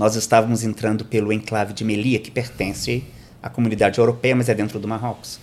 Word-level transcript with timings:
nós 0.00 0.16
estávamos 0.16 0.64
entrando 0.64 1.04
pelo 1.04 1.30
enclave 1.30 1.74
de 1.74 1.84
Melia, 1.84 2.18
que 2.18 2.30
pertence 2.30 3.04
à 3.42 3.50
comunidade 3.50 3.98
europeia, 3.98 4.34
mas 4.34 4.48
é 4.48 4.54
dentro 4.54 4.78
do 4.80 4.88
Marrocos. 4.88 5.38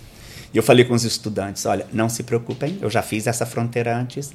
E 0.52 0.56
eu 0.56 0.64
falei 0.64 0.84
com 0.84 0.94
os 0.94 1.04
estudantes: 1.04 1.64
olha, 1.64 1.86
não 1.92 2.08
se 2.08 2.24
preocupem, 2.24 2.76
eu 2.82 2.90
já 2.90 3.00
fiz 3.00 3.28
essa 3.28 3.46
fronteira 3.46 3.96
antes. 3.96 4.32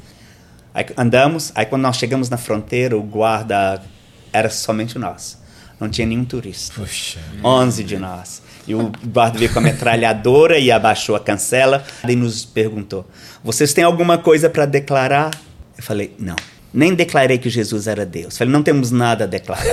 Aí 0.73 0.85
andamos, 0.95 1.51
aí 1.53 1.65
quando 1.65 1.81
nós 1.81 1.97
chegamos 1.97 2.29
na 2.29 2.37
fronteira, 2.37 2.97
o 2.97 3.03
guarda 3.03 3.83
era 4.31 4.49
somente 4.49 4.97
nós. 4.97 5.37
Não 5.77 5.89
tinha 5.89 6.07
nenhum 6.07 6.23
turista. 6.23 6.73
Puxa. 6.73 7.19
11 7.43 7.83
de 7.83 7.97
nós. 7.97 8.41
E 8.65 8.73
o 8.73 8.93
guarda 9.05 9.37
veio 9.37 9.51
com 9.51 9.59
a 9.59 9.61
metralhadora 9.61 10.57
e 10.57 10.71
abaixou 10.71 11.17
a 11.17 11.19
cancela 11.19 11.83
e 12.07 12.15
nos 12.15 12.45
perguntou: 12.45 13.05
Vocês 13.43 13.73
têm 13.73 13.83
alguma 13.83 14.17
coisa 14.17 14.49
para 14.49 14.65
declarar? 14.65 15.31
Eu 15.77 15.83
falei: 15.83 16.15
Não. 16.17 16.37
Nem 16.73 16.95
declarei 16.95 17.37
que 17.37 17.49
Jesus 17.49 17.87
era 17.87 18.05
Deus. 18.05 18.37
Falei: 18.37 18.51
Não 18.51 18.63
temos 18.63 18.89
nada 18.89 19.25
a 19.25 19.27
declarar. 19.27 19.63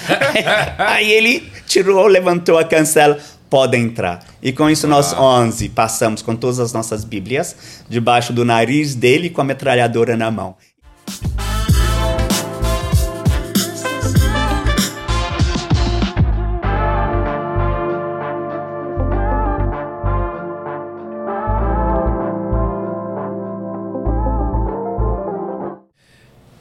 Aí 0.78 1.12
ele 1.12 1.50
tirou, 1.66 2.06
levantou 2.06 2.58
a 2.58 2.64
cancela. 2.64 3.18
Pode 3.50 3.76
entrar. 3.76 4.24
E 4.40 4.52
com 4.52 4.70
isso, 4.70 4.86
nós 4.86 5.12
11 5.12 5.70
passamos 5.70 6.22
com 6.22 6.36
todas 6.36 6.60
as 6.60 6.72
nossas 6.72 7.04
Bíblias 7.04 7.82
debaixo 7.88 8.32
do 8.32 8.44
nariz 8.44 8.94
dele 8.94 9.28
com 9.28 9.40
a 9.40 9.44
metralhadora 9.44 10.16
na 10.16 10.30
mão. 10.30 10.54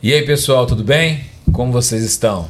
E 0.02 0.13
aí, 0.13 0.21
pessoal, 0.21 0.66
tudo 0.66 0.81
bem? 0.81 1.26
Como 1.52 1.73
vocês 1.73 2.02
estão? 2.05 2.48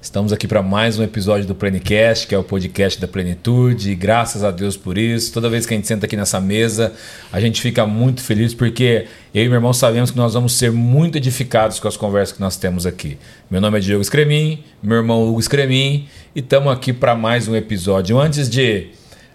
Estamos 0.00 0.32
aqui 0.32 0.48
para 0.48 0.62
mais 0.62 0.98
um 0.98 1.02
episódio 1.02 1.46
do 1.46 1.54
Plenicast, 1.54 2.26
que 2.26 2.34
é 2.34 2.38
o 2.38 2.42
podcast 2.42 2.98
da 2.98 3.06
plenitude, 3.06 3.90
e 3.90 3.94
graças 3.94 4.42
a 4.42 4.50
Deus 4.50 4.78
por 4.78 4.96
isso. 4.96 5.30
Toda 5.30 5.50
vez 5.50 5.66
que 5.66 5.74
a 5.74 5.76
gente 5.76 5.86
senta 5.86 6.06
aqui 6.06 6.16
nessa 6.16 6.40
mesa, 6.40 6.94
a 7.30 7.38
gente 7.38 7.60
fica 7.60 7.86
muito 7.86 8.22
feliz 8.22 8.54
porque 8.54 9.08
eu 9.34 9.44
e 9.44 9.46
meu 9.46 9.56
irmão 9.56 9.74
sabemos 9.74 10.10
que 10.10 10.16
nós 10.16 10.32
vamos 10.32 10.54
ser 10.54 10.72
muito 10.72 11.18
edificados 11.18 11.78
com 11.78 11.86
as 11.86 11.98
conversas 11.98 12.34
que 12.34 12.40
nós 12.40 12.56
temos 12.56 12.86
aqui. 12.86 13.18
Meu 13.50 13.60
nome 13.60 13.76
é 13.76 13.80
Diego 13.82 14.02
Scremin, 14.02 14.64
meu 14.82 14.96
irmão 14.96 15.28
Hugo 15.28 15.42
Scremin, 15.42 16.08
e 16.34 16.40
estamos 16.40 16.72
aqui 16.72 16.94
para 16.94 17.14
mais 17.14 17.46
um 17.46 17.54
episódio. 17.54 18.18
Antes 18.18 18.48
de 18.48 18.86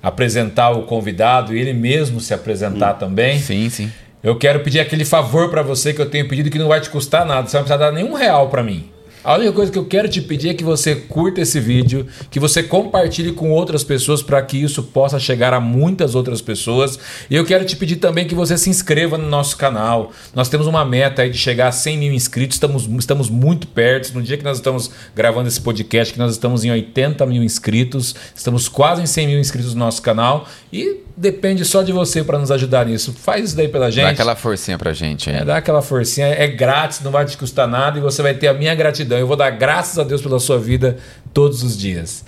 apresentar 0.02 0.72
o 0.72 0.88
convidado 0.88 1.56
e 1.56 1.60
ele 1.60 1.74
mesmo 1.74 2.20
se 2.20 2.34
apresentar 2.34 2.96
hum. 2.96 2.98
também. 2.98 3.38
Sim, 3.38 3.70
sim. 3.70 3.92
Eu 4.24 4.36
quero 4.36 4.60
pedir 4.60 4.80
aquele 4.80 5.04
favor 5.04 5.50
para 5.50 5.64
você 5.64 5.94
que 5.94 6.02
eu 6.02 6.10
tenho 6.10 6.28
pedido 6.28 6.50
que 6.50 6.60
não 6.60 6.68
vai 6.68 6.80
te 6.80 6.90
custar 6.90 7.26
nada. 7.26 7.48
Você 7.48 7.58
não 7.58 7.64
vai 7.64 7.78
precisar 7.78 7.90
dar 7.90 7.92
nenhum 7.92 8.14
real 8.14 8.50
para 8.50 8.62
mim. 8.62 8.90
A 9.24 9.36
única 9.36 9.52
coisa 9.52 9.72
que 9.72 9.78
eu 9.78 9.86
quero 9.86 10.10
te 10.10 10.20
pedir 10.20 10.50
é 10.50 10.54
que 10.54 10.64
você 10.64 10.96
curta 10.96 11.42
esse 11.42 11.60
vídeo, 11.60 12.08
que 12.32 12.40
você 12.40 12.64
compartilhe 12.64 13.32
com 13.32 13.52
outras 13.52 13.84
pessoas 13.84 14.24
para 14.24 14.42
que 14.42 14.58
isso 14.58 14.82
possa 14.82 15.20
chegar 15.20 15.54
a 15.54 15.60
muitas 15.60 16.16
outras 16.16 16.42
pessoas. 16.42 16.98
E 17.30 17.36
eu 17.36 17.46
quero 17.46 17.64
te 17.64 17.76
pedir 17.76 17.98
também 17.98 18.28
que 18.28 18.34
você 18.34 18.58
se 18.58 18.70
inscreva 18.70 19.20
no 19.20 19.28
nosso 19.28 19.56
canal. 19.58 20.12
Nós 20.34 20.50
temos 20.50 20.66
uma 20.66 20.84
meta 20.84 21.22
aí 21.22 21.30
de 21.30 21.38
chegar 21.38 21.68
a 21.68 21.72
100 21.72 21.98
mil 22.00 22.14
inscritos, 22.14 22.56
estamos, 22.56 22.88
estamos 22.98 23.30
muito 23.30 23.68
perto. 23.68 24.12
No 24.14 24.24
dia 24.24 24.38
que 24.38 24.44
nós 24.44 24.58
estamos 24.58 24.90
gravando 25.16 25.48
esse 25.48 25.62
podcast, 25.62 26.14
que 26.14 26.20
nós 26.20 26.32
estamos 26.32 26.66
em 26.66 26.72
80 26.72 27.24
mil 27.28 27.44
inscritos, 27.44 28.16
estamos 28.36 28.68
quase 28.68 29.04
em 29.04 29.06
100 29.06 29.28
mil 29.28 29.40
inscritos 29.40 29.76
no 29.76 29.80
nosso 29.82 30.02
canal. 30.02 30.48
E 30.74 31.02
depende 31.16 31.64
só 31.64 31.84
de 31.84 31.92
você 31.92 32.24
para 32.24 32.40
nos 32.40 32.50
ajudar 32.50 32.86
nisso. 32.86 33.14
Faz 33.14 33.46
isso 33.46 33.56
daí 33.56 33.68
pela 33.68 33.92
gente. 33.92 34.06
Dá 34.06 34.10
aquela 34.10 34.36
forcinha 34.36 34.78
pra 34.78 34.94
gente. 34.94 35.30
É, 35.30 35.46
dá 35.46 35.58
aquela 35.58 35.82
forcinha. 35.82 36.28
É 36.28 36.48
grátis, 36.48 37.02
não 37.02 37.12
vai 37.12 37.26
te 37.26 37.38
custar 37.38 37.68
nada 37.68 38.00
e 38.00 38.02
você 38.02 38.22
vai 38.22 38.34
ter 38.34 38.48
a 38.48 38.54
minha 38.54 38.74
gratidão. 38.74 39.11
Eu 39.20 39.28
vou 39.28 39.36
dar 39.36 39.50
graças 39.52 40.00
a 40.00 40.04
Deus 40.04 40.22
pela 40.22 40.40
sua 40.40 40.58
vida 40.58 40.98
todos 41.34 41.64
os 41.64 41.78
dias. 41.78 42.24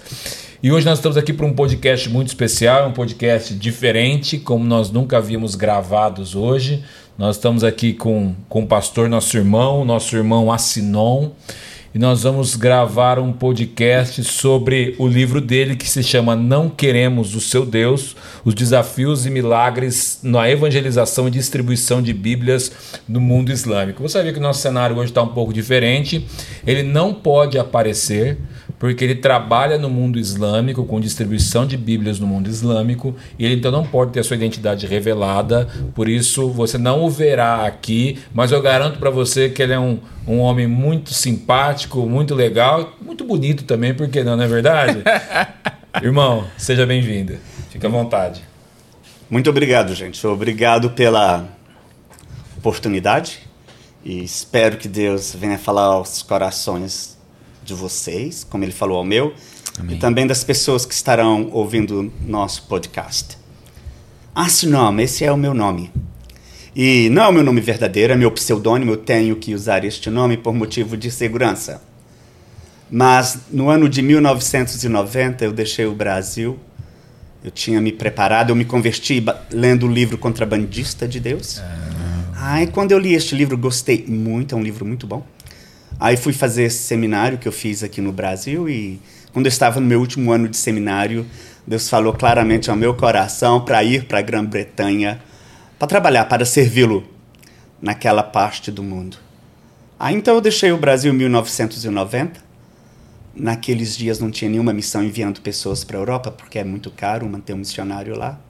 E 0.61 0.71
hoje 0.71 0.85
nós 0.85 0.99
estamos 0.99 1.17
aqui 1.17 1.33
para 1.33 1.45
um 1.45 1.53
podcast 1.53 2.09
muito 2.09 2.29
especial, 2.29 2.87
um 2.87 2.93
podcast 2.93 3.53
diferente, 3.53 4.37
como 4.37 4.63
nós 4.63 4.89
nunca 4.89 5.17
havíamos 5.17 5.55
gravados 5.55 6.35
hoje. 6.35 6.83
Nós 7.17 7.35
estamos 7.35 7.63
aqui 7.63 7.93
com, 7.93 8.33
com 8.47 8.63
o 8.63 8.67
pastor, 8.67 9.09
nosso 9.09 9.35
irmão, 9.37 9.83
nosso 9.83 10.15
irmão 10.15 10.51
Assinon 10.51 11.31
e 11.93 11.99
nós 11.99 12.23
vamos 12.23 12.55
gravar 12.55 13.19
um 13.19 13.31
podcast 13.31 14.23
sobre 14.23 14.95
o 14.97 15.07
livro 15.07 15.39
dele 15.39 15.75
que 15.75 15.87
se 15.87 16.01
chama 16.01 16.35
Não 16.35 16.67
Queremos 16.67 17.35
o 17.35 17.39
Seu 17.39 17.63
Deus: 17.63 18.15
Os 18.43 18.55
Desafios 18.55 19.27
e 19.27 19.29
Milagres 19.29 20.19
na 20.23 20.49
Evangelização 20.49 21.27
e 21.27 21.31
Distribuição 21.31 22.01
de 22.01 22.11
Bíblias 22.11 22.71
no 23.07 23.21
Mundo 23.21 23.51
Islâmico. 23.51 24.01
Você 24.01 24.23
ver 24.23 24.33
que 24.33 24.39
o 24.39 24.41
nosso 24.41 24.61
cenário 24.61 24.97
hoje 24.97 25.11
está 25.11 25.21
um 25.21 25.27
pouco 25.27 25.53
diferente. 25.53 26.25
Ele 26.65 26.81
não 26.81 27.13
pode 27.13 27.59
aparecer 27.59 28.39
porque 28.83 29.05
ele 29.05 29.15
trabalha 29.15 29.77
no 29.77 29.89
mundo 29.89 30.19
islâmico, 30.19 30.83
com 30.83 30.99
distribuição 30.99 31.65
de 31.65 31.77
Bíblias 31.77 32.19
no 32.19 32.27
mundo 32.27 32.49
islâmico, 32.49 33.15
e 33.39 33.45
ele 33.45 33.55
então 33.55 33.71
não 33.71 33.85
pode 33.85 34.11
ter 34.11 34.19
a 34.19 34.23
sua 34.25 34.35
identidade 34.35 34.85
revelada, 34.85 35.69
por 35.95 36.09
isso 36.09 36.49
você 36.49 36.77
não 36.77 37.01
o 37.01 37.09
verá 37.09 37.65
aqui, 37.65 38.19
mas 38.33 38.51
eu 38.51 38.61
garanto 38.61 38.99
para 38.99 39.09
você 39.09 39.47
que 39.47 39.63
ele 39.63 39.71
é 39.71 39.79
um, 39.79 39.99
um 40.27 40.39
homem 40.39 40.67
muito 40.67 41.13
simpático, 41.13 41.99
muito 42.01 42.35
legal, 42.35 42.97
muito 43.01 43.23
bonito 43.23 43.63
também, 43.63 43.93
porque 43.93 44.21
não, 44.21 44.35
não 44.35 44.43
é 44.43 44.47
verdade? 44.49 45.01
Irmão, 46.03 46.45
seja 46.57 46.85
bem-vindo. 46.85 47.37
Fica 47.69 47.87
à 47.87 47.89
vontade. 47.89 48.43
Muito 49.29 49.49
obrigado, 49.49 49.95
gente. 49.95 50.27
Obrigado 50.27 50.89
pela 50.89 51.47
oportunidade 52.57 53.39
e 54.03 54.21
espero 54.25 54.75
que 54.75 54.89
Deus 54.89 55.33
venha 55.33 55.57
falar 55.57 55.83
aos 55.83 56.21
corações 56.21 57.13
de 57.63 57.73
vocês, 57.73 58.43
como 58.43 58.63
ele 58.63 58.71
falou 58.71 58.97
ao 58.97 59.05
meu, 59.05 59.33
Amém. 59.79 59.95
e 59.95 59.99
também 59.99 60.27
das 60.27 60.43
pessoas 60.43 60.85
que 60.85 60.93
estarão 60.93 61.49
ouvindo 61.51 62.11
nosso 62.25 62.63
podcast. 62.63 63.37
Assinome, 64.35 65.01
ah, 65.01 65.05
esse 65.05 65.23
é 65.23 65.31
o 65.31 65.37
meu 65.37 65.53
nome. 65.53 65.91
E 66.75 67.07
não 67.09 67.23
é 67.23 67.27
o 67.27 67.31
meu 67.31 67.43
nome 67.43 67.61
verdadeiro, 67.61 68.13
é 68.13 68.15
meu 68.15 68.31
pseudônimo, 68.31 68.91
eu 68.91 68.97
tenho 68.97 69.35
que 69.35 69.53
usar 69.53 69.85
este 69.85 70.09
nome 70.09 70.37
por 70.37 70.53
motivo 70.53 70.97
de 70.97 71.11
segurança. 71.11 71.81
Mas 72.89 73.39
no 73.51 73.69
ano 73.69 73.87
de 73.87 74.01
1990 74.01 75.45
eu 75.45 75.51
deixei 75.51 75.85
o 75.85 75.93
Brasil, 75.93 76.59
eu 77.43 77.51
tinha 77.51 77.79
me 77.79 77.91
preparado, 77.91 78.49
eu 78.49 78.55
me 78.55 78.65
converti 78.65 79.23
lendo 79.51 79.85
o 79.85 79.91
livro 79.91 80.17
Contrabandista 80.17 81.07
de 81.07 81.19
Deus. 81.19 81.59
Ah. 81.59 82.55
Aí 82.55 82.67
quando 82.67 82.91
eu 82.91 82.99
li 82.99 83.13
este 83.13 83.35
livro, 83.35 83.57
gostei 83.57 84.03
muito, 84.07 84.55
é 84.55 84.57
um 84.57 84.63
livro 84.63 84.85
muito 84.85 85.05
bom. 85.05 85.25
Aí 86.03 86.17
fui 86.17 86.33
fazer 86.33 86.63
esse 86.63 86.79
seminário 86.79 87.37
que 87.37 87.47
eu 87.47 87.51
fiz 87.53 87.81
aqui 87.81 88.01
no 88.01 88.11
Brasil 88.11 88.67
e 88.67 88.99
quando 89.31 89.45
eu 89.45 89.49
estava 89.49 89.79
no 89.79 89.87
meu 89.87 90.01
último 90.01 90.33
ano 90.33 90.49
de 90.49 90.57
seminário, 90.57 91.25
Deus 91.65 91.87
falou 91.87 92.11
claramente 92.11 92.69
ao 92.69 92.75
meu 92.75 92.93
coração 92.93 93.63
para 93.63 93.81
ir 93.85 94.03
para 94.03 94.19
a 94.19 94.21
Grã-Bretanha 94.21 95.21
para 95.79 95.87
trabalhar, 95.87 96.25
para 96.25 96.43
servi-lo 96.43 97.07
naquela 97.81 98.21
parte 98.21 98.69
do 98.69 98.83
mundo. 98.83 99.15
Aí 99.97 100.13
então 100.13 100.35
eu 100.35 100.41
deixei 100.41 100.73
o 100.73 100.77
Brasil 100.77 101.13
em 101.13 101.15
1990. 101.15 102.37
Naqueles 103.33 103.95
dias 103.95 104.19
não 104.19 104.29
tinha 104.29 104.51
nenhuma 104.51 104.73
missão 104.73 105.01
enviando 105.01 105.39
pessoas 105.39 105.85
para 105.85 105.97
a 105.97 106.01
Europa, 106.01 106.31
porque 106.31 106.59
é 106.59 106.65
muito 106.65 106.91
caro 106.91 107.25
manter 107.29 107.53
um 107.53 107.59
missionário 107.59 108.17
lá. 108.17 108.41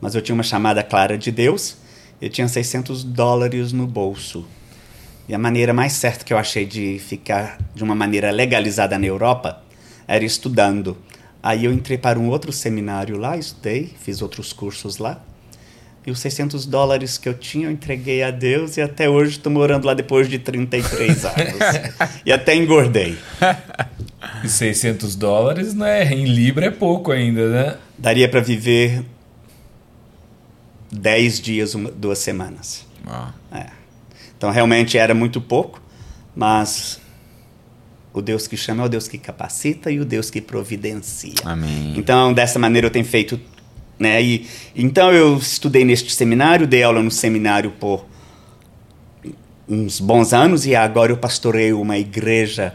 Mas 0.00 0.14
eu 0.14 0.22
tinha 0.22 0.36
uma 0.36 0.44
chamada 0.44 0.84
clara 0.84 1.18
de 1.18 1.32
Deus. 1.32 1.78
Eu 2.22 2.30
tinha 2.30 2.46
600 2.46 3.02
dólares 3.02 3.72
no 3.72 3.88
bolso. 3.88 4.46
E 5.28 5.34
a 5.34 5.38
maneira 5.38 5.72
mais 5.72 5.92
certa 5.92 6.24
que 6.24 6.32
eu 6.32 6.38
achei 6.38 6.64
de 6.64 6.98
ficar 6.98 7.58
de 7.74 7.82
uma 7.82 7.94
maneira 7.94 8.30
legalizada 8.30 8.98
na 8.98 9.06
Europa 9.06 9.60
era 10.06 10.24
estudando. 10.24 10.96
Aí 11.42 11.64
eu 11.64 11.72
entrei 11.72 11.98
para 11.98 12.18
um 12.18 12.28
outro 12.28 12.52
seminário 12.52 13.16
lá, 13.16 13.36
estudei, 13.36 13.92
fiz 14.00 14.22
outros 14.22 14.52
cursos 14.52 14.98
lá. 14.98 15.20
E 16.06 16.10
os 16.12 16.20
600 16.20 16.66
dólares 16.66 17.18
que 17.18 17.28
eu 17.28 17.34
tinha, 17.34 17.66
eu 17.66 17.72
entreguei 17.72 18.22
a 18.22 18.30
Deus 18.30 18.76
e 18.76 18.80
até 18.80 19.10
hoje 19.10 19.38
estou 19.38 19.50
morando 19.50 19.86
lá 19.86 19.94
depois 19.94 20.28
de 20.28 20.38
33 20.38 21.24
anos. 21.26 21.36
e 22.24 22.30
até 22.30 22.54
engordei. 22.54 23.18
E 24.44 24.48
600 24.48 25.16
dólares, 25.16 25.74
né? 25.74 26.04
Em 26.12 26.24
Libra 26.24 26.66
é 26.66 26.70
pouco 26.70 27.10
ainda, 27.10 27.50
né? 27.50 27.76
Daria 27.98 28.28
para 28.28 28.40
viver 28.40 29.04
10 30.92 31.40
dias, 31.40 31.74
uma, 31.74 31.90
duas 31.90 32.18
semanas. 32.20 32.86
Ah. 33.04 33.32
Então 34.36 34.50
realmente 34.50 34.98
era 34.98 35.14
muito 35.14 35.40
pouco, 35.40 35.80
mas 36.34 37.00
o 38.12 38.22
Deus 38.22 38.46
que 38.46 38.56
chama 38.56 38.82
é 38.82 38.86
o 38.86 38.88
Deus 38.88 39.08
que 39.08 39.18
capacita 39.18 39.90
e 39.90 40.00
o 40.00 40.04
Deus 40.04 40.30
que 40.30 40.40
providencia. 40.40 41.34
Amém. 41.44 41.94
Então 41.96 42.32
dessa 42.32 42.58
maneira 42.58 42.86
eu 42.86 42.90
tenho 42.90 43.04
feito, 43.04 43.40
né? 43.98 44.22
E 44.22 44.46
então 44.74 45.12
eu 45.12 45.36
estudei 45.36 45.84
neste 45.84 46.12
seminário, 46.12 46.66
dei 46.66 46.82
aula 46.82 47.02
no 47.02 47.10
seminário 47.10 47.72
por 47.72 48.06
uns 49.68 50.00
bons 50.00 50.32
anos 50.32 50.64
e 50.66 50.74
agora 50.74 51.12
eu 51.12 51.16
pastorei 51.16 51.72
uma 51.72 51.98
igreja 51.98 52.74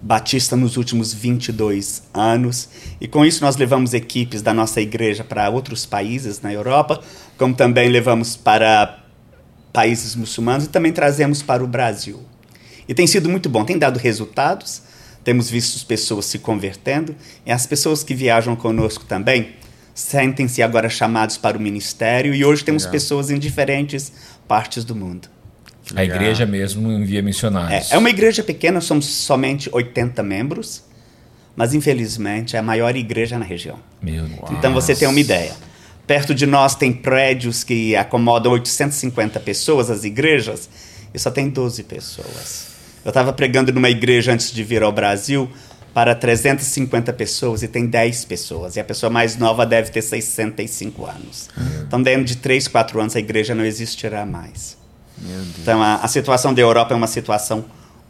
batista 0.00 0.56
nos 0.56 0.76
últimos 0.76 1.12
22 1.12 2.04
anos. 2.14 2.68
E 3.00 3.08
com 3.08 3.24
isso 3.24 3.42
nós 3.42 3.56
levamos 3.56 3.94
equipes 3.94 4.42
da 4.42 4.54
nossa 4.54 4.80
igreja 4.80 5.24
para 5.24 5.48
outros 5.48 5.86
países 5.86 6.40
na 6.40 6.52
Europa, 6.52 7.00
como 7.36 7.54
também 7.54 7.88
levamos 7.88 8.36
para 8.36 9.04
países 9.72 10.14
muçulmanos 10.14 10.66
e 10.66 10.68
também 10.68 10.92
trazemos 10.92 11.42
para 11.42 11.62
o 11.62 11.66
Brasil. 11.66 12.22
E 12.88 12.94
tem 12.94 13.06
sido 13.06 13.28
muito 13.28 13.48
bom, 13.48 13.64
tem 13.64 13.78
dado 13.78 13.98
resultados. 13.98 14.82
temos 15.22 15.50
visto 15.50 15.84
pessoas 15.86 16.24
se 16.26 16.38
convertendo 16.38 17.14
e 17.44 17.52
as 17.52 17.66
pessoas 17.66 18.02
que 18.02 18.14
viajam 18.14 18.56
conosco 18.56 19.04
também 19.04 19.56
sentem-se 19.98 20.62
agora 20.62 20.88
chamados 20.88 21.36
para 21.36 21.58
o 21.58 21.60
ministério 21.60 22.32
e 22.32 22.44
hoje 22.44 22.64
temos 22.64 22.84
Legal. 22.84 22.92
pessoas 22.92 23.30
em 23.30 23.38
diferentes 23.38 24.12
partes 24.46 24.84
do 24.84 24.94
mundo. 24.94 25.28
A 25.94 26.04
igreja 26.04 26.46
mesmo 26.46 26.92
envia 26.92 27.20
missionários. 27.20 27.90
É, 27.90 27.94
é 27.94 27.98
uma 27.98 28.10
igreja 28.10 28.42
pequena, 28.42 28.80
somos 28.80 29.06
somente 29.06 29.68
80 29.72 30.22
membros, 30.22 30.84
mas 31.56 31.74
infelizmente 31.74 32.54
é 32.54 32.58
a 32.58 32.62
maior 32.62 32.94
igreja 32.94 33.38
na 33.38 33.44
região. 33.44 33.78
Meu 34.00 34.24
Deus. 34.24 34.50
Então 34.52 34.72
você 34.72 34.94
tem 34.94 35.08
uma 35.08 35.18
ideia. 35.18 35.52
Perto 36.08 36.34
de 36.34 36.46
nós 36.46 36.74
tem 36.74 36.90
prédios 36.90 37.62
que 37.62 37.94
acomodam 37.94 38.52
850 38.52 39.38
pessoas, 39.40 39.90
as 39.90 40.04
igrejas, 40.04 40.66
e 41.12 41.18
só 41.18 41.30
tem 41.30 41.50
12 41.50 41.82
pessoas. 41.82 42.68
Eu 43.04 43.10
estava 43.10 43.30
pregando 43.30 43.70
numa 43.74 43.90
igreja 43.90 44.32
antes 44.32 44.50
de 44.50 44.64
vir 44.64 44.82
ao 44.82 44.90
Brasil 44.90 45.50
para 45.92 46.14
350 46.14 47.12
pessoas 47.12 47.62
e 47.62 47.68
tem 47.68 47.86
10 47.86 48.24
pessoas. 48.24 48.76
E 48.76 48.80
a 48.80 48.84
pessoa 48.84 49.10
mais 49.10 49.36
nova 49.36 49.66
deve 49.66 49.90
ter 49.90 50.00
65 50.00 51.04
anos. 51.04 51.50
Então, 51.86 52.02
dentro 52.02 52.24
de 52.24 52.36
3, 52.36 52.68
4 52.68 53.00
anos, 53.00 53.14
a 53.14 53.18
igreja 53.18 53.54
não 53.54 53.64
existirá 53.64 54.24
mais. 54.24 54.78
Então, 55.60 55.82
a, 55.82 55.96
a 55.96 56.08
situação 56.08 56.54
da 56.54 56.62
Europa 56.62 56.94
é 56.94 56.96
uma 56.96 57.06
situação 57.06 57.66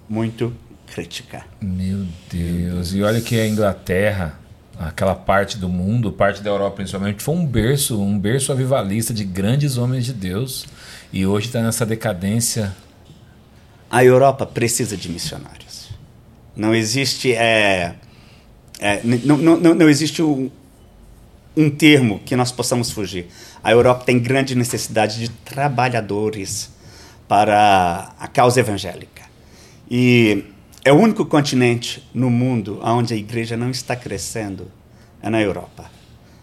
muito 0.08 0.54
crítica. 0.94 1.44
Meu 1.60 2.06
Deus. 2.30 2.94
E 2.94 3.02
olha 3.02 3.20
que 3.20 3.40
a 3.40 3.46
Inglaterra, 3.46 4.38
aquela 4.78 5.14
parte 5.14 5.58
do 5.58 5.69
mundo, 5.69 6.12
parte 6.12 6.40
da 6.42 6.50
Europa 6.50 6.76
principalmente, 6.76 7.22
foi 7.22 7.34
um 7.34 7.44
berço, 7.44 8.00
um 8.00 8.19
berço 8.19 8.52
avivalista 8.52 9.12
de 9.12 9.25
grandes 9.25 9.76
homens 9.76 10.04
de 10.04 10.12
Deus. 10.12 10.66
E 11.12 11.26
hoje 11.26 11.46
está 11.46 11.60
nessa 11.60 11.84
decadência. 11.84 12.75
A 13.90 14.04
Europa 14.04 14.46
precisa 14.46 14.96
de 14.96 15.08
missionários. 15.08 15.88
Não 16.54 16.75
existe 16.75 17.32
é, 17.32 17.94
é 18.78 19.00
não, 19.04 19.36
não, 19.36 19.75
não 19.75 19.88
existe 19.88 20.22
um, 20.22 20.50
um 21.56 21.70
termo 21.70 22.20
que 22.25 22.36
nós 22.36 22.52
possamos 22.52 22.90
fugir. 22.90 23.26
A 23.64 23.72
Europa 23.72 24.04
tem 24.04 24.19
grande 24.19 24.54
necessidade 24.54 25.19
de 25.19 25.28
trabalhadores 25.30 26.70
para 27.26 28.12
a 28.19 28.28
causa 28.28 28.60
evangélica. 28.60 29.22
E 29.90 30.44
é 30.84 30.92
o 30.92 30.96
único 30.96 31.26
continente 31.26 32.02
no 32.14 32.30
mundo 32.30 32.80
onde 32.82 33.14
a 33.14 33.16
igreja 33.16 33.56
não 33.56 33.70
está 33.70 33.96
crescendo, 33.96 34.70
é 35.22 35.28
na 35.28 35.40
Europa. 35.40 35.90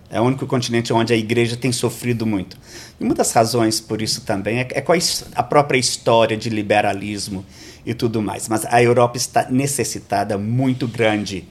É 0.09 0.21
o 0.21 0.23
único 0.23 0.45
continente 0.45 0.93
onde 0.93 1.13
a 1.13 1.17
igreja 1.17 1.57
tem 1.57 1.71
sofrido 1.71 2.25
muito. 2.25 2.57
E 2.99 3.03
uma 3.03 3.13
das 3.13 3.31
razões 3.31 3.81
por 3.81 4.01
isso 4.01 4.21
também 4.21 4.59
é, 4.59 4.67
é 4.71 4.81
com 4.81 4.93
a, 4.93 4.97
a 5.35 5.43
própria 5.43 5.79
história 5.79 6.37
de 6.37 6.49
liberalismo 6.49 7.45
e 7.85 7.93
tudo 7.93 8.21
mais. 8.21 8.47
Mas 8.47 8.65
a 8.65 8.81
Europa 8.81 9.17
está 9.17 9.49
necessitada 9.49 10.37
muito 10.37 10.87
grande 10.87 11.47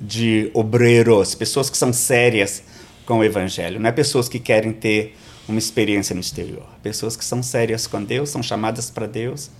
de 0.00 0.50
obreiros, 0.54 1.34
pessoas 1.34 1.68
que 1.68 1.76
são 1.76 1.92
sérias 1.92 2.62
com 3.04 3.18
o 3.18 3.24
evangelho, 3.24 3.80
não 3.80 3.88
é 3.88 3.92
pessoas 3.92 4.28
que 4.28 4.38
querem 4.38 4.72
ter 4.72 5.16
uma 5.48 5.58
experiência 5.58 6.14
no 6.14 6.20
exterior. 6.20 6.66
Pessoas 6.82 7.16
que 7.16 7.24
são 7.24 7.42
sérias 7.42 7.86
com 7.86 8.02
Deus, 8.02 8.30
são 8.30 8.42
chamadas 8.42 8.90
para 8.90 9.06
Deus. 9.06 9.50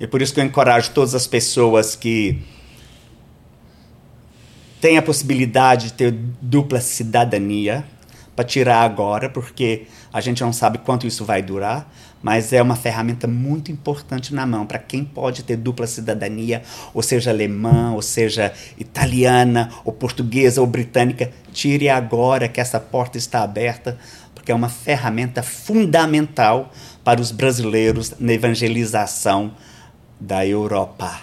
E 0.00 0.06
por 0.06 0.20
isso 0.22 0.34
que 0.34 0.40
eu 0.40 0.44
encorajo 0.44 0.90
todas 0.90 1.14
as 1.14 1.26
pessoas 1.26 1.94
que 1.94 2.42
têm 4.80 4.98
a 4.98 5.02
possibilidade 5.02 5.86
de 5.86 5.92
ter 5.92 6.12
dupla 6.40 6.80
cidadania 6.80 7.84
para 8.34 8.44
tirar 8.44 8.82
agora, 8.82 9.28
porque 9.28 9.86
a 10.12 10.20
gente 10.20 10.42
não 10.42 10.52
sabe 10.52 10.78
quanto 10.78 11.06
isso 11.06 11.24
vai 11.24 11.42
durar, 11.42 11.92
mas 12.22 12.52
é 12.52 12.62
uma 12.62 12.76
ferramenta 12.76 13.26
muito 13.26 13.70
importante 13.70 14.34
na 14.34 14.46
mão 14.46 14.66
para 14.66 14.78
quem 14.78 15.04
pode 15.04 15.42
ter 15.42 15.56
dupla 15.56 15.86
cidadania, 15.86 16.62
ou 16.94 17.02
seja 17.02 17.30
alemã, 17.30 17.92
ou 17.92 18.02
seja 18.02 18.52
italiana, 18.78 19.70
ou 19.84 19.92
portuguesa, 19.92 20.60
ou 20.60 20.66
britânica. 20.66 21.30
Tire 21.52 21.88
agora 21.88 22.48
que 22.48 22.60
essa 22.60 22.80
porta 22.80 23.18
está 23.18 23.42
aberta 23.42 23.98
porque 24.34 24.50
é 24.50 24.54
uma 24.54 24.68
ferramenta 24.68 25.40
fundamental 25.42 26.72
para 27.04 27.20
os 27.20 27.30
brasileiros 27.30 28.12
na 28.18 28.32
evangelização 28.32 29.52
da 30.22 30.46
Europa. 30.46 31.20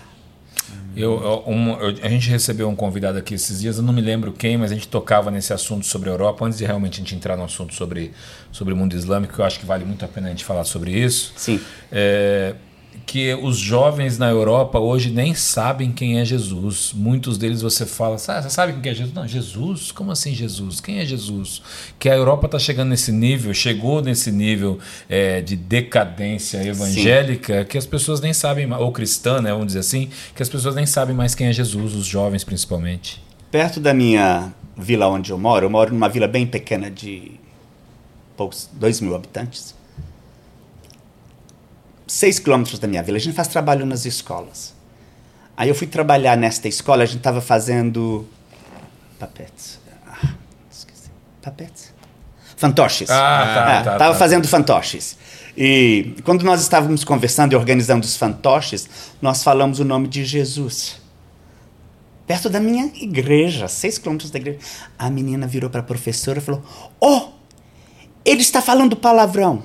Eu, 0.95 1.43
um, 1.47 1.69
eu, 1.79 1.95
a 2.03 2.09
gente 2.09 2.29
recebeu 2.29 2.67
um 2.67 2.75
convidado 2.75 3.17
aqui 3.17 3.33
esses 3.33 3.61
dias, 3.61 3.77
eu 3.77 3.83
não 3.83 3.93
me 3.93 4.01
lembro 4.01 4.33
quem, 4.33 4.57
mas 4.57 4.71
a 4.71 4.75
gente 4.75 4.87
tocava 4.87 5.31
nesse 5.31 5.53
assunto 5.53 5.85
sobre 5.85 6.09
a 6.09 6.13
Europa. 6.13 6.45
Antes 6.45 6.57
de 6.57 6.65
realmente 6.65 6.95
a 6.95 6.97
gente 6.97 7.15
entrar 7.15 7.37
no 7.37 7.43
assunto 7.43 7.73
sobre, 7.73 8.11
sobre 8.51 8.73
o 8.73 8.77
mundo 8.77 8.93
islâmico, 8.93 9.39
eu 9.39 9.45
acho 9.45 9.59
que 9.59 9.65
vale 9.65 9.85
muito 9.85 10.03
a 10.03 10.07
pena 10.07 10.27
a 10.27 10.29
gente 10.31 10.43
falar 10.43 10.65
sobre 10.65 10.91
isso. 10.91 11.31
Sim. 11.37 11.59
É, 11.91 12.55
que 13.09 13.33
os 13.33 13.57
jovens 13.57 14.19
na 14.19 14.29
Europa 14.29 14.77
hoje 14.77 15.09
nem 15.09 15.33
sabem 15.33 15.91
quem 15.91 16.19
é 16.19 16.23
Jesus. 16.25 16.93
Muitos 16.93 17.39
deles 17.39 17.59
você 17.59 17.83
fala, 17.83 18.17
ah, 18.27 18.41
você 18.41 18.49
sabe 18.51 18.79
quem 18.79 18.91
é 18.91 18.93
Jesus? 18.93 19.15
Não, 19.15 19.27
Jesus? 19.27 19.91
Como 19.91 20.11
assim 20.11 20.31
Jesus? 20.35 20.79
Quem 20.79 20.99
é 20.99 21.05
Jesus? 21.05 21.59
Que 21.97 22.07
a 22.07 22.15
Europa 22.15 22.45
está 22.45 22.59
chegando 22.59 22.89
nesse 22.89 23.11
nível, 23.11 23.51
chegou 23.51 23.99
nesse 23.99 24.31
nível 24.31 24.77
é, 25.09 25.41
de 25.41 25.55
decadência 25.55 26.63
evangélica 26.63 27.61
Sim. 27.61 27.67
que 27.67 27.79
as 27.79 27.87
pessoas 27.87 28.21
nem 28.21 28.31
sabem, 28.31 28.71
ou 28.71 28.91
cristã, 28.91 29.41
né, 29.41 29.51
vamos 29.51 29.67
dizer 29.67 29.79
assim, 29.79 30.11
que 30.35 30.43
as 30.43 30.49
pessoas 30.49 30.75
nem 30.75 30.85
sabem 30.85 31.15
mais 31.15 31.33
quem 31.33 31.47
é 31.47 31.51
Jesus, 31.51 31.95
os 31.95 32.05
jovens 32.05 32.43
principalmente. 32.43 33.19
Perto 33.49 33.79
da 33.79 33.91
minha 33.91 34.53
vila 34.77 35.07
onde 35.07 35.31
eu 35.31 35.37
moro, 35.39 35.65
eu 35.65 35.69
moro 35.71 35.91
numa 35.91 36.09
vila 36.09 36.27
bem 36.27 36.45
pequena 36.45 36.91
de 36.91 37.31
poucos, 38.37 38.69
dois 38.71 39.01
mil 39.01 39.15
habitantes 39.15 39.78
seis 42.09 42.39
quilômetros 42.39 42.79
da 42.79 42.87
minha 42.87 43.03
vila. 43.03 43.17
A 43.17 43.21
gente 43.21 43.35
faz 43.35 43.47
trabalho 43.47 43.85
nas 43.85 44.05
escolas. 44.05 44.73
Aí 45.55 45.69
eu 45.69 45.75
fui 45.75 45.87
trabalhar 45.87 46.35
nesta 46.35 46.67
escola, 46.67 47.03
a 47.03 47.05
gente 47.05 47.17
estava 47.17 47.41
fazendo 47.41 48.27
papetes. 49.19 49.79
Ah, 50.07 50.33
esqueci. 50.71 51.09
Papetes? 51.41 51.93
Fantoches. 52.57 53.09
Ah, 53.09 53.13
tá, 53.13 53.71
é, 53.71 53.83
tá, 53.83 53.97
Tava 53.97 54.13
tá. 54.13 54.19
fazendo 54.19 54.47
fantoches. 54.47 55.17
E 55.55 56.15
quando 56.23 56.43
nós 56.43 56.61
estávamos 56.61 57.03
conversando 57.03 57.53
e 57.53 57.55
organizando 57.55 58.05
os 58.05 58.15
fantoches, 58.15 58.89
nós 59.21 59.43
falamos 59.43 59.79
o 59.79 59.85
nome 59.85 60.07
de 60.07 60.23
Jesus. 60.23 61.01
Perto 62.25 62.49
da 62.49 62.59
minha 62.59 62.85
igreja, 62.95 63.67
seis 63.67 63.97
quilômetros 63.97 64.31
da 64.31 64.39
igreja. 64.39 64.59
A 64.97 65.09
menina 65.09 65.45
virou 65.45 65.69
para 65.69 65.81
a 65.81 65.83
professora 65.83 66.39
e 66.39 66.41
falou: 66.41 66.63
Oh, 67.01 67.29
ele 68.23 68.41
está 68.41 68.61
falando 68.61 68.95
palavrão 68.95 69.63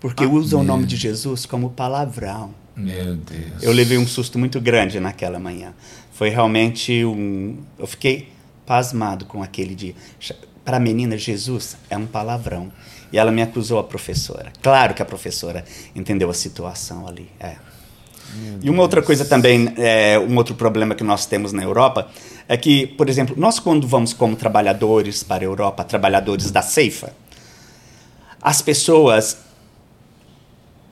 porque 0.00 0.24
ah, 0.24 0.28
usam 0.28 0.60
o 0.60 0.64
nome 0.64 0.86
de 0.86 0.96
Jesus 0.96 1.46
como 1.46 1.70
palavrão. 1.70 2.54
Meu 2.76 3.16
Deus. 3.16 3.62
Eu 3.62 3.72
levei 3.72 3.98
um 3.98 4.06
susto 4.06 4.38
muito 4.38 4.60
grande 4.60 5.00
naquela 5.00 5.38
manhã. 5.38 5.74
Foi 6.12 6.28
realmente 6.28 7.04
um. 7.04 7.58
Eu 7.78 7.86
fiquei 7.86 8.28
pasmado 8.64 9.24
com 9.24 9.42
aquele 9.42 9.74
dia. 9.74 9.94
Para 10.64 10.76
a 10.76 10.80
menina, 10.80 11.18
Jesus 11.18 11.76
é 11.90 11.96
um 11.96 12.06
palavrão. 12.06 12.70
E 13.12 13.18
ela 13.18 13.32
me 13.32 13.42
acusou 13.42 13.78
a 13.78 13.84
professora. 13.84 14.52
Claro 14.62 14.94
que 14.94 15.02
a 15.02 15.04
professora 15.04 15.64
entendeu 15.94 16.30
a 16.30 16.34
situação 16.34 17.08
ali. 17.08 17.28
É. 17.40 17.56
E 18.62 18.68
uma 18.68 18.82
outra 18.82 19.00
coisa 19.00 19.24
também, 19.24 19.72
é, 19.78 20.18
um 20.18 20.36
outro 20.36 20.54
problema 20.54 20.94
que 20.94 21.02
nós 21.02 21.24
temos 21.24 21.52
na 21.52 21.62
Europa 21.62 22.08
é 22.46 22.56
que, 22.56 22.86
por 22.86 23.08
exemplo, 23.08 23.34
nós 23.38 23.58
quando 23.58 23.86
vamos 23.86 24.12
como 24.12 24.36
trabalhadores 24.36 25.22
para 25.22 25.42
a 25.42 25.46
Europa, 25.46 25.82
trabalhadores 25.82 26.50
da 26.50 26.60
ceifa, 26.60 27.12
as 28.42 28.60
pessoas 28.60 29.38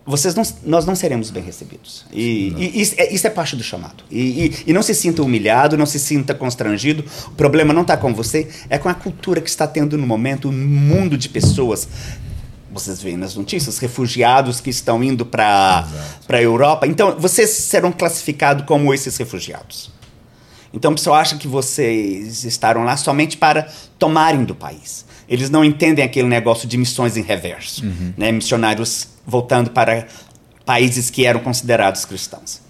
vocês 0.06 0.36
não, 0.36 0.44
nós 0.64 0.86
não 0.86 0.94
seremos 0.94 1.30
bem 1.30 1.42
recebidos. 1.42 2.06
E, 2.12 2.54
e 2.56 2.80
isso, 2.80 2.94
é, 2.96 3.12
isso, 3.12 3.26
é, 3.26 3.30
parte 3.30 3.56
do 3.56 3.62
chamado. 3.64 4.04
E, 4.08 4.46
e, 4.46 4.56
e, 4.68 4.72
não 4.72 4.80
se 4.80 4.94
sinta 4.94 5.20
humilhado, 5.20 5.76
não 5.76 5.84
se 5.84 5.98
sinta 5.98 6.32
constrangido. 6.32 7.04
O 7.26 7.32
problema 7.32 7.74
não 7.74 7.82
está 7.82 7.96
com 7.96 8.14
você, 8.14 8.48
é 8.70 8.78
com 8.78 8.88
a 8.88 8.94
cultura 8.94 9.40
que 9.40 9.50
está 9.50 9.66
tendo 9.66 9.98
no 9.98 10.06
momento 10.06 10.48
um 10.48 10.52
mundo 10.52 11.18
de 11.18 11.28
pessoas. 11.28 11.88
Vocês 12.70 13.02
veem 13.02 13.16
nas 13.16 13.34
notícias, 13.34 13.78
refugiados 13.78 14.60
que 14.60 14.70
estão 14.70 15.02
indo 15.02 15.26
para 15.26 15.88
a 16.28 16.40
Europa. 16.40 16.86
Então, 16.86 17.18
vocês 17.18 17.50
serão 17.50 17.90
classificados 17.90 18.64
como 18.64 18.94
esses 18.94 19.16
refugiados. 19.16 19.90
Então, 20.76 20.92
o 20.92 20.94
pessoal 20.94 21.16
acha 21.16 21.36
que 21.36 21.48
vocês 21.48 22.44
estaram 22.44 22.84
lá 22.84 22.96
somente 22.96 23.36
para 23.36 23.68
tomarem 23.98 24.44
do 24.44 24.54
país. 24.54 25.04
Eles 25.28 25.50
não 25.50 25.64
entendem 25.64 26.04
aquele 26.04 26.28
negócio 26.28 26.68
de 26.68 26.76
missões 26.76 27.16
em 27.16 27.22
reverso, 27.22 27.84
uhum. 27.84 28.12
né? 28.16 28.30
missionários 28.30 29.08
voltando 29.26 29.70
para 29.70 30.06
países 30.64 31.10
que 31.10 31.24
eram 31.26 31.40
considerados 31.40 32.04
cristãos. 32.04 32.60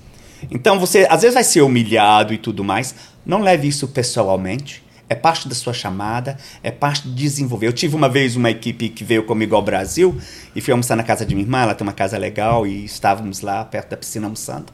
Então 0.50 0.78
você 0.78 1.06
às 1.10 1.22
vezes 1.22 1.34
vai 1.34 1.44
ser 1.44 1.62
humilhado 1.62 2.32
e 2.32 2.38
tudo 2.38 2.62
mais. 2.62 2.94
Não 3.24 3.40
leve 3.40 3.68
isso 3.68 3.88
pessoalmente. 3.88 4.84
É 5.08 5.14
parte 5.14 5.48
da 5.48 5.54
sua 5.54 5.72
chamada, 5.72 6.36
é 6.64 6.70
parte 6.70 7.08
de 7.08 7.14
desenvolver. 7.14 7.68
Eu 7.68 7.72
tive 7.72 7.94
uma 7.94 8.08
vez 8.08 8.34
uma 8.34 8.50
equipe 8.50 8.88
que 8.88 9.04
veio 9.04 9.24
comigo 9.24 9.54
ao 9.54 9.62
Brasil 9.62 10.18
e 10.54 10.60
fui 10.60 10.72
almoçar 10.72 10.96
na 10.96 11.04
casa 11.04 11.24
de 11.24 11.32
minha 11.34 11.44
irmã. 11.44 11.60
Ela 11.60 11.74
tem 11.74 11.86
uma 11.86 11.92
casa 11.92 12.18
legal 12.18 12.66
e 12.66 12.84
estávamos 12.84 13.40
lá 13.40 13.64
perto 13.64 13.90
da 13.90 13.96
piscina 13.96 14.26
almoçando. 14.26 14.66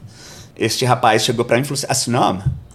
Este 0.55 0.85
rapaz 0.85 1.23
chegou 1.23 1.45
para 1.45 1.57
mim 1.57 1.61
e 1.61 1.65
falou 1.65 1.75
assim: 1.75 1.85
Assinoma, 1.87 2.51
o 2.71 2.72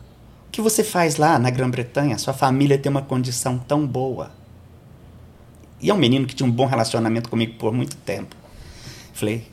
que 0.51 0.61
você 0.61 0.83
faz 0.83 1.17
lá 1.17 1.39
na 1.39 1.51
Grã-Bretanha? 1.51 2.19
Sua 2.19 2.33
família 2.33 2.79
tem 2.79 2.91
uma 2.91 3.03
condição 3.03 3.59
tão 3.59 3.87
boa. 3.87 4.31
E 5.81 5.91
é 5.91 5.95
um 5.95 5.99
menino 5.99 6.27
que 6.27 6.35
tinha 6.35 6.49
um 6.49 6.53
bom 6.53 6.67
relacionamento 6.67 7.29
comigo 7.29 7.55
por 7.55 7.73
muito 7.73 7.97
tempo. 7.97 8.35
Falei, 9.13 9.47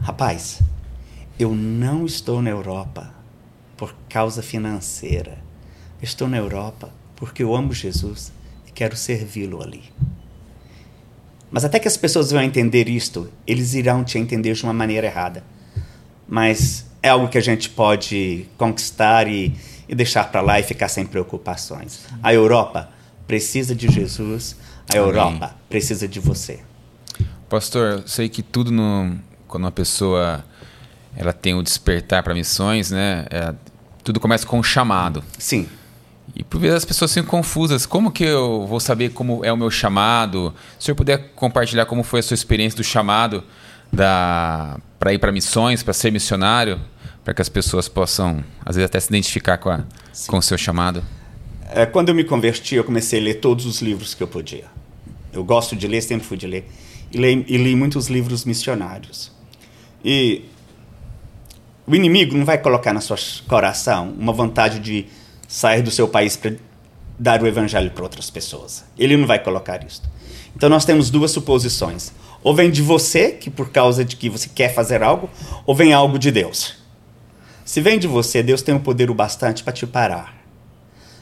rapaz, 0.00 0.60
eu 1.38 1.54
não 1.54 2.04
estou 2.04 2.42
na 2.42 2.50
Europa 2.50 3.12
por 3.76 3.94
causa 4.08 4.42
financeira. 4.42 5.38
Estou 6.02 6.28
na 6.28 6.36
Europa 6.36 6.90
porque 7.14 7.42
eu 7.42 7.54
amo 7.54 7.72
Jesus 7.72 8.32
e 8.66 8.70
quero 8.70 8.96
servi-lo 8.96 9.62
ali. 9.62 9.84
Mas 11.50 11.64
até 11.64 11.78
que 11.78 11.88
as 11.88 11.96
pessoas 11.96 12.30
vão 12.30 12.42
entender 12.42 12.88
isto, 12.88 13.30
eles 13.46 13.74
irão 13.74 14.04
te 14.04 14.18
entender 14.18 14.52
de 14.52 14.62
uma 14.64 14.72
maneira 14.72 15.06
errada. 15.06 15.42
Mas 16.28 16.86
é 17.02 17.08
algo 17.08 17.28
que 17.28 17.38
a 17.38 17.42
gente 17.42 17.70
pode 17.70 18.46
conquistar 18.58 19.26
e, 19.28 19.54
e 19.88 19.94
deixar 19.94 20.30
para 20.30 20.40
lá 20.40 20.60
e 20.60 20.62
ficar 20.62 20.88
sem 20.88 21.06
preocupações. 21.06 22.00
A 22.22 22.32
Europa 22.32 22.90
precisa 23.26 23.74
de 23.74 23.88
Jesus, 23.88 24.56
a 24.92 24.96
Europa 24.96 25.46
Amém. 25.46 25.56
precisa 25.68 26.06
de 26.06 26.20
você. 26.20 26.60
Pastor, 27.48 28.02
sei 28.06 28.28
que 28.28 28.42
tudo 28.42 28.70
no, 28.70 29.18
quando 29.46 29.64
uma 29.64 29.72
pessoa 29.72 30.44
ela 31.16 31.32
tem 31.32 31.54
o 31.54 31.62
despertar 31.62 32.22
para 32.22 32.34
missões, 32.34 32.90
né? 32.90 33.26
É, 33.30 33.54
tudo 34.04 34.20
começa 34.20 34.46
com 34.46 34.58
um 34.58 34.62
chamado. 34.62 35.24
Sim. 35.38 35.66
E 36.34 36.44
por 36.44 36.60
vezes 36.60 36.76
as 36.76 36.84
pessoas 36.84 37.12
ficam 37.12 37.28
confusas. 37.28 37.86
Como 37.86 38.10
que 38.12 38.24
eu 38.24 38.66
vou 38.66 38.78
saber 38.78 39.10
como 39.10 39.44
é 39.44 39.52
o 39.52 39.56
meu 39.56 39.70
chamado? 39.70 40.54
Se 40.74 40.78
o 40.78 40.84
senhor 40.84 40.96
puder 40.96 41.32
compartilhar 41.34 41.86
como 41.86 42.02
foi 42.02 42.20
a 42.20 42.22
sua 42.22 42.34
experiência 42.34 42.76
do 42.76 42.84
chamado 42.84 43.42
da 43.92 44.78
para 44.98 45.12
ir 45.12 45.18
para 45.18 45.32
missões, 45.32 45.82
para 45.82 45.94
ser 45.94 46.10
missionário, 46.12 46.80
para 47.28 47.34
que 47.34 47.42
as 47.42 47.48
pessoas 47.50 47.90
possam, 47.90 48.42
às 48.64 48.74
vezes, 48.74 48.86
até 48.86 48.98
se 48.98 49.08
identificar 49.08 49.58
com, 49.58 49.68
a, 49.68 49.84
com 50.28 50.38
o 50.38 50.42
seu 50.42 50.56
chamado. 50.56 51.04
É, 51.68 51.84
quando 51.84 52.08
eu 52.08 52.14
me 52.14 52.24
converti, 52.24 52.76
eu 52.76 52.82
comecei 52.82 53.20
a 53.20 53.22
ler 53.22 53.34
todos 53.34 53.66
os 53.66 53.82
livros 53.82 54.14
que 54.14 54.22
eu 54.22 54.26
podia. 54.26 54.64
Eu 55.30 55.44
gosto 55.44 55.76
de 55.76 55.86
ler, 55.86 56.00
sempre 56.00 56.26
fui 56.26 56.38
de 56.38 56.46
ler. 56.46 56.66
E 57.12 57.18
li, 57.18 57.44
e 57.46 57.58
li 57.58 57.76
muitos 57.76 58.06
livros 58.06 58.46
missionários. 58.46 59.30
E 60.02 60.46
o 61.86 61.94
inimigo 61.94 62.34
não 62.34 62.46
vai 62.46 62.56
colocar 62.56 62.94
na 62.94 63.02
sua 63.02 63.18
coração 63.46 64.10
uma 64.18 64.32
vontade 64.32 64.78
de 64.78 65.04
sair 65.46 65.82
do 65.82 65.90
seu 65.90 66.08
país 66.08 66.34
para 66.34 66.54
dar 67.18 67.42
o 67.42 67.46
evangelho 67.46 67.90
para 67.90 68.04
outras 68.04 68.30
pessoas. 68.30 68.86
Ele 68.98 69.18
não 69.18 69.26
vai 69.26 69.38
colocar 69.38 69.84
isso. 69.86 70.00
Então 70.56 70.70
nós 70.70 70.86
temos 70.86 71.10
duas 71.10 71.30
suposições. 71.30 72.10
Ou 72.42 72.54
vem 72.54 72.70
de 72.70 72.80
você, 72.80 73.32
que 73.32 73.50
por 73.50 73.68
causa 73.68 74.02
de 74.02 74.16
que 74.16 74.30
você 74.30 74.48
quer 74.48 74.72
fazer 74.72 75.02
algo, 75.02 75.28
ou 75.66 75.74
vem 75.74 75.92
algo 75.92 76.18
de 76.18 76.30
Deus. 76.30 76.77
Se 77.68 77.82
vem 77.82 77.98
de 77.98 78.08
você, 78.08 78.42
Deus 78.42 78.62
tem 78.62 78.74
o 78.74 78.80
poder 78.80 79.10
o 79.10 79.14
bastante 79.14 79.62
para 79.62 79.74
te 79.74 79.86
parar. 79.86 80.34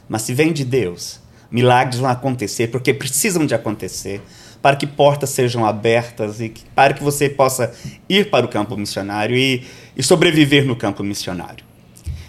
Mas 0.07 0.21
se 0.21 0.33
vem 0.33 0.53
de 0.53 0.63
Deus, 0.63 1.19
milagres 1.51 1.99
vão 1.99 2.09
acontecer 2.09 2.69
porque 2.69 2.93
precisam 2.93 3.45
de 3.45 3.53
acontecer 3.53 4.21
para 4.61 4.77
que 4.77 4.87
portas 4.87 5.29
sejam 5.31 5.65
abertas 5.65 6.39
e 6.39 6.53
para 6.73 6.93
que 6.93 7.03
você 7.03 7.27
possa 7.27 7.73
ir 8.07 8.29
para 8.29 8.45
o 8.45 8.47
campo 8.47 8.77
missionário 8.77 9.35
e, 9.35 9.67
e 9.93 10.01
sobreviver 10.01 10.65
no 10.65 10.77
campo 10.77 11.03
missionário. 11.03 11.65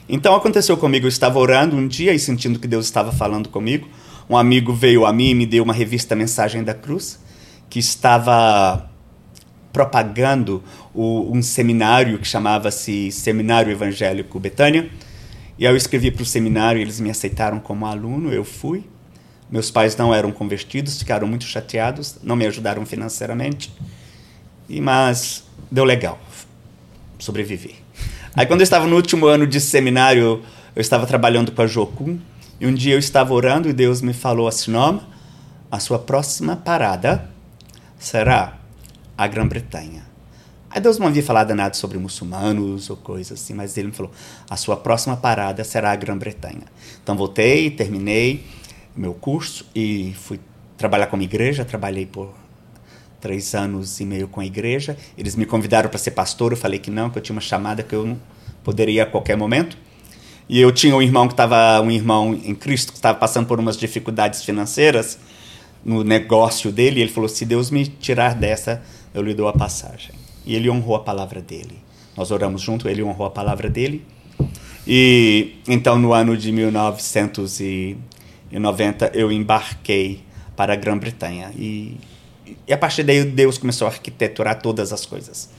Então 0.09 0.35
aconteceu 0.35 0.77
comigo, 0.77 1.07
eu 1.07 1.11
estava 1.11 1.39
orando 1.39 1.77
um 1.77 1.87
dia 1.87 2.13
e 2.13 2.19
sentindo 2.19 2.59
que 2.59 2.67
Deus 2.67 2.87
estava 2.87 3.13
falando 3.13 3.49
comigo. 3.49 3.89
Um 4.29 4.37
amigo 4.37 4.73
veio 4.73 5.07
a 5.07 5.13
mim 5.13 5.31
e 5.31 5.35
me 5.35 5.47
deu 5.47 5.63
uma 5.63 5.73
revista 5.73 6.17
Mensagem 6.17 6.65
da 6.65 6.75
Cruz, 6.75 7.21
que 7.71 7.79
estava 7.79 8.91
propagando 9.73 10.61
o, 10.99 11.31
um 11.33 11.41
seminário 11.41 12.19
que 12.19 12.27
chamava-se 12.27 13.13
Seminário 13.13 13.71
Evangélico 13.71 14.41
Betânia. 14.41 14.91
E 15.57 15.65
eu 15.65 15.77
escrevi 15.77 16.11
para 16.11 16.25
o 16.25 16.27
seminário, 16.27 16.81
eles 16.81 16.99
me 16.99 17.09
aceitaram 17.09 17.61
como 17.61 17.87
aluno, 17.87 18.33
eu 18.33 18.45
fui. 18.45 18.85
Meus 19.49 19.71
pais 19.71 19.97
não 19.97 20.13
eram 20.13 20.33
convertidos, 20.33 20.99
ficaram 20.99 21.29
muito 21.29 21.45
chateados, 21.45 22.19
não 22.21 22.35
me 22.35 22.45
ajudaram 22.47 22.85
financeiramente. 22.85 23.73
E 24.69 24.81
mas 24.81 25.45
deu 25.71 25.85
legal. 25.85 26.19
Sobrevivi. 27.17 27.77
Aí 28.35 28.45
quando 28.45 28.61
eu 28.61 28.65
estava 28.65 28.87
no 28.87 28.97
último 28.97 29.27
ano 29.27 29.47
de 29.47 29.61
seminário, 29.61 30.43
eu 30.75 30.81
estava 30.81 31.07
trabalhando 31.07 31.53
com 31.53 31.63
a 31.63 31.67
Jocum, 31.67 32.19
e 32.61 32.67
um 32.67 32.75
dia 32.75 32.95
eu 32.95 32.99
estava 32.99 33.33
orando 33.33 33.69
e 33.69 33.73
Deus 33.73 34.03
me 34.03 34.13
falou 34.13 34.49
assim, 34.49 34.73
Noma, 34.73 35.09
a 35.71 35.79
sua 35.79 36.01
próxima 36.01 36.57
parada 36.57 37.31
será 38.01 38.59
a 39.17 39.27
Grã-Bretanha. 39.29 40.08
Deus 40.81 40.99
não 40.99 41.07
havia 41.07 41.23
falado 41.23 41.55
nada 41.55 41.75
sobre 41.75 41.99
muçulmanos 41.99 42.91
ou 42.91 42.97
coisas 42.97 43.41
assim, 43.41 43.55
mas 43.55 43.77
ele 43.77 43.89
me 43.89 43.95
falou, 43.95 44.13
a 44.49 44.57
sua 44.57 44.77
próxima 44.77 45.17
parada 45.17 45.65
será 45.65 45.93
a 45.93 45.97
Grã-Bretanha. 45.97 46.65
Então 47.03 47.17
voltei, 47.17 47.71
terminei 47.71 48.45
meu 48.97 49.15
curso 49.15 49.67
e 49.75 50.15
fui 50.21 50.41
trabalhar 50.77 51.07
com 51.07 51.17
a 51.17 51.23
igreja, 51.23 51.65
trabalhei 51.65 52.07
por 52.07 52.35
três 53.21 53.55
anos 53.55 54.01
e 54.01 54.05
meio 54.05 54.29
com 54.29 54.41
a 54.41 54.47
igreja. 54.47 54.97
Eles 55.17 55.35
me 55.37 55.47
convidaram 55.47 55.89
para 55.89 55.99
ser 55.99 56.13
pastor, 56.13 56.53
eu 56.53 56.57
falei 56.57 56.79
que 56.79 56.91
não, 56.91 57.11
que 57.11 57.19
eu 57.19 57.23
tinha 57.23 57.35
uma 57.35 57.41
chamada 57.41 57.83
que 57.83 57.95
eu 57.95 58.07
não 58.07 58.19
poderia 58.65 59.05
a 59.05 59.07
qualquer 59.07 59.37
momento. 59.37 59.77
E 60.49 60.61
eu 60.61 60.73
tinha 60.73 60.97
um 60.97 61.03
irmão 61.03 61.27
que 61.27 61.35
estava, 61.35 61.81
um 61.81 61.91
irmão 61.91 62.35
em 62.35 62.55
Cristo 62.55 62.93
que 62.93 62.99
estava 62.99 63.19
passando 63.19 63.47
por 63.47 63.61
umas 63.61 63.77
dificuldades 63.77 64.43
financeiras 64.43 65.19
no 65.85 66.03
negócio 66.03 66.73
dele. 66.73 67.01
E 67.01 67.03
ele 67.03 67.13
falou: 67.13 67.29
se 67.29 67.45
Deus 67.45 67.71
me 67.71 67.87
tirar 67.87 68.35
dessa, 68.35 68.83
eu 69.13 69.23
lhe 69.23 69.35
dou 69.35 69.49
a 69.49 69.53
passagem. 69.53 70.18
E 70.49 70.57
ele 70.57 70.69
honrou 70.69 70.97
a 70.97 71.01
palavra 71.01 71.41
dele. 71.41 71.79
Nós 72.17 72.33
oramos 72.33 72.63
junto, 72.63 72.89
ele 72.89 73.01
honrou 73.03 73.27
a 73.27 73.31
palavra 73.31 73.71
dele. 73.71 74.05
E 74.87 75.57
então 75.69 75.99
no 75.99 76.15
ano 76.15 76.37
de 76.37 76.51
1990 76.51 79.13
eu 79.15 79.31
embarquei 79.31 80.25
para 80.57 80.73
a 80.73 80.77
Grã-Bretanha 80.77 81.53
e 81.55 81.97
e 82.67 82.73
a 82.73 82.79
partir 82.79 83.03
daí 83.03 83.25
Deus 83.25 83.59
começou 83.59 83.87
a 83.87 83.91
arquiteturar 83.91 84.61
todas 84.61 84.93
as 84.93 85.05
coisas. 85.05 85.51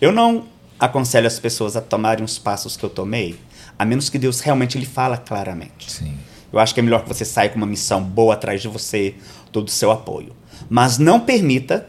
Eu 0.00 0.12
não 0.12 0.44
aconselho 0.78 1.26
as 1.26 1.38
pessoas 1.38 1.76
a 1.76 1.80
tomarem 1.80 2.24
os 2.24 2.38
passos 2.38 2.76
que 2.76 2.84
eu 2.84 2.90
tomei, 2.90 3.36
a 3.78 3.84
menos 3.84 4.10
que 4.10 4.18
Deus 4.18 4.40
realmente 4.40 4.78
lhe 4.78 4.86
fala 4.86 5.16
claramente. 5.16 5.90
Sim. 5.90 6.16
Eu 6.52 6.58
acho 6.58 6.74
que 6.74 6.80
é 6.80 6.82
melhor 6.82 7.02
que 7.02 7.08
você 7.08 7.24
saia 7.24 7.48
com 7.48 7.56
uma 7.56 7.66
missão 7.66 8.02
boa 8.02 8.34
atrás 8.34 8.62
de 8.62 8.68
você, 8.68 9.14
todo 9.50 9.68
o 9.68 9.70
seu 9.70 9.90
apoio. 9.90 10.34
Mas 10.68 10.98
não 10.98 11.20
permita 11.20 11.86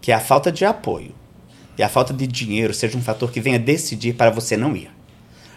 que 0.00 0.12
a 0.12 0.20
falta 0.20 0.50
de 0.50 0.64
apoio 0.64 1.14
e 1.78 1.82
a 1.82 1.88
falta 1.88 2.12
de 2.12 2.26
dinheiro 2.26 2.74
seja 2.74 2.98
um 2.98 3.02
fator 3.02 3.30
que 3.30 3.40
venha 3.40 3.58
decidir 3.58 4.14
para 4.14 4.30
você 4.30 4.56
não 4.56 4.76
ir. 4.76 4.90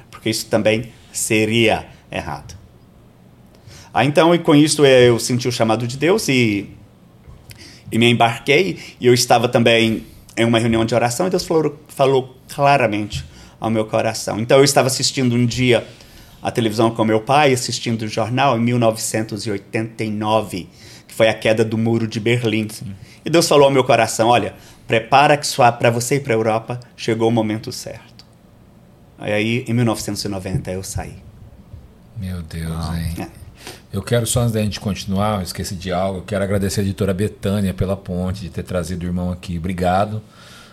Porque 0.09 0.29
isso 0.29 0.45
também 0.45 0.91
seria 1.11 1.87
errado. 2.11 2.55
Ah, 3.93 4.05
então, 4.05 4.33
e 4.33 4.39
com 4.39 4.55
isso 4.55 4.85
eu 4.85 5.19
senti 5.19 5.47
o 5.47 5.51
chamado 5.51 5.87
de 5.87 5.97
Deus 5.97 6.29
e 6.29 6.69
e 7.91 7.97
me 7.97 8.09
embarquei 8.09 8.79
e 9.01 9.05
eu 9.05 9.13
estava 9.13 9.49
também 9.49 10.05
em 10.37 10.45
uma 10.45 10.59
reunião 10.59 10.85
de 10.85 10.95
oração 10.95 11.27
e 11.27 11.29
Deus 11.29 11.43
falou, 11.43 11.77
falou 11.89 12.37
claramente 12.47 13.25
ao 13.59 13.69
meu 13.69 13.85
coração. 13.85 14.39
Então 14.39 14.59
eu 14.59 14.63
estava 14.63 14.87
assistindo 14.87 15.35
um 15.35 15.45
dia 15.45 15.85
a 16.41 16.49
televisão 16.49 16.89
com 16.89 17.03
meu 17.03 17.19
pai, 17.19 17.53
assistindo 17.53 18.03
o 18.03 18.07
jornal 18.07 18.57
em 18.57 18.61
1989, 18.61 20.69
que 21.07 21.13
foi 21.13 21.27
a 21.27 21.33
queda 21.33 21.65
do 21.65 21.77
muro 21.77 22.07
de 22.07 22.19
Berlim. 22.19 22.67
Sim. 22.69 22.95
E 23.23 23.29
Deus 23.29 23.47
falou 23.47 23.65
ao 23.65 23.71
meu 23.71 23.83
coração: 23.83 24.29
olha, 24.29 24.55
prepara 24.91 25.37
que 25.37 25.47
para 25.79 25.89
você 25.89 26.15
ir 26.15 26.19
para 26.19 26.33
a 26.33 26.35
Europa 26.35 26.77
chegou 26.97 27.29
o 27.29 27.31
momento 27.31 27.71
certo. 27.71 28.25
Aí 29.17 29.63
em 29.65 29.73
1990 29.73 30.69
eu 30.69 30.83
saí. 30.83 31.15
Meu 32.17 32.41
Deus, 32.41 32.89
ah, 32.89 32.99
hein? 32.99 33.15
É. 33.17 33.27
Eu 33.93 34.01
quero, 34.01 34.27
só 34.27 34.41
antes 34.41 34.51
da 34.51 34.61
gente 34.61 34.81
continuar, 34.81 35.37
eu 35.37 35.43
esqueci 35.43 35.75
de 35.75 35.93
algo, 35.93 36.19
eu 36.19 36.23
quero 36.23 36.43
agradecer 36.43 36.81
a 36.81 36.83
editora 36.83 37.13
Betânia 37.13 37.73
pela 37.73 37.95
ponte, 37.95 38.41
de 38.41 38.49
ter 38.49 38.63
trazido 38.63 39.03
o 39.03 39.05
irmão 39.05 39.31
aqui. 39.31 39.57
Obrigado. 39.57 40.21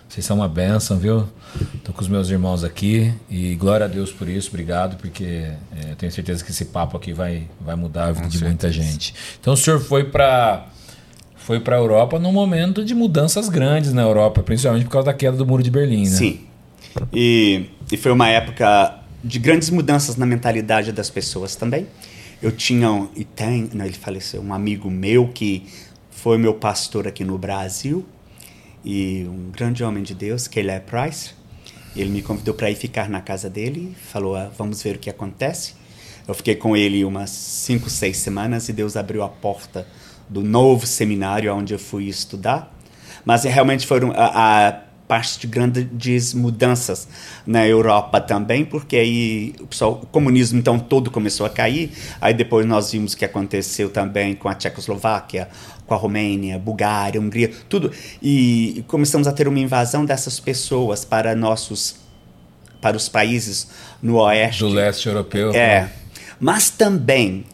Vocês 0.08 0.26
são 0.26 0.38
uma 0.38 0.48
benção, 0.48 0.98
viu? 0.98 1.28
Estou 1.74 1.94
com 1.94 2.00
os 2.00 2.08
meus 2.08 2.28
irmãos 2.28 2.64
aqui 2.64 3.14
e 3.30 3.54
glória 3.54 3.86
a 3.86 3.88
Deus 3.88 4.10
por 4.10 4.28
isso, 4.28 4.48
obrigado, 4.48 4.96
porque 4.96 5.24
é, 5.24 5.90
eu 5.92 5.96
tenho 5.96 6.10
certeza 6.10 6.44
que 6.44 6.50
esse 6.50 6.64
papo 6.64 6.96
aqui 6.96 7.12
vai, 7.12 7.46
vai 7.60 7.76
mudar 7.76 8.06
a 8.06 8.12
vida 8.12 8.22
com 8.22 8.28
de 8.28 8.38
certeza. 8.38 8.50
muita 8.50 8.72
gente. 8.72 9.14
Então 9.40 9.52
o 9.52 9.56
senhor 9.56 9.78
foi 9.78 10.04
para 10.04 10.66
foi 11.48 11.58
para 11.58 11.76
a 11.76 11.78
Europa 11.78 12.18
num 12.18 12.30
momento 12.30 12.84
de 12.84 12.94
mudanças 12.94 13.48
grandes 13.48 13.94
na 13.94 14.02
Europa, 14.02 14.42
principalmente 14.42 14.84
por 14.84 14.90
causa 14.90 15.06
da 15.06 15.14
queda 15.14 15.34
do 15.34 15.46
Muro 15.46 15.62
de 15.62 15.70
Berlim, 15.70 16.02
né? 16.02 16.10
Sim. 16.10 16.40
E, 17.10 17.70
e 17.90 17.96
foi 17.96 18.12
uma 18.12 18.28
época 18.28 19.00
de 19.24 19.38
grandes 19.38 19.70
mudanças 19.70 20.16
na 20.16 20.26
mentalidade 20.26 20.92
das 20.92 21.08
pessoas 21.08 21.56
também. 21.56 21.86
Eu 22.42 22.52
tinha, 22.52 23.08
e 23.16 23.24
tem, 23.24 23.70
não, 23.72 23.86
ele 23.86 23.94
faleceu, 23.94 24.42
um 24.42 24.52
amigo 24.52 24.90
meu 24.90 25.28
que 25.28 25.64
foi 26.10 26.36
meu 26.36 26.52
pastor 26.52 27.08
aqui 27.08 27.24
no 27.24 27.38
Brasil, 27.38 28.04
e 28.84 29.26
um 29.26 29.50
grande 29.50 29.82
homem 29.82 30.02
de 30.02 30.14
Deus, 30.14 30.46
que 30.46 30.60
ele 30.60 30.70
é 30.70 30.78
Price. 30.78 31.30
Ele 31.96 32.10
me 32.10 32.20
convidou 32.20 32.52
para 32.52 32.70
ir 32.70 32.74
ficar 32.74 33.08
na 33.08 33.22
casa 33.22 33.48
dele, 33.48 33.96
falou: 34.12 34.36
ah, 34.36 34.50
vamos 34.58 34.82
ver 34.82 34.96
o 34.96 34.98
que 34.98 35.08
acontece. 35.08 35.72
Eu 36.28 36.34
fiquei 36.34 36.56
com 36.56 36.76
ele 36.76 37.06
umas 37.06 37.30
cinco, 37.30 37.88
seis 37.88 38.18
semanas 38.18 38.68
e 38.68 38.72
Deus 38.74 38.98
abriu 38.98 39.22
a 39.22 39.30
porta 39.30 39.86
do 40.28 40.42
novo 40.42 40.86
seminário 40.86 41.54
onde 41.54 41.74
eu 41.74 41.78
fui 41.78 42.04
estudar. 42.04 42.74
Mas 43.24 43.44
realmente 43.44 43.86
foram 43.86 44.12
a, 44.12 44.68
a 44.68 44.72
parte 45.08 45.40
de 45.40 45.46
grandes 45.46 46.34
mudanças 46.34 47.08
na 47.46 47.66
Europa 47.66 48.20
também, 48.20 48.64
porque 48.64 48.96
aí 48.96 49.54
o, 49.58 49.66
pessoal, 49.66 50.00
o 50.02 50.06
comunismo 50.06 50.58
então 50.58 50.78
todo 50.78 51.10
começou 51.10 51.46
a 51.46 51.50
cair. 51.50 51.90
Aí 52.20 52.34
depois 52.34 52.66
nós 52.66 52.92
vimos 52.92 53.14
o 53.14 53.16
que 53.16 53.24
aconteceu 53.24 53.88
também 53.88 54.34
com 54.34 54.48
a 54.48 54.54
Tchecoslováquia, 54.54 55.48
com 55.86 55.94
a 55.94 55.96
Romênia, 55.96 56.58
Bulgária, 56.58 57.18
Hungria, 57.20 57.50
tudo. 57.68 57.90
E 58.22 58.84
começamos 58.86 59.26
a 59.26 59.32
ter 59.32 59.48
uma 59.48 59.58
invasão 59.58 60.04
dessas 60.04 60.38
pessoas 60.38 61.04
para 61.04 61.34
nossos 61.34 61.96
para 62.80 62.96
os 62.96 63.08
países 63.08 63.68
no 64.00 64.18
oeste 64.18 64.60
do 64.60 64.68
leste 64.68 65.08
europeu. 65.08 65.52
É. 65.52 65.90
Mas 66.38 66.70
também 66.70 67.44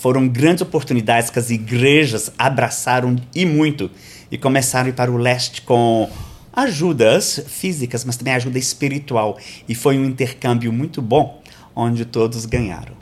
foram 0.00 0.26
grandes 0.26 0.62
oportunidades 0.62 1.28
que 1.28 1.38
as 1.38 1.50
igrejas 1.50 2.32
abraçaram 2.38 3.16
e 3.34 3.44
muito 3.44 3.90
e 4.30 4.38
começaram 4.38 4.86
a 4.86 4.88
ir 4.88 4.94
para 4.94 5.10
o 5.10 5.18
leste 5.18 5.60
com 5.60 6.08
ajudas 6.50 7.44
físicas, 7.46 8.02
mas 8.06 8.16
também 8.16 8.32
ajuda 8.32 8.58
espiritual. 8.58 9.38
E 9.68 9.74
foi 9.74 9.98
um 9.98 10.06
intercâmbio 10.06 10.72
muito 10.72 11.02
bom, 11.02 11.42
onde 11.76 12.06
todos 12.06 12.46
ganharam. 12.46 12.94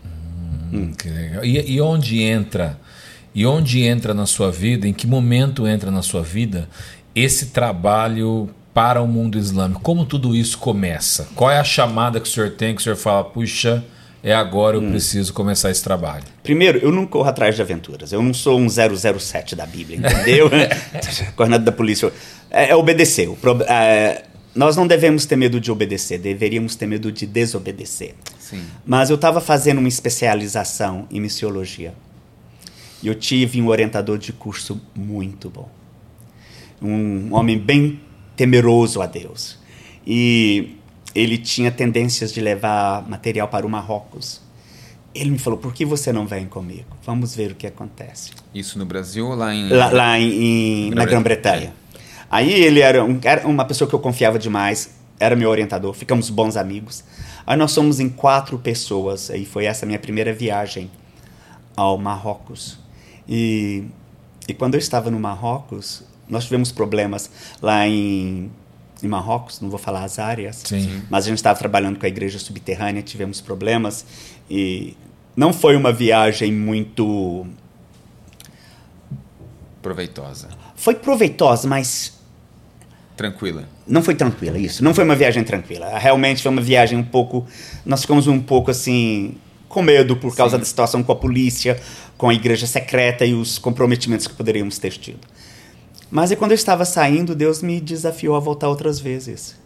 Hum, 0.72 0.92
que 0.92 1.08
legal. 1.08 1.44
E, 1.44 1.74
e 1.74 1.80
onde 1.80 2.20
entra? 2.20 2.78
E 3.32 3.46
onde 3.46 3.80
entra 3.80 4.12
na 4.12 4.26
sua 4.26 4.50
vida? 4.50 4.88
Em 4.88 4.92
que 4.92 5.06
momento 5.06 5.68
entra 5.68 5.92
na 5.92 6.02
sua 6.02 6.22
vida 6.22 6.68
esse 7.14 7.46
trabalho 7.46 8.50
para 8.74 9.00
o 9.00 9.06
mundo 9.06 9.38
islâmico? 9.38 9.80
Como 9.82 10.04
tudo 10.04 10.34
isso 10.34 10.58
começa? 10.58 11.28
Qual 11.36 11.48
é 11.48 11.60
a 11.60 11.64
chamada 11.64 12.18
que 12.18 12.28
o 12.28 12.30
senhor 12.30 12.50
tem 12.50 12.74
que 12.74 12.80
o 12.80 12.84
senhor 12.84 12.96
fala, 12.96 13.22
puxa, 13.22 13.84
é 14.22 14.34
agora 14.34 14.76
eu 14.76 14.80
hum. 14.80 14.90
preciso 14.90 15.32
começar 15.32 15.70
esse 15.70 15.82
trabalho? 15.82 16.24
Primeiro, 16.42 16.78
eu 16.78 16.90
não 16.90 17.06
corro 17.06 17.28
atrás 17.28 17.54
de 17.54 17.62
aventuras. 17.62 18.12
Eu 18.12 18.22
não 18.22 18.34
sou 18.34 18.58
um 18.58 18.68
007 18.68 19.54
da 19.54 19.64
Bíblia, 19.64 19.98
entendeu? 19.98 20.50
Coordenador 21.36 21.64
da 21.64 21.72
polícia. 21.72 22.12
É, 22.50 22.70
é 22.70 22.76
obedecer. 22.76 23.28
Pro, 23.40 23.62
é, 23.62 24.24
nós 24.54 24.76
não 24.76 24.86
devemos 24.86 25.24
ter 25.24 25.36
medo 25.36 25.60
de 25.60 25.70
obedecer, 25.70 26.18
deveríamos 26.18 26.74
ter 26.74 26.86
medo 26.86 27.12
de 27.12 27.26
desobedecer. 27.26 28.14
Sim. 28.40 28.64
Mas 28.84 29.08
eu 29.08 29.14
estava 29.14 29.40
fazendo 29.40 29.78
uma 29.78 29.88
especialização 29.88 31.06
em 31.10 31.20
missiologia. 31.20 31.94
E 33.00 33.06
eu 33.06 33.14
tive 33.14 33.62
um 33.62 33.68
orientador 33.68 34.18
de 34.18 34.32
curso 34.32 34.80
muito 34.96 35.48
bom. 35.48 35.68
Um 36.82 37.32
homem 37.32 37.56
bem 37.56 38.00
temeroso 38.34 39.00
a 39.00 39.06
Deus. 39.06 39.58
E 40.04 40.77
ele 41.14 41.38
tinha 41.38 41.70
tendências 41.70 42.32
de 42.32 42.40
levar 42.40 43.08
material 43.08 43.48
para 43.48 43.66
o 43.66 43.70
Marrocos. 43.70 44.40
Ele 45.14 45.30
me 45.30 45.38
falou: 45.38 45.58
por 45.58 45.72
que 45.72 45.84
você 45.84 46.12
não 46.12 46.26
vem 46.26 46.46
comigo? 46.46 46.86
Vamos 47.04 47.34
ver 47.34 47.52
o 47.52 47.54
que 47.54 47.66
acontece. 47.66 48.30
Isso 48.54 48.78
no 48.78 48.86
Brasil 48.86 49.26
ou 49.26 49.34
lá 49.34 49.54
em. 49.54 49.68
Lá, 49.68 49.90
lá 49.90 50.18
em, 50.18 50.88
em 50.88 50.90
na 50.90 51.04
Grã-Bretanha. 51.04 51.74
Aí 52.30 52.52
ele 52.52 52.80
era, 52.80 53.02
um, 53.02 53.18
era 53.22 53.46
uma 53.46 53.64
pessoa 53.64 53.88
que 53.88 53.94
eu 53.94 53.98
confiava 53.98 54.38
demais, 54.38 54.90
era 55.18 55.34
meu 55.34 55.48
orientador, 55.48 55.94
ficamos 55.94 56.28
bons 56.28 56.56
amigos. 56.56 57.02
Aí 57.46 57.56
nós 57.56 57.72
somos 57.72 57.98
em 58.00 58.08
quatro 58.10 58.58
pessoas, 58.58 59.30
aí 59.30 59.46
foi 59.46 59.64
essa 59.64 59.86
minha 59.86 59.98
primeira 59.98 60.32
viagem 60.32 60.90
ao 61.74 61.96
Marrocos. 61.96 62.78
E, 63.26 63.84
e 64.46 64.52
quando 64.52 64.74
eu 64.74 64.78
estava 64.78 65.10
no 65.10 65.18
Marrocos, 65.18 66.02
nós 66.28 66.44
tivemos 66.44 66.70
problemas 66.70 67.30
lá 67.62 67.88
em, 67.88 68.50
em 69.02 69.08
Marrocos, 69.08 69.60
não 69.60 69.70
vou 69.70 69.78
falar 69.78 70.04
as 70.04 70.18
áreas, 70.18 70.62
Sim. 70.64 71.02
mas 71.08 71.24
a 71.24 71.28
gente 71.28 71.38
estava 71.38 71.58
trabalhando 71.58 71.98
com 71.98 72.06
a 72.06 72.08
igreja 72.08 72.38
subterrânea, 72.38 73.02
tivemos 73.02 73.40
problemas 73.40 74.04
e 74.50 74.96
não 75.36 75.52
foi 75.52 75.76
uma 75.76 75.92
viagem 75.92 76.52
muito 76.52 77.46
proveitosa. 79.80 80.48
Foi 80.74 80.94
proveitosa, 80.94 81.68
mas 81.68 82.18
tranquila. 83.16 83.68
Não 83.86 84.02
foi 84.02 84.14
tranquila, 84.14 84.58
isso. 84.58 84.82
Não 84.82 84.94
foi 84.94 85.04
uma 85.04 85.14
viagem 85.14 85.42
tranquila. 85.42 85.98
Realmente 85.98 86.42
foi 86.42 86.50
uma 86.50 86.62
viagem 86.62 86.98
um 86.98 87.04
pouco. 87.04 87.46
Nós 87.84 88.02
ficamos 88.02 88.26
um 88.26 88.40
pouco 88.40 88.70
assim 88.70 89.36
com 89.68 89.82
medo 89.82 90.16
por 90.16 90.34
causa 90.34 90.56
Sim. 90.56 90.60
da 90.60 90.64
situação 90.64 91.02
com 91.02 91.12
a 91.12 91.16
polícia, 91.16 91.78
com 92.16 92.28
a 92.28 92.34
igreja 92.34 92.66
secreta 92.66 93.24
e 93.24 93.34
os 93.34 93.58
comprometimentos 93.58 94.26
que 94.26 94.34
poderíamos 94.34 94.78
ter 94.78 94.92
tido. 94.92 95.20
Mas 96.10 96.30
aí 96.30 96.36
quando 96.36 96.52
eu 96.52 96.56
estava 96.56 96.84
saindo, 96.84 97.34
Deus 97.34 97.62
me 97.62 97.80
desafiou 97.80 98.34
a 98.36 98.40
voltar 98.40 98.68
outras 98.68 98.98
vezes. 98.98 99.56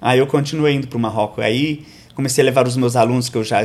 Aí 0.00 0.18
eu 0.18 0.26
continuei 0.26 0.74
indo 0.74 0.88
para 0.88 0.96
o 0.96 1.00
Marrocos. 1.00 1.44
Aí 1.44 1.86
comecei 2.14 2.42
a 2.42 2.44
levar 2.44 2.66
os 2.66 2.76
meus 2.76 2.96
alunos, 2.96 3.28
que 3.28 3.36
eu 3.36 3.44
já 3.44 3.62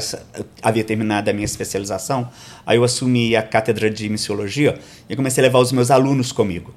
havia 0.62 0.84
terminado 0.84 1.30
a 1.30 1.34
minha 1.34 1.46
especialização. 1.46 2.30
Aí 2.66 2.78
eu 2.78 2.84
assumi 2.84 3.36
a 3.36 3.42
cátedra 3.42 3.90
de 3.90 4.08
missiologia 4.10 4.78
e 5.10 5.16
comecei 5.16 5.44
a 5.44 5.48
levar 5.48 5.60
os 5.60 5.72
meus 5.72 5.90
alunos 5.90 6.32
comigo. 6.32 6.74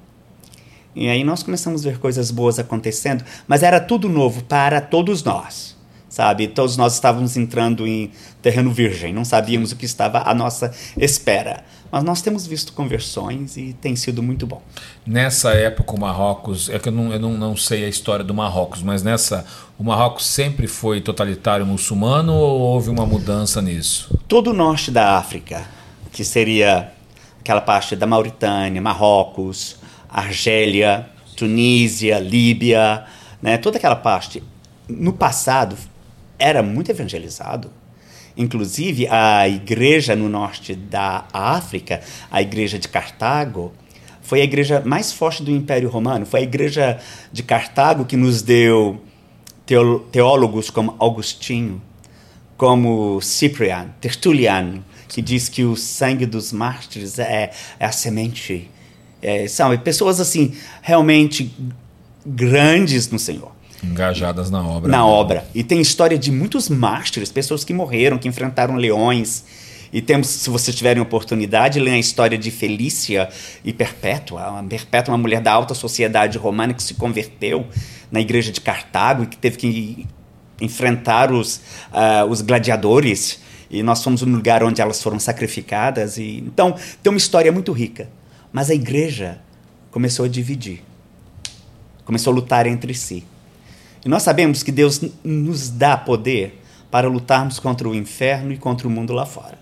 E 0.95 1.09
aí 1.09 1.23
nós 1.23 1.43
começamos 1.43 1.85
a 1.85 1.89
ver 1.89 1.99
coisas 1.99 2.31
boas 2.31 2.57
acontecendo, 2.57 3.23
mas 3.47 3.63
era 3.63 3.79
tudo 3.79 4.07
novo 4.07 4.43
para 4.43 4.79
todos 4.79 5.23
nós 5.23 5.75
sabe? 6.15 6.47
Todos 6.47 6.77
nós 6.77 6.93
estávamos 6.93 7.35
entrando 7.35 7.85
em 7.85 8.09
terreno 8.41 8.71
virgem, 8.71 9.13
não 9.13 9.25
sabíamos 9.25 9.73
o 9.73 9.75
que 9.75 9.83
estava 9.83 10.23
à 10.25 10.33
nossa 10.33 10.71
espera. 10.95 11.65
Mas 11.95 12.03
nós 12.03 12.21
temos 12.21 12.45
visto 12.45 12.73
conversões 12.73 13.55
e 13.55 13.71
tem 13.71 13.95
sido 13.95 14.21
muito 14.21 14.45
bom. 14.45 14.61
Nessa 15.07 15.53
época, 15.53 15.93
o 15.93 15.97
Marrocos, 15.97 16.67
é 16.67 16.77
que 16.77 16.89
eu 16.89 16.91
não, 16.91 17.13
eu 17.13 17.19
não, 17.21 17.31
não 17.37 17.55
sei 17.55 17.85
a 17.85 17.87
história 17.87 18.25
do 18.25 18.33
Marrocos, 18.33 18.83
mas 18.83 19.01
nessa, 19.01 19.45
o 19.79 19.83
Marrocos 19.85 20.25
sempre 20.25 20.67
foi 20.67 20.99
totalitário 20.99 21.65
muçulmano 21.65 22.33
ou 22.33 22.59
houve 22.59 22.89
uma 22.89 23.05
mudança 23.05 23.61
nisso? 23.61 24.19
Todo 24.27 24.49
o 24.49 24.53
norte 24.53 24.91
da 24.91 25.17
África, 25.17 25.65
que 26.11 26.25
seria 26.25 26.91
aquela 27.39 27.61
parte 27.61 27.95
da 27.95 28.05
Mauritânia, 28.05 28.81
Marrocos, 28.81 29.77
Argélia, 30.09 31.07
Tunísia, 31.37 32.19
Líbia, 32.19 33.05
né, 33.41 33.57
toda 33.57 33.77
aquela 33.77 33.95
parte, 33.95 34.43
no 34.89 35.13
passado 35.13 35.77
era 36.37 36.61
muito 36.61 36.91
evangelizado. 36.91 37.71
Inclusive, 38.37 39.07
a 39.07 39.47
igreja 39.47 40.15
no 40.15 40.27
norte 40.27 40.75
da 40.75 41.25
África, 41.31 42.01
a 42.29 42.41
igreja 42.41 42.77
de 42.77 42.87
Cartago, 42.87 43.73
foi 44.21 44.41
a 44.41 44.43
igreja 44.43 44.81
mais 44.83 45.13
forte 45.13 45.43
do 45.43 45.51
Império 45.51 45.87
Romano. 45.87 46.25
Foi 46.25 46.41
a 46.41 46.43
igreja 46.43 46.99
de 47.31 47.43
Cartago 47.43 48.05
que 48.05 48.17
nos 48.17 48.41
deu 48.41 49.01
teólogos 50.11 50.69
como 50.69 50.95
Augustinho, 50.99 51.81
como 52.57 53.21
Cipriano, 53.21 53.93
Tertuliano, 54.01 54.83
que 55.07 55.21
diz 55.21 55.47
que 55.47 55.63
o 55.63 55.75
sangue 55.75 56.25
dos 56.25 56.51
mártires 56.51 57.19
é, 57.19 57.51
é 57.79 57.85
a 57.85 57.91
semente. 57.91 58.69
É, 59.21 59.47
são 59.47 59.75
pessoas 59.77 60.19
assim 60.19 60.53
realmente 60.81 61.53
grandes 62.25 63.09
no 63.09 63.19
Senhor. 63.19 63.54
Engajadas 63.91 64.49
na 64.49 64.65
obra. 64.65 64.91
Na 64.91 65.05
obra. 65.05 65.47
E 65.53 65.63
tem 65.63 65.79
história 65.79 66.17
de 66.17 66.31
muitos 66.31 66.69
mártires, 66.69 67.31
pessoas 67.31 67.63
que 67.63 67.73
morreram, 67.73 68.17
que 68.17 68.27
enfrentaram 68.27 68.75
leões. 68.75 69.43
E 69.93 70.01
temos, 70.01 70.27
se 70.27 70.49
vocês 70.49 70.75
tiverem 70.75 71.01
oportunidade, 71.01 71.79
ler 71.79 71.91
a 71.91 71.97
história 71.97 72.37
de 72.37 72.51
Felícia 72.51 73.29
e 73.63 73.71
Perpétua. 73.71 74.63
Perpétua, 74.67 75.13
uma 75.13 75.17
mulher 75.17 75.41
da 75.41 75.53
alta 75.53 75.73
sociedade 75.73 76.37
romana 76.37 76.73
que 76.73 76.83
se 76.83 76.95
converteu 76.95 77.65
na 78.11 78.19
igreja 78.19 78.51
de 78.51 78.59
Cartago 78.59 79.23
e 79.23 79.27
que 79.27 79.37
teve 79.37 79.57
que 79.57 80.05
enfrentar 80.59 81.31
os, 81.31 81.61
uh, 81.91 82.25
os 82.29 82.41
gladiadores. 82.41 83.39
E 83.69 83.81
nós 83.83 84.03
fomos 84.03 84.21
no 84.21 84.35
lugar 84.35 84.63
onde 84.63 84.81
elas 84.81 85.01
foram 85.01 85.19
sacrificadas. 85.19 86.17
E, 86.17 86.43
então, 86.45 86.75
tem 87.01 87.11
uma 87.11 87.17
história 87.17 87.51
muito 87.51 87.71
rica. 87.71 88.09
Mas 88.51 88.69
a 88.69 88.73
igreja 88.73 89.39
começou 89.91 90.25
a 90.25 90.27
dividir. 90.27 90.83
Começou 92.03 92.31
a 92.31 92.35
lutar 92.35 92.67
entre 92.67 92.93
si. 92.93 93.23
E 94.05 94.09
nós 94.09 94.21
sabemos 94.21 94.61
que 94.61 94.71
Deus 94.71 95.01
nos 95.23 95.67
dá 95.67 95.97
poder 95.97 96.61
para 96.91 97.09
lutarmos 97.09 97.59
contra 97.59 97.89
o 97.89 97.95
inferno 97.95 98.53
e 98.53 98.57
contra 98.57 98.87
o 98.87 98.91
mundo 98.91 99.11
lá 99.11 99.25
fora. 99.25 99.57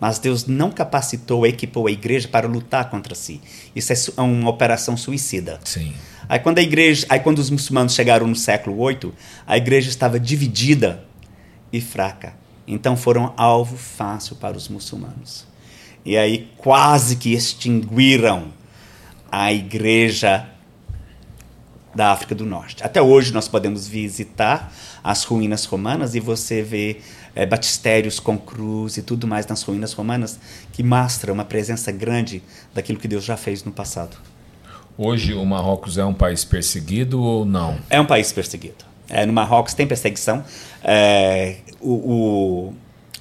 Mas 0.00 0.20
Deus 0.20 0.46
não 0.46 0.70
capacitou, 0.70 1.44
equipou 1.44 1.88
a 1.88 1.90
igreja 1.90 2.28
para 2.28 2.46
lutar 2.46 2.88
contra 2.88 3.16
si. 3.16 3.40
Isso 3.74 4.14
é 4.16 4.22
uma 4.22 4.48
operação 4.48 4.96
suicida. 4.96 5.58
Sim. 5.64 5.92
Aí 6.28 6.38
quando 6.38 6.58
a 6.58 6.62
igreja, 6.62 7.04
aí 7.08 7.18
quando 7.18 7.40
os 7.40 7.50
muçulmanos 7.50 7.94
chegaram 7.94 8.28
no 8.28 8.36
século 8.36 8.86
VIII, 8.86 9.12
a 9.44 9.56
igreja 9.56 9.88
estava 9.88 10.20
dividida 10.20 11.04
e 11.72 11.80
fraca. 11.80 12.34
Então 12.68 12.96
foram 12.96 13.34
alvo 13.36 13.76
fácil 13.76 14.36
para 14.36 14.56
os 14.56 14.68
muçulmanos. 14.68 15.44
E 16.04 16.16
aí 16.16 16.48
quase 16.56 17.16
que 17.16 17.32
extinguiram 17.32 18.52
a 19.32 19.52
igreja 19.52 20.48
da 21.98 22.12
África 22.12 22.32
do 22.32 22.46
Norte. 22.46 22.84
Até 22.84 23.02
hoje 23.02 23.34
nós 23.34 23.48
podemos 23.48 23.88
visitar 23.88 24.72
as 25.02 25.24
ruínas 25.24 25.64
romanas 25.64 26.14
e 26.14 26.20
você 26.20 26.62
vê 26.62 27.00
é, 27.34 27.44
batistérios 27.44 28.20
com 28.20 28.38
cruz 28.38 28.96
e 28.98 29.02
tudo 29.02 29.26
mais 29.26 29.44
nas 29.48 29.64
ruínas 29.64 29.92
romanas 29.94 30.38
que 30.72 30.84
mostra 30.84 31.32
uma 31.32 31.44
presença 31.44 31.90
grande 31.90 32.40
daquilo 32.72 33.00
que 33.00 33.08
Deus 33.08 33.24
já 33.24 33.36
fez 33.36 33.64
no 33.64 33.72
passado. 33.72 34.16
Hoje 34.96 35.34
o 35.34 35.44
Marrocos 35.44 35.98
é 35.98 36.04
um 36.04 36.14
país 36.14 36.44
perseguido 36.44 37.20
ou 37.20 37.44
não? 37.44 37.76
É 37.90 38.00
um 38.00 38.06
país 38.06 38.30
perseguido. 38.30 38.84
É, 39.08 39.26
no 39.26 39.32
Marrocos 39.32 39.74
tem 39.74 39.84
perseguição. 39.84 40.44
É, 40.84 41.56
o, 41.80 41.94
o, 41.94 42.74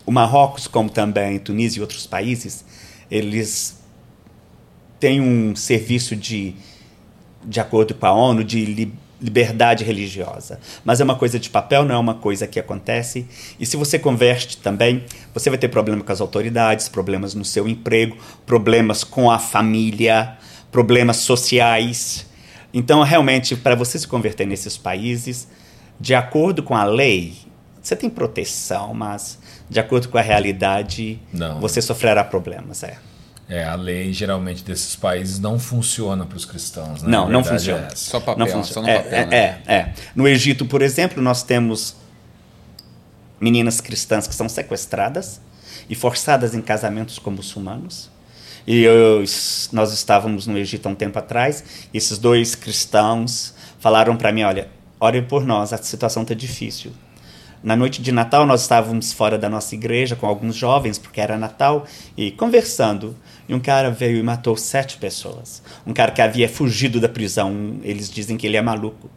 o 0.05 0.11
Marrocos, 0.11 0.67
como 0.67 0.87
também 0.87 1.39
Tunísia 1.39 1.79
e 1.79 1.81
outros 1.81 2.05
países, 2.05 2.63
eles 3.09 3.79
têm 4.99 5.19
um 5.19 5.55
serviço 5.55 6.15
de 6.15 6.53
de 7.47 7.60
acordo 7.60 7.95
com 7.95 8.05
a 8.05 8.12
ONU, 8.12 8.43
de 8.43 8.65
li 8.65 8.93
liberdade 9.19 9.83
religiosa. 9.83 10.60
Mas 10.86 11.01
é 11.01 11.03
uma 11.03 11.15
coisa 11.15 11.39
de 11.39 11.49
papel, 11.49 11.83
não 11.83 11.95
é 11.95 11.97
uma 11.97 12.13
coisa 12.13 12.45
que 12.45 12.60
acontece. 12.60 13.25
E 13.60 13.65
se 13.65 13.75
você 13.75 13.97
converte 13.97 14.57
também, 14.57 15.03
você 15.33 15.49
vai 15.49 15.57
ter 15.57 15.69
problema 15.69 16.03
com 16.03 16.12
as 16.12 16.21
autoridades, 16.21 16.88
problemas 16.88 17.33
no 17.33 17.43
seu 17.43 17.67
emprego, 17.67 18.15
problemas 18.45 19.03
com 19.03 19.31
a 19.31 19.39
família, 19.39 20.38
problemas 20.71 21.17
sociais. 21.17 22.27
Então, 22.71 23.01
realmente, 23.01 23.55
para 23.55 23.73
você 23.73 23.97
se 23.97 24.07
converter 24.07 24.45
nesses 24.45 24.77
países, 24.77 25.47
de 25.99 26.13
acordo 26.13 26.62
com 26.62 26.75
a 26.75 26.83
lei, 26.83 27.33
você 27.81 27.95
tem 27.95 28.10
proteção, 28.10 28.93
mas 28.93 29.39
de 29.69 29.79
acordo 29.79 30.10
com 30.10 30.17
a 30.17 30.21
realidade, 30.21 31.19
Não. 31.33 31.60
você 31.60 31.81
sofrerá 31.81 32.23
problemas. 32.23 32.83
É. 32.83 32.97
É, 33.49 33.63
a 33.63 33.75
lei 33.75 34.12
geralmente 34.12 34.62
desses 34.63 34.95
países 34.95 35.39
não 35.39 35.57
funciona 35.57 36.25
para 36.25 36.36
os 36.36 36.43
cristãos. 36.43 37.01
Né? 37.01 37.10
Não, 37.10 37.27
A 37.27 37.29
não 37.29 37.43
funciona. 37.43 37.88
é. 37.91 37.95
Só 37.95 38.19
papel, 38.19 38.38
não 38.45 38.47
só 38.51 38.57
funciona. 38.57 38.88
no 38.88 38.93
é, 38.93 38.97
papel, 38.99 39.19
é, 39.19 39.25
né? 39.25 39.62
é, 39.65 39.73
é. 39.73 39.93
No 40.13 40.27
Egito, 40.27 40.65
por 40.65 40.81
exemplo, 40.81 41.21
nós 41.23 41.43
temos 41.43 41.95
meninas 43.39 43.79
cristãs 43.79 44.27
que 44.27 44.36
são 44.36 44.49
sequestradas 44.49 45.39
e 45.89 45.95
forçadas 45.95 46.53
em 46.53 46.62
casamentos 46.62 47.19
com 47.19 47.31
muçulmanos. 47.31 48.10
E 48.65 48.83
eu- 48.83 49.23
nós 49.71 49.93
estávamos 49.93 50.45
no 50.45 50.57
Egito 50.57 50.86
há 50.88 50.91
um 50.91 50.95
tempo 50.95 51.17
atrás, 51.17 51.63
e 51.93 51.97
esses 51.97 52.17
dois 52.17 52.53
cristãos 52.55 53.53
falaram 53.79 54.17
para 54.17 54.31
mim, 54.33 54.43
olha, 54.43 54.67
ore 54.99 55.21
por 55.21 55.45
nós, 55.45 55.71
a 55.71 55.77
situação 55.77 56.23
está 56.23 56.33
difícil. 56.33 56.91
Na 57.63 57.75
noite 57.75 58.01
de 58.01 58.12
Natal, 58.12 58.45
nós 58.45 58.62
estávamos 58.62 59.13
fora 59.13 59.38
da 59.38 59.49
nossa 59.49 59.73
igreja 59.73 60.15
com 60.15 60.27
alguns 60.27 60.55
jovens, 60.55 60.97
porque 60.97 61.21
era 61.21 61.38
Natal, 61.38 61.86
e 62.15 62.31
conversando. 62.31 63.15
E 63.47 63.53
um 63.55 63.60
cara 63.60 63.89
veio 63.89 64.17
e 64.17 64.23
matou 64.23 64.57
sete 64.57 64.97
pessoas. 64.97 65.62
Um 65.86 65.93
cara 65.93 66.12
que 66.12 66.21
havia 66.21 66.49
fugido 66.49 66.99
da 66.99 67.07
prisão. 67.07 67.77
Eles 67.81 68.10
dizem 68.10 68.36
que 68.38 68.45
ele 68.45 68.57
é 68.57 68.62
maluco. 68.62 69.10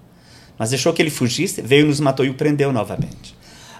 Mas 0.58 0.70
deixou 0.70 0.92
que 0.92 1.00
ele 1.02 1.10
fugisse, 1.10 1.62
veio, 1.62 1.86
nos 1.86 2.00
matou 2.00 2.24
e 2.24 2.30
o 2.30 2.34
prendeu 2.34 2.72
novamente. 2.72 3.34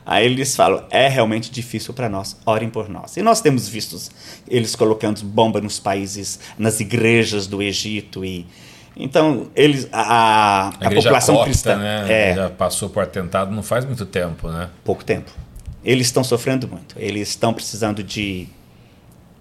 Aí 0.04 0.24
eles 0.26 0.56
falam: 0.56 0.84
é 0.90 1.08
realmente 1.08 1.50
difícil 1.50 1.94
para 1.94 2.08
nós, 2.08 2.36
orem 2.44 2.68
por 2.70 2.88
nós. 2.88 3.16
E 3.16 3.22
nós 3.22 3.40
temos 3.40 3.68
visto 3.68 3.96
eles 4.48 4.74
colocando 4.74 5.22
bomba 5.22 5.60
nos 5.60 5.78
países, 5.78 6.40
nas 6.58 6.80
igrejas 6.80 7.46
do 7.46 7.62
Egito. 7.62 8.24
e 8.24 8.46
Então, 8.96 9.48
eles, 9.54 9.88
a, 9.92 10.00
a, 10.00 10.68
A, 10.68 10.90
população 10.90 11.34
copta, 11.36 11.50
cristã. 11.50 11.76
né? 11.76 12.06
É, 12.08 12.34
Já 12.34 12.50
passou 12.50 12.88
por 12.88 13.02
atentado 13.02 13.54
não 13.54 13.62
faz 13.62 13.84
muito 13.84 14.06
tempo, 14.06 14.48
né? 14.48 14.68
pouco 14.82 15.04
tempo. 15.04 15.30
Eles 15.84 16.08
estão 16.08 16.24
sofrendo 16.24 16.66
muito. 16.66 16.94
Eles 16.98 17.28
estão 17.28 17.54
precisando 17.54 18.02
de. 18.02 18.48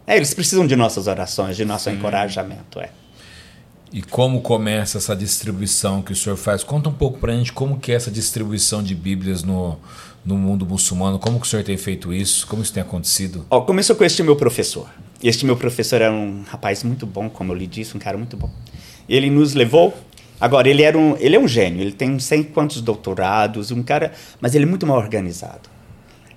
É, 0.10 0.18
eles 0.18 0.34
precisam 0.34 0.66
de 0.66 0.76
nossas 0.76 1.06
orações, 1.06 1.56
de 1.56 1.64
nosso 1.64 1.88
encorajamento. 1.88 2.80
É. 2.80 2.90
E 3.94 4.02
como 4.02 4.42
começa 4.42 4.98
essa 4.98 5.16
distribuição 5.16 6.02
que 6.02 6.12
o 6.12 6.16
senhor 6.16 6.36
faz? 6.36 6.64
Conta 6.64 6.90
um 6.90 6.94
pouco 6.94 7.20
pra 7.20 7.32
gente 7.32 7.54
como 7.54 7.80
que 7.80 7.92
é 7.92 7.96
essa 7.96 8.10
distribuição 8.10 8.82
de 8.82 8.96
Bíblias 8.96 9.44
no, 9.44 9.78
no 10.26 10.36
mundo 10.36 10.66
muçulmano. 10.66 11.20
Como 11.20 11.40
que 11.40 11.46
o 11.46 11.50
senhor 11.50 11.62
tem 11.64 11.78
feito 11.78 12.12
isso? 12.12 12.48
Como 12.48 12.64
isso 12.64 12.74
tem 12.74 12.82
acontecido? 12.82 13.46
Ó, 13.52 13.62
começou 13.62 13.96
com 13.96 14.04
este 14.04 14.24
meu 14.24 14.36
professor. 14.36 14.90
Este 15.22 15.46
meu 15.46 15.56
professor 15.56 16.02
era 16.02 16.12
um 16.12 16.42
rapaz 16.42 16.84
muito 16.84 17.06
bom, 17.06 17.30
como 17.30 17.54
eu 17.54 17.56
lhe 17.56 17.68
disse, 17.68 17.96
um 17.96 18.00
cara 18.00 18.18
muito 18.18 18.36
bom. 18.36 18.50
Ele 19.08 19.30
nos 19.30 19.54
levou. 19.54 19.96
Agora, 20.42 20.68
ele, 20.68 20.82
era 20.82 20.98
um, 20.98 21.16
ele 21.20 21.36
é 21.36 21.40
um 21.40 21.48
gênio, 21.48 21.82
ele 21.82 21.92
tem 21.92 22.10
não 22.10 22.20
sei 22.20 22.44
quantos 22.44 22.82
doutorados, 22.82 23.70
um 23.70 23.84
cara, 23.84 24.12
mas 24.42 24.56
ele 24.56 24.64
é 24.64 24.68
muito 24.68 24.88
mal 24.88 24.98
organizado. 24.98 25.70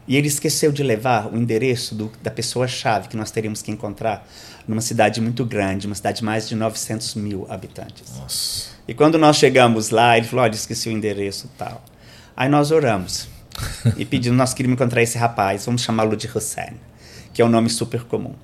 E 0.06 0.16
ele 0.16 0.26
esqueceu 0.26 0.72
de 0.72 0.82
levar 0.82 1.32
o 1.32 1.36
endereço 1.36 1.94
do, 1.94 2.10
da 2.22 2.30
pessoa-chave 2.30 3.08
que 3.08 3.16
nós 3.16 3.30
teríamos 3.30 3.62
que 3.62 3.70
encontrar 3.70 4.26
numa 4.66 4.80
cidade 4.80 5.20
muito 5.20 5.44
grande, 5.44 5.86
uma 5.86 5.94
cidade 5.94 6.18
de 6.18 6.24
mais 6.24 6.48
de 6.48 6.54
900 6.54 7.14
mil 7.14 7.46
habitantes. 7.48 8.16
Nossa. 8.18 8.72
E 8.86 8.94
quando 8.94 9.16
nós 9.16 9.36
chegamos 9.36 9.90
lá, 9.90 10.16
ele 10.16 10.26
falou: 10.26 10.44
Olha, 10.44 10.54
esqueci 10.54 10.88
o 10.88 10.92
endereço 10.92 11.48
tal. 11.56 11.84
Aí 12.36 12.48
nós 12.48 12.70
oramos 12.70 13.28
e 13.96 14.04
pedimos: 14.04 14.36
Nós 14.36 14.52
queríamos 14.54 14.80
encontrar 14.80 15.02
esse 15.02 15.16
rapaz, 15.16 15.66
vamos 15.66 15.82
chamá-lo 15.82 16.16
de 16.16 16.28
Hussein, 16.28 16.74
que 17.32 17.40
é 17.40 17.44
um 17.44 17.48
nome 17.48 17.70
super 17.70 18.02
comum. 18.02 18.34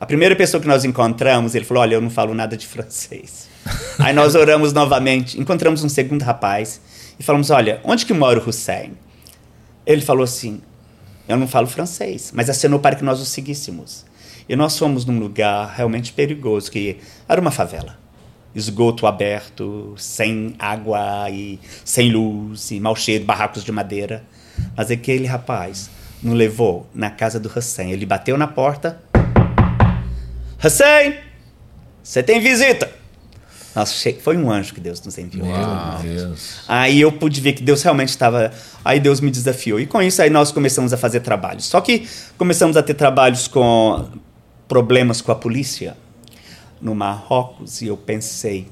A 0.00 0.06
primeira 0.06 0.34
pessoa 0.34 0.60
que 0.60 0.66
nós 0.66 0.84
encontramos, 0.84 1.54
ele 1.54 1.64
falou: 1.64 1.82
Olha, 1.82 1.94
eu 1.94 2.00
não 2.00 2.10
falo 2.10 2.34
nada 2.34 2.56
de 2.56 2.66
francês. 2.66 3.48
Aí 3.98 4.14
nós 4.14 4.34
oramos 4.34 4.72
novamente, 4.72 5.38
encontramos 5.38 5.84
um 5.84 5.88
segundo 5.88 6.22
rapaz 6.22 6.80
e 7.18 7.22
falamos: 7.22 7.50
Olha, 7.50 7.80
onde 7.84 8.06
que 8.06 8.14
mora 8.14 8.40
o 8.40 8.48
Hussein? 8.48 8.92
Ele 9.86 10.00
falou 10.00 10.24
assim: 10.24 10.62
Eu 11.28 11.36
não 11.36 11.48
falo 11.48 11.66
francês, 11.66 12.30
mas 12.34 12.50
acenou 12.50 12.78
para 12.78 12.96
que 12.96 13.04
nós 13.04 13.20
o 13.20 13.24
seguíssemos. 13.24 14.04
E 14.48 14.54
nós 14.54 14.78
fomos 14.78 15.04
num 15.04 15.18
lugar 15.18 15.74
realmente 15.74 16.12
perigoso, 16.12 16.70
que 16.70 16.98
era 17.28 17.40
uma 17.40 17.50
favela 17.50 18.04
esgoto 18.54 19.06
aberto, 19.06 19.94
sem 19.98 20.54
água 20.58 21.28
e 21.30 21.58
sem 21.84 22.10
luz 22.10 22.70
e 22.70 22.78
mau 22.78 22.94
cheiro, 22.94 23.24
barracos 23.24 23.64
de 23.64 23.72
madeira. 23.72 24.22
Mas 24.76 24.90
aquele 24.90 25.26
rapaz 25.26 25.90
nos 26.22 26.34
levou 26.34 26.86
na 26.94 27.10
casa 27.10 27.40
do 27.40 27.50
Hussein. 27.54 27.90
Ele 27.90 28.06
bateu 28.06 28.38
na 28.38 28.46
porta. 28.46 29.02
Hussein, 30.64 31.16
você 32.02 32.22
tem 32.22 32.40
visita? 32.40 32.90
Nossa, 33.74 33.92
che- 33.94 34.14
foi 34.22 34.36
um 34.36 34.50
anjo 34.50 34.72
que 34.72 34.80
Deus 34.80 35.02
nos 35.02 35.18
enviou. 35.18 35.46
Meu 35.46 36.14
Deus. 36.14 36.60
Aí 36.68 37.00
eu 37.00 37.10
pude 37.10 37.40
ver 37.40 37.54
que 37.54 37.62
Deus 37.62 37.82
realmente 37.82 38.10
estava. 38.10 38.52
Aí 38.84 39.00
Deus 39.00 39.20
me 39.20 39.30
desafiou. 39.30 39.80
E 39.80 39.86
com 39.86 40.00
isso, 40.00 40.22
aí 40.22 40.30
nós 40.30 40.52
começamos 40.52 40.92
a 40.92 40.96
fazer 40.96 41.20
trabalhos. 41.20 41.64
Só 41.64 41.80
que 41.80 42.08
começamos 42.38 42.76
a 42.76 42.82
ter 42.82 42.94
trabalhos 42.94 43.48
com 43.48 44.08
problemas 44.68 45.20
com 45.20 45.32
a 45.32 45.34
polícia 45.34 45.96
no 46.80 46.94
Marrocos. 46.94 47.82
E 47.82 47.88
eu 47.88 47.96
pensei, 47.96 48.68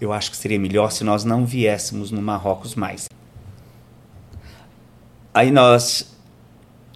eu 0.00 0.12
acho 0.12 0.30
que 0.30 0.36
seria 0.36 0.58
melhor 0.58 0.90
se 0.92 1.04
nós 1.04 1.24
não 1.24 1.44
viéssemos 1.44 2.10
no 2.10 2.22
Marrocos 2.22 2.74
mais. 2.74 3.06
Aí 5.34 5.50
nós 5.50 6.06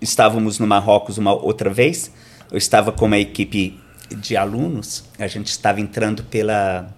estávamos 0.00 0.58
no 0.58 0.66
Marrocos 0.66 1.18
uma 1.18 1.32
outra 1.32 1.70
vez. 1.70 2.10
Eu 2.50 2.58
estava 2.58 2.90
com 2.92 3.04
uma 3.06 3.18
equipe 3.18 3.78
de 4.10 4.36
alunos. 4.36 5.04
A 5.18 5.26
gente 5.26 5.48
estava 5.48 5.80
entrando 5.80 6.24
pela. 6.24 6.94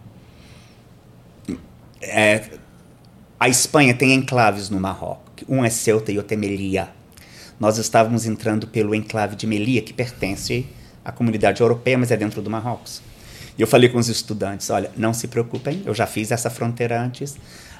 É, 2.04 2.44
a 3.38 3.48
Espanha 3.48 3.94
tem 3.94 4.14
enclaves 4.14 4.70
no 4.70 4.80
Marrocos. 4.80 5.44
Um 5.48 5.64
é 5.64 5.70
Ceuta 5.70 6.12
e 6.12 6.18
outro 6.18 6.34
é 6.34 6.36
Melilla. 6.36 6.90
Nós 7.58 7.78
estávamos 7.78 8.26
entrando 8.26 8.66
pelo 8.66 8.94
enclave 8.94 9.36
de 9.36 9.46
Melilla, 9.46 9.82
que 9.82 9.92
pertence 9.92 10.66
à 11.04 11.12
comunidade 11.12 11.60
europeia, 11.60 11.98
mas 11.98 12.10
é 12.10 12.16
dentro 12.16 12.42
do 12.42 12.50
Marrocos. 12.50 13.02
E 13.56 13.62
eu 13.62 13.66
falei 13.66 13.88
com 13.88 13.98
os 13.98 14.08
estudantes: 14.08 14.70
olha, 14.70 14.90
não 14.96 15.12
se 15.12 15.28
preocupem, 15.28 15.82
eu 15.84 15.94
já 15.94 16.06
fiz 16.06 16.30
essa 16.30 16.50
fronteira 16.50 17.00
antes. 17.00 17.36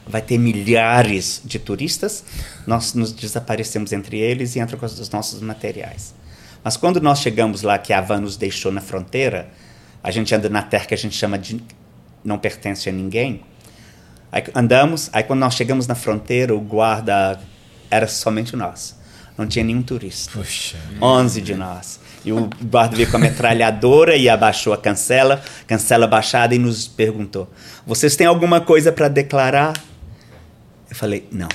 Vai 0.07 0.21
ter 0.21 0.37
milhares 0.37 1.41
de 1.45 1.59
turistas, 1.59 2.25
nós 2.67 2.93
nos 2.93 3.11
desaparecemos 3.11 3.91
entre 3.91 4.19
eles 4.19 4.55
e 4.55 4.67
com 4.77 4.85
os 4.85 5.09
nossos 5.09 5.41
materiais. 5.41 6.15
Mas 6.63 6.77
quando 6.77 7.01
nós 7.01 7.21
chegamos 7.21 7.63
lá, 7.63 7.79
que 7.79 7.91
a 7.91 8.03
van 8.03 8.21
nos 8.21 8.37
deixou 8.37 8.71
na 8.71 8.83
fronteira, 8.83 9.49
a 10.03 10.11
gente 10.11 10.35
anda 10.35 10.51
na 10.51 10.61
terra 10.63 10.85
que 10.85 10.93
a 10.93 10.97
gente 10.99 11.17
chama 11.17 11.39
de 11.39 11.63
não 12.23 12.39
pertence 12.39 12.87
a 12.89 12.93
ninguém. 12.93 13.43
Aí 14.35 14.43
andamos, 14.53 15.09
aí 15.13 15.23
quando 15.23 15.39
nós 15.39 15.55
chegamos 15.55 15.87
na 15.87 15.95
fronteira, 15.95 16.53
o 16.53 16.59
guarda 16.59 17.39
era 17.89 18.09
somente 18.09 18.57
nós. 18.57 18.97
Não 19.39 19.47
tinha 19.47 19.65
nenhum 19.65 19.81
turista. 19.81 20.33
Puxa. 20.33 20.77
11 21.01 21.41
de 21.41 21.55
nós. 21.55 22.01
E 22.25 22.33
o 22.33 22.51
guarda 22.65 22.97
veio 22.97 23.09
com 23.09 23.17
a 23.17 23.21
metralhadora 23.21 24.17
e 24.17 24.29
abaixou 24.29 24.73
a 24.73 24.77
cancela, 24.77 25.41
cancela 25.69 26.09
baixada 26.09 26.53
e 26.53 26.59
nos 26.59 26.89
perguntou: 26.89 27.49
"Vocês 27.87 28.17
têm 28.17 28.27
alguma 28.27 28.61
coisa 28.61 28.91
para 28.91 29.07
declarar?" 29.07 29.73
Eu 30.91 30.97
falei: 30.97 31.29
"Não." 31.31 31.49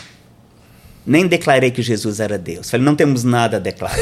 Nem 1.05 1.27
declarei 1.27 1.71
que 1.71 1.81
Jesus 1.81 2.21
era 2.21 2.37
Deus. 2.37 2.69
Falei: 2.69 2.85
"Não 2.85 2.95
temos 2.95 3.25
nada 3.25 3.57
a 3.57 3.59
declarar." 3.59 3.97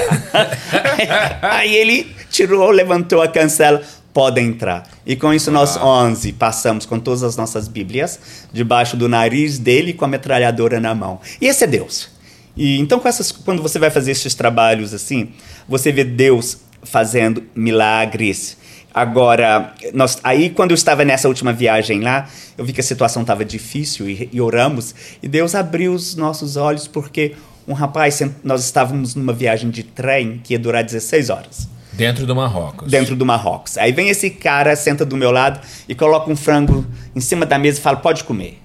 Aí 1.42 1.76
ele 1.76 2.16
tirou, 2.30 2.70
levantou 2.70 3.24
a 3.24 3.28
cancela, 3.28 3.82
pode 4.18 4.42
entrar. 4.42 4.90
E 5.06 5.16
com 5.16 5.32
isso 5.32 5.52
nós 5.52 5.78
11 5.78 6.34
passamos 6.34 6.88
com 6.88 7.00
todas 7.00 7.22
as 7.22 7.38
nossas 7.38 7.68
Bíblias 7.68 8.20
debaixo 8.52 8.98
do 8.98 9.08
nariz 9.08 9.60
dele 9.60 9.94
com 9.94 10.06
a 10.06 10.08
metralhadora 10.08 10.80
na 10.80 10.96
mão. 10.96 11.20
E 11.40 11.46
esse 11.46 11.66
é 11.66 11.68
Deus. 11.68 12.10
E 12.56 12.80
então 12.80 13.00
com 13.00 13.08
essas, 13.08 13.32
quando 13.32 13.62
você 13.62 13.78
vai 13.78 13.92
fazer 13.92 14.10
esses 14.10 14.34
trabalhos 14.34 14.92
assim, 14.92 15.30
você 15.70 15.92
vê 15.92 16.04
Deus 16.04 16.58
fazendo 16.82 17.44
milagres. 17.54 18.58
Agora, 18.92 19.76
nós, 19.94 20.18
aí 20.24 20.50
quando 20.50 20.72
eu 20.72 20.76
estava 20.76 21.06
nessa 21.06 21.28
última 21.28 21.54
viagem 21.54 22.02
lá, 22.02 22.28
eu 22.58 22.66
vi 22.66 22.74
que 22.74 22.82
a 22.82 22.84
situação 22.84 23.22
estava 23.22 23.46
difícil 23.46 24.10
e, 24.10 24.32
e 24.34 24.42
oramos 24.42 24.96
e 25.22 25.28
Deus 25.28 25.54
abriu 25.54 25.94
os 25.94 26.16
nossos 26.16 26.58
olhos 26.58 26.88
porque 26.88 27.36
um 27.68 27.74
rapaz, 27.74 28.20
nós 28.44 28.66
estávamos 28.66 29.14
numa 29.14 29.34
viagem 29.34 29.70
de 29.70 29.84
trem 29.84 30.42
que 30.44 30.56
ia 30.56 30.60
durar 30.60 30.84
16 30.84 31.30
horas 31.30 31.77
Dentro 31.98 32.28
do 32.28 32.36
Marrocos. 32.36 32.92
dentro 32.92 33.16
do 33.16 33.26
Marrocos. 33.26 33.76
Aí 33.76 33.92
vem 33.92 34.10
esse 34.10 34.30
cara, 34.30 34.76
senta 34.76 35.04
do 35.04 35.18
meu 35.18 35.32
lado 35.32 35.60
e 35.90 35.96
coloca 35.96 36.30
um 36.30 36.36
frango 36.36 36.86
em 37.16 37.20
cima 37.20 37.44
da 37.44 37.58
mesa 37.58 37.80
e 37.80 37.82
fala: 37.82 37.98
pode 37.98 38.24
comer. 38.24 38.62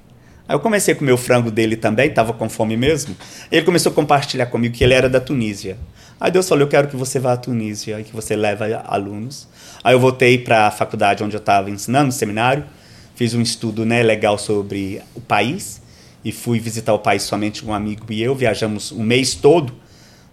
Aí 0.46 0.54
eu 0.54 0.60
comecei 0.60 0.92
a 0.92 0.96
comer 0.96 1.12
o 1.12 1.16
frango 1.16 1.50
dele 1.50 1.74
também, 1.74 2.10
estava 2.10 2.34
com 2.34 2.46
fome 2.46 2.76
mesmo. 2.76 3.16
Ele 3.50 3.64
começou 3.64 3.90
a 3.90 3.94
compartilhar 3.94 4.46
comigo 4.46 4.74
que 4.74 4.84
ele 4.84 4.92
era 4.92 5.08
da 5.08 5.18
Tunísia. 5.18 5.78
Aí 6.20 6.30
Deus 6.30 6.46
falou: 6.46 6.62
Eu 6.62 6.68
quero 6.68 6.88
que 6.88 6.96
você 6.96 7.18
vá 7.18 7.32
à 7.32 7.36
Tunísia 7.38 7.98
e 8.00 8.04
que 8.04 8.12
você 8.12 8.36
leve 8.36 8.64
alunos. 8.84 9.48
Aí 9.82 9.94
eu 9.94 9.98
voltei 9.98 10.36
para 10.36 10.66
a 10.66 10.70
faculdade 10.70 11.24
onde 11.24 11.34
eu 11.34 11.40
estava 11.40 11.70
ensinando, 11.70 12.06
no 12.06 12.12
seminário. 12.12 12.66
Fiz 13.14 13.32
um 13.32 13.40
estudo 13.40 13.86
né, 13.86 14.02
legal 14.02 14.36
sobre 14.36 15.00
o 15.14 15.20
país 15.22 15.80
e 16.22 16.32
fui 16.32 16.60
visitar 16.60 16.92
o 16.92 16.98
país 16.98 17.22
somente 17.22 17.62
com 17.62 17.70
um 17.70 17.74
amigo 17.74 18.04
e 18.10 18.22
eu. 18.22 18.34
Viajamos 18.34 18.92
um 18.92 19.02
mês 19.02 19.34
todo 19.34 19.81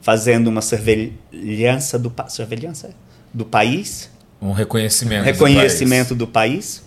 fazendo 0.01 0.47
uma 0.47 0.62
surveilhança 0.62 1.99
do, 1.99 2.13
surveilhança 2.27 2.91
do 3.33 3.45
país 3.45 4.09
Um 4.41 4.51
reconhecimento. 4.51 5.23
do 5.23 5.25
reconhecimento 5.25 6.15
do 6.15 6.27
país. 6.27 6.83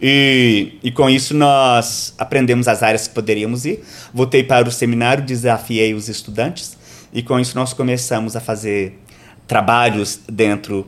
E, 0.00 0.78
e 0.82 0.90
com 0.90 1.08
isso 1.08 1.34
nós 1.34 2.14
aprendemos 2.18 2.68
as 2.68 2.82
áreas 2.82 3.08
que 3.08 3.14
poderíamos 3.14 3.64
ir. 3.64 3.82
Voltei 4.12 4.42
para 4.42 4.68
o 4.68 4.72
seminário, 4.72 5.24
desafiei 5.24 5.94
os 5.94 6.08
estudantes 6.08 6.76
E 7.12 7.22
com 7.22 7.40
isso 7.40 7.56
nós 7.56 7.72
começamos 7.72 8.36
a 8.36 8.40
fazer 8.40 9.00
trabalhos 9.46 10.20
dentro 10.30 10.86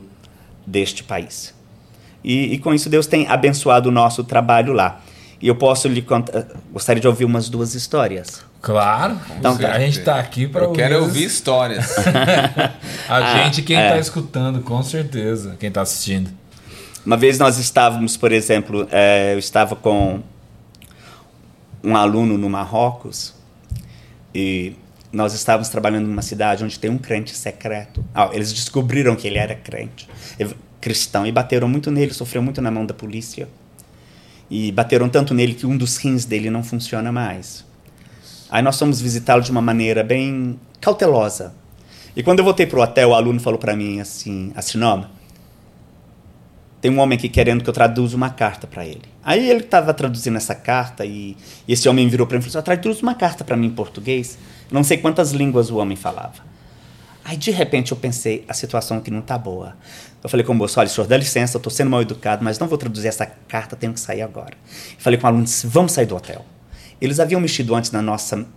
deste 0.65 1.03
país. 1.03 1.53
E, 2.23 2.53
e 2.53 2.57
com 2.59 2.73
isso 2.73 2.89
Deus 2.89 3.07
tem 3.07 3.27
abençoado 3.27 3.89
o 3.89 3.91
nosso 3.91 4.23
trabalho 4.23 4.73
lá. 4.73 5.01
E 5.41 5.47
eu 5.47 5.55
posso 5.55 5.87
lhe 5.87 6.01
contar. 6.01 6.47
Gostaria 6.71 6.99
de 6.99 7.07
ouvir 7.07 7.25
umas 7.25 7.49
duas 7.49 7.73
histórias. 7.73 8.43
Claro. 8.61 9.17
Então 9.37 9.53
a 9.53 9.57
tá. 9.57 9.79
gente 9.79 9.99
está 9.99 10.19
aqui 10.19 10.47
para 10.47 10.65
Eu 10.65 10.73
quero 10.73 11.01
ouvir 11.01 11.23
histórias. 11.23 11.95
a 13.07 13.15
Ah, 13.15 13.43
gente, 13.43 13.61
quem 13.61 13.77
é. 13.77 13.85
está 13.85 13.99
escutando, 13.99 14.61
com 14.61 14.83
certeza. 14.83 15.55
Quem 15.59 15.69
está 15.69 15.81
assistindo. 15.81 16.29
Uma 17.05 17.15
vez 17.15 17.39
nós 17.39 17.57
estávamos, 17.57 18.17
por 18.17 18.31
exemplo, 18.31 18.87
eh, 18.91 19.33
eu 19.33 19.39
estava 19.39 19.75
com 19.75 20.21
um 21.81 21.95
aluno 21.95 22.37
no 22.37 22.49
Marrocos 22.49 23.33
e 24.35 24.75
nós 25.11 25.33
estávamos 25.33 25.69
trabalhando 25.69 26.07
numa 26.07 26.21
cidade 26.21 26.63
onde 26.63 26.77
tem 26.77 26.89
um 26.89 26.97
crente 26.97 27.35
secreto. 27.35 28.03
Ah, 28.13 28.29
eles 28.33 28.51
descobriram 28.51 29.15
que 29.15 29.27
ele 29.27 29.37
era 29.37 29.55
crente, 29.55 30.07
cristão, 30.79 31.25
e 31.25 31.31
bateram 31.31 31.67
muito 31.67 31.89
nele, 31.89 32.13
sofreu 32.13 32.41
muito 32.41 32.61
na 32.61 32.69
mão 32.69 32.85
da 32.85 32.93
polícia. 32.93 33.47
E 34.49 34.71
bateram 34.71 35.09
tanto 35.09 35.33
nele 35.33 35.53
que 35.53 35.65
um 35.65 35.77
dos 35.77 35.97
rins 35.97 36.25
dele 36.25 36.49
não 36.49 36.63
funciona 36.63 37.11
mais. 37.11 37.65
Aí 38.49 38.61
nós 38.61 38.79
fomos 38.79 38.99
visitá-lo 38.99 39.43
de 39.43 39.51
uma 39.51 39.61
maneira 39.61 40.03
bem 40.03 40.59
cautelosa. 40.81 41.53
E 42.15 42.23
quando 42.23 42.39
eu 42.39 42.45
voltei 42.45 42.65
para 42.65 42.79
o 42.79 42.81
hotel, 42.81 43.09
o 43.09 43.13
aluno 43.13 43.39
falou 43.39 43.59
para 43.59 43.75
mim 43.75 43.99
assim, 43.99 44.51
não, 44.75 45.05
tem 46.81 46.89
um 46.89 46.99
homem 46.99 47.17
aqui 47.17 47.27
querendo 47.27 47.63
que 47.63 47.69
eu 47.69 47.73
traduza 47.73 48.15
uma 48.15 48.29
carta 48.29 48.65
para 48.65 48.85
ele. 48.85 49.01
Aí 49.23 49.49
ele 49.49 49.59
estava 49.59 49.93
traduzindo 49.93 50.37
essa 50.37 50.55
carta 50.55 51.05
e, 51.05 51.35
e 51.67 51.73
esse 51.73 51.89
homem 51.89 52.07
virou 52.07 52.25
para 52.25 52.37
mim 52.37 52.41
e 52.41 52.49
falou: 52.49 52.59
assim, 52.59 52.65
traduz 52.65 53.01
uma 53.01 53.13
carta 53.13 53.43
para 53.43 53.57
mim 53.57 53.67
em 53.67 53.71
português. 53.71 54.37
Não 54.71 54.83
sei 54.83 54.97
quantas 54.97 55.31
línguas 55.31 55.69
o 55.69 55.77
homem 55.77 55.97
falava. 55.97 56.48
Aí 57.29 57.37
de 57.37 57.51
repente 57.51 57.91
eu 57.91 57.97
pensei: 57.97 58.43
a 58.47 58.55
situação 58.55 58.97
aqui 58.97 59.11
não 59.11 59.19
está 59.19 59.37
boa. 59.37 59.77
Eu 60.23 60.27
falei 60.27 60.43
com 60.43 60.51
o 60.51 60.55
moço: 60.55 60.79
olha, 60.79 60.89
senhor, 60.89 61.05
dá 61.05 61.15
licença, 61.15 61.57
eu 61.57 61.59
estou 61.59 61.71
sendo 61.71 61.91
mal 61.91 62.01
educado, 62.01 62.43
mas 62.43 62.57
não 62.57 62.67
vou 62.67 62.75
traduzir 62.75 63.07
essa 63.07 63.23
carta, 63.47 63.75
tenho 63.75 63.93
que 63.93 63.99
sair 63.99 64.23
agora. 64.23 64.57
Falei 64.97 65.19
com 65.19 65.27
o 65.27 65.29
aluno: 65.29 65.45
vamos 65.65 65.91
sair 65.91 66.07
do 66.07 66.15
hotel. 66.15 66.43
Eles 66.99 67.19
haviam 67.19 67.39
mexido 67.39 67.75
antes 67.75 67.91
na 67.91 68.01
nossa 68.01 68.47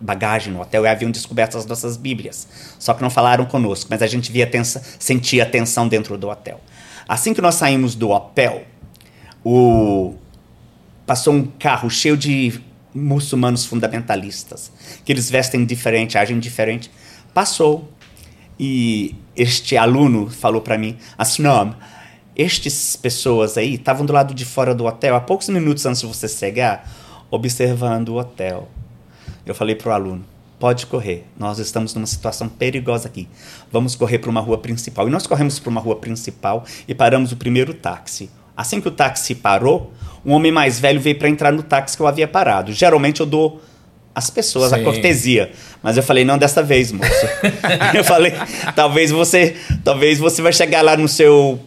bagagem 0.00 0.50
no 0.50 0.62
hotel 0.62 0.86
e 0.86 0.88
haviam 0.88 1.10
descoberto 1.10 1.58
as 1.58 1.66
nossas 1.66 1.98
Bíblias. 1.98 2.48
Só 2.78 2.94
que 2.94 3.02
não 3.02 3.10
falaram 3.10 3.44
conosco, 3.44 3.88
mas 3.90 4.00
a 4.00 4.06
gente 4.06 4.32
via 4.32 4.46
tensa, 4.46 4.82
sentia 4.98 5.44
tensão 5.44 5.86
dentro 5.86 6.16
do 6.16 6.30
hotel. 6.30 6.62
Assim 7.06 7.34
que 7.34 7.42
nós 7.42 7.56
saímos 7.56 7.94
do 7.94 8.08
hotel, 8.08 8.64
o... 9.44 10.14
passou 11.04 11.34
um 11.34 11.44
carro 11.44 11.90
cheio 11.90 12.16
de 12.16 12.62
muçulmanos 12.94 13.66
fundamentalistas, 13.66 14.72
que 15.04 15.12
eles 15.12 15.28
vestem 15.28 15.66
diferente, 15.66 16.16
agem 16.16 16.38
diferente. 16.38 16.90
Passou 17.34 17.88
e 18.58 19.16
este 19.36 19.76
aluno 19.76 20.30
falou 20.30 20.60
para 20.60 20.78
mim, 20.78 20.96
Asnom, 21.18 21.72
estas 22.36 22.94
pessoas 22.94 23.58
aí 23.58 23.74
estavam 23.74 24.06
do 24.06 24.12
lado 24.12 24.32
de 24.32 24.44
fora 24.44 24.72
do 24.72 24.84
hotel 24.84 25.16
há 25.16 25.20
poucos 25.20 25.48
minutos 25.48 25.84
antes 25.84 26.00
de 26.00 26.06
você 26.06 26.28
chegar, 26.28 26.88
observando 27.30 28.10
o 28.10 28.18
hotel. 28.18 28.68
Eu 29.44 29.54
falei 29.54 29.74
para 29.74 29.90
o 29.90 29.92
aluno: 29.92 30.24
pode 30.60 30.86
correr, 30.86 31.26
nós 31.36 31.58
estamos 31.58 31.92
numa 31.94 32.06
situação 32.06 32.48
perigosa 32.48 33.08
aqui. 33.08 33.28
Vamos 33.70 33.96
correr 33.96 34.20
para 34.20 34.30
uma 34.30 34.40
rua 34.40 34.58
principal. 34.58 35.08
E 35.08 35.10
nós 35.10 35.26
corremos 35.26 35.58
para 35.58 35.70
uma 35.70 35.80
rua 35.80 35.96
principal 35.96 36.64
e 36.86 36.94
paramos 36.94 37.32
o 37.32 37.36
primeiro 37.36 37.74
táxi. 37.74 38.30
Assim 38.56 38.80
que 38.80 38.86
o 38.86 38.92
táxi 38.92 39.34
parou, 39.34 39.92
um 40.24 40.32
homem 40.32 40.52
mais 40.52 40.78
velho 40.78 41.00
veio 41.00 41.18
para 41.18 41.28
entrar 41.28 41.52
no 41.52 41.64
táxi 41.64 41.96
que 41.96 42.02
eu 42.02 42.06
havia 42.06 42.28
parado. 42.28 42.72
Geralmente 42.72 43.20
eu 43.20 43.26
dou 43.26 43.60
às 44.14 44.30
pessoas 44.30 44.72
a 44.72 44.78
Sim. 44.78 44.84
cortesia, 44.84 45.50
mas 45.82 45.96
eu 45.96 46.02
falei 46.02 46.24
não 46.24 46.38
dessa 46.38 46.62
vez, 46.62 46.92
moço. 46.92 47.10
eu 47.94 48.04
falei 48.04 48.32
talvez 48.76 49.10
você, 49.10 49.56
talvez 49.82 50.18
você 50.18 50.40
vai 50.40 50.52
chegar 50.52 50.82
lá 50.82 50.96
no 50.96 51.08
seu 51.08 51.60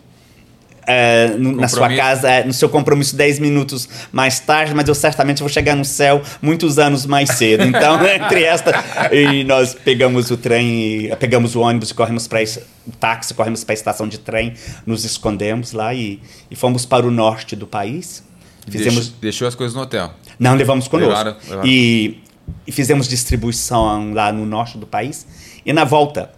é, 0.90 1.36
no- 1.38 1.52
na 1.58 1.68
sua 1.68 1.94
casa, 1.94 2.30
é, 2.30 2.44
no 2.46 2.54
seu 2.54 2.70
compromisso 2.70 3.14
10 3.16 3.40
minutos 3.40 3.90
mais 4.10 4.40
tarde, 4.40 4.74
mas 4.74 4.88
eu 4.88 4.96
certamente 4.96 5.40
vou 5.40 5.50
chegar 5.50 5.76
no 5.76 5.84
céu 5.84 6.22
muitos 6.42 6.80
anos 6.80 7.06
mais 7.06 7.30
cedo. 7.32 7.64
Então, 7.66 8.00
entre 8.08 8.44
esta 8.46 8.72
e 9.12 9.44
nós 9.44 9.74
pegamos 9.76 10.32
o 10.32 10.38
trem, 10.38 11.10
pegamos 11.20 11.56
o 11.58 11.60
ônibus 11.60 11.90
e 11.90 11.94
corremos 11.94 12.26
para 12.26 12.42
o 12.42 12.92
táxi, 12.98 13.34
corremos 13.34 13.66
para 13.66 13.74
a 13.74 13.76
estação 13.76 14.08
de 14.08 14.18
trem, 14.18 14.54
nos 14.86 15.04
escondemos 15.04 15.74
lá 15.74 15.94
e, 15.94 16.22
e 16.50 16.56
fomos 16.56 16.86
para 16.86 17.06
o 17.06 17.12
norte 17.12 17.54
do 17.54 17.68
país. 17.68 18.24
Fizemos 18.70 18.96
Deixou, 19.08 19.16
deixou 19.22 19.48
as 19.50 19.56
coisas 19.56 19.76
no 19.76 19.82
hotel. 19.82 20.14
não, 20.40 20.56
levamos 20.56 20.88
conosco. 20.88 21.10
Levaram, 21.12 21.36
levaram. 21.50 21.68
E, 21.68 22.22
e 22.66 22.72
fizemos 22.72 23.08
distribuição 23.08 24.14
lá 24.14 24.32
no 24.32 24.46
norte 24.46 24.78
do 24.78 24.86
país. 24.88 25.26
E 25.66 25.72
na 25.74 25.84
volta, 25.84 26.30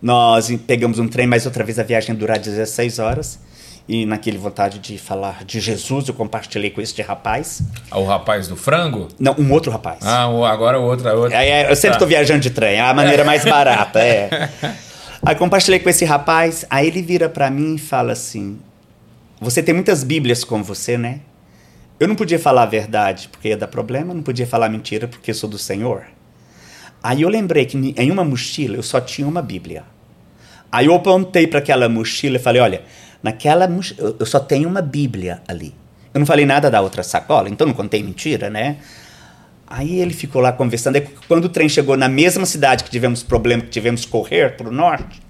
nós 0.00 0.50
pegamos 0.66 0.98
um 0.98 1.08
trem, 1.08 1.26
mas 1.26 1.44
outra 1.46 1.64
vez 1.64 1.78
a 1.78 1.82
viagem 1.82 2.10
ia 2.14 2.18
durar 2.18 2.38
16 2.38 2.98
horas. 2.98 3.38
E 3.88 4.04
naquele 4.04 4.36
vontade 4.36 4.78
de 4.80 4.98
falar 4.98 5.44
de 5.46 5.60
Jesus, 5.60 6.06
eu 6.08 6.12
compartilhei 6.12 6.68
com 6.68 6.78
este 6.80 7.00
rapaz. 7.00 7.62
O 7.90 8.04
rapaz 8.04 8.46
do 8.46 8.54
frango? 8.54 9.08
Não, 9.18 9.34
um 9.38 9.50
outro 9.50 9.72
rapaz. 9.72 10.00
Ah, 10.02 10.24
agora 10.50 10.78
o 10.78 10.84
outro. 10.84 11.08
outro. 11.16 11.34
Aí, 11.34 11.48
é, 11.48 11.70
eu 11.70 11.74
sempre 11.74 11.90
Tá. 11.92 11.96
estou 11.96 12.06
viajando 12.08 12.40
de 12.40 12.50
trem, 12.50 12.74
é 12.76 12.80
a 12.80 12.92
maneira 12.92 13.24
mais 13.24 13.44
barata, 13.48 13.98
é. 14.00 14.50
Aí 15.24 15.34
compartilhei 15.34 15.80
com 15.80 15.88
esse 15.88 16.04
rapaz, 16.04 16.66
aí 16.68 16.86
ele 16.86 17.00
vira 17.00 17.30
para 17.30 17.50
mim 17.50 17.76
e 17.76 17.78
fala 17.78 18.12
assim: 18.12 18.58
Você 19.40 19.62
tem 19.62 19.74
muitas 19.74 20.04
Bíblias 20.04 20.44
com 20.44 20.62
você, 20.62 20.98
né? 20.98 21.20
Eu 22.00 22.06
não 22.06 22.14
podia 22.14 22.38
falar 22.38 22.62
a 22.62 22.66
verdade 22.66 23.28
porque 23.28 23.48
ia 23.48 23.56
dar 23.56 23.66
problema, 23.66 24.14
não 24.14 24.22
podia 24.22 24.46
falar 24.46 24.68
mentira 24.68 25.08
porque 25.08 25.34
sou 25.34 25.50
do 25.50 25.58
Senhor. 25.58 26.04
Aí 27.02 27.22
eu 27.22 27.28
lembrei 27.28 27.66
que 27.66 27.76
em 27.76 28.10
uma 28.10 28.24
mochila 28.24 28.76
eu 28.76 28.82
só 28.82 29.00
tinha 29.00 29.26
uma 29.26 29.42
Bíblia. 29.42 29.84
Aí 30.70 30.86
eu 30.86 30.94
apontei 30.94 31.46
para 31.46 31.58
aquela 31.58 31.88
mochila 31.88 32.36
e 32.36 32.38
falei: 32.38 32.62
Olha, 32.62 32.82
naquela 33.22 33.66
mochila 33.66 34.16
eu 34.18 34.26
só 34.26 34.38
tenho 34.38 34.68
uma 34.68 34.80
Bíblia 34.82 35.42
ali. 35.48 35.74
Eu 36.14 36.20
não 36.20 36.26
falei 36.26 36.46
nada 36.46 36.70
da 36.70 36.80
outra 36.80 37.02
sacola, 37.02 37.48
então 37.48 37.66
não 37.66 37.74
contei 37.74 38.02
mentira, 38.02 38.48
né? 38.48 38.78
Aí 39.66 40.00
ele 40.00 40.14
ficou 40.14 40.40
lá 40.40 40.52
conversando. 40.52 40.96
Aí, 40.96 41.06
quando 41.26 41.44
o 41.44 41.48
trem 41.48 41.68
chegou 41.68 41.96
na 41.96 42.08
mesma 42.08 42.46
cidade 42.46 42.84
que 42.84 42.90
tivemos 42.90 43.22
problema, 43.22 43.62
que 43.62 43.68
tivemos 43.68 44.06
correr 44.06 44.56
para 44.56 44.68
o 44.68 44.72
norte, 44.72 45.20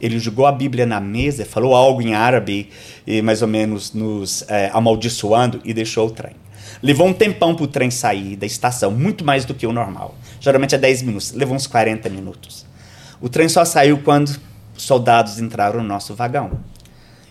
ele 0.00 0.18
jogou 0.18 0.46
a 0.46 0.52
Bíblia 0.52 0.86
na 0.86 1.00
mesa, 1.00 1.44
falou 1.44 1.74
algo 1.74 2.00
em 2.02 2.14
árabe, 2.14 2.70
e 3.06 3.20
mais 3.22 3.42
ou 3.42 3.48
menos 3.48 3.92
nos 3.92 4.44
eh, 4.48 4.70
amaldiçoando, 4.72 5.60
e 5.64 5.74
deixou 5.74 6.06
o 6.06 6.10
trem. 6.10 6.34
Levou 6.82 7.06
um 7.06 7.12
tempão 7.12 7.54
para 7.54 7.64
o 7.64 7.68
trem 7.68 7.90
sair 7.90 8.36
da 8.36 8.46
estação, 8.46 8.90
muito 8.90 9.24
mais 9.24 9.44
do 9.44 9.54
que 9.54 9.66
o 9.66 9.72
normal. 9.72 10.14
Geralmente 10.40 10.74
é 10.74 10.78
10 10.78 11.02
minutos, 11.02 11.32
levou 11.32 11.56
uns 11.56 11.66
40 11.66 12.08
minutos. 12.08 12.64
O 13.20 13.28
trem 13.28 13.48
só 13.48 13.64
saiu 13.64 13.98
quando 13.98 14.38
os 14.76 14.84
soldados 14.84 15.40
entraram 15.40 15.82
no 15.82 15.88
nosso 15.88 16.14
vagão. 16.14 16.60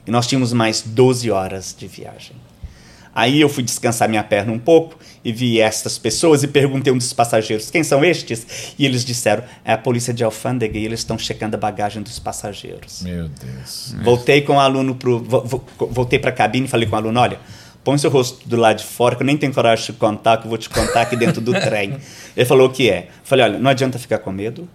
E 0.06 0.12
nós 0.12 0.28
tínhamos 0.28 0.52
mais 0.52 0.82
12 0.82 1.32
horas 1.32 1.76
de 1.78 1.88
viagem. 1.88 2.36
Aí 3.20 3.42
eu 3.42 3.50
fui 3.50 3.64
descansar 3.64 4.08
minha 4.08 4.24
perna 4.24 4.52
um 4.54 4.60
pouco 4.60 4.96
e 5.26 5.34
vi 5.34 5.60
estas 5.60 5.98
pessoas 5.98 6.44
e 6.44 6.48
perguntei 6.48 6.92
a 6.92 6.94
um 6.94 7.00
dos 7.00 7.12
passageiros 7.14 7.72
quem 7.72 7.84
são 7.84 8.06
estes. 8.06 8.76
E 8.78 8.86
eles 8.86 9.04
disseram: 9.04 9.44
é 9.66 9.74
a 9.74 9.78
polícia 9.78 10.14
de 10.14 10.24
alfândega 10.24 10.78
e 10.78 10.86
eles 10.86 11.00
estão 11.00 11.18
checando 11.18 11.56
a 11.56 11.60
bagagem 11.60 12.04
dos 12.04 12.20
passageiros. 12.20 13.02
Meu 13.02 13.28
Deus. 13.28 13.96
Voltei 14.04 14.42
com 14.44 14.58
o 14.58 14.60
aluno 14.60 14.94
pro, 14.94 15.18
vo- 15.18 15.42
vo- 15.42 15.66
voltei 15.90 16.20
para 16.20 16.30
a 16.30 16.34
cabine 16.34 16.68
e 16.68 16.70
falei 16.70 16.88
com 16.88 16.96
o 16.96 17.00
aluno: 17.00 17.20
olha, 17.20 17.40
põe 17.84 17.98
seu 17.98 18.12
rosto 18.12 18.48
do 18.48 18.56
lado 18.56 18.78
de 18.78 18.84
fora, 18.86 19.16
que 19.16 19.24
eu 19.24 19.26
nem 19.26 19.36
tenho 19.36 19.52
coragem 19.52 19.84
de 19.88 19.94
te 19.94 19.98
contar, 19.98 20.38
que 20.38 20.46
eu 20.46 20.50
vou 20.50 20.58
te 20.60 20.70
contar 20.70 21.02
aqui 21.02 21.16
dentro 21.16 21.42
do 21.42 21.54
trem. 21.60 21.98
Ele 22.36 22.46
falou 22.46 22.68
o 22.68 22.72
que 22.72 22.88
é. 22.88 23.08
Falei: 23.24 23.46
olha, 23.46 23.58
não 23.58 23.72
adianta 23.72 23.98
ficar 23.98 24.20
com 24.20 24.32
medo. 24.32 24.70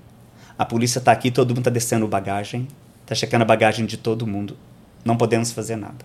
A 0.59 0.65
polícia 0.65 0.99
está 0.99 1.13
aqui, 1.13 1.31
todo 1.31 1.51
mundo 1.51 1.59
está 1.61 1.71
descendo 1.71 2.09
bagagem, 2.09 2.67
está 3.03 3.15
checando 3.15 3.43
a 3.43 3.45
bagagem 3.45 3.87
de 3.87 3.97
todo 3.97 4.27
mundo. 4.27 4.57
Não 5.05 5.17
podemos 5.17 5.53
fazer 5.53 5.77
nada. 5.77 6.05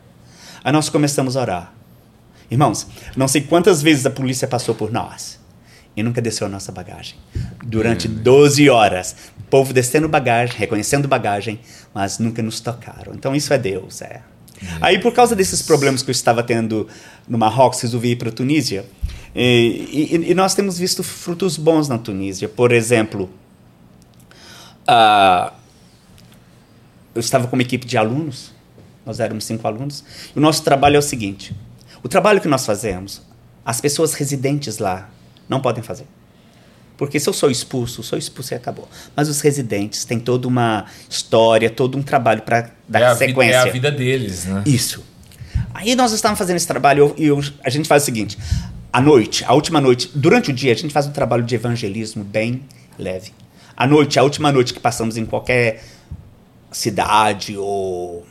Aí 0.64 0.72
nós 0.72 0.88
começamos 0.88 1.36
a 1.36 1.42
orar. 1.42 1.74
Irmãos, 2.50 2.88
não 3.16 3.28
sei 3.28 3.42
quantas 3.42 3.82
vezes 3.82 4.06
a 4.06 4.10
polícia 4.10 4.48
passou 4.48 4.74
por 4.74 4.92
nós 4.92 5.40
e 5.96 6.04
nunca 6.04 6.22
desceu 6.22 6.48
a 6.48 6.50
nossa 6.50 6.72
bagagem. 6.72 7.16
Durante 7.66 8.08
12 8.08 8.70
horas, 8.70 9.16
o 9.40 9.44
povo 9.44 9.74
descendo 9.74 10.08
bagagem, 10.08 10.56
reconhecendo 10.58 11.08
bagagem, 11.08 11.60
mas 11.94 12.20
nunca 12.20 12.42
nos 12.42 12.60
tocaram. 12.60 13.14
Então 13.14 13.36
isso 13.36 13.54
é 13.54 13.58
Deus, 13.58 14.02
é. 14.02 14.22
Aí 14.82 15.00
por 15.00 15.12
causa 15.14 15.36
desses 15.36 15.62
problemas 15.62 16.02
que 16.02 16.10
eu 16.10 16.14
estava 16.14 16.42
tendo 16.42 16.88
no 17.28 17.38
Marrocos, 17.38 17.82
resolvi 17.82 18.12
ir 18.12 18.16
para 18.16 18.30
a 18.30 18.32
Tunísia. 18.32 18.86
E, 19.36 20.10
e- 20.26 20.32
e 20.32 20.34
nós 20.34 20.56
temos 20.56 20.78
visto 20.80 21.04
frutos 21.04 21.58
bons 21.58 21.88
na 21.90 21.98
Tunísia. 21.98 22.48
Por 22.48 22.72
exemplo, 22.72 23.30
ah, 24.88 25.54
eu 27.14 27.20
estava 27.20 27.48
com 27.48 27.56
uma 27.56 27.62
equipe 27.62 27.86
de 27.86 27.98
alunos, 27.98 28.52
nós 29.06 29.20
éramos 29.20 29.44
cinco 29.46 29.68
alunos, 29.68 30.04
e 30.36 30.40
o 30.40 30.42
nosso 30.42 30.64
trabalho 30.64 30.96
é 30.96 31.00
o 31.00 31.04
seguinte: 31.04 31.56
o 32.04 32.08
trabalho 32.08 32.40
que 32.42 32.48
nós 32.48 32.66
fazemos, 32.66 33.22
as 33.66 33.82
pessoas 33.82 34.14
residentes 34.14 34.78
lá 34.78 35.10
não 35.50 35.60
podem 35.60 35.84
fazer. 35.84 36.06
Porque 36.98 37.20
se 37.20 37.30
eu 37.30 37.34
sou 37.34 37.52
expulso, 37.52 38.02
sou 38.02 38.18
expulso 38.18 38.54
e 38.54 38.56
acabou. 38.56 38.88
Mas 39.16 39.30
os 39.30 39.40
residentes 39.42 40.04
têm 40.04 40.20
toda 40.20 40.48
uma 40.48 40.86
história, 41.10 41.70
todo 41.70 41.96
um 41.98 42.02
trabalho 42.02 42.42
para 42.42 42.72
dar 42.88 43.00
é, 43.02 43.06
a 43.06 43.14
vida, 43.14 43.26
sequência. 43.28 43.56
é 43.56 43.58
a 43.60 43.66
vida 43.72 43.92
deles, 43.92 44.46
né? 44.46 44.64
Isso. 44.66 45.04
Aí 45.74 45.96
nós 45.96 46.12
estávamos 46.12 46.40
fazendo 46.40 46.56
esse 46.58 46.66
trabalho 46.68 47.14
e 47.18 47.26
eu- 47.28 47.40
a 47.64 47.70
gente 47.70 47.88
faz 47.88 48.02
o 48.02 48.06
seguinte: 48.06 48.36
à 48.92 49.00
noite, 49.00 49.44
a 49.46 49.54
última 49.54 49.80
noite, 49.80 50.10
durante 50.16 50.50
o 50.50 50.54
dia, 50.54 50.72
a 50.72 50.76
gente 50.76 50.92
faz 50.92 51.06
um 51.06 51.12
trabalho 51.12 51.44
de 51.44 51.54
evangelismo 51.54 52.24
bem 52.24 52.64
leve. 52.98 53.32
a 53.76 53.86
noite, 53.86 54.18
a 54.18 54.24
última 54.24 54.52
noite 54.52 54.74
que 54.74 54.80
passamos 54.80 55.18
em 55.18 55.26
qualquer 55.26 55.84
cidade 56.72 57.56
ou, 57.58 58.26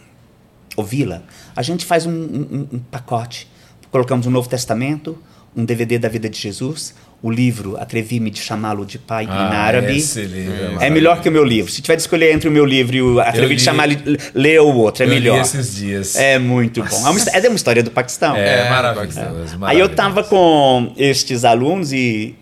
ou 0.77 0.85
vila, 0.85 1.23
a 1.55 1.63
gente 1.63 1.85
faz 1.85 2.05
um, 2.07 2.11
um, 2.13 2.69
um 2.73 2.79
pacote. 2.79 3.49
Colocamos 3.97 4.27
o 4.27 4.31
Novo 4.31 4.47
Testamento, 4.47 5.17
um 5.57 5.65
DVD 5.65 5.99
da 5.99 6.07
vida 6.07 6.29
de 6.29 6.39
Jesus, 6.39 6.95
o 7.23 7.31
livro 7.31 7.79
Atrevi-me 7.81 8.29
de 8.31 8.39
chamá-lo 8.41 8.85
de 8.85 8.99
pai 8.99 9.27
Ah, 9.27 9.49
em 9.51 9.57
árabe. 9.57 9.93
livro 9.95 10.83
É 10.83 10.91
melhor 10.91 11.23
que 11.23 11.31
o 11.31 11.33
meu 11.33 11.43
livro. 11.43 11.73
Se 11.73 11.81
tiver 11.81 11.97
de 11.97 12.03
escolher 12.03 12.31
entre 12.35 12.47
o 12.47 12.53
meu 12.53 12.67
livro 12.67 12.95
e 12.95 13.01
o 13.01 13.19
Atrevi 13.21 13.49
li- 13.49 13.57
de 13.57 13.63
chamar, 13.63 13.89
lê 14.35 14.59
o 14.59 14.67
outro, 14.75 15.03
é 15.03 15.07
Eu 15.07 15.09
li 15.09 15.15
melhor. 15.15 15.41
esses 15.41 15.75
dias. 15.75 16.15
É 16.15 16.39
muito 16.39 16.85
bom. 16.85 17.07
É 17.07 17.11
uma, 17.11 17.21
é 17.21 17.49
uma 17.49 17.57
história 17.57 17.83
do 17.83 17.91
Paquistão. 17.91 18.37
É, 18.37 18.67
É, 18.67 18.69
maravilhoso. 18.69 19.19
Aí 19.19 19.49
eu 19.49 19.59
maravilhoso. 19.59 19.95
tava 19.95 20.23
com 20.25 20.93
estes 20.99 21.43
alunos 21.43 21.91
e 21.91 22.35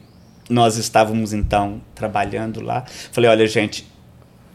nós 0.51 0.77
estávamos 0.77 1.33
então 1.33 1.81
trabalhando 1.95 2.61
lá. 2.61 2.85
Falei, 3.12 3.31
olha, 3.31 3.47
gente, 3.47 3.87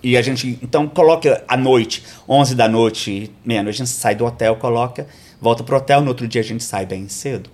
e 0.01 0.15
a 0.15 0.21
gente 0.21 0.57
então 0.61 0.87
coloca 0.87 1.43
à 1.47 1.57
noite, 1.57 2.03
11 2.27 2.55
da 2.55 2.67
noite, 2.67 3.31
meia-noite, 3.43 3.81
a 3.81 3.85
gente 3.85 3.95
sai 3.95 4.15
do 4.15 4.25
hotel, 4.25 4.55
coloca, 4.55 5.07
volta 5.41 5.63
pro 5.63 5.77
hotel, 5.77 6.01
no 6.01 6.07
outro 6.07 6.27
dia 6.27 6.41
a 6.41 6.43
gente 6.43 6.63
sai 6.63 6.85
bem 6.85 7.07
cedo. 7.09 7.49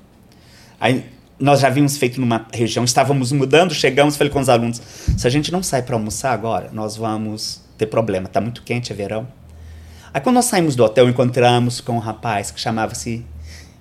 Aí 0.79 1.05
nós 1.39 1.59
já 1.59 1.67
havíamos 1.67 1.97
feito 1.97 2.19
numa 2.21 2.47
região, 2.53 2.85
estávamos 2.85 3.31
mudando, 3.31 3.73
chegamos, 3.73 4.15
falei 4.15 4.31
com 4.31 4.39
os 4.39 4.49
alunos, 4.49 4.81
se 5.17 5.25
a 5.25 5.29
gente 5.29 5.51
não 5.51 5.61
sai 5.63 5.81
para 5.81 5.95
almoçar 5.95 6.31
agora, 6.31 6.69
nós 6.71 6.95
vamos 6.95 7.61
ter 7.77 7.87
problema, 7.87 8.27
tá 8.27 8.39
muito 8.39 8.61
quente, 8.63 8.91
é 8.91 8.95
verão. 8.95 9.27
Aí 10.13 10.21
quando 10.21 10.35
nós 10.35 10.45
saímos 10.45 10.75
do 10.75 10.83
hotel, 10.83 11.09
encontramos 11.09 11.81
com 11.81 11.93
um 11.93 11.99
rapaz 11.99 12.51
que 12.51 12.59
chamava-se, 12.59 13.25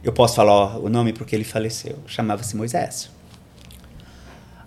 eu 0.02 0.12
posso 0.12 0.34
falar 0.34 0.52
ó, 0.52 0.78
o 0.78 0.88
nome 0.88 1.12
porque 1.12 1.36
ele 1.36 1.44
faleceu, 1.44 1.98
chamava-se 2.06 2.56
Moisés. 2.56 3.13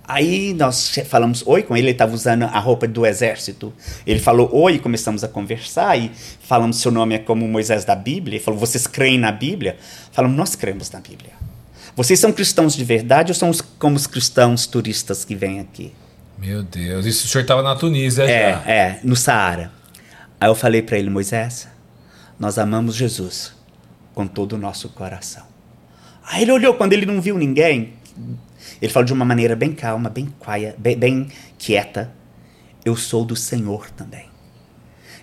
Aí 0.08 0.54
nós 0.54 0.90
falamos 1.10 1.44
oi 1.46 1.64
com 1.64 1.76
ele, 1.76 1.88
ele 1.88 1.92
estava 1.92 2.14
usando 2.14 2.44
a 2.44 2.60
roupa 2.60 2.88
do 2.88 3.06
exército. 3.06 3.74
Ele 4.06 4.20
falou 4.20 4.50
oi 4.54 4.76
e 4.76 4.80
começamos 4.80 5.22
a 5.24 5.28
conversar 5.28 5.98
e 6.00 6.10
falamos 6.42 6.78
seu 6.80 6.92
nome 6.92 7.16
é 7.16 7.20
como 7.20 7.46
Moisés 7.48 7.84
da 7.84 7.94
Bíblia. 7.96 8.38
Ele 8.38 8.44
falou, 8.44 8.58
vocês 8.60 8.88
creem 8.88 9.20
na 9.20 9.32
Bíblia? 9.34 9.76
Falamos, 10.14 10.38
nós 10.38 10.56
cremos 10.56 10.90
na 10.92 11.02
Bíblia. 11.02 11.32
Vocês 11.96 12.20
são 12.20 12.32
cristãos 12.32 12.74
de 12.76 12.86
verdade 12.86 13.32
ou 13.32 13.36
são 13.36 13.50
os- 13.50 13.60
como 13.62 13.96
os 13.98 14.08
cristãos 14.08 14.66
turistas 14.66 15.26
que 15.26 15.36
vêm 15.36 15.60
aqui? 15.60 15.92
Meu 16.38 16.64
Deus, 16.64 17.06
isso 17.06 17.26
o 17.26 17.28
senhor 17.28 17.42
estava 17.42 17.62
na 17.62 17.76
Tunísia 17.76 18.24
É, 18.24 18.52
já. 18.54 18.72
é, 18.72 19.00
no 19.04 19.16
Saara. 19.16 19.72
Aí 20.40 20.48
eu 20.48 20.56
falei 20.56 20.82
para 20.84 20.98
ele, 20.98 21.10
Moisés, 21.10 21.68
nós 22.40 22.58
amamos 22.58 22.96
Jesus 22.96 23.52
com 24.14 24.26
todo 24.28 24.54
o 24.54 24.58
nosso 24.58 24.88
coração. 24.90 25.44
Aí 26.32 26.44
ele 26.44 26.52
olhou, 26.52 26.76
quando 26.76 26.94
ele 26.94 27.06
não 27.08 27.20
viu 27.20 27.38
ninguém, 27.38 27.94
ele 28.82 28.92
falou 28.92 29.06
de 29.06 29.14
uma 29.14 29.26
maneira 29.26 29.56
bem 29.56 29.74
calma, 29.74 30.10
bem 30.10 30.28
quiet, 30.44 30.76
bem, 30.78 30.98
bem 30.98 31.28
quieta, 31.58 32.12
eu 32.86 32.96
sou 32.96 33.26
do 33.26 33.36
Senhor 33.36 33.90
também. 33.92 34.28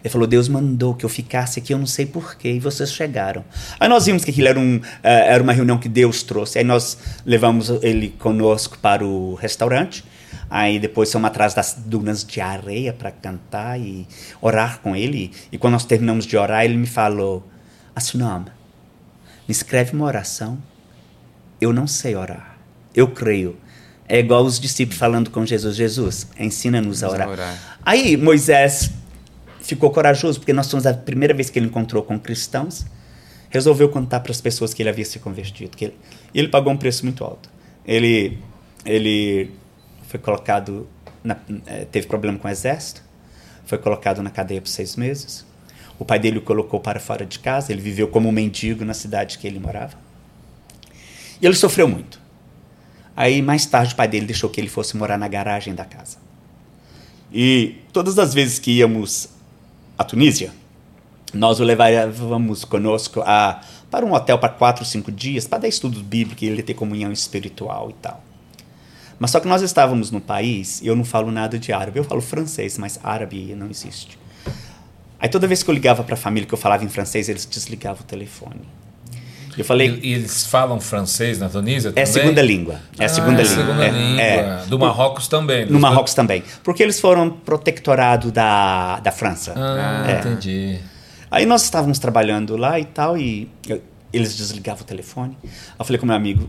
Ele 0.05 0.13
falou, 0.13 0.27
Deus 0.27 0.49
mandou 0.49 0.95
que 0.95 1.03
eu 1.03 1.09
ficasse 1.09 1.59
aqui, 1.59 1.73
eu 1.73 1.79
não 1.79 1.87
sei 1.87 2.05
porquê, 2.05 2.53
e 2.53 2.61
vocês 2.61 2.93
chegaram. 2.93 3.43
Aí 3.81 3.89
nós 3.89 4.05
vimos 4.05 4.23
que 4.23 4.31
aquilo 4.31 4.49
era, 4.49 4.61
um, 4.61 4.79
eh, 5.03 5.33
era 5.33 5.43
uma 5.43 5.53
reunião 5.55 5.79
que 5.79 5.89
Deus 5.89 6.23
trouxe. 6.23 6.59
Aí 6.59 6.65
nós 6.65 6.99
levamos 7.25 7.71
ele 7.83 8.11
conosco 8.11 8.79
para 8.79 9.03
o 9.03 9.35
restaurante. 9.35 10.05
Aí 10.51 10.79
depois 10.79 11.11
fomos 11.11 11.27
atrás 11.27 11.55
das 11.55 11.73
dunas 11.87 12.23
de 12.23 12.39
areia 12.39 12.93
para 12.93 13.11
cantar 13.11 13.81
e 13.81 14.07
orar 14.43 14.81
com 14.81 14.95
ele. 14.95 15.33
E 15.51 15.57
quando 15.57 15.73
nós 15.73 15.87
terminamos 15.87 16.27
de 16.27 16.37
orar, 16.37 16.67
ele 16.67 16.77
me 16.77 16.87
falou, 16.87 17.49
Assunam, 17.97 18.41
me 18.41 19.53
escreve 19.53 19.95
uma 19.95 20.05
oração. 20.05 20.59
Eu 21.61 21.73
não 21.73 21.87
sei 21.87 22.15
orar. 22.15 22.54
Eu 22.95 23.09
creio. 23.09 23.57
É 24.09 24.19
igual 24.19 24.45
os 24.45 24.61
discípulos 24.61 24.99
falando 24.99 25.31
com 25.31 25.45
Jesus. 25.45 25.75
Jesus, 25.77 26.27
ensina-nos 26.39 27.03
a 27.03 27.09
orar. 27.09 27.79
Aí 27.83 28.17
Moisés 28.17 28.91
ficou 29.61 29.91
corajoso, 29.91 30.39
porque 30.39 30.53
nós 30.53 30.71
fomos 30.71 30.87
a 30.87 30.93
primeira 30.93 31.33
vez 31.33 31.49
que 31.49 31.59
ele 31.59 31.67
encontrou 31.67 32.03
com 32.03 32.19
cristãos, 32.19 32.85
resolveu 33.49 33.89
contar 33.89 34.21
para 34.21 34.31
as 34.31 34.41
pessoas 34.41 34.75
que 34.75 34.83
ele 34.83 34.91
havia 34.91 35.05
se 35.05 35.19
convertido. 35.19 35.77
Que 35.77 35.87
ele, 35.87 35.95
ele 36.35 36.49
pagou 36.49 36.73
um 36.73 36.77
preço 36.77 37.05
muito 37.05 37.25
alto. 37.25 37.49
Ele, 37.87 38.39
ele 38.85 39.51
foi 40.07 40.21
colocado, 40.21 40.87
na, 41.23 41.37
eh, 41.67 41.87
teve 41.91 42.07
problema 42.07 42.39
com 42.39 42.47
o 42.47 42.51
exército, 42.51 43.03
foi 43.65 43.79
colocado 43.79 44.23
na 44.23 44.31
cadeia 44.31 44.61
por 44.61 44.69
seis 44.69 44.97
meses. 44.97 45.47
O 45.99 46.05
pai 46.05 46.19
dele 46.19 46.39
o 46.39 46.43
colocou 46.43 46.81
para 46.81 47.01
fora 47.01 47.25
de 47.25 47.39
casa, 47.39 47.73
ele 47.73 47.81
viveu 47.81 48.09
como 48.09 48.29
um 48.29 48.33
mendigo 48.33 48.85
na 48.85 48.95
cidade 48.95 49.39
que 49.39 49.47
ele 49.47 49.59
morava. 49.59 49.97
E 51.41 51.47
ele 51.47 51.55
sofreu 51.55 51.89
muito. 51.89 52.21
Aí, 53.17 53.41
mais 53.41 53.65
tarde, 53.67 53.95
o 53.95 53.97
pai 53.97 54.09
dele 54.09 54.27
deixou 54.27 54.51
que 54.51 54.61
ele 54.61 54.69
fosse 54.69 54.97
morar 54.97 55.17
na 55.17 55.29
garagem 55.29 55.75
da 55.75 55.85
casa. 55.85 56.19
E 57.33 57.77
todas 57.93 58.19
as 58.19 58.35
vezes 58.35 58.59
que 58.59 58.73
íamos 58.73 59.29
à 59.97 60.05
Tunísia, 60.05 60.53
nós 61.33 61.61
o 61.61 61.65
levávamos 61.65 62.65
conosco 62.65 63.21
a, 63.25 63.61
para 63.91 64.05
um 64.05 64.13
hotel 64.13 64.39
para 64.39 64.49
quatro, 64.49 64.85
cinco 64.85 65.11
dias, 65.11 65.47
para 65.47 65.59
dar 65.59 65.69
estudo 65.69 66.03
bíblico 66.03 66.45
e 66.45 66.49
ele 66.49 66.63
ter 66.63 66.75
comunhão 66.75 67.13
espiritual 67.13 67.91
e 67.91 67.95
tal. 67.95 68.23
Mas 69.19 69.31
só 69.31 69.41
que 69.41 69.49
nós 69.49 69.63
estávamos 69.63 70.11
no 70.11 70.21
país 70.21 70.81
e 70.83 70.87
eu 70.87 70.97
não 70.97 71.05
falo 71.05 71.31
nada 71.31 71.59
de 71.59 71.73
árabe. 71.73 71.99
Eu 71.99 72.05
falo 72.05 72.21
francês, 72.21 72.79
mas 72.79 72.99
árabe 73.03 73.55
não 73.55 73.69
existe. 73.69 74.19
Aí 75.19 75.29
toda 75.29 75.47
vez 75.47 75.63
que 75.63 75.71
eu 75.71 75.75
ligava 75.75 76.03
para 76.03 76.15
a 76.15 76.19
família 76.19 76.47
que 76.47 76.55
eu 76.55 76.59
falava 76.59 76.85
em 76.85 76.89
francês, 76.89 77.29
eles 77.29 77.47
desligavam 77.47 78.03
o 78.03 78.07
telefone. 78.07 78.63
Eu 79.57 79.65
falei, 79.65 80.01
E, 80.03 80.15
eles 80.15 80.47
falam 80.47 80.81
francês 80.81 81.39
na 81.39 81.49
Tunísia 81.49 81.89
é 81.89 81.93
também? 81.93 82.03
a 82.03 82.07
segunda 82.07 82.43
língua. 82.43 82.81
É 82.99 83.05
a 83.05 83.09
segunda 83.09 83.41
Ah, 83.41 83.45
língua. 83.45 83.57
segunda 83.65 83.85
é, 83.85 83.91
língua. 83.91 84.23
é. 84.23 84.67
Do 84.67 84.79
Marrocos 84.79 85.29
também. 85.29 85.67
No 85.67 85.79
Marrocos 85.79 86.13
também. 86.15 86.43
Porque 86.63 86.83
eles 86.83 87.01
foram 87.01 87.31
protectorado 87.31 88.33
da, 88.33 88.99
da 89.01 89.13
França. 89.13 89.55
Ah, 89.57 90.05
É. 90.11 90.19
entendi. 90.21 90.79
Aí 91.31 91.47
nós 91.47 91.63
estávamos 91.63 91.99
trabalhando 91.99 92.57
lá 92.57 92.79
e 92.81 92.85
tal, 92.85 93.17
e 93.17 93.49
eu- 93.69 93.83
eles 94.13 94.37
desligavam 94.37 94.83
o 94.83 94.85
telefone. 94.87 95.37
Eu 95.79 95.85
falei 95.85 95.99
com 95.99 96.07
meu 96.07 96.15
amigo, 96.17 96.49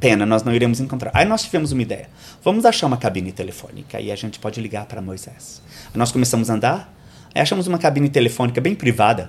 pena, 0.00 0.24
nós 0.24 0.42
não 0.42 0.54
iremos 0.54 0.80
encontrar. 0.80 1.10
Aí 1.14 1.24
nós 1.26 1.42
tivemos 1.42 1.72
uma 1.72 1.82
ideia. 1.82 2.08
Vamos 2.44 2.64
achar 2.64 2.86
uma 2.86 2.96
cabine 2.96 3.32
telefônica 3.32 4.00
e 4.00 4.12
a 4.12 4.16
gente 4.16 4.38
pode 4.38 4.60
ligar 4.60 4.86
para 4.86 5.02
Moisés. 5.02 5.60
Aí 5.86 5.98
nós 5.98 6.12
começamos 6.12 6.48
a 6.50 6.54
andar, 6.54 6.94
aí 7.34 7.42
achamos 7.42 7.66
uma 7.66 7.78
cabine 7.78 8.08
telefônica 8.08 8.60
bem 8.60 8.74
privada, 8.74 9.28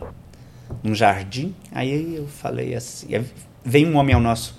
num 0.84 0.96
jardim. 0.96 1.56
Aí 1.72 2.16
eu 2.16 2.28
falei 2.28 2.76
assim, 2.76 3.08
veio 3.64 3.88
um 3.88 3.96
homem 3.98 4.16
ao 4.16 4.22
nosso 4.22 4.58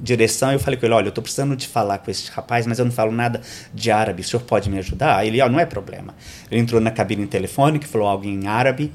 direção 0.00 0.52
eu 0.52 0.58
falei 0.58 0.78
com 0.78 0.86
ele, 0.86 0.94
olha, 0.94 1.06
eu 1.06 1.10
estou 1.10 1.22
precisando 1.22 1.56
de 1.56 1.66
falar 1.66 1.98
com 1.98 2.10
esse 2.10 2.30
rapaz, 2.30 2.66
mas 2.66 2.78
eu 2.78 2.84
não 2.84 2.92
falo 2.92 3.12
nada 3.12 3.40
de 3.72 3.90
árabe, 3.90 4.20
o 4.20 4.24
senhor 4.24 4.42
pode 4.42 4.68
me 4.68 4.78
ajudar? 4.78 5.16
Aí 5.16 5.28
ele, 5.28 5.40
ó, 5.40 5.48
não 5.48 5.60
é 5.60 5.66
problema. 5.66 6.14
Ele 6.50 6.60
entrou 6.60 6.80
na 6.80 6.90
cabine 6.90 7.26
telefônica, 7.26 7.86
falou 7.86 8.08
algo 8.08 8.24
em 8.24 8.46
árabe, 8.46 8.92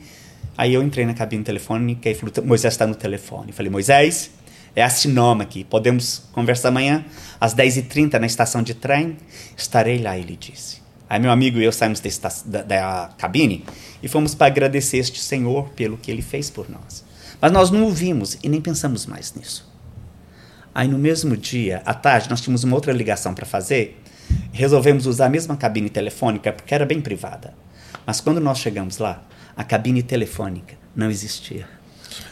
aí 0.58 0.74
eu 0.74 0.84
entrei 0.84 1.06
na 1.06 1.14
cabine 1.14 1.44
telefônica 1.44 2.10
e 2.10 2.16
falou, 2.16 2.34
Moisés 2.44 2.74
está 2.74 2.86
no 2.86 2.96
telefone. 2.96 3.50
Eu 3.50 3.54
falei, 3.54 3.72
Moisés, 3.72 4.32
é 4.76 4.84
a 4.84 4.90
Sinoma 4.90 5.44
aqui, 5.44 5.64
podemos 5.64 6.30
conversar 6.32 6.70
amanhã 6.70 7.06
às 7.40 7.56
10h30 7.56 8.20
na 8.20 8.28
estação 8.28 8.62
de 8.62 8.74
trem? 8.74 9.18
Estarei 9.58 9.98
lá, 9.98 10.18
ele 10.18 10.38
disse. 10.40 10.81
Aí 11.12 11.20
meu 11.20 11.30
amigo 11.30 11.60
e 11.60 11.66
eu 11.66 11.74
saímos 11.74 12.00
da, 12.00 12.08
esta- 12.08 12.32
da- 12.46 12.62
da 12.64 13.10
cabine 13.18 13.66
e 14.02 14.08
fomos 14.08 14.34
para 14.34 14.48
agradecer 14.48 14.96
este 14.98 15.20
Senhor 15.20 15.68
pelo 15.72 15.98
que 15.98 16.10
ele 16.10 16.22
fez 16.22 16.50
por 16.50 16.70
nós. 16.70 17.04
Mas 17.42 17.52
nós 17.52 17.70
não 17.70 17.84
o 17.86 17.92
vimos 17.92 18.38
e 18.42 18.48
nem 18.48 18.62
pensamos 18.62 19.06
mais 19.06 19.34
nisso. 19.36 19.70
Aí 20.74 20.88
no 20.88 20.98
mesmo 20.98 21.36
dia, 21.36 21.82
à 21.86 21.94
tarde, 21.94 22.30
nós 22.30 22.40
tínhamos 22.40 22.64
uma 22.64 22.76
outra 22.76 22.94
ligação 22.94 23.34
para 23.34 23.46
fazer. 23.46 24.02
Resolvemos 24.54 25.06
usar 25.06 25.26
a 25.26 25.30
mesma 25.30 25.58
cabine 25.58 25.90
telefônica 25.90 26.54
porque 26.54 26.74
era 26.74 26.86
bem 26.86 27.02
privada. 27.02 27.54
Mas 28.06 28.22
quando 28.22 28.40
nós 28.40 28.60
chegamos 28.60 28.98
lá, 28.98 29.22
a 29.58 29.66
cabine 29.66 30.02
telefônica 30.02 30.76
não 30.96 31.12
existia. 31.12 31.68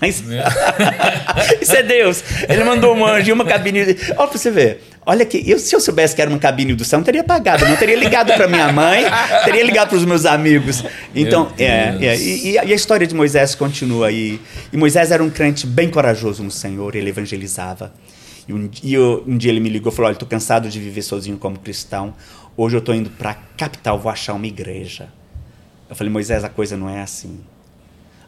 Mas- 0.02 0.24
Isso 1.62 1.76
é 1.76 1.84
Deus. 1.84 2.24
Ele 2.48 2.64
mandou 2.64 2.96
um 2.96 3.06
anjo 3.06 3.30
e 3.30 3.34
uma 3.34 3.46
cabine. 3.46 3.82
Olha 4.18 4.28
pra 4.28 4.38
você 4.38 4.52
ver. 4.52 4.84
Olha 5.06 5.26
que 5.26 5.50
eu, 5.50 5.58
se 5.58 5.76
eu 5.76 5.80
soubesse 5.80 6.16
que 6.16 6.22
era 6.22 6.30
uma 6.30 6.38
cabine 6.40 6.74
do 6.76 6.86
céu, 6.86 7.00
não 7.00 7.04
teria 7.04 7.24
pagado, 7.24 7.66
não 7.68 7.76
teria 7.76 7.96
ligado 7.96 8.32
para 8.34 8.48
minha 8.48 8.72
mãe, 8.72 9.06
teria 9.44 9.64
ligado 9.64 9.90
para 9.90 9.98
os 9.98 10.06
meus 10.06 10.24
amigos. 10.26 10.84
Então, 11.16 11.52
é, 11.58 11.96
é, 12.00 12.18
e, 12.18 12.52
e 12.52 12.58
a 12.60 12.64
história 12.66 13.08
de 13.08 13.16
Moisés 13.16 13.56
continua 13.56 14.08
aí. 14.08 14.40
E 14.72 14.78
Moisés 14.78 15.10
era 15.10 15.24
um 15.24 15.30
crente 15.30 15.66
bem 15.66 15.90
corajoso 15.90 16.44
no 16.44 16.52
Senhor, 16.52 16.96
ele 16.96 17.10
evangelizava. 17.10 17.92
E 18.48 18.54
um, 18.54 18.70
e 18.84 18.94
eu- 18.94 19.24
um 19.28 19.36
dia 19.38 19.52
ele 19.52 19.60
me 19.60 19.70
ligou 19.70 19.92
e 19.92 19.96
falou: 19.96 20.08
Olha, 20.10 20.14
estou 20.16 20.28
cansado 20.28 20.70
de 20.70 20.80
viver 20.80 21.02
sozinho 21.02 21.38
como 21.38 21.58
cristão. 21.58 22.14
Hoje 22.56 22.76
eu 22.76 22.80
estou 22.80 22.94
indo 22.94 23.10
para 23.10 23.32
a 23.32 23.36
capital, 23.58 23.98
vou 23.98 24.12
achar 24.12 24.34
uma 24.34 24.46
igreja. 24.48 25.08
Eu 25.90 25.96
falei: 25.96 26.12
Moisés, 26.14 26.44
a 26.44 26.50
coisa 26.50 26.78
não 26.78 26.88
é 26.90 27.02
assim. 27.02 27.40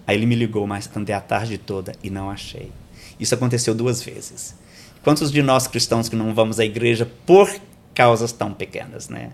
Aí 0.06 0.16
ele 0.18 0.26
me 0.26 0.36
ligou, 0.36 0.66
mas 0.68 0.90
andei 0.96 1.14
a 1.16 1.22
tarde 1.22 1.58
toda 1.58 1.94
e 2.04 2.10
não 2.10 2.30
achei. 2.30 2.72
Isso 3.20 3.34
aconteceu 3.36 3.74
duas 3.76 4.02
vezes. 4.02 4.56
Quantos 5.04 5.32
de 5.32 5.42
nós 5.42 5.68
cristãos 5.68 6.10
que 6.10 6.16
não 6.16 6.34
vamos 6.34 6.60
à 6.60 6.66
igreja 6.66 7.10
por 7.26 7.50
causas 7.94 8.32
tão 8.32 8.54
pequenas, 8.54 9.10
né? 9.10 9.32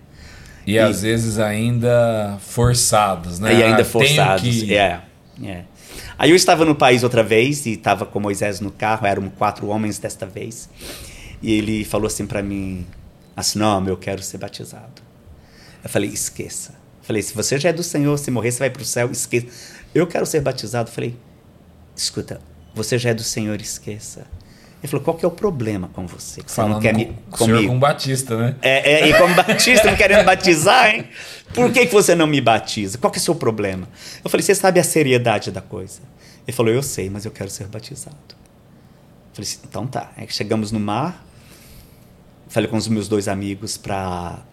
E, 0.66 0.74
E- 0.74 0.80
às 0.80 1.02
vezes 1.02 1.40
ainda 1.40 2.38
forçados, 2.42 3.40
né? 3.40 3.54
E 3.54 3.64
Ah, 3.64 3.66
ainda 3.68 3.78
tenho 3.78 3.90
forçados. 3.90 4.42
que- 4.44 4.74
É, 4.76 5.02
é. 5.44 5.64
Aí 6.20 6.30
eu 6.32 6.36
estava 6.36 6.66
no 6.66 6.76
país 6.76 7.04
outra 7.04 7.24
vez 7.24 7.66
e 7.66 7.74
estava 7.74 8.06
com 8.06 8.20
Moisés 8.20 8.60
no 8.60 8.72
carro, 8.72 9.06
eram 9.08 9.30
quatro 9.30 9.68
homens 9.68 9.98
desta 10.00 10.26
vez. 10.26 10.70
E 11.42 11.52
ele 11.54 11.86
falou 11.86 12.08
assim 12.08 12.26
para 12.26 12.42
mim, 12.42 12.86
assim, 13.36 13.60
não, 13.60 13.86
eu 13.88 13.96
quero 13.96 14.22
ser 14.22 14.38
batizado. 14.38 15.02
Eu 15.84 15.90
falei, 15.90 16.10
esqueça. 16.10 16.72
Eu 16.72 17.06
falei, 17.06 17.22
se 17.22 17.34
você 17.34 17.58
já 17.60 17.70
é 17.70 17.74
do 17.74 17.84
Senhor, 17.84 18.18
se 18.18 18.30
morrer, 18.32 18.52
você 18.52 18.60
vai 18.60 18.70
para 18.70 18.82
o 18.82 18.86
céu, 18.86 19.10
esqueça. 19.12 19.48
Eu 19.98 20.08
quero 20.08 20.26
ser 20.26 20.42
batizado. 20.42 20.90
Eu 20.90 20.94
falei, 20.94 21.16
escuta, 21.96 22.40
você 22.74 22.98
já 22.98 23.10
é 23.10 23.14
do 23.14 23.24
Senhor, 23.24 23.60
esqueça. 23.60 24.28
Ele 24.80 24.88
falou, 24.88 25.04
qual 25.04 25.18
que 25.18 25.26
é 25.26 25.28
o 25.28 25.32
problema 25.32 25.88
com 25.88 26.06
você? 26.06 26.42
Que 26.42 26.52
você 26.52 26.58
Falando 26.58 26.74
não 26.74 26.80
quer 26.80 26.94
com, 26.94 27.00
me, 27.00 27.06
com 27.06 27.36
o 27.36 27.38
senhor 27.38 27.56
comigo? 27.56 27.68
como 27.70 27.80
batista, 27.80 28.38
né? 28.38 28.56
É, 28.62 28.92
é, 28.92 29.10
e 29.10 29.18
como 29.18 29.34
batista, 29.34 29.90
me 29.90 29.98
querendo 29.98 30.24
batizar, 30.24 30.94
hein? 30.94 31.08
Por 31.52 31.72
que, 31.72 31.88
que 31.88 31.94
você 31.94 32.14
não 32.14 32.28
me 32.28 32.40
batiza? 32.40 33.00
Qual 33.00 33.10
que 33.10 33.18
é 33.18 33.22
o 33.22 33.24
seu 33.24 33.34
problema? 33.34 33.88
Eu 34.24 34.30
falei, 34.30 34.44
você 34.44 34.54
sabe 34.54 34.80
a 34.80 34.84
seriedade 34.84 35.52
da 35.52 35.62
coisa? 35.62 36.02
Ele 36.46 36.56
falou, 36.56 36.72
eu 36.72 36.84
sei, 36.84 37.10
mas 37.10 37.26
eu 37.26 37.32
quero 37.32 37.50
ser 37.50 37.66
batizado. 37.68 38.16
Eu 38.30 39.44
falei, 39.44 39.50
então 39.68 39.88
tá. 39.88 40.12
Aí 40.16 40.28
chegamos 40.30 40.72
no 40.72 40.80
mar, 40.80 41.26
falei 42.48 42.70
com 42.70 42.78
os 42.78 42.88
meus 42.88 43.08
dois 43.08 43.28
amigos 43.28 43.78
para 43.78 44.44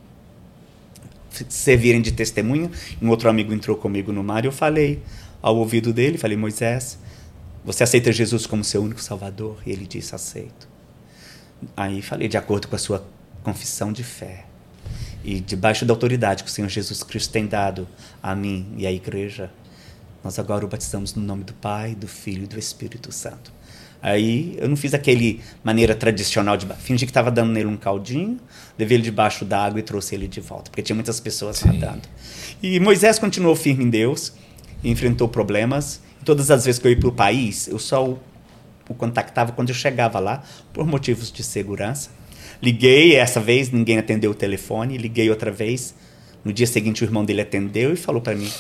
servirem 1.49 2.01
de 2.01 2.13
testemunho. 2.13 2.71
Um 3.03 3.11
outro 3.11 3.29
amigo 3.29 3.53
entrou 3.53 3.77
comigo 3.77 4.11
no 4.11 4.25
mar 4.25 4.45
e 4.45 4.49
eu 4.49 4.53
falei 4.53 5.03
ao 5.45 5.59
ouvido 5.59 5.93
dele, 5.93 6.17
falei, 6.17 6.39
Moisés, 6.39 6.99
você 7.63 7.83
aceita 7.83 8.11
Jesus 8.11 8.47
como 8.47 8.65
seu 8.65 8.83
único 8.83 9.03
salvador? 9.03 9.59
E 9.67 9.73
ele 9.73 9.87
disse, 9.87 10.15
aceito. 10.15 10.67
Aí 11.77 12.01
falei, 12.01 12.29
de 12.29 12.39
acordo 12.39 12.67
com 12.67 12.75
a 12.75 12.79
sua 12.79 13.07
confissão 13.43 13.93
de 13.93 14.03
fé 14.03 14.47
e 15.23 15.41
debaixo 15.41 15.85
da 15.85 15.93
autoridade 15.93 16.45
que 16.45 16.49
o 16.49 16.53
Senhor 16.53 16.69
Jesus 16.69 17.03
Cristo 17.03 17.31
tem 17.31 17.47
dado 17.47 17.87
a 18.23 18.35
mim 18.35 18.73
e 18.79 18.87
à 18.87 18.93
igreja, 18.93 19.51
nós 20.25 20.39
agora 20.39 20.65
o 20.65 20.69
batizamos 20.69 21.15
no 21.15 21.23
nome 21.23 21.45
do 21.45 21.53
Pai, 21.53 21.95
do 21.95 22.09
Filho 22.09 22.45
e 22.45 22.47
do 22.47 22.59
Espírito 22.59 23.13
Santo. 23.13 23.53
Aí 24.01 24.57
eu 24.59 24.67
não 24.67 24.77
fiz 24.77 24.95
aquele 24.95 25.43
maneira 25.63 25.95
tradicional 25.95 26.57
de 26.57 26.67
fingi 26.77 27.05
que 27.05 27.11
estava 27.11 27.31
dando 27.31 27.53
nele 27.53 27.69
um 27.69 27.77
caldinho, 27.77 28.41
levei 28.79 28.97
ele 28.97 29.05
debaixo 29.05 29.45
d'água 29.45 29.79
e 29.79 29.83
trouxe 29.83 30.15
ele 30.15 30.27
de 30.27 30.41
volta, 30.41 30.71
porque 30.71 30.83
tinha 30.83 30.97
muitas 30.97 31.21
pessoas 31.21 31.59
Sim. 31.59 31.69
nadando. 31.69 32.09
E 32.63 32.81
Moisés 32.81 33.19
continuou 33.19 33.55
firme 33.55 33.85
em 33.85 33.91
Deus, 33.91 34.33
enfrentou 34.85 35.29
problemas. 35.29 36.01
Todas 36.25 36.51
as 36.51 36.65
vezes 36.65 36.81
que 36.81 36.87
eu 36.87 36.93
ia 36.93 36.99
para 36.99 37.09
o 37.09 37.13
país, 37.13 37.69
eu 37.69 37.79
só 37.79 38.07
o, 38.07 38.19
o 38.89 38.95
contactava 38.95 39.53
quando 39.53 39.71
eu 39.71 39.75
chegava 39.75 40.19
lá, 40.19 40.43
por 40.73 40.87
motivos 40.87 41.31
de 41.33 41.43
segurança. 41.43 42.11
Liguei, 42.63 43.17
essa 43.17 43.41
vez 43.41 43.71
ninguém 43.71 43.99
atendeu 43.99 44.31
o 44.31 44.35
telefone, 44.35 44.97
liguei 44.97 45.29
outra 45.29 45.51
vez. 45.51 45.95
No 46.45 46.53
dia 46.53 46.67
seguinte, 46.67 47.03
o 47.03 47.05
irmão 47.05 47.25
dele 47.25 47.41
atendeu 47.43 47.93
e 47.93 47.97
falou 47.97 48.21
para 48.23 48.35
mim: 48.35 48.51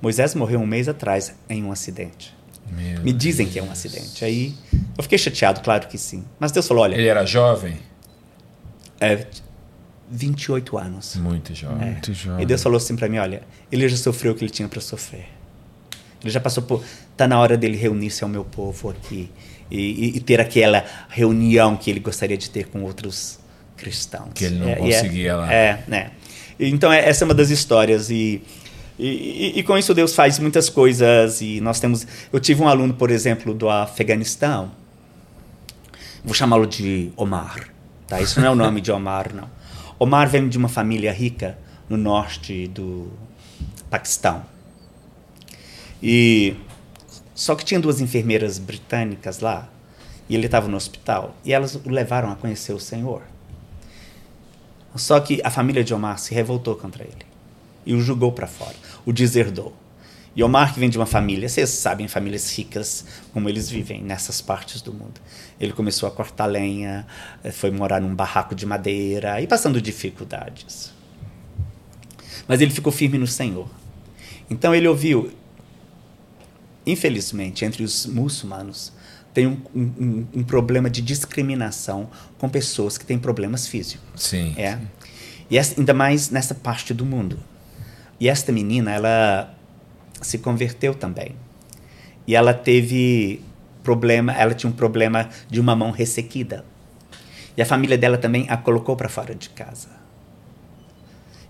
Moisés 0.00 0.34
morreu 0.34 0.60
um 0.60 0.66
mês 0.66 0.88
atrás 0.88 1.34
em 1.48 1.62
um 1.64 1.70
acidente. 1.70 2.36
Meu 2.70 3.02
Me 3.02 3.12
dizem 3.12 3.46
que 3.46 3.58
é 3.58 3.62
um 3.62 3.70
acidente. 3.70 4.24
Aí 4.24 4.54
eu 4.96 5.02
fiquei 5.02 5.18
chateado, 5.18 5.60
claro 5.60 5.88
que 5.88 5.96
sim. 5.98 6.24
Mas 6.38 6.52
Deus 6.52 6.66
falou: 6.66 6.82
olha, 6.82 6.94
Ele 6.94 7.06
era 7.06 7.24
jovem? 7.24 7.76
é 9.00 9.26
28 10.10 10.78
anos. 10.78 11.16
Muito 11.16 11.54
jovem. 11.54 11.92
Muito 11.92 12.12
jovem. 12.12 12.42
E 12.42 12.46
Deus 12.46 12.62
falou 12.62 12.76
assim 12.76 12.96
para 12.96 13.08
mim: 13.08 13.18
olha, 13.18 13.42
ele 13.70 13.88
já 13.88 13.96
sofreu 13.96 14.32
o 14.32 14.34
que 14.34 14.44
ele 14.44 14.50
tinha 14.50 14.68
para 14.68 14.80
sofrer. 14.80 15.26
Ele 16.22 16.30
já 16.30 16.40
passou 16.40 16.62
por. 16.62 16.82
Está 17.12 17.26
na 17.28 17.38
hora 17.38 17.56
dele 17.56 17.76
reunir-se 17.76 18.22
ao 18.24 18.30
meu 18.30 18.44
povo 18.44 18.90
aqui 18.90 19.30
e, 19.70 20.16
e- 20.16 20.20
ter 20.20 20.40
aquela 20.40 20.84
reunião 21.08 21.76
que 21.76 21.90
ele 21.90 22.00
gostaria 22.00 22.36
de 22.36 22.48
ter 22.50 22.66
com 22.68 22.82
outros 22.82 23.38
cristãos. 23.76 24.28
Que 24.34 24.44
ele 24.46 24.58
não 24.58 24.70
e 24.70 24.76
conseguia 24.76 25.36
lá. 25.36 25.52
É, 25.52 25.82
né? 25.86 26.10
Então, 26.58 26.92
é- 26.92 27.08
essa 27.08 27.22
é 27.22 27.26
uma 27.26 27.34
das 27.34 27.50
histórias. 27.50 28.10
E, 28.10 28.42
e, 28.98 29.06
e- 29.06 29.58
e 29.58 29.62
com 29.62 29.76
isso, 29.78 29.94
Deus 29.94 30.14
faz 30.14 30.38
muitas 30.38 30.68
coisas. 30.68 31.40
E 31.40 31.60
nós 31.60 31.78
temos. 31.80 32.06
Eu 32.32 32.40
tive 32.40 32.62
um 32.62 32.68
aluno, 32.68 32.94
por 32.94 33.10
exemplo, 33.10 33.54
do 33.54 33.68
Afeganistão. 33.70 34.70
Vou 36.24 36.34
chamá-lo 36.34 36.66
de 36.66 37.10
Omar. 37.16 37.68
Tá? 38.08 38.20
Isso 38.20 38.40
não 38.40 38.48
é 38.48 38.50
o 38.50 38.54
nome 38.56 38.80
de 38.80 38.90
Omar, 38.90 39.32
não. 39.34 39.48
Omar 39.98 40.28
vem 40.28 40.48
de 40.48 40.56
uma 40.58 40.68
família 40.68 41.12
rica 41.12 41.56
no 41.88 41.96
norte 41.96 42.66
do 42.68 43.12
Paquistão. 43.90 44.42
E 46.02 46.56
só 47.34 47.54
que 47.54 47.64
tinha 47.64 47.80
duas 47.80 48.00
enfermeiras 48.00 48.58
britânicas 48.58 49.40
lá, 49.40 49.68
e 50.28 50.34
ele 50.34 50.46
estava 50.46 50.68
no 50.68 50.76
hospital, 50.76 51.36
e 51.44 51.52
elas 51.52 51.74
o 51.74 51.88
levaram 51.88 52.30
a 52.30 52.36
conhecer 52.36 52.72
o 52.72 52.80
Senhor. 52.80 53.22
Só 54.94 55.20
que 55.20 55.40
a 55.44 55.50
família 55.50 55.84
de 55.84 55.94
Omar 55.94 56.18
se 56.18 56.34
revoltou 56.34 56.74
contra 56.74 57.04
ele 57.04 57.28
e 57.86 57.94
o 57.94 58.00
julgou 58.00 58.32
para 58.32 58.46
fora, 58.46 58.74
o 59.06 59.12
deserdou. 59.12 59.74
E 60.36 60.42
Omar, 60.42 60.74
que 60.74 60.78
vem 60.78 60.90
de 60.90 60.98
uma 60.98 61.06
família, 61.06 61.48
vocês 61.48 61.70
sabem, 61.70 62.06
famílias 62.06 62.54
ricas, 62.56 63.04
como 63.32 63.48
eles 63.48 63.68
vivem 63.70 64.02
nessas 64.02 64.40
partes 64.40 64.82
do 64.82 64.92
mundo. 64.92 65.20
Ele 65.58 65.72
começou 65.72 66.06
a 66.06 66.12
cortar 66.12 66.46
lenha, 66.46 67.06
eh, 67.42 67.50
foi 67.50 67.70
morar 67.70 68.00
num 68.00 68.14
barraco 68.14 68.54
de 68.54 68.66
madeira 68.66 69.40
e 69.40 69.46
passando 69.46 69.80
dificuldades. 69.80 70.92
Mas 72.46 72.60
ele 72.60 72.70
ficou 72.70 72.92
firme 72.92 73.18
no 73.18 73.26
Senhor. 73.26 73.68
Então 74.50 74.74
ele 74.74 74.86
ouviu, 74.86 75.32
infelizmente, 76.92 77.64
entre 77.64 77.82
os 77.82 78.06
muçulmanos, 78.06 78.92
tem 79.34 79.46
um, 79.46 79.60
um- 79.74 80.26
um- 80.34 80.42
problema 80.42 80.88
de 80.90 81.00
discriminação 81.02 82.08
com 82.38 82.48
pessoas 82.48 82.96
que 82.98 83.04
têm 83.04 83.18
problemas 83.18 83.66
físicos. 83.68 84.22
Sim. 84.22 84.54
É. 84.56 84.78
E 85.50 85.56
essa- 85.58 85.78
ainda 85.78 85.94
mais 85.94 86.30
nessa 86.30 86.54
parte 86.54 86.92
do 86.94 87.04
mundo. 87.04 87.38
E 88.18 88.28
esta 88.28 88.50
menina, 88.50 88.90
ela 88.92 89.54
se 90.20 90.38
converteu 90.38 90.94
também. 90.94 91.34
E 92.26 92.34
ela 92.34 92.52
teve 92.52 93.40
problema, 93.82 94.32
ela 94.32 94.54
tinha 94.54 94.68
um 94.68 94.72
problema 94.74 95.28
de 95.48 95.60
uma 95.60 95.76
mão 95.76 95.90
ressequida. 95.90 96.64
E 97.56 97.62
a 97.62 97.66
família 97.66 97.96
dela 97.96 98.18
também 98.18 98.46
a 98.48 98.56
colocou 98.56 98.96
para 98.96 99.08
fora 99.08 99.34
de 99.34 99.48
casa. 99.50 99.88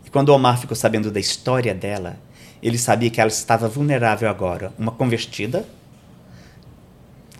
E 0.05 0.11
quando 0.11 0.29
o 0.31 0.35
Omar 0.35 0.59
ficou 0.59 0.77
sabendo 0.77 1.11
da 1.11 1.21
história 1.21 1.75
dela, 1.75 2.19
ele 2.63 2.79
sabia 2.79 3.11
que 3.11 3.21
ela 3.21 3.29
estava 3.29 3.69
vulnerável 3.69 4.29
agora, 4.29 4.73
uma 4.79 4.91
convertida, 4.91 5.67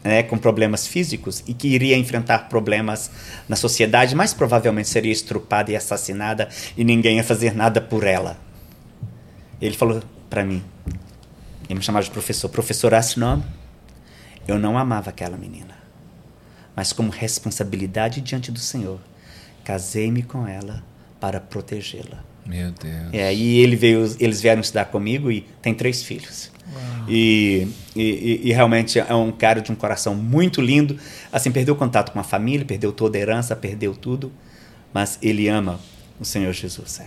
né, 0.03 0.23
com 0.23 0.39
problemas 0.39 0.87
físicos 0.87 1.43
e 1.47 1.53
que 1.53 1.69
iria 1.69 1.97
enfrentar 1.97 2.49
problemas 2.49 3.11
na 3.49 3.57
sociedade, 3.57 4.15
mais 4.15 4.33
provavelmente 4.33 4.89
seria 4.89 5.13
estrupada 5.13 5.71
e 5.71 5.77
assassinada 5.77 6.49
e 6.77 6.85
ninguém 6.85 7.17
ia 7.17 7.25
fazer 7.25 7.55
nada 7.55 7.81
por 7.81 8.07
ela. 8.07 8.39
Ele 9.61 9.77
falou 9.77 10.03
para 10.31 10.45
mim, 10.45 10.63
ele 11.69 11.79
me 11.79 11.85
chamava 11.85 12.05
de 12.05 12.11
professor, 12.11 12.49
professor 12.49 12.95
Asnom, 12.95 13.43
eu 14.47 14.59
não 14.59 14.79
amava 14.79 15.11
aquela 15.11 15.37
menina, 15.37 15.77
mas 16.75 16.93
como 16.93 17.11
responsabilidade 17.11 18.21
diante 18.21 18.53
do 18.53 18.59
Senhor, 18.59 19.01
casei-me 19.65 20.23
com 20.23 20.47
ela 20.47 20.83
para 21.21 21.41
protegê-la. 21.41 22.28
Meu 22.49 22.71
Deus. 22.73 23.13
É, 23.13 23.33
e 23.33 23.59
ele 23.61 23.77
veio, 23.77 24.17
eles 24.19 24.41
vieram 24.41 24.61
estudar 24.63 24.87
comigo 24.87 25.31
e 25.31 25.43
tem 25.63 25.75
três 25.75 26.03
filhos. 26.03 26.51
E, 27.07 27.67
e, 27.97 28.41
e- 28.45 28.53
realmente 28.53 28.99
é 28.99 29.15
um 29.15 29.33
cara 29.33 29.61
de 29.63 29.73
um 29.73 29.75
coração 29.75 30.15
muito 30.15 30.61
lindo. 30.61 30.99
Assim, 31.33 31.51
perdeu 31.51 31.75
contato 31.75 32.13
com 32.13 32.21
a 32.21 32.23
família, 32.25 32.67
perdeu 32.67 32.93
toda 32.93 33.17
a 33.17 33.21
herança, 33.21 33.57
perdeu 33.57 33.95
tudo, 33.95 34.31
mas 34.93 35.19
ele 35.23 35.49
ama 35.49 35.81
o 36.21 36.25
Senhor 36.25 36.53
Jesus. 36.53 37.01
é. 37.01 37.05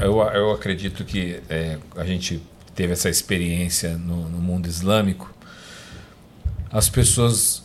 É, 0.00 0.04
Eu, 0.04 0.20
eu 0.20 0.52
acredito 0.52 1.04
que 1.04 1.40
é, 1.48 1.78
a 1.96 2.04
gente 2.04 2.40
teve 2.74 2.92
essa 2.92 3.08
experiência 3.08 3.96
no, 3.98 4.28
no 4.28 4.38
mundo 4.38 4.68
islâmico. 4.68 5.32
As 6.70 6.88
pessoas 6.88 7.63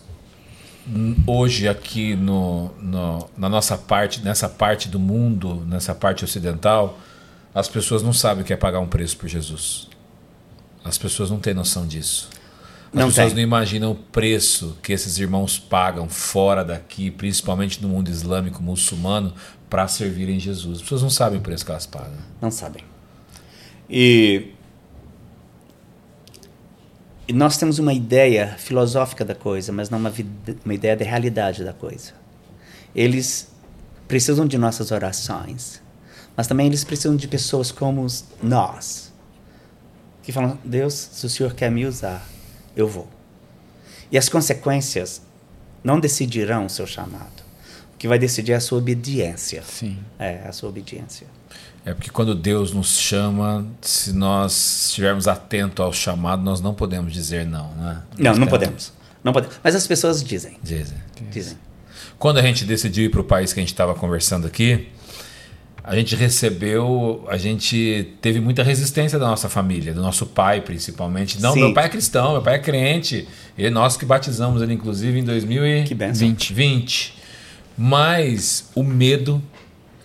hoje 1.27 1.67
aqui 1.67 2.15
no, 2.15 2.71
no- 2.81 3.29
na 3.37 3.49
nossa 3.49 3.77
parte, 3.77 4.21
nessa 4.21 4.47
parte 4.49 4.87
do 4.87 4.99
mundo, 4.99 5.63
nessa 5.67 5.93
parte 5.93 6.23
ocidental, 6.23 6.97
as 7.53 7.67
pessoas 7.67 8.01
não 8.03 8.13
sabem 8.13 8.43
o 8.43 8.45
que 8.45 8.53
é 8.53 8.57
pagar 8.57 8.79
um 8.79 8.87
preço 8.87 9.17
por 9.17 9.27
Jesus. 9.27 9.87
As 10.83 10.97
pessoas 10.97 11.29
não 11.29 11.39
têm 11.39 11.53
noção 11.53 11.85
disso. 11.85 12.29
As 12.87 12.93
Não 12.99 13.07
pessoas 13.07 13.27
tem. 13.27 13.35
não 13.35 13.41
imaginam 13.43 13.91
o 13.91 13.95
preço 13.95 14.77
que 14.81 14.91
esses 14.93 15.17
irmãos 15.19 15.59
pagam 15.59 16.09
fora 16.09 16.63
daqui, 16.63 17.11
principalmente 17.11 17.81
no 17.81 17.87
mundo 17.89 18.09
islâmico 18.09 18.63
muçulmano, 18.63 19.33
para 19.69 19.87
servirem 19.87 20.39
Jesus. 20.39 20.77
As 20.77 20.81
pessoas 20.81 21.01
não 21.03 21.09
sabem 21.09 21.37
o 21.39 21.41
preço 21.41 21.63
que 21.63 21.69
elas 21.71 21.85
pagam. 21.85 22.13
Não 22.41 22.49
sabem. 22.49 22.83
E, 23.89 24.47
e 24.51 24.58
nós 27.33 27.57
temos 27.57 27.79
uma 27.79 27.93
ideia 27.93 28.55
filosófica 28.57 29.23
da 29.23 29.35
coisa, 29.35 29.71
mas 29.71 29.89
não 29.89 29.99
uma, 29.99 30.13
uma 30.65 30.73
ideia 30.73 30.97
da 30.97 31.05
realidade 31.05 31.63
da 31.63 31.73
coisa. 31.73 32.13
Eles 32.95 33.49
precisam 34.07 34.47
de 34.47 34.57
nossas 34.57 34.91
orações, 34.91 35.81
mas 36.35 36.47
também 36.47 36.67
eles 36.67 36.83
precisam 36.83 37.15
de 37.15 37.27
pessoas 37.27 37.71
como 37.71 38.05
nós, 38.41 39.13
que 40.23 40.31
falam: 40.31 40.57
Deus, 40.63 40.93
se 40.93 41.25
o 41.25 41.29
Senhor 41.29 41.53
quer 41.53 41.69
me 41.69 41.85
usar, 41.85 42.27
eu 42.75 42.87
vou. 42.87 43.07
E 44.11 44.17
as 44.17 44.27
consequências 44.27 45.21
não 45.83 45.99
decidirão 45.99 46.65
o 46.65 46.69
seu 46.69 46.87
chamado. 46.87 47.43
O 47.93 47.97
que 47.97 48.07
vai 48.07 48.17
decidir 48.17 48.53
é 48.53 48.55
a 48.55 48.59
sua 48.59 48.79
obediência. 48.79 49.61
Sim. 49.63 49.99
É, 50.17 50.47
a 50.47 50.51
sua 50.51 50.69
obediência. 50.69 51.27
É 51.85 51.93
porque 51.93 52.09
quando 52.09 52.35
Deus 52.35 52.71
nos 52.73 52.97
chama, 52.97 53.65
se 53.81 54.11
nós 54.13 54.87
estivermos 54.89 55.27
atentos 55.27 55.83
ao 55.83 55.91
chamado, 55.93 56.43
nós 56.43 56.61
não 56.61 56.73
podemos 56.73 57.11
dizer 57.13 57.45
não, 57.45 57.71
né? 57.75 58.01
Não, 58.17 58.25
Nós 58.31 58.37
não 58.37 58.45
temos- 58.47 58.49
podemos. 58.49 58.93
Não 59.23 59.33
podemos. 59.33 59.55
Mas 59.63 59.75
as 59.75 59.87
pessoas 59.87 60.23
dizem. 60.23 60.57
Dizem. 60.63 60.97
Dizem. 61.31 61.57
Quando 62.17 62.37
a 62.37 62.41
gente 62.41 62.65
decidiu 62.65 63.05
ir 63.05 63.09
para 63.09 63.21
o 63.21 63.23
país 63.23 63.53
que 63.53 63.59
a 63.59 63.63
gente 63.63 63.71
estava 63.71 63.95
conversando 63.95 64.45
aqui, 64.45 64.89
a 65.83 65.95
gente 65.95 66.15
recebeu, 66.15 67.25
a 67.29 67.37
gente 67.37 68.13
teve 68.21 68.39
muita 68.39 68.61
resistência 68.61 69.17
da 69.17 69.25
nossa 69.27 69.49
família, 69.49 69.93
do 69.93 70.01
nosso 70.01 70.25
pai 70.25 70.61
principalmente. 70.61 71.41
Não, 71.41 71.53
Sim. 71.53 71.61
meu 71.61 71.73
pai 71.73 71.85
é 71.85 71.89
cristão, 71.89 72.33
meu 72.33 72.41
pai 72.41 72.55
é 72.55 72.59
crente. 72.59 73.27
E 73.57 73.69
nós 73.69 73.95
que 73.97 74.05
batizamos 74.05 74.61
ele, 74.61 74.73
inclusive, 74.73 75.17
em 75.19 75.23
2020. 75.23 76.53
20. 76.53 77.15
Mas 77.77 78.69
o 78.75 78.83
medo 78.83 79.41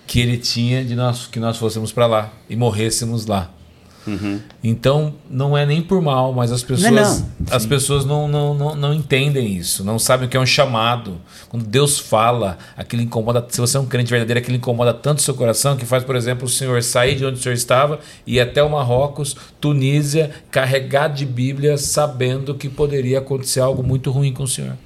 que 0.07 0.21
ele 0.21 0.37
tinha 0.39 0.85
de 0.85 0.95
nós, 0.95 1.27
que 1.27 1.41
nós 1.41 1.57
fôssemos 1.57 1.93
para 1.93 2.07
lá 2.07 2.33
e 2.49 2.57
morrêssemos 2.57 3.27
lá. 3.27 3.51
Então, 4.63 5.15
não 5.31 5.57
é 5.57 5.65
nem 5.65 5.83
por 5.83 6.01
mal, 6.03 6.33
mas 6.33 6.53
as 6.53 6.63
pessoas, 6.63 6.93
não. 6.93 7.29
as 7.51 7.65
pessoas 7.65 8.05
não, 8.05 8.29
não, 8.29 8.55
não, 8.55 8.75
não 8.75 8.95
entendem 8.95 9.57
isso, 9.57 9.83
não 9.83 9.99
sabem 9.99 10.27
o 10.27 10.31
que 10.31 10.37
é 10.37 10.41
um 10.41 10.47
chamado. 10.47 11.21
Quando 11.49 11.65
Deus 11.65 11.99
fala, 11.99 12.59
aquilo 12.77 13.03
incomoda. 13.03 13.45
Se 13.49 13.61
você 13.61 13.77
é 13.77 13.81
um 13.81 13.87
crente 13.87 14.11
verdadeiro, 14.11 14.39
aquilo 14.39 14.57
incomoda 14.57 14.93
tanto 14.93 15.19
o 15.19 15.23
seu 15.23 15.35
coração 15.35 15.77
que 15.77 15.87
faz, 15.87 16.05
por 16.05 16.17
exemplo, 16.17 16.45
o 16.45 16.51
senhor 16.51 16.83
sair 16.83 17.17
de 17.17 17.25
onde 17.25 17.39
o 17.39 17.43
senhor 17.43 17.55
estava 17.55 17.99
e 18.27 18.35
ir 18.35 18.41
até 18.41 18.63
o 18.63 18.71
Marrocos, 18.71 19.37
Tunísia, 19.61 20.31
carregado 20.51 21.15
de 21.15 21.25
Bíblia, 21.25 21.79
sabendo 21.79 22.55
que 22.55 22.69
poderia 22.69 23.19
acontecer 23.19 23.61
algo 23.61 23.83
muito 23.83 24.11
ruim 24.11 24.33
com 24.33 24.43
o 24.43 24.49
senhor. 24.49 24.77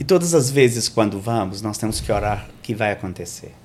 E 0.00 0.04
todas 0.04 0.34
as 0.34 0.50
vezes 0.50 0.88
quando 0.88 1.20
vamos, 1.20 1.60
nós 1.60 1.76
temos 1.78 2.00
que 2.00 2.10
orar 2.10 2.46
o 2.58 2.62
que 2.62 2.74
vai 2.74 2.92
acontecer. 2.92 3.61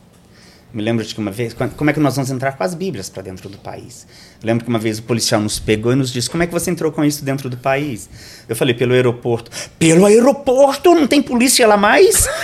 Me 0.73 0.83
lembro 0.83 1.03
de 1.03 1.15
que 1.15 1.19
uma 1.19 1.31
vez, 1.31 1.53
como 1.53 1.89
é 1.89 1.93
que 1.93 1.99
nós 1.99 2.15
vamos 2.15 2.29
entrar 2.29 2.51
com 2.51 2.63
as 2.63 2.73
Bíblias 2.73 3.09
para 3.09 3.23
dentro 3.23 3.47
do 3.47 3.57
país? 3.57 4.05
Eu 4.41 4.47
lembro 4.47 4.65
que 4.65 4.69
uma 4.69 4.77
vez 4.77 4.99
o 4.99 5.03
policial 5.03 5.39
nos 5.39 5.59
pegou 5.59 5.93
e 5.93 5.95
nos 5.95 6.11
disse: 6.11 6.29
Como 6.29 6.43
é 6.43 6.47
que 6.47 6.51
você 6.51 6.69
entrou 6.69 6.91
com 6.91 7.05
isso 7.05 7.23
dentro 7.23 7.49
do 7.49 7.55
país? 7.55 8.09
Eu 8.49 8.55
falei: 8.55 8.75
Pelo 8.75 8.93
aeroporto. 8.93 9.49
Pelo 9.79 10.05
aeroporto? 10.05 10.93
Não 10.93 11.07
tem 11.07 11.21
polícia 11.21 11.65
lá 11.65 11.77
mais? 11.77 12.27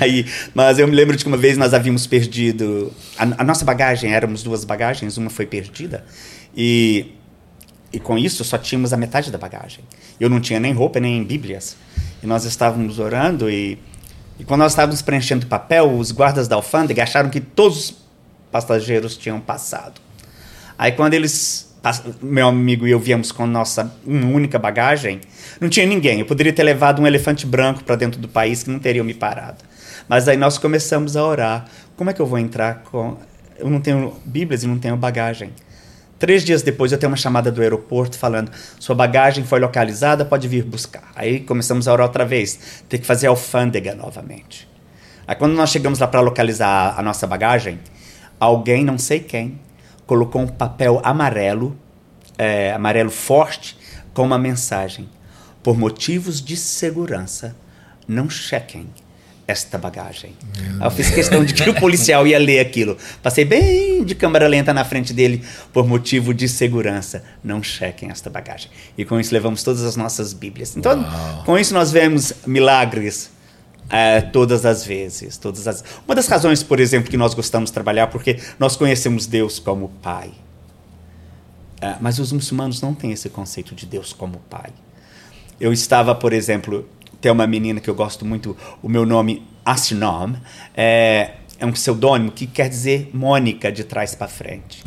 Aí, 0.00 0.26
mas 0.54 0.78
eu 0.78 0.86
me 0.86 0.94
lembro 0.94 1.16
de 1.16 1.24
que 1.24 1.28
uma 1.28 1.36
vez 1.38 1.56
nós 1.56 1.72
havíamos 1.72 2.06
perdido. 2.06 2.92
A, 3.16 3.22
a 3.42 3.44
nossa 3.44 3.64
bagagem, 3.64 4.12
éramos 4.12 4.42
duas 4.42 4.64
bagagens, 4.64 5.16
uma 5.16 5.30
foi 5.30 5.46
perdida. 5.46 6.04
E, 6.54 7.12
e 7.92 7.98
com 7.98 8.18
isso 8.18 8.44
só 8.44 8.58
tínhamos 8.58 8.92
a 8.92 8.96
metade 8.98 9.30
da 9.30 9.38
bagagem. 9.38 9.84
Eu 10.20 10.28
não 10.28 10.40
tinha 10.40 10.60
nem 10.60 10.72
roupa, 10.74 11.00
nem 11.00 11.24
Bíblias. 11.24 11.76
E 12.22 12.26
nós 12.26 12.44
estávamos 12.44 12.98
orando 12.98 13.48
e, 13.48 13.78
e 14.38 14.44
quando 14.44 14.60
nós 14.60 14.72
estávamos 14.72 15.02
preenchendo 15.02 15.46
papel, 15.46 15.90
os 15.92 16.10
guardas 16.10 16.48
da 16.48 16.56
alfândega 16.56 17.02
acharam 17.02 17.30
que 17.30 17.40
todos 17.40 17.90
os 17.90 17.94
passageiros 18.50 19.16
tinham 19.16 19.40
passado. 19.40 20.00
Aí 20.78 20.92
quando 20.92 21.14
eles, 21.14 21.74
meu 22.20 22.48
amigo 22.48 22.86
e 22.86 22.90
eu 22.90 22.98
viemos 22.98 23.30
com 23.30 23.46
nossa 23.46 23.94
única 24.06 24.58
bagagem, 24.58 25.20
não 25.60 25.68
tinha 25.68 25.86
ninguém. 25.86 26.20
Eu 26.20 26.26
poderia 26.26 26.52
ter 26.52 26.62
levado 26.62 27.00
um 27.00 27.06
elefante 27.06 27.46
branco 27.46 27.84
para 27.84 27.94
dentro 27.96 28.20
do 28.20 28.28
país 28.28 28.62
que 28.62 28.70
não 28.70 28.78
teriam 28.78 29.04
me 29.04 29.14
parado. 29.14 29.58
Mas 30.08 30.26
aí 30.26 30.36
nós 30.36 30.58
começamos 30.58 31.16
a 31.16 31.24
orar. 31.24 31.66
Como 31.96 32.10
é 32.10 32.12
que 32.12 32.20
eu 32.20 32.26
vou 32.26 32.38
entrar 32.38 32.82
com... 32.82 33.16
Eu 33.58 33.70
não 33.70 33.80
tenho 33.80 34.16
Bíblias 34.24 34.64
e 34.64 34.66
não 34.66 34.78
tenho 34.78 34.96
bagagem. 34.96 35.52
Três 36.22 36.44
dias 36.44 36.62
depois 36.62 36.92
eu 36.92 36.98
tenho 36.98 37.10
uma 37.10 37.16
chamada 37.16 37.50
do 37.50 37.60
aeroporto 37.60 38.16
falando 38.16 38.52
sua 38.78 38.94
bagagem 38.94 39.42
foi 39.42 39.58
localizada, 39.58 40.24
pode 40.24 40.46
vir 40.46 40.62
buscar. 40.62 41.10
Aí 41.16 41.40
começamos 41.40 41.88
a 41.88 41.92
orar 41.92 42.06
outra 42.06 42.24
vez, 42.24 42.84
ter 42.88 42.98
que 42.98 43.04
fazer 43.04 43.26
alfândega 43.26 43.92
novamente. 43.92 44.68
Aí 45.26 45.34
quando 45.34 45.54
nós 45.54 45.70
chegamos 45.70 45.98
lá 45.98 46.06
para 46.06 46.20
localizar 46.20 46.94
a 46.96 47.02
nossa 47.02 47.26
bagagem, 47.26 47.80
alguém, 48.38 48.84
não 48.84 48.98
sei 48.98 49.18
quem, 49.18 49.58
colocou 50.06 50.42
um 50.42 50.46
papel 50.46 51.00
amarelo, 51.02 51.76
é, 52.38 52.70
amarelo 52.70 53.10
forte, 53.10 53.76
com 54.14 54.22
uma 54.22 54.38
mensagem: 54.38 55.08
por 55.60 55.76
motivos 55.76 56.40
de 56.40 56.56
segurança, 56.56 57.56
não 58.06 58.30
chequem 58.30 58.86
esta 59.52 59.78
bagagem. 59.78 60.34
Aí 60.80 60.86
eu 60.86 60.90
fiz 60.90 61.10
questão 61.10 61.44
de 61.44 61.54
que 61.54 61.68
o 61.68 61.74
policial 61.74 62.26
ia 62.26 62.38
ler 62.38 62.58
aquilo. 62.60 62.96
Passei 63.22 63.44
bem 63.44 64.02
de 64.04 64.14
câmera 64.14 64.48
lenta 64.48 64.72
na 64.72 64.84
frente 64.84 65.12
dele, 65.12 65.44
por 65.72 65.86
motivo 65.86 66.32
de 66.34 66.48
segurança, 66.48 67.22
não 67.44 67.62
chequem 67.62 68.10
esta 68.10 68.28
bagagem. 68.28 68.70
E 68.96 69.04
com 69.04 69.20
isso 69.20 69.32
levamos 69.32 69.62
todas 69.62 69.82
as 69.82 69.94
nossas 69.94 70.32
Bíblias. 70.32 70.76
Então, 70.76 71.00
Uau. 71.00 71.44
com 71.44 71.58
isso 71.58 71.72
nós 71.74 71.92
vemos 71.92 72.32
milagres 72.46 73.30
é, 73.88 74.20
todas 74.22 74.64
as 74.64 74.84
vezes. 74.84 75.36
Todas 75.36 75.68
as... 75.68 75.84
Uma 76.06 76.14
das 76.14 76.26
razões, 76.26 76.62
por 76.62 76.80
exemplo, 76.80 77.10
que 77.10 77.16
nós 77.16 77.34
gostamos 77.34 77.70
de 77.70 77.74
trabalhar, 77.74 78.06
porque 78.08 78.38
nós 78.58 78.74
conhecemos 78.74 79.26
Deus 79.26 79.58
como 79.58 79.90
Pai. 80.02 80.30
É, 81.80 81.96
mas 82.00 82.18
os 82.18 82.32
muçulmanos 82.32 82.80
não 82.80 82.94
têm 82.94 83.12
esse 83.12 83.28
conceito 83.28 83.74
de 83.74 83.84
Deus 83.86 84.12
como 84.12 84.40
Pai. 84.48 84.70
Eu 85.60 85.72
estava, 85.72 86.14
por 86.14 86.32
exemplo, 86.32 86.88
tem 87.22 87.30
uma 87.30 87.46
menina 87.46 87.80
que 87.80 87.88
eu 87.88 87.94
gosto 87.94 88.26
muito, 88.26 88.54
o 88.82 88.88
meu 88.88 89.06
nome 89.06 89.44
Asinom, 89.64 90.34
é, 90.76 91.30
é 91.56 91.64
um 91.64 91.70
pseudônimo 91.70 92.32
que 92.32 92.48
quer 92.48 92.68
dizer 92.68 93.10
Mônica 93.14 93.70
de 93.70 93.84
trás 93.84 94.12
para 94.12 94.26
frente. 94.26 94.82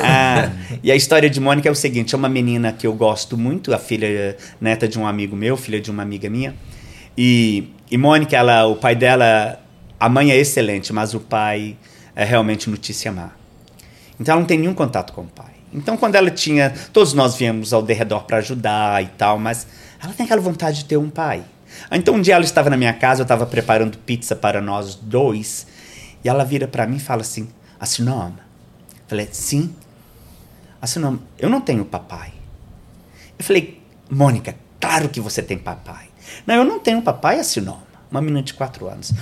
Ah, 0.00 0.52
e 0.82 0.92
a 0.92 0.94
história 0.94 1.28
de 1.28 1.40
Mônica 1.40 1.68
é 1.68 1.72
o 1.72 1.74
seguinte: 1.74 2.14
é 2.14 2.18
uma 2.18 2.28
menina 2.28 2.72
que 2.72 2.86
eu 2.86 2.94
gosto 2.94 3.36
muito, 3.36 3.74
a 3.74 3.78
filha 3.78 4.36
neta 4.60 4.86
de 4.86 4.96
um 4.96 5.06
amigo 5.06 5.34
meu, 5.34 5.56
filha 5.56 5.80
de 5.80 5.90
uma 5.90 6.04
amiga 6.04 6.30
minha. 6.30 6.54
E, 7.18 7.68
e 7.90 7.98
Mônica, 7.98 8.36
ela, 8.36 8.64
o 8.66 8.76
pai 8.76 8.94
dela, 8.94 9.58
a 9.98 10.08
mãe 10.08 10.30
é 10.30 10.36
excelente, 10.36 10.92
mas 10.92 11.14
o 11.14 11.20
pai 11.20 11.76
é 12.14 12.24
realmente 12.24 12.70
notícia 12.70 13.10
má. 13.10 13.30
Então 14.20 14.34
ela 14.34 14.40
não 14.40 14.46
tem 14.46 14.58
nenhum 14.58 14.74
contato 14.74 15.12
com 15.12 15.22
o 15.22 15.26
pai. 15.26 15.50
Então 15.74 15.96
quando 15.96 16.14
ela 16.14 16.30
tinha, 16.30 16.72
todos 16.92 17.12
nós 17.12 17.34
viemos 17.34 17.72
ao 17.72 17.82
derredor 17.82 18.22
para 18.22 18.36
ajudar 18.36 19.02
e 19.02 19.06
tal, 19.18 19.36
mas 19.36 19.66
ela 20.00 20.12
tem 20.12 20.24
aquela 20.24 20.40
vontade 20.40 20.78
de 20.78 20.84
ter 20.84 20.96
um 20.96 21.10
pai. 21.10 21.42
Então 21.90 22.14
um 22.14 22.20
dia 22.20 22.34
ela 22.34 22.44
estava 22.44 22.70
na 22.70 22.76
minha 22.76 22.92
casa, 22.92 23.22
eu 23.22 23.24
estava 23.24 23.46
preparando 23.46 23.98
pizza 23.98 24.36
para 24.36 24.60
nós 24.60 24.94
dois, 24.94 25.66
e 26.24 26.28
ela 26.28 26.44
vira 26.44 26.68
para 26.68 26.86
mim 26.86 26.96
e 26.96 27.00
fala 27.00 27.22
assim: 27.22 27.48
Assinoma. 27.78 28.40
Falei, 29.08 29.28
sim. 29.32 29.74
Assinoma, 30.80 31.20
eu 31.38 31.50
não 31.50 31.60
tenho 31.60 31.84
papai. 31.84 32.32
Eu 33.38 33.44
falei, 33.44 33.82
Mônica, 34.10 34.54
claro 34.80 35.08
que 35.08 35.20
você 35.20 35.42
tem 35.42 35.58
papai. 35.58 36.08
Não, 36.46 36.54
eu 36.54 36.64
não 36.64 36.78
tenho 36.78 37.02
papai, 37.02 37.38
Assinoma. 37.38 37.82
Uma 38.10 38.20
menina 38.20 38.42
de 38.42 38.54
quatro 38.54 38.88
anos. 38.88 39.12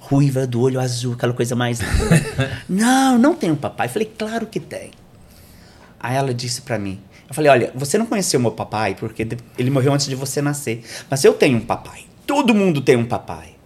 Ruiva, 0.00 0.46
do 0.46 0.60
olho 0.60 0.80
azul, 0.80 1.14
aquela 1.14 1.32
coisa 1.32 1.56
mais 1.56 1.80
não, 2.68 3.18
não 3.18 3.34
tenho 3.34 3.56
papai. 3.56 3.86
Eu 3.86 3.90
falei, 3.90 4.12
claro 4.16 4.46
que 4.46 4.60
tem. 4.60 4.92
Aí 5.98 6.16
ela 6.16 6.32
disse 6.32 6.62
para 6.62 6.78
mim, 6.78 7.00
eu 7.28 7.34
falei, 7.34 7.50
olha, 7.50 7.72
você 7.74 7.98
não 7.98 8.06
conheceu 8.06 8.38
meu 8.38 8.52
papai 8.52 8.94
porque 8.94 9.26
ele 9.58 9.70
morreu 9.70 9.92
antes 9.92 10.06
de 10.06 10.14
você 10.14 10.40
nascer. 10.40 10.84
Mas 11.10 11.24
eu 11.24 11.34
tenho 11.34 11.58
um 11.58 11.64
papai. 11.64 12.04
Todo 12.26 12.54
mundo 12.54 12.80
tem 12.80 12.96
um 12.96 13.06
papai. 13.06 13.56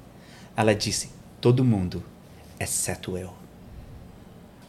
Ela 0.56 0.74
disse, 0.74 1.10
todo 1.40 1.64
mundo, 1.64 2.02
exceto 2.58 3.16
eu. 3.16 3.32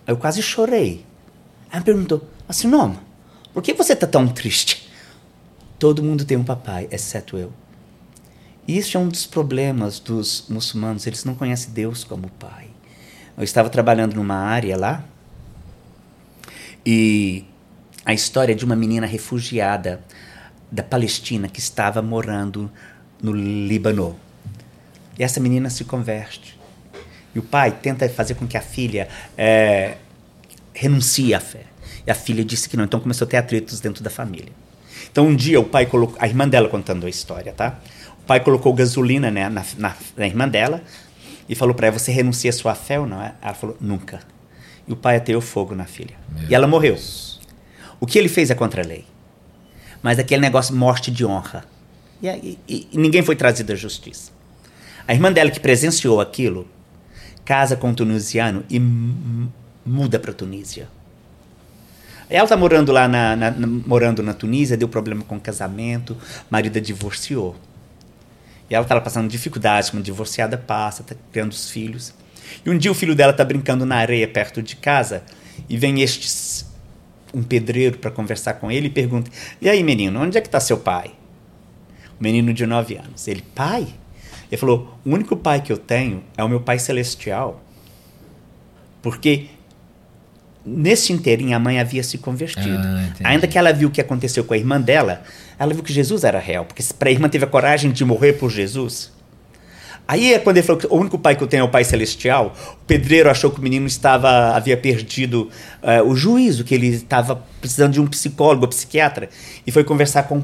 Eu 0.05 0.17
quase 0.17 0.41
chorei. 0.41 1.05
Ela 1.71 1.83
perguntou, 1.83 2.27
assim, 2.47 2.67
não, 2.67 2.97
por 3.53 3.63
que 3.63 3.73
você 3.73 3.95
tá 3.95 4.05
tão 4.05 4.27
triste? 4.27 4.89
Todo 5.79 6.03
mundo 6.03 6.25
tem 6.25 6.37
um 6.37 6.43
papai, 6.43 6.87
exceto 6.91 7.37
eu. 7.37 7.51
E 8.67 8.77
isso 8.77 8.97
é 8.97 8.99
um 8.99 9.07
dos 9.07 9.25
problemas 9.25 9.99
dos 9.99 10.45
muçulmanos, 10.47 11.07
eles 11.07 11.23
não 11.23 11.33
conhecem 11.33 11.73
Deus 11.73 12.03
como 12.03 12.29
pai. 12.31 12.67
Eu 13.37 13.43
estava 13.43 13.69
trabalhando 13.69 14.15
numa 14.15 14.35
área 14.35 14.77
lá 14.77 15.03
e 16.85 17.45
a 18.05 18.13
história 18.13 18.55
de 18.55 18.65
uma 18.65 18.75
menina 18.75 19.05
refugiada 19.05 20.01
da 20.71 20.81
Palestina 20.81 21.47
que 21.47 21.59
estava 21.59 22.01
morando 22.01 22.71
no 23.21 23.33
Líbano. 23.33 24.17
E 25.19 25.23
essa 25.23 25.39
menina 25.39 25.69
se 25.69 25.83
converte. 25.83 26.59
E 27.35 27.39
o 27.39 27.43
pai 27.43 27.71
tenta 27.71 28.07
fazer 28.09 28.35
com 28.35 28.47
que 28.47 28.57
a 28.57 28.61
filha 28.61 29.07
eh, 29.37 29.95
renuncie 30.73 31.33
à 31.33 31.39
fé. 31.39 31.65
E 32.05 32.11
a 32.11 32.15
filha 32.15 32.43
disse 32.43 32.67
que 32.67 32.75
não, 32.75 32.85
então 32.85 32.99
começou 32.99 33.25
a 33.25 33.29
ter 33.29 33.37
atritos 33.37 33.79
dentro 33.79 34.03
da 34.03 34.09
família. 34.09 34.51
Então 35.11 35.27
um 35.27 35.35
dia 35.35 35.59
o 35.59 35.63
pai 35.63 35.85
colocou, 35.85 36.17
a 36.19 36.27
irmã 36.27 36.47
dela 36.47 36.67
contando 36.67 37.05
a 37.05 37.09
história, 37.09 37.53
tá? 37.53 37.79
O 38.23 38.25
pai 38.25 38.39
colocou 38.39 38.73
gasolina 38.73 39.29
né, 39.29 39.49
na, 39.49 39.63
na, 39.77 39.95
na 40.17 40.25
irmã 40.25 40.47
dela 40.47 40.81
e 41.47 41.55
falou 41.55 41.75
para 41.75 41.87
ela: 41.87 41.99
Você 41.99 42.11
renuncia 42.11 42.49
à 42.49 42.53
sua 42.53 42.75
fé 42.75 42.99
ou 42.99 43.05
não? 43.05 43.21
Ela 43.21 43.53
falou: 43.53 43.77
Nunca. 43.79 44.19
E 44.87 44.93
o 44.93 44.95
pai 44.95 45.17
ateou 45.17 45.41
fogo 45.41 45.75
na 45.75 45.85
filha. 45.85 46.15
E 46.49 46.55
ela 46.55 46.67
morreu. 46.67 46.97
O 48.01 48.05
que 48.05 48.17
ele 48.19 48.27
fez 48.27 48.49
é 48.49 48.55
contra 48.55 48.81
a 48.83 48.85
lei. 48.85 49.05
Mas 50.03 50.19
aquele 50.19 50.41
negócio 50.41 50.75
morte 50.75 51.09
de 51.11 51.23
honra. 51.25 51.63
E, 52.21 52.57
e- 52.67 52.87
e 52.91 52.97
ninguém 52.97 53.21
foi 53.21 53.35
trazido 53.35 53.71
à 53.71 53.75
justiça. 53.75 54.31
A 55.07 55.13
irmã 55.13 55.31
dela 55.31 55.49
que 55.51 55.59
presenciou 55.59 56.19
aquilo 56.19 56.67
casa 57.45 57.75
com 57.75 57.89
um 57.89 57.93
tunisiano 57.93 58.63
e 58.69 58.79
muda 59.85 60.19
para 60.19 60.31
Tunísia. 60.33 60.87
Ela 62.29 62.43
está 62.45 62.55
morando 62.55 62.91
lá 62.91 63.07
na, 63.07 63.35
na- 63.35 63.51
na- 63.51 63.67
morando 63.67 64.21
na 64.23 64.33
Tunísia, 64.33 64.77
deu 64.77 64.87
problema 64.87 65.23
com 65.23 65.35
o 65.35 65.39
casamento, 65.39 66.15
marido 66.49 66.77
a 66.77 66.81
divorciou. 66.81 67.55
E 68.69 68.75
ela 68.75 68.83
estava 68.85 69.01
passando 69.01 69.27
dificuldades, 69.27 69.89
como 69.89 70.01
divorciada 70.01 70.57
passa, 70.57 71.01
está 71.01 71.15
criando 71.31 71.51
os 71.51 71.69
filhos. 71.69 72.13
E 72.65 72.69
um 72.69 72.77
dia 72.77 72.91
o 72.91 72.95
filho 72.95 73.15
dela 73.15 73.31
está 73.31 73.43
brincando 73.43 73.85
na 73.85 73.97
areia 73.97 74.27
perto 74.27 74.61
de 74.61 74.75
casa 74.75 75.23
e 75.67 75.77
vem 75.77 76.01
este 76.01 76.29
um 77.33 77.43
pedreiro 77.43 77.97
para 77.97 78.11
conversar 78.11 78.55
com 78.55 78.71
ele 78.71 78.87
e 78.87 78.89
pergunta: 78.89 79.31
E 79.61 79.69
aí, 79.69 79.83
menino, 79.83 80.19
onde 80.21 80.37
é 80.37 80.41
que 80.41 80.47
está 80.47 80.59
seu 80.59 80.77
pai? 80.77 81.11
O 82.19 82.23
menino 82.23 82.53
de 82.53 82.65
9 82.65 82.97
anos. 82.97 83.27
Ele, 83.27 83.43
pai? 83.55 83.87
Ele 84.51 84.59
falou: 84.59 84.97
O 85.05 85.11
único 85.11 85.35
pai 85.35 85.61
que 85.61 85.71
eu 85.71 85.77
tenho 85.77 86.23
é 86.37 86.43
o 86.43 86.49
meu 86.49 86.61
pai 86.61 86.79
celestial. 86.79 87.63
Porque 89.01 89.47
nesse 90.65 91.11
inteirinho 91.11 91.55
a 91.55 91.59
mãe 91.59 91.79
havia 91.79 92.03
se 92.03 92.17
convertido. 92.17 92.77
Ah. 92.77 93.29
Ainda 93.29 93.47
que 93.47 93.57
ela 93.57 93.73
viu 93.73 93.89
o 93.89 93.91
que 93.91 94.01
aconteceu 94.01 94.43
com 94.43 94.53
a 94.53 94.57
irmã 94.57 94.79
dela, 94.79 95.23
ela 95.57 95.73
viu 95.73 95.83
que 95.83 95.93
Jesus 95.93 96.23
era 96.23 96.39
real, 96.39 96.65
porque 96.65 96.83
para 96.97 97.09
a 97.09 97.11
irmã 97.11 97.27
teve 97.27 97.45
a 97.45 97.47
coragem 97.47 97.91
de 97.91 98.05
morrer 98.05 98.33
por 98.33 98.49
Jesus. 98.51 99.11
Aí 100.11 100.33
é 100.33 100.39
quando 100.39 100.57
ele 100.57 100.67
falou 100.67 100.77
que 100.77 100.87
o 100.87 100.95
único 100.95 101.17
pai 101.17 101.37
que 101.37 101.41
eu 101.41 101.47
tenho 101.47 101.61
é 101.61 101.63
o 101.63 101.69
Pai 101.69 101.85
Celestial. 101.85 102.53
O 102.73 102.85
pedreiro 102.85 103.29
achou 103.29 103.49
que 103.49 103.59
o 103.59 103.63
menino 103.63 103.87
estava 103.87 104.53
havia 104.53 104.75
perdido 104.75 105.49
eh, 105.81 106.01
o 106.01 106.13
juízo, 106.13 106.65
que 106.65 106.75
ele 106.75 106.87
estava 106.87 107.41
precisando 107.61 107.93
de 107.93 108.01
um 108.01 108.05
psicólogo, 108.05 108.67
psiquiatra, 108.67 109.29
e 109.65 109.71
foi 109.71 109.85
conversar 109.85 110.23
com 110.23 110.43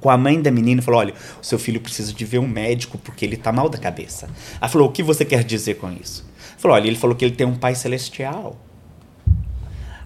com 0.00 0.10
a 0.10 0.18
mãe 0.18 0.42
da 0.42 0.50
menina 0.50 0.82
e 0.82 0.84
falou: 0.84 1.00
Olha, 1.00 1.14
o 1.40 1.46
seu 1.46 1.58
filho 1.58 1.80
precisa 1.80 2.12
de 2.12 2.24
ver 2.26 2.40
um 2.40 2.46
médico 2.46 2.98
porque 2.98 3.24
ele 3.24 3.36
está 3.36 3.50
mal 3.50 3.70
da 3.70 3.78
cabeça. 3.78 4.28
Ela 4.60 4.68
falou: 4.68 4.88
O 4.88 4.92
que 4.92 5.02
você 5.02 5.24
quer 5.24 5.42
dizer 5.44 5.76
com 5.76 5.90
isso? 5.90 6.26
Falou: 6.58 6.76
Olha, 6.76 6.88
ele 6.88 6.96
falou 6.96 7.16
que 7.16 7.24
ele 7.24 7.34
tem 7.34 7.46
um 7.46 7.56
pai 7.56 7.74
celestial. 7.74 8.54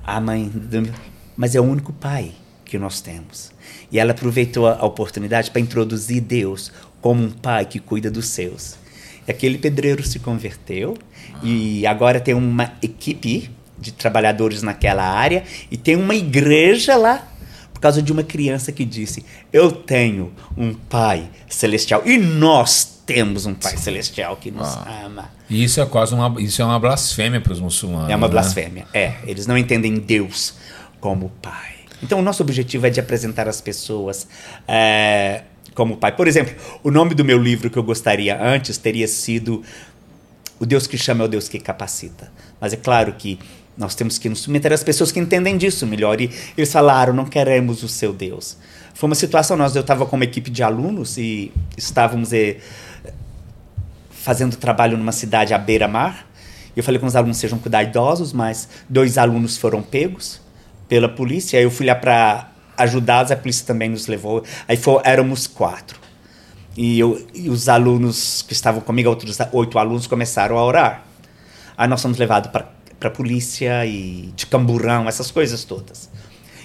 A 0.05 0.21
mãe, 0.21 0.53
mas 1.37 1.57
é 1.57 1.61
o 1.61 1.65
único 1.65 1.93
pai 1.93 2.31
que 2.65 2.79
nós 2.79 3.01
temos. 3.01 3.53
E 3.91 3.99
ela 3.99 4.13
aproveitou 4.13 4.67
a 4.67 4.85
oportunidade 4.85 5.51
para 5.51 5.61
introduzir 5.61 6.21
Deus 6.21 6.73
como 7.03 7.23
um 7.23 7.31
pai 7.31 7.67
que 7.67 7.79
cuida 7.79 8.11
dos 8.11 8.29
seus. 8.29 8.77
E 9.29 9.31
aquele 9.31 9.59
pedreiro 9.59 10.03
se 10.03 10.19
converteu 10.19 10.97
e 11.43 11.87
agora 11.87 12.19
tem 12.21 12.33
uma 12.35 12.73
equipe 12.81 13.51
de 13.79 13.93
trabalhadores 13.93 14.63
naquela 14.63 15.03
área 15.05 15.43
e 15.71 15.77
tem 15.77 15.97
uma 15.97 16.15
igreja 16.15 16.97
lá 16.97 17.29
por 17.75 17.81
causa 17.81 18.01
de 18.01 18.13
uma 18.13 18.23
criança 18.23 18.73
que 18.73 18.85
disse: 18.85 19.25
Eu 19.53 19.71
tenho 19.73 20.33
um 20.57 20.73
pai 20.73 21.29
celestial 21.49 22.03
e 22.07 22.17
nós 22.17 23.03
temos 23.05 23.45
um 23.45 23.55
pai 23.55 23.77
celestial 23.77 24.37
que 24.37 24.51
nos 24.51 24.69
Ah. 24.69 25.03
ama. 25.05 25.31
E 25.51 25.63
isso 25.65 25.81
é 25.81 25.87
quase 25.87 26.15
uma, 26.15 26.41
isso 26.41 26.63
é 26.63 26.65
uma 26.65 26.79
blasfêmia 26.79 27.41
para 27.41 27.53
os 27.53 27.61
muçulmanos. 27.61 28.11
É 28.11 28.17
uma 28.17 28.29
né? 28.29 28.33
blasfêmia. 28.33 28.87
É, 28.95 29.15
eles 29.27 29.47
não 29.47 29.59
entendem 29.59 29.97
Deus 29.97 30.55
como 31.01 31.31
Pai. 31.43 31.73
Então, 32.03 32.19
o 32.19 32.23
nosso 32.23 32.43
objetivo 32.43 32.87
é 32.87 32.91
de 32.91 32.99
apresentar 32.99 33.49
as 33.49 33.61
pessoas 33.61 34.27
é, 34.67 35.43
como 35.75 35.97
Pai. 35.97 36.13
Por 36.15 36.29
exemplo, 36.29 36.55
o 36.83 36.91
nome 36.91 37.15
do 37.15 37.25
meu 37.25 37.39
livro 37.39 37.71
que 37.71 37.79
eu 37.79 37.83
gostaria 37.83 38.41
antes 38.43 38.77
teria 38.79 39.09
sido 39.09 39.63
O 40.61 40.67
Deus 40.67 40.87
que 40.87 40.97
chama 40.97 41.25
é 41.25 41.27
o 41.27 41.29
Deus 41.29 41.49
que 41.49 41.59
capacita. 41.59 42.31
Mas 42.61 42.73
é 42.73 42.77
claro 42.77 43.13
que 43.15 43.39
nós 43.77 43.95
temos 43.95 44.19
que 44.19 44.29
nos 44.29 44.41
submeter 44.41 44.73
às 44.73 44.85
pessoas 44.85 45.11
que 45.11 45.19
entendem 45.19 45.57
disso 45.57 45.87
melhor. 45.87 46.21
E 46.21 46.31
eles 46.57 46.73
falaram: 46.73 47.13
não 47.13 47.25
queremos 47.25 47.83
o 47.83 47.89
seu 47.89 48.13
Deus. 48.13 48.57
Foi 48.95 49.09
uma 49.09 49.15
situação, 49.15 49.57
nós, 49.57 49.75
eu 49.75 49.81
estava 49.81 50.05
com 50.07 50.17
uma 50.17 50.25
equipe 50.25 50.51
de 50.51 50.63
alunos 50.63 51.17
e 51.17 51.51
estávamos 51.77 52.33
eh, 52.33 52.59
fazendo 54.11 54.57
trabalho 54.57 54.97
numa 54.99 55.13
cidade 55.13 55.55
à 55.55 55.59
beira-mar. 55.59 56.27
Eu 56.77 56.83
falei 56.83 57.01
com 57.01 57.07
os 57.07 57.17
alunos 57.17 57.39
sejam 57.39 57.59
cuidadosos, 57.59 58.33
mas 58.33 58.69
dois 58.89 59.19
alunos 59.19 59.57
foram 59.57 59.83
pegos 59.83 60.41
pela 60.89 61.09
polícia. 61.09 61.59
Aí 61.59 61.65
eu 61.65 61.71
fui 61.71 61.87
lá 61.87 61.95
para 61.95 62.52
ajudá-los, 62.77 63.31
a 63.31 63.37
polícia 63.37 63.67
também 63.67 63.89
nos 63.89 64.07
levou. 64.07 64.45
Aí 64.67 64.77
foi, 64.77 65.01
éramos 65.05 65.47
quatro. 65.47 66.01
E, 66.77 66.99
eu, 66.99 67.27
e 67.35 67.51
os 67.51 67.69
alunos 67.69 68.43
que 68.47 68.53
estavam 68.53 68.81
comigo, 68.81 69.09
outros 69.09 69.39
oito 69.53 69.79
alunos, 69.79 70.07
começaram 70.07 70.57
a 70.57 70.65
orar. 70.65 71.05
Aí 71.77 71.89
nós 71.89 72.01
fomos 72.01 72.19
levados 72.19 72.51
para 72.51 73.09
a 73.09 73.11
polícia 73.11 73.85
e 73.85 74.33
de 74.35 74.47
camburão, 74.47 75.09
essas 75.09 75.31
coisas 75.31 75.65
todas. 75.65 76.11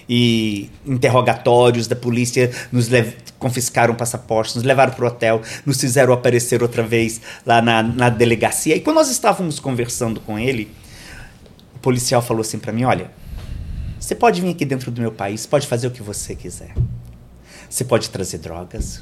E 0.09 0.69
interrogatórios 0.85 1.87
da 1.87 1.95
polícia 1.95 2.49
nos 2.71 2.89
confiscaram 3.37 3.93
passaportes, 3.93 4.55
nos 4.55 4.63
levaram 4.63 4.93
para 4.93 5.03
o 5.03 5.07
hotel, 5.07 5.41
nos 5.65 5.79
fizeram 5.79 6.13
aparecer 6.13 6.61
outra 6.61 6.81
vez 6.81 7.19
lá 7.45 7.61
na, 7.61 7.83
na 7.83 8.09
delegacia. 8.09 8.75
E 8.75 8.79
quando 8.79 8.95
nós 8.95 9.09
estávamos 9.09 9.59
conversando 9.59 10.21
com 10.21 10.39
ele, 10.39 10.71
o 11.75 11.79
policial 11.79 12.21
falou 12.21 12.41
assim 12.41 12.57
para 12.57 12.71
mim: 12.71 12.85
Olha, 12.85 13.11
você 14.07 14.15
pode 14.15 14.39
vir 14.39 14.51
aqui 14.51 14.63
dentro 14.63 14.89
do 14.89 15.01
meu 15.01 15.11
país, 15.11 15.45
pode 15.45 15.67
fazer 15.67 15.85
o 15.85 15.91
que 15.91 16.01
você 16.01 16.33
quiser. 16.33 16.73
Você 17.69 17.83
pode 17.83 18.09
trazer 18.09 18.37
drogas, 18.37 19.01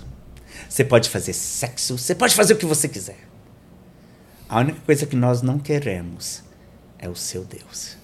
você 0.68 0.84
pode 0.84 1.12
fazer 1.12 1.32
sexo, 1.32 1.95
você 1.95 2.16
pode 2.16 2.34
fazer 2.34 2.53
o 2.53 2.58
que 2.58 2.66
você 2.66 2.88
quiser. 2.88 3.20
A 4.49 4.62
única 4.62 4.80
coisa 4.84 5.06
que 5.06 5.16
nós 5.16 5.43
não 5.43 5.60
queremos 5.60 6.41
é 6.97 7.08
o 7.08 7.16
seu 7.16 7.43
Deus. 7.43 7.95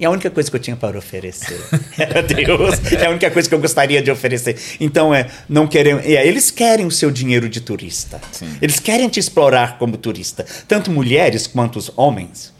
E 0.00 0.06
a 0.06 0.10
única 0.10 0.30
coisa 0.30 0.50
que 0.50 0.56
eu 0.56 0.60
tinha 0.60 0.76
para 0.76 0.96
oferecer 0.96 1.60
era 1.98 2.22
Deus. 2.22 2.90
É 2.90 3.04
a 3.04 3.10
única 3.10 3.30
coisa 3.30 3.46
que 3.46 3.54
eu 3.54 3.60
gostaria 3.60 4.00
de 4.00 4.10
oferecer. 4.10 4.58
Então, 4.80 5.14
é, 5.14 5.30
não 5.46 5.66
querem. 5.66 5.98
é, 5.98 6.26
eles 6.26 6.50
querem 6.50 6.86
o 6.86 6.90
seu 6.90 7.10
dinheiro 7.10 7.50
de 7.50 7.60
turista. 7.60 8.18
Eles 8.62 8.80
querem 8.80 9.10
te 9.10 9.20
explorar 9.20 9.76
como 9.76 9.98
turista. 9.98 10.46
Tanto 10.66 10.90
mulheres 10.90 11.46
quanto 11.46 11.78
os 11.78 11.92
homens. 11.98 12.50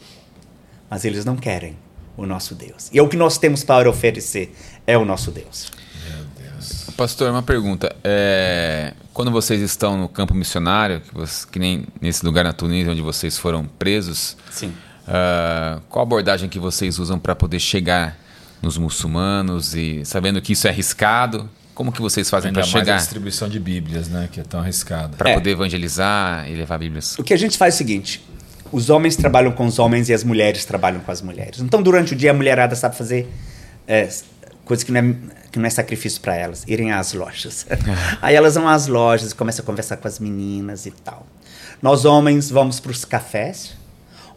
Mas 0.87 1.03
eles 1.03 1.25
não 1.25 1.35
querem 1.35 1.75
o 2.17 2.25
nosso 2.25 2.55
Deus. 2.55 2.89
E 2.91 2.97
é 2.97 3.01
o 3.01 3.07
que 3.07 3.15
nós 3.15 3.37
temos 3.37 3.63
para 3.63 3.89
oferecer 3.89 4.53
é 4.85 4.97
o 4.97 5.05
nosso 5.05 5.31
Deus. 5.31 5.69
Pastor, 6.97 7.29
uma 7.29 7.43
pergunta. 7.43 7.95
É, 8.03 8.93
quando 9.13 9.29
vocês 9.29 9.61
estão 9.61 9.95
no 9.97 10.09
campo 10.09 10.33
missionário, 10.33 10.99
que, 11.01 11.13
você- 11.13 11.45
que 11.47 11.59
nem 11.59 11.85
nesse 12.01 12.25
lugar 12.25 12.43
na 12.43 12.51
Tunísia 12.53 12.91
onde 12.91 13.01
vocês 13.01 13.37
foram 13.37 13.65
presos, 13.65 14.35
Sim. 14.49 14.73
ah, 15.07 15.79
qual 15.89 16.01
a 16.01 16.07
abordagem 16.07 16.49
que 16.49 16.57
vocês 16.57 16.97
usam 16.97 17.19
para 17.19 17.35
poder 17.35 17.59
chegar 17.59 18.17
nos 18.63 18.77
muçulmanos 18.79 19.75
e 19.75 20.03
sabendo 20.05 20.41
que 20.41 20.53
isso 20.53 20.65
é 20.67 20.71
arriscado? 20.71 21.47
Como 21.75 21.91
que 21.91 22.01
vocês 22.01 22.27
fazem 22.27 22.51
para 22.51 22.63
mais 22.63 22.73
a 22.75 22.79
chegar? 22.79 22.97
distribuição 22.97 23.47
de 23.47 23.59
Bíblias, 23.59 24.07
né? 24.07 24.27
Que 24.31 24.39
é 24.39 24.43
tão 24.43 24.59
arriscada. 24.61 25.15
Para 25.15 25.29
É. 25.29 25.33
poder 25.35 25.51
evangelizar 25.51 26.49
e 26.49 26.55
levar 26.55 26.79
Bíblias? 26.79 27.15
O 27.19 27.23
que 27.23 27.35
a 27.35 27.37
gente 27.37 27.55
faz 27.59 27.75
é 27.75 27.75
o 27.75 27.77
seguinte: 27.77 28.25
os 28.71 28.89
homens 28.89 29.15
trabalham 29.15 29.51
com 29.51 29.65
os 29.65 29.79
homens 29.79 30.09
e 30.09 30.13
as 30.13 30.23
mulheres 30.23 30.65
trabalham 30.65 30.99
com 30.99 31.11
as 31.11 31.21
mulheres. 31.21 31.59
Então, 31.59 31.81
durante 31.81 32.13
o 32.13 32.15
dia, 32.15 32.31
a 32.31 32.33
mulherada 32.33 32.75
sabe 32.75 32.95
fazer 32.95 33.27
é, 33.87 34.09
coisa 34.65 34.85
que 34.85 34.91
não 34.91 34.99
é, 34.99 35.15
que 35.51 35.59
não 35.59 35.65
é 35.65 35.69
sacrifício 35.69 36.21
para 36.21 36.35
elas, 36.35 36.63
irem 36.67 36.91
às 36.91 37.13
lojas. 37.13 37.65
Aí 38.21 38.35
elas 38.35 38.55
vão 38.55 38.67
às 38.67 38.87
lojas 38.87 39.31
e 39.31 39.35
começam 39.35 39.63
a 39.63 39.65
conversar 39.65 39.97
com 39.97 40.07
as 40.07 40.19
meninas 40.19 40.85
e 40.85 40.91
tal. 40.91 41.25
Nós, 41.81 42.05
homens, 42.05 42.49
vamos 42.49 42.79
para 42.79 42.91
os 42.91 43.05
cafés, 43.05 43.75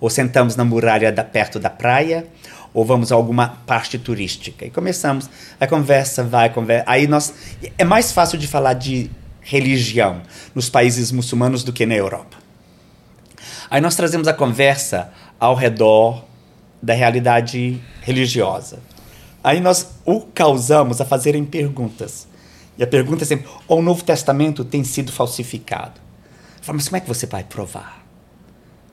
ou 0.00 0.08
sentamos 0.08 0.56
na 0.56 0.64
muralha 0.64 1.10
da, 1.10 1.24
perto 1.24 1.58
da 1.58 1.70
praia, 1.70 2.26
ou 2.72 2.84
vamos 2.84 3.10
a 3.10 3.14
alguma 3.14 3.48
parte 3.66 3.98
turística. 3.98 4.64
E 4.64 4.70
começamos, 4.70 5.28
a 5.58 5.66
conversa 5.66 6.22
vai, 6.22 6.50
conversa. 6.50 6.84
Aí 6.86 7.06
nós. 7.06 7.34
É 7.76 7.84
mais 7.84 8.12
fácil 8.12 8.38
de 8.38 8.46
falar 8.46 8.74
de 8.74 9.10
religião 9.40 10.22
nos 10.54 10.68
países 10.68 11.10
muçulmanos 11.10 11.64
do 11.64 11.72
que 11.72 11.84
na 11.84 11.94
Europa. 11.94 12.39
Aí 13.70 13.80
nós 13.80 13.94
trazemos 13.94 14.26
a 14.26 14.32
conversa 14.32 15.12
ao 15.38 15.54
redor 15.54 16.24
da 16.82 16.92
realidade 16.92 17.80
religiosa. 18.02 18.80
Aí 19.44 19.60
nós 19.60 19.86
o 20.04 20.20
causamos 20.22 21.00
a 21.00 21.04
fazerem 21.04 21.44
perguntas. 21.44 22.26
E 22.76 22.82
a 22.82 22.86
pergunta 22.86 23.22
é 23.22 23.26
sempre: 23.26 23.48
o 23.68 23.80
Novo 23.80 24.02
Testamento 24.02 24.64
tem 24.64 24.82
sido 24.82 25.12
falsificado? 25.12 26.00
Falo, 26.60 26.76
mas 26.76 26.88
como 26.88 26.96
é 26.96 27.00
que 27.00 27.08
você 27.08 27.26
vai 27.26 27.44
provar? 27.44 28.04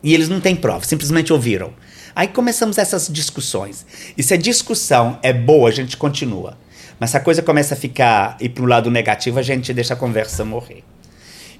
E 0.04 0.14
eles 0.14 0.30
não 0.30 0.40
têm 0.40 0.56
prova, 0.56 0.86
simplesmente 0.86 1.34
ouviram. 1.34 1.74
Aí 2.16 2.28
começamos 2.28 2.78
essas 2.78 3.08
discussões. 3.08 3.86
E 4.16 4.24
se 4.24 4.34
a 4.34 4.38
discussão 4.38 5.20
é 5.24 5.34
boa, 5.34 5.70
a 5.70 5.72
gente 5.72 5.98
continua. 5.98 6.58
Mas 7.00 7.12
se 7.12 7.18
a 7.18 7.20
coisa 7.20 7.42
começa 7.42 7.74
a 7.74 7.78
ficar 7.78 8.38
ir 8.40 8.50
para 8.50 8.64
o 8.64 8.68
lado 8.68 8.90
negativo, 8.90 9.40
a 9.40 9.42
gente 9.42 9.74
deixa 9.74 9.94
a 9.94 9.98
conversa 9.98 10.46
morrer. 10.46 10.84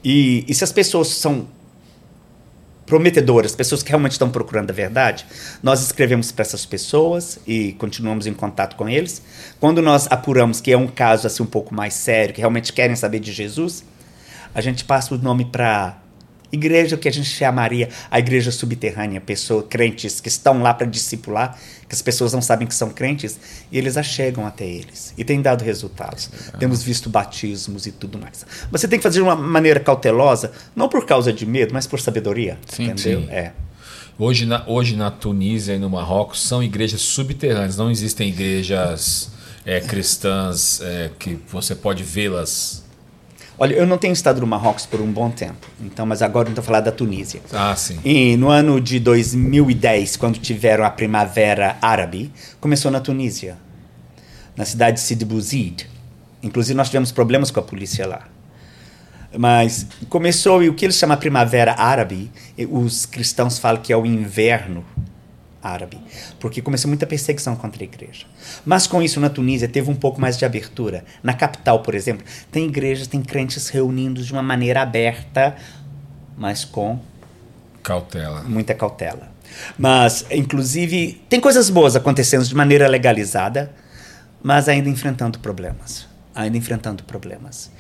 E, 0.04 0.46
e 0.48 0.54
se 0.54 0.64
as 0.64 0.72
pessoas 0.72 1.10
são 1.10 1.48
prometedoras, 2.88 3.54
pessoas 3.54 3.84
que 3.84 3.90
realmente 3.90 4.14
estão 4.14 4.32
procurando 4.32 4.72
a 4.72 4.74
verdade, 4.74 5.26
nós 5.62 5.82
escrevemos 5.82 6.32
para 6.32 6.44
essas 6.44 6.66
pessoas 6.66 7.38
e 7.46 7.74
continuamos 7.74 8.26
em 8.26 8.34
contato 8.34 8.76
com 8.76 8.90
eles. 8.90 9.22
Quando 9.60 9.82
nós 9.82 10.08
apuramos 10.10 10.62
que 10.62 10.72
é 10.72 10.78
um 10.78 10.88
caso 10.88 11.28
assim 11.28 11.44
um 11.44 11.48
pouco 11.48 11.76
mais 11.76 11.94
sério, 11.94 12.34
que 12.34 12.40
realmente 12.40 12.72
querem 12.74 12.96
saber 12.96 13.20
de 13.20 13.32
Jesus, 13.32 13.84
a 14.56 14.62
gente 14.62 14.86
passa 14.86 15.14
o 15.14 15.18
nome 15.18 15.46
para 15.46 15.98
igreja 16.52 16.98
que 16.98 17.08
a 17.08 17.12
gente 17.12 17.30
chamaria 17.30 17.90
a 18.10 18.20
igreja 18.20 18.52
subterrânea, 18.52 19.20
pessoas 19.20 19.66
crentes 19.70 20.20
que 20.20 20.28
estão 20.28 20.62
lá 20.62 20.74
para 20.74 20.88
discipular, 20.88 21.58
que 21.88 21.96
as 21.96 22.02
pessoas 22.02 22.34
não 22.34 22.42
sabem 22.42 22.68
que 22.68 22.76
são 22.76 22.90
crentes 22.90 23.40
e 23.72 23.78
eles 23.78 23.98
a 23.98 24.04
chegam 24.04 24.46
até 24.46 24.66
eles 24.66 25.14
e 25.18 25.24
tem 25.24 25.42
dado 25.42 25.64
resultados. 25.64 26.30
Temos 26.60 26.84
visto 26.84 27.10
batismos 27.10 27.86
e 27.86 27.92
tudo 27.92 28.18
mais. 28.18 28.46
Você 28.72 28.88
tem 28.88 29.00
que 29.00 29.04
fazer 29.04 29.20
de 29.20 29.24
uma 29.24 29.36
maneira 29.36 29.80
cautelosa, 29.80 30.52
não 30.76 30.90
por 30.90 31.06
causa 31.06 31.32
de 31.32 31.46
medo, 31.46 31.74
mas 31.74 31.88
por 31.88 32.00
sabedoria, 32.00 32.58
Sim, 32.68 32.86
entendeu? 32.86 33.22
sim. 33.22 33.30
É. 33.30 33.54
Hoje 34.20 34.46
na, 34.46 34.64
hoje 34.68 34.96
na 34.96 35.12
Tunísia 35.12 35.76
e 35.76 35.80
no 35.80 35.90
Marrocos 35.90 36.42
são 36.42 36.64
igrejas 36.64 37.02
subterrâneas, 37.02 37.78
não 37.78 37.92
existem 37.92 38.30
igrejas 38.30 39.30
é, 39.64 39.80
cristãs 39.80 40.82
é, 40.82 41.12
que 41.20 41.38
você 41.52 41.76
pode 41.76 42.02
vê-las. 42.02 42.87
Olha, 43.60 43.74
eu 43.74 43.88
não 43.88 43.98
tenho 43.98 44.14
estado 44.14 44.40
no 44.40 44.46
Marrocos 44.46 44.86
por 44.86 45.02
um 45.02 45.12
bom 45.12 45.32
tempo, 45.32 45.68
então, 45.82 46.06
mas 46.06 46.22
agora 46.22 46.48
estou 46.48 46.64
falando 46.64 46.86
da 46.86 46.92
Tunísia. 46.92 47.42
Ah, 47.52 47.76
sim. 47.76 48.00
E 48.06 48.38
no 48.38 48.50
ano 48.50 48.80
de 48.80 49.00
2010, 49.00 50.16
quando 50.16 50.38
tiveram 50.38 50.86
a 50.86 50.92
primavera 50.92 51.76
árabe, 51.82 52.32
começou 52.62 52.92
na 52.92 53.00
Tunísia, 53.00 53.58
na 54.56 54.64
cidade 54.64 54.98
de 54.98 55.02
Sidi 55.02 55.26
Bouzid. 55.26 55.90
Inclusive, 56.44 56.78
nós 56.78 56.88
tivemos 56.88 57.12
problemas 57.12 57.50
com 57.50 57.60
a 57.60 57.64
polícia 57.64 58.06
lá. 58.06 58.28
Mas 59.36 59.88
começou, 60.08 60.62
e 60.62 60.70
o 60.70 60.76
que 60.76 60.86
eles 60.86 60.96
chamam 60.96 61.16
de 61.16 61.22
primavera 61.22 61.74
árabe, 61.74 62.32
os 62.70 63.08
cristãos 63.08 63.58
falam 63.58 63.82
que 63.82 63.92
é 63.92 63.98
o 63.98 64.06
inverno 64.06 64.86
árabe, 65.62 65.98
porque 66.40 66.62
começou 66.62 66.88
muita 66.88 67.06
perseguição 67.06 67.56
contra 67.56 67.84
a 67.84 67.86
igreja. 67.86 68.26
Mas 68.66 68.88
com 68.88 69.02
isso, 69.02 69.20
na 69.20 69.30
Tunísia, 69.30 69.68
teve 69.68 69.90
um 69.90 69.96
pouco 69.96 70.20
mais 70.22 70.38
de 70.38 70.46
abertura. 70.46 71.04
Na 71.22 71.34
capital, 71.34 71.82
por 71.82 71.96
exemplo, 71.96 72.26
tem 72.52 72.66
igrejas, 72.66 73.08
tem 73.08 73.22
crentes 73.22 73.70
reunindo 73.70 74.24
de 74.24 74.32
uma 74.32 74.44
maneira 74.44 74.82
aberta, 74.82 75.56
mas 76.38 76.64
com 76.64 77.00
Cautela. 77.84 78.44
muita 78.44 78.74
cautela. 78.74 79.30
Mas, 79.78 80.26
inclusive, 80.30 81.22
tem 81.30 81.40
coisas 81.40 81.70
boas 81.70 81.96
acontecendo 81.96 82.44
de 82.46 82.56
maneira 82.56 82.88
legalizada, 82.88 83.72
mas 84.44 84.70
ainda 84.70 84.90
enfrentando 84.90 85.40
problemas. 85.40 86.08
Ainda 86.36 86.58
enfrentando 86.58 87.04
problemas. 87.04 87.72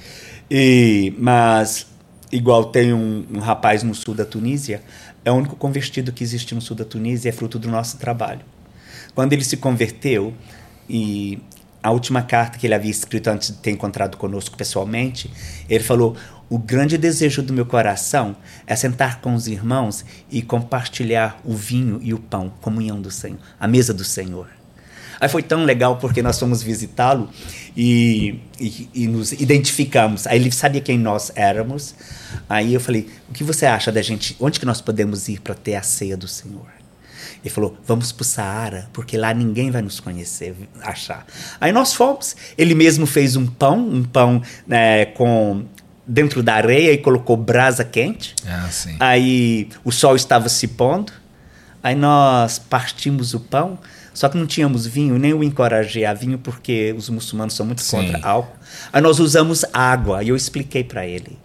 E, 0.50 1.14
mas, 1.18 1.88
igual 2.32 2.66
tem 2.66 2.94
um, 2.94 3.26
um 3.32 3.40
rapaz 3.40 3.84
no 3.84 3.94
sul 3.94 4.16
da 4.16 4.26
Tunísia, 4.26 4.82
é 5.28 5.32
o 5.32 5.36
único 5.36 5.58
convertido 5.58 6.14
que 6.14 6.24
existe 6.24 6.56
no 6.56 6.62
sul 6.62 6.74
da 6.74 6.86
Tunísia, 6.86 7.28
é 7.28 7.32
fruto 7.34 7.60
do 7.60 7.68
nosso 7.68 7.98
trabalho. 7.98 8.40
Quando 9.14 9.34
ele 9.34 9.44
se 9.44 9.58
converteu, 9.58 10.34
e 10.90 11.38
a 11.84 11.92
última 11.92 12.22
carta 12.22 12.58
que 12.58 12.66
ele 12.66 12.74
havia 12.74 12.90
escrito 12.90 13.28
antes 13.28 13.50
de 13.50 13.58
ter 13.58 13.72
encontrado 13.72 14.16
conosco 14.16 14.56
pessoalmente, 14.56 15.30
ele 15.70 15.84
falou: 15.84 16.16
O 16.50 16.58
grande 16.58 16.98
desejo 16.98 17.44
do 17.44 17.52
meu 17.52 17.66
coração 17.66 18.38
é 18.66 18.74
sentar 18.74 19.20
com 19.20 19.34
os 19.34 19.50
irmãos 19.50 20.06
e 20.32 20.42
compartilhar 20.42 21.42
o 21.44 21.54
vinho 21.54 22.00
e 22.02 22.14
o 22.14 22.20
pão, 22.20 22.50
comunhão 22.62 23.02
do 23.02 23.12
Senhor, 23.12 23.40
a 23.60 23.68
mesa 23.68 23.94
do 23.94 24.06
Senhor. 24.06 24.57
Aí 25.20 25.30
foi 25.30 25.44
tão 25.44 25.64
legal 25.64 25.98
porque 25.98 26.22
nós 26.22 26.40
fomos 26.40 26.62
visitá-lo 26.62 27.30
e, 27.76 28.40
e, 28.60 28.90
e 28.94 29.08
nos 29.08 29.32
identificamos. 29.32 30.28
Aí 30.28 30.40
ele 30.40 30.52
sabia 30.52 30.82
quem 30.82 30.98
nós 30.98 31.32
éramos. 31.36 31.96
Aí 32.50 32.74
eu 32.74 32.80
falei: 32.80 33.08
O 33.30 33.34
que 33.34 33.44
você 33.44 33.66
acha 33.66 33.92
da 33.92 34.02
gente? 34.02 34.36
Onde 34.40 34.60
que 34.60 34.66
nós 34.66 34.82
podemos 34.82 35.28
ir 35.28 35.42
para 35.42 35.56
ter 35.56 35.76
a 35.76 35.82
ceia 35.82 36.16
do 36.16 36.28
Senhor? 36.28 36.78
Ele 37.44 37.54
falou: 37.54 37.78
vamos 37.86 38.12
para 38.12 38.22
o 38.22 38.26
Saara, 38.26 38.90
porque 38.94 39.18
lá 39.18 39.34
ninguém 39.34 39.72
vai 39.72 39.82
nos 39.82 40.00
conhecer, 40.00 40.56
achar. 40.82 41.26
Aí 41.60 41.72
nós 41.72 41.94
fomos. 41.94 42.36
Ele 42.58 42.76
mesmo 42.76 43.06
fez 43.06 43.36
um 43.36 43.46
pão, 43.46 43.80
um 43.80 44.04
pão 44.04 44.42
né, 44.66 45.06
com 45.06 45.66
dentro 46.06 46.42
da 46.42 46.56
areia 46.56 46.94
e 46.94 46.98
colocou 46.98 47.36
brasa 47.36 47.84
quente. 47.84 48.36
Ah, 48.46 48.68
sim. 48.72 48.96
Aí 49.00 49.70
o 49.84 49.92
sol 49.92 50.16
estava 50.16 50.50
se 50.50 50.68
pondo. 50.68 51.12
Aí 51.84 51.96
nós 51.96 52.60
partimos 52.60 53.34
o 53.34 53.40
pão, 53.40 53.80
só 54.18 54.28
que 54.28 54.36
não 54.36 54.48
tínhamos 54.48 54.88
vinho, 54.88 55.20
nem 55.20 55.32
o 55.32 55.44
encorajei 55.44 56.04
a 56.04 56.12
vinho, 56.12 56.40
porque 56.40 56.92
os 56.98 57.08
muçulmanos 57.08 57.54
são 57.54 57.64
muito 57.64 57.84
Sim. 57.84 57.98
contra 57.98 58.28
álcool. 58.28 58.58
Aí 58.92 59.00
nós 59.00 59.20
usamos 59.20 59.64
água, 59.72 60.24
e 60.24 60.30
eu 60.30 60.36
expliquei 60.36 60.84
para 60.84 61.06
ele. 61.06 61.38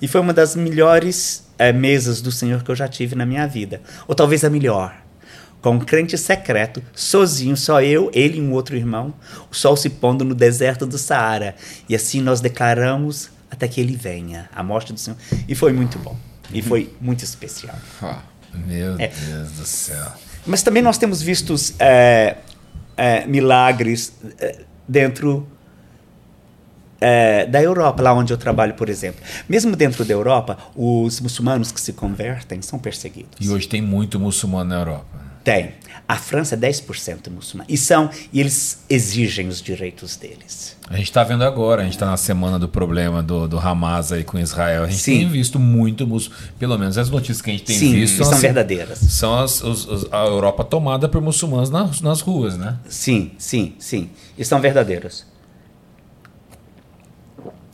E 0.00 0.08
foi 0.08 0.20
uma 0.20 0.32
das 0.32 0.56
melhores 0.56 1.44
eh, 1.56 1.72
mesas 1.72 2.20
do 2.20 2.32
Senhor 2.32 2.64
que 2.64 2.72
eu 2.72 2.74
já 2.74 2.88
tive 2.88 3.14
na 3.14 3.24
minha 3.24 3.46
vida. 3.46 3.80
Ou 4.08 4.16
talvez 4.16 4.42
a 4.42 4.50
melhor. 4.50 4.92
Com 5.60 5.76
um 5.76 5.78
crente 5.78 6.18
secreto, 6.18 6.82
sozinho, 6.92 7.56
só 7.56 7.80
eu, 7.80 8.10
ele 8.12 8.38
e 8.38 8.42
um 8.42 8.50
outro 8.50 8.74
irmão, 8.74 9.14
o 9.48 9.54
sol 9.54 9.76
se 9.76 9.88
pondo 9.88 10.24
no 10.24 10.34
deserto 10.34 10.84
do 10.84 10.98
Saara. 10.98 11.54
E 11.88 11.94
assim 11.94 12.20
nós 12.20 12.40
declaramos 12.40 13.30
até 13.48 13.68
que 13.68 13.80
ele 13.80 13.94
venha, 13.94 14.50
a 14.52 14.60
morte 14.64 14.92
do 14.92 14.98
Senhor. 14.98 15.16
E 15.46 15.54
foi 15.54 15.72
muito 15.72 16.00
bom. 16.00 16.16
E 16.52 16.60
foi 16.62 16.92
muito 17.00 17.22
especial. 17.22 17.78
Meu 18.52 18.96
É. 18.98 19.06
Deus 19.06 19.52
do 19.52 19.64
céu. 19.64 20.12
Mas 20.46 20.62
também 20.62 20.82
nós 20.82 20.98
temos 20.98 21.22
visto 21.22 21.54
é, 21.78 22.36
é, 22.96 23.26
milagres 23.26 24.12
é, 24.38 24.60
dentro 24.88 25.46
é, 27.00 27.46
da 27.46 27.62
Europa, 27.62 28.02
lá 28.02 28.14
onde 28.14 28.32
eu 28.32 28.38
trabalho, 28.38 28.74
por 28.74 28.88
exemplo. 28.88 29.20
Mesmo 29.48 29.74
dentro 29.74 30.04
da 30.04 30.12
Europa, 30.12 30.56
os 30.74 31.20
muçulmanos 31.20 31.72
que 31.72 31.80
se 31.80 31.92
convertem 31.92 32.62
são 32.62 32.78
perseguidos. 32.78 33.38
E 33.40 33.50
hoje 33.50 33.68
tem 33.68 33.82
muito 33.82 34.20
muçulmano 34.20 34.70
na 34.70 34.76
Europa. 34.76 35.22
Tem. 35.42 35.72
A 36.12 36.16
França 36.16 36.56
é 36.56 36.58
10% 36.58 37.30
muçulmana. 37.30 37.66
E, 37.70 37.78
são, 37.78 38.10
e 38.30 38.38
eles 38.38 38.84
exigem 38.90 39.48
os 39.48 39.62
direitos 39.62 40.14
deles. 40.14 40.76
A 40.90 40.98
gente 40.98 41.06
está 41.06 41.24
vendo 41.24 41.42
agora, 41.42 41.80
a 41.80 41.84
gente 41.86 41.94
está 41.94 42.04
na 42.04 42.18
semana 42.18 42.58
do 42.58 42.68
problema 42.68 43.22
do, 43.22 43.48
do 43.48 43.58
Hamas 43.58 44.12
aí 44.12 44.22
com 44.22 44.38
Israel. 44.38 44.84
A 44.84 44.90
gente 44.90 45.00
Sim. 45.00 45.20
tem 45.20 45.28
visto 45.30 45.58
muito 45.58 46.06
muçulmano. 46.06 46.42
Pelo 46.58 46.76
menos 46.78 46.98
as 46.98 47.08
notícias 47.08 47.40
que 47.40 47.48
a 47.48 47.52
gente 47.54 47.64
tem 47.64 47.78
Sim, 47.78 47.92
visto 47.94 48.18
são 48.22 48.30
assim, 48.30 48.42
verdadeiras. 48.42 48.98
São 48.98 49.38
as, 49.38 49.62
os- 49.62 49.86
os- 49.86 50.12
a 50.12 50.26
Europa 50.26 50.62
tomada 50.64 51.08
por 51.08 51.22
muçulmanos 51.22 51.70
nas, 51.70 52.02
nas 52.02 52.20
ruas, 52.20 52.58
né? 52.58 52.76
Sim, 52.90 53.30
sim, 53.38 53.74
sim. 53.78 54.10
E 54.36 54.44
são 54.44 54.60
verdadeiros. 54.60 55.24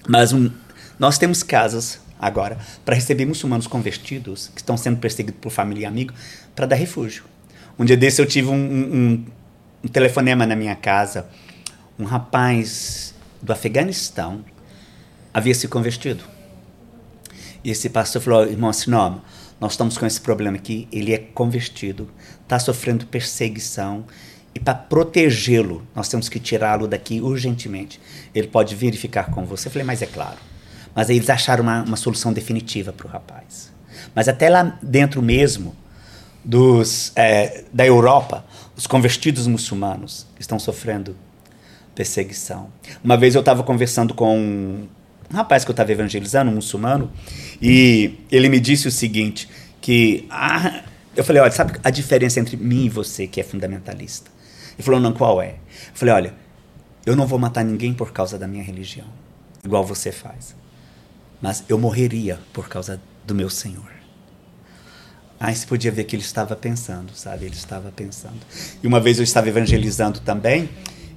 Mas 0.07 0.32
um, 0.32 0.49
nós 0.97 1.18
temos 1.18 1.43
casas 1.43 1.99
agora 2.20 2.57
para 2.84 2.95
receber 2.95 3.26
muçulmanos 3.26 3.66
convertidos 3.66 4.47
que 4.55 4.61
estão 4.61 4.76
sendo 4.76 4.99
perseguidos 4.99 5.41
por 5.41 5.51
família 5.51 5.82
e 5.82 5.86
amigo 5.86 6.14
para 6.55 6.66
dar 6.66 6.76
refúgio. 6.76 7.24
Um 7.79 7.85
dia 7.85 7.97
desse 7.97 8.20
eu 8.20 8.26
tive 8.26 8.49
um, 8.49 8.55
um- 8.55 9.24
um- 9.85 9.89
telefonema 9.89 10.47
na 10.47 10.57
minha 10.57 10.74
casa. 10.74 11.26
Um 11.99 12.05
rapaz 12.05 13.14
do 13.41 13.53
Afeganistão 13.53 14.45
havia 15.33 15.55
se 15.55 15.68
convertido. 15.68 16.24
E 17.62 17.70
esse 17.70 17.89
pastor 17.89 18.20
falou, 18.22 18.45
irmão 18.47 18.72
Sinoma, 18.72 19.22
nós 19.61 19.72
estamos 19.72 19.99
com 19.99 20.07
esse 20.07 20.20
problema 20.20 20.57
aqui, 20.57 20.87
ele 20.93 21.12
é 21.12 21.18
convertido, 21.18 22.09
está 22.43 22.59
sofrendo 22.59 23.07
perseguição, 23.07 24.05
e 24.55 24.61
para 24.61 24.74
protegê-lo, 24.74 25.87
nós 25.95 26.09
temos 26.09 26.29
que 26.29 26.41
tirá-lo 26.41 26.87
daqui 26.89 27.20
urgentemente. 27.20 28.01
Ele 28.35 28.49
pode 28.49 28.74
vir 28.74 28.95
e 28.95 28.97
ficar 28.97 29.31
com 29.31 29.45
você. 29.45 29.68
Eu 29.68 29.72
falei, 29.72 29.85
mas 29.87 30.03
é 30.03 30.07
claro. 30.07 30.39
Mas 30.95 31.11
aí 31.11 31.16
eles 31.16 31.29
acharam 31.31 31.62
uma, 31.62 31.83
uma 31.83 31.97
solução 31.97 32.33
definitiva 32.33 32.93
para 32.93 33.07
o 33.07 33.11
rapaz. 33.11 33.70
Mas 34.14 34.26
até 34.29 34.49
lá 34.49 34.79
dentro 34.83 35.20
mesmo, 35.22 35.76
dos, 36.45 37.12
eh, 37.16 37.64
da 37.72 37.86
Europa, 37.86 38.45
os 38.76 38.86
convertidos 38.86 39.47
muçulmanos 39.47 40.26
estão 40.39 40.59
sofrendo 40.59 41.16
perseguição. 41.95 42.70
Uma 43.03 43.16
vez 43.16 43.34
eu 43.34 43.41
estava 43.41 43.62
conversando 43.64 44.14
com 44.14 44.39
um 44.39 44.89
rapaz 45.36 45.64
que 45.64 45.70
eu 45.70 45.72
estava 45.72 45.91
evangelizando, 45.91 46.51
um 46.51 46.55
muçulmano, 46.55 47.11
e 47.61 48.20
ele 48.30 48.49
me 48.49 48.61
disse 48.61 48.86
o 48.86 48.91
seguinte, 48.91 49.49
que 49.80 50.26
ah, 50.30 50.84
eu 51.16 51.24
falei, 51.24 51.43
olha, 51.43 51.51
sabe 51.51 51.78
a 51.82 51.91
diferença 51.91 52.39
entre 52.39 52.57
mim 52.57 52.84
e 52.84 52.89
você 52.89 53.26
que 53.26 53.41
é 53.41 53.45
fundamentalista? 53.45 54.30
Ele 54.74 54.82
falou, 54.84 55.01
não, 55.01 55.12
qual 55.12 55.43
é? 55.43 55.51
Eu 55.51 55.95
falei, 55.95 56.14
olha, 56.14 56.34
eu 57.05 57.16
não 57.16 57.26
vou 57.26 57.39
matar 57.39 57.64
ninguém 57.64 57.93
por 57.93 58.12
causa 58.12 58.39
da 58.39 58.47
minha 58.47 58.62
religião, 58.62 59.07
igual 59.64 59.84
você 59.84 60.12
faz, 60.12 60.55
mas 61.43 61.64
eu 61.68 61.78
morreria 61.78 62.39
por 62.53 62.68
causa 62.68 63.01
do 63.26 63.34
meu 63.34 63.51
Senhor. 63.51 63.97
Aí 65.41 65.55
você 65.55 65.66
podia 65.66 65.93
ver 65.93 66.05
que 66.05 66.16
ele 66.16 66.22
estava 66.22 66.57
pensando, 66.57 67.12
sabe? 67.14 67.47
Ele 67.47 67.55
estava 67.55 67.93
pensando. 67.93 68.39
E 68.82 68.86
uma 68.86 68.99
vez 68.99 69.18
eu 69.18 69.24
estava 69.24 69.49
evangelizando 69.49 70.20
também 70.20 70.68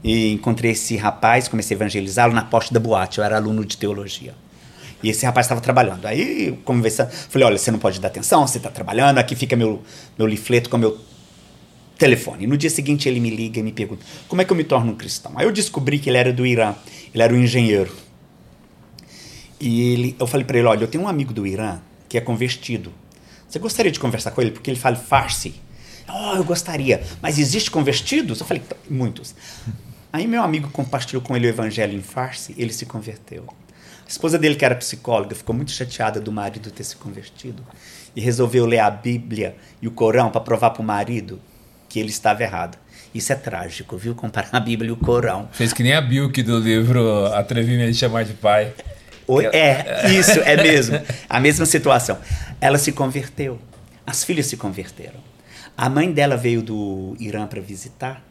e 0.03 0.33
encontrei 0.33 0.71
esse 0.71 0.95
rapaz, 0.95 1.47
comecei 1.47 1.75
a 1.75 1.77
evangelizá-lo 1.77 2.33
na 2.33 2.43
porta 2.43 2.73
da 2.73 2.79
boate. 2.79 3.17
Eu 3.17 3.23
era 3.23 3.37
aluno 3.37 3.65
de 3.65 3.77
teologia. 3.77 4.35
E 5.03 5.09
esse 5.09 5.25
rapaz 5.25 5.45
estava 5.45 5.61
trabalhando. 5.61 6.05
Aí, 6.05 6.57
conversando, 6.63 7.09
falei: 7.09 7.47
olha, 7.47 7.57
você 7.57 7.71
não 7.71 7.79
pode 7.79 7.99
dar 7.99 8.09
atenção, 8.09 8.45
você 8.45 8.57
está 8.57 8.69
trabalhando, 8.69 9.17
aqui 9.17 9.35
fica 9.35 9.55
meu, 9.55 9.81
meu 10.17 10.27
leaflet 10.27 10.69
com 10.69 10.77
meu 10.77 10.99
telefone. 11.97 12.47
No 12.47 12.57
dia 12.57 12.69
seguinte 12.69 13.07
ele 13.09 13.19
me 13.19 13.29
liga 13.29 13.59
e 13.59 13.63
me 13.63 13.71
pergunta: 13.71 14.05
como 14.27 14.41
é 14.41 14.45
que 14.45 14.51
eu 14.51 14.57
me 14.57 14.63
torno 14.63 14.91
um 14.91 14.95
cristão? 14.95 15.31
Aí 15.35 15.45
eu 15.45 15.51
descobri 15.51 15.97
que 15.97 16.09
ele 16.09 16.17
era 16.17 16.31
do 16.31 16.45
Irã, 16.45 16.75
ele 17.13 17.23
era 17.23 17.33
um 17.33 17.37
engenheiro. 17.37 17.91
E 19.59 19.93
ele, 19.93 20.15
eu 20.19 20.27
falei 20.27 20.45
para 20.45 20.59
ele: 20.59 20.67
olha, 20.67 20.83
eu 20.83 20.87
tenho 20.87 21.03
um 21.03 21.07
amigo 21.07 21.33
do 21.33 21.47
Irã 21.47 21.79
que 22.07 22.17
é 22.17 22.21
convertido. 22.21 22.93
Você 23.51 23.59
gostaria 23.59 23.91
de 23.91 23.99
conversar 23.99 24.31
com 24.31 24.41
ele? 24.41 24.51
Porque 24.51 24.71
ele 24.71 24.79
fala 24.79 24.95
farsi. 24.95 25.53
Oh, 26.07 26.37
eu 26.37 26.43
gostaria. 26.45 27.03
Mas 27.21 27.37
existe 27.37 27.69
convertidos? 27.69 28.39
Eu 28.39 28.45
falei: 28.45 28.63
muitos. 28.89 29.35
Aí 30.13 30.25
meu 30.25 30.41
amigo 30.41 30.69
compartilhou 30.69 31.21
com 31.21 31.35
ele 31.35 31.47
o 31.47 31.49
evangelho 31.49 31.93
em 31.93 32.01
farsi, 32.01 32.55
ele 32.57 32.71
se 32.71 32.85
converteu. 32.85 33.45
A 34.05 34.09
esposa 34.09 34.39
dele, 34.39 34.55
que 34.55 34.63
era 34.63 34.73
psicóloga, 34.75 35.35
ficou 35.35 35.53
muito 35.53 35.71
chateada 35.71 36.21
do 36.21 36.31
marido 36.31 36.71
ter 36.71 36.85
se 36.85 36.95
convertido 36.95 37.61
e 38.15 38.21
resolveu 38.21 38.65
ler 38.65 38.79
a 38.79 38.89
Bíblia 38.89 39.55
e 39.81 39.87
o 39.87 39.91
Corão 39.91 40.29
para 40.29 40.39
provar 40.39 40.69
para 40.69 40.81
o 40.81 40.85
marido 40.85 41.41
que 41.89 41.99
ele 41.99 42.09
estava 42.09 42.43
errado. 42.43 42.77
Isso 43.13 43.33
é 43.33 43.35
trágico, 43.35 43.97
viu? 43.97 44.15
Comparar 44.15 44.49
a 44.53 44.59
Bíblia 44.61 44.89
e 44.89 44.91
o 44.93 44.97
Corão. 44.97 45.49
Fez 45.51 45.73
que 45.73 45.83
nem 45.83 45.93
a 45.93 45.99
Bilk 45.99 46.41
do 46.41 46.57
livro 46.57 47.25
Atrevimento 47.33 47.91
de 47.91 47.97
Chamar 47.97 48.23
de 48.23 48.33
Pai. 48.33 48.73
Oi, 49.27 49.45
É, 49.47 50.11
isso, 50.11 50.39
é 50.39 50.55
mesmo. 50.61 50.99
A 51.29 51.39
mesma 51.39 51.65
situação. 51.65 52.17
Ela 52.59 52.77
se 52.77 52.91
converteu. 52.91 53.59
As 54.05 54.23
filhas 54.23 54.47
se 54.47 54.57
converteram. 54.57 55.19
A 55.77 55.89
mãe 55.89 56.11
dela 56.11 56.35
veio 56.35 56.61
do 56.61 57.15
Irã 57.19 57.47
para 57.47 57.61
visitar. 57.61 58.21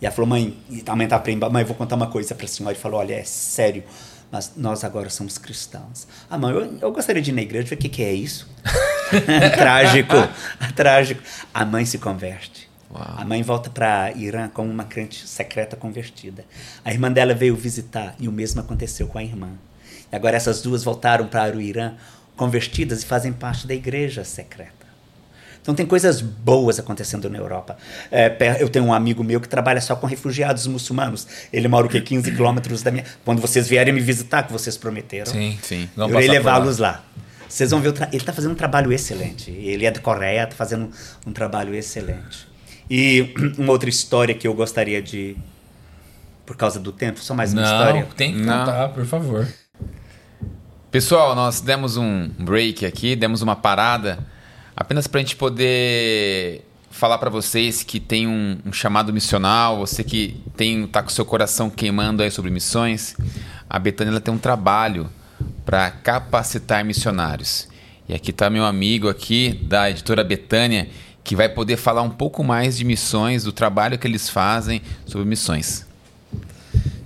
E 0.00 0.06
ela 0.06 0.14
falou, 0.14 0.28
mãe, 0.28 0.56
e 0.68 0.82
a 0.86 0.96
mãe 0.96 1.06
tá 1.06 1.18
prenda, 1.18 1.48
mãe, 1.50 1.62
eu 1.62 1.66
vou 1.66 1.76
contar 1.76 1.96
uma 1.96 2.06
coisa 2.06 2.34
para 2.34 2.46
a 2.46 2.48
senhora. 2.48 2.74
Ele 2.74 2.80
falou, 2.80 3.00
olha, 3.00 3.14
é 3.14 3.24
sério, 3.24 3.84
mas 4.30 4.52
nós 4.56 4.82
agora 4.82 5.10
somos 5.10 5.36
cristãos. 5.36 6.06
Ah, 6.28 6.38
mãe, 6.38 6.54
eu, 6.54 6.78
eu 6.80 6.92
gostaria 6.92 7.20
de 7.20 7.30
ir 7.30 7.34
na 7.34 7.42
igreja, 7.42 7.68
ver 7.68 7.74
o 7.74 7.78
que, 7.78 7.88
que 7.88 8.02
é 8.02 8.12
isso. 8.12 8.48
trágico, 9.56 10.14
trágico. 10.74 11.22
A 11.52 11.64
mãe 11.66 11.84
se 11.84 11.98
converte. 11.98 12.69
A 12.92 13.24
mãe 13.24 13.42
volta 13.42 13.70
para 13.70 14.12
Irã 14.12 14.48
como 14.48 14.70
uma 14.70 14.84
crente 14.84 15.26
secreta 15.26 15.76
convertida. 15.76 16.44
A 16.84 16.92
irmã 16.92 17.10
dela 17.10 17.34
veio 17.34 17.54
visitar 17.54 18.14
e 18.18 18.26
o 18.26 18.32
mesmo 18.32 18.60
aconteceu 18.60 19.06
com 19.06 19.18
a 19.18 19.22
irmã. 19.22 19.50
E 20.12 20.16
agora 20.16 20.36
essas 20.36 20.60
duas 20.60 20.82
voltaram 20.82 21.28
para 21.28 21.56
o 21.56 21.60
Irã 21.60 21.94
convertidas 22.36 23.02
e 23.02 23.06
fazem 23.06 23.32
parte 23.32 23.66
da 23.66 23.74
igreja 23.74 24.24
secreta. 24.24 24.80
Então 25.62 25.74
tem 25.74 25.86
coisas 25.86 26.20
boas 26.20 26.78
acontecendo 26.78 27.28
na 27.28 27.38
Europa. 27.38 27.76
É, 28.10 28.34
eu 28.58 28.68
tenho 28.68 28.86
um 28.86 28.92
amigo 28.92 29.22
meu 29.22 29.40
que 29.40 29.48
trabalha 29.48 29.80
só 29.80 29.94
com 29.94 30.06
refugiados 30.06 30.66
muçulmanos. 30.66 31.26
Ele 31.52 31.68
mora 31.68 31.86
o 31.86 31.88
que 31.88 32.00
15 32.00 32.32
quilômetros 32.32 32.82
da 32.82 32.90
minha. 32.90 33.04
Quando 33.24 33.40
vocês 33.40 33.68
vierem 33.68 33.92
me 33.92 34.00
visitar, 34.00 34.42
que 34.42 34.52
vocês 34.52 34.76
prometeram. 34.76 35.30
Sim, 35.30 35.58
sim. 35.62 35.88
eu 35.96 36.08
irei 36.08 36.28
levá-los 36.28 36.78
lá. 36.78 37.04
Vocês 37.46 37.70
vão 37.70 37.80
ver, 37.80 37.92
tra... 37.92 38.06
ele 38.06 38.16
está 38.16 38.32
fazendo 38.32 38.52
um 38.52 38.56
trabalho 38.56 38.92
excelente. 38.92 39.50
Ele 39.50 39.84
é 39.84 39.90
da 39.90 40.00
Coreia, 40.00 40.44
está 40.44 40.56
fazendo 40.56 40.90
um 41.26 41.32
trabalho 41.32 41.74
excelente. 41.74 42.49
E 42.90 43.32
uma 43.56 43.72
outra 43.72 43.88
história 43.88 44.34
que 44.34 44.46
eu 44.46 44.52
gostaria 44.52 45.00
de. 45.00 45.36
Por 46.44 46.56
causa 46.56 46.80
do 46.80 46.90
tempo, 46.90 47.20
só 47.20 47.32
mais 47.32 47.52
uma 47.52 47.62
Não, 47.62 47.70
história. 47.70 48.08
Tem 48.16 48.32
que 48.32 48.40
contar, 48.40 48.88
por 48.88 49.06
favor. 49.06 49.46
Pessoal, 50.90 51.36
nós 51.36 51.60
demos 51.60 51.96
um 51.96 52.28
break 52.36 52.84
aqui, 52.84 53.14
demos 53.14 53.40
uma 53.40 53.54
parada, 53.54 54.18
apenas 54.76 55.06
para 55.06 55.20
a 55.20 55.22
gente 55.22 55.36
poder 55.36 56.66
falar 56.90 57.18
para 57.18 57.30
vocês 57.30 57.84
que 57.84 58.00
tem 58.00 58.26
um, 58.26 58.58
um, 58.66 58.72
chamado 58.72 59.12
missional, 59.12 59.78
você 59.78 60.02
que 60.02 60.42
tem 60.56 60.84
tá 60.88 61.00
com 61.00 61.08
seu 61.08 61.24
coração 61.24 61.70
queimando 61.70 62.24
aí 62.24 62.30
sobre 62.32 62.50
missões, 62.50 63.14
a 63.68 63.78
Betânia 63.78 64.20
tem 64.20 64.34
um 64.34 64.38
trabalho 64.38 65.08
para 65.64 65.92
capacitar 65.92 66.84
missionários. 66.84 67.68
E 68.08 68.14
aqui 68.14 68.30
está 68.32 68.50
meu 68.50 68.64
amigo 68.64 69.08
aqui 69.08 69.52
da 69.62 69.88
editora 69.88 70.24
Betânia, 70.24 70.88
que 71.22 71.36
vai 71.36 71.48
poder 71.48 71.76
falar 71.76 72.02
um 72.02 72.10
pouco 72.10 72.42
mais 72.42 72.76
de 72.76 72.84
missões, 72.84 73.44
do 73.44 73.52
trabalho 73.52 73.98
que 73.98 74.06
eles 74.06 74.28
fazem 74.28 74.82
sobre 75.06 75.26
missões. 75.26 75.86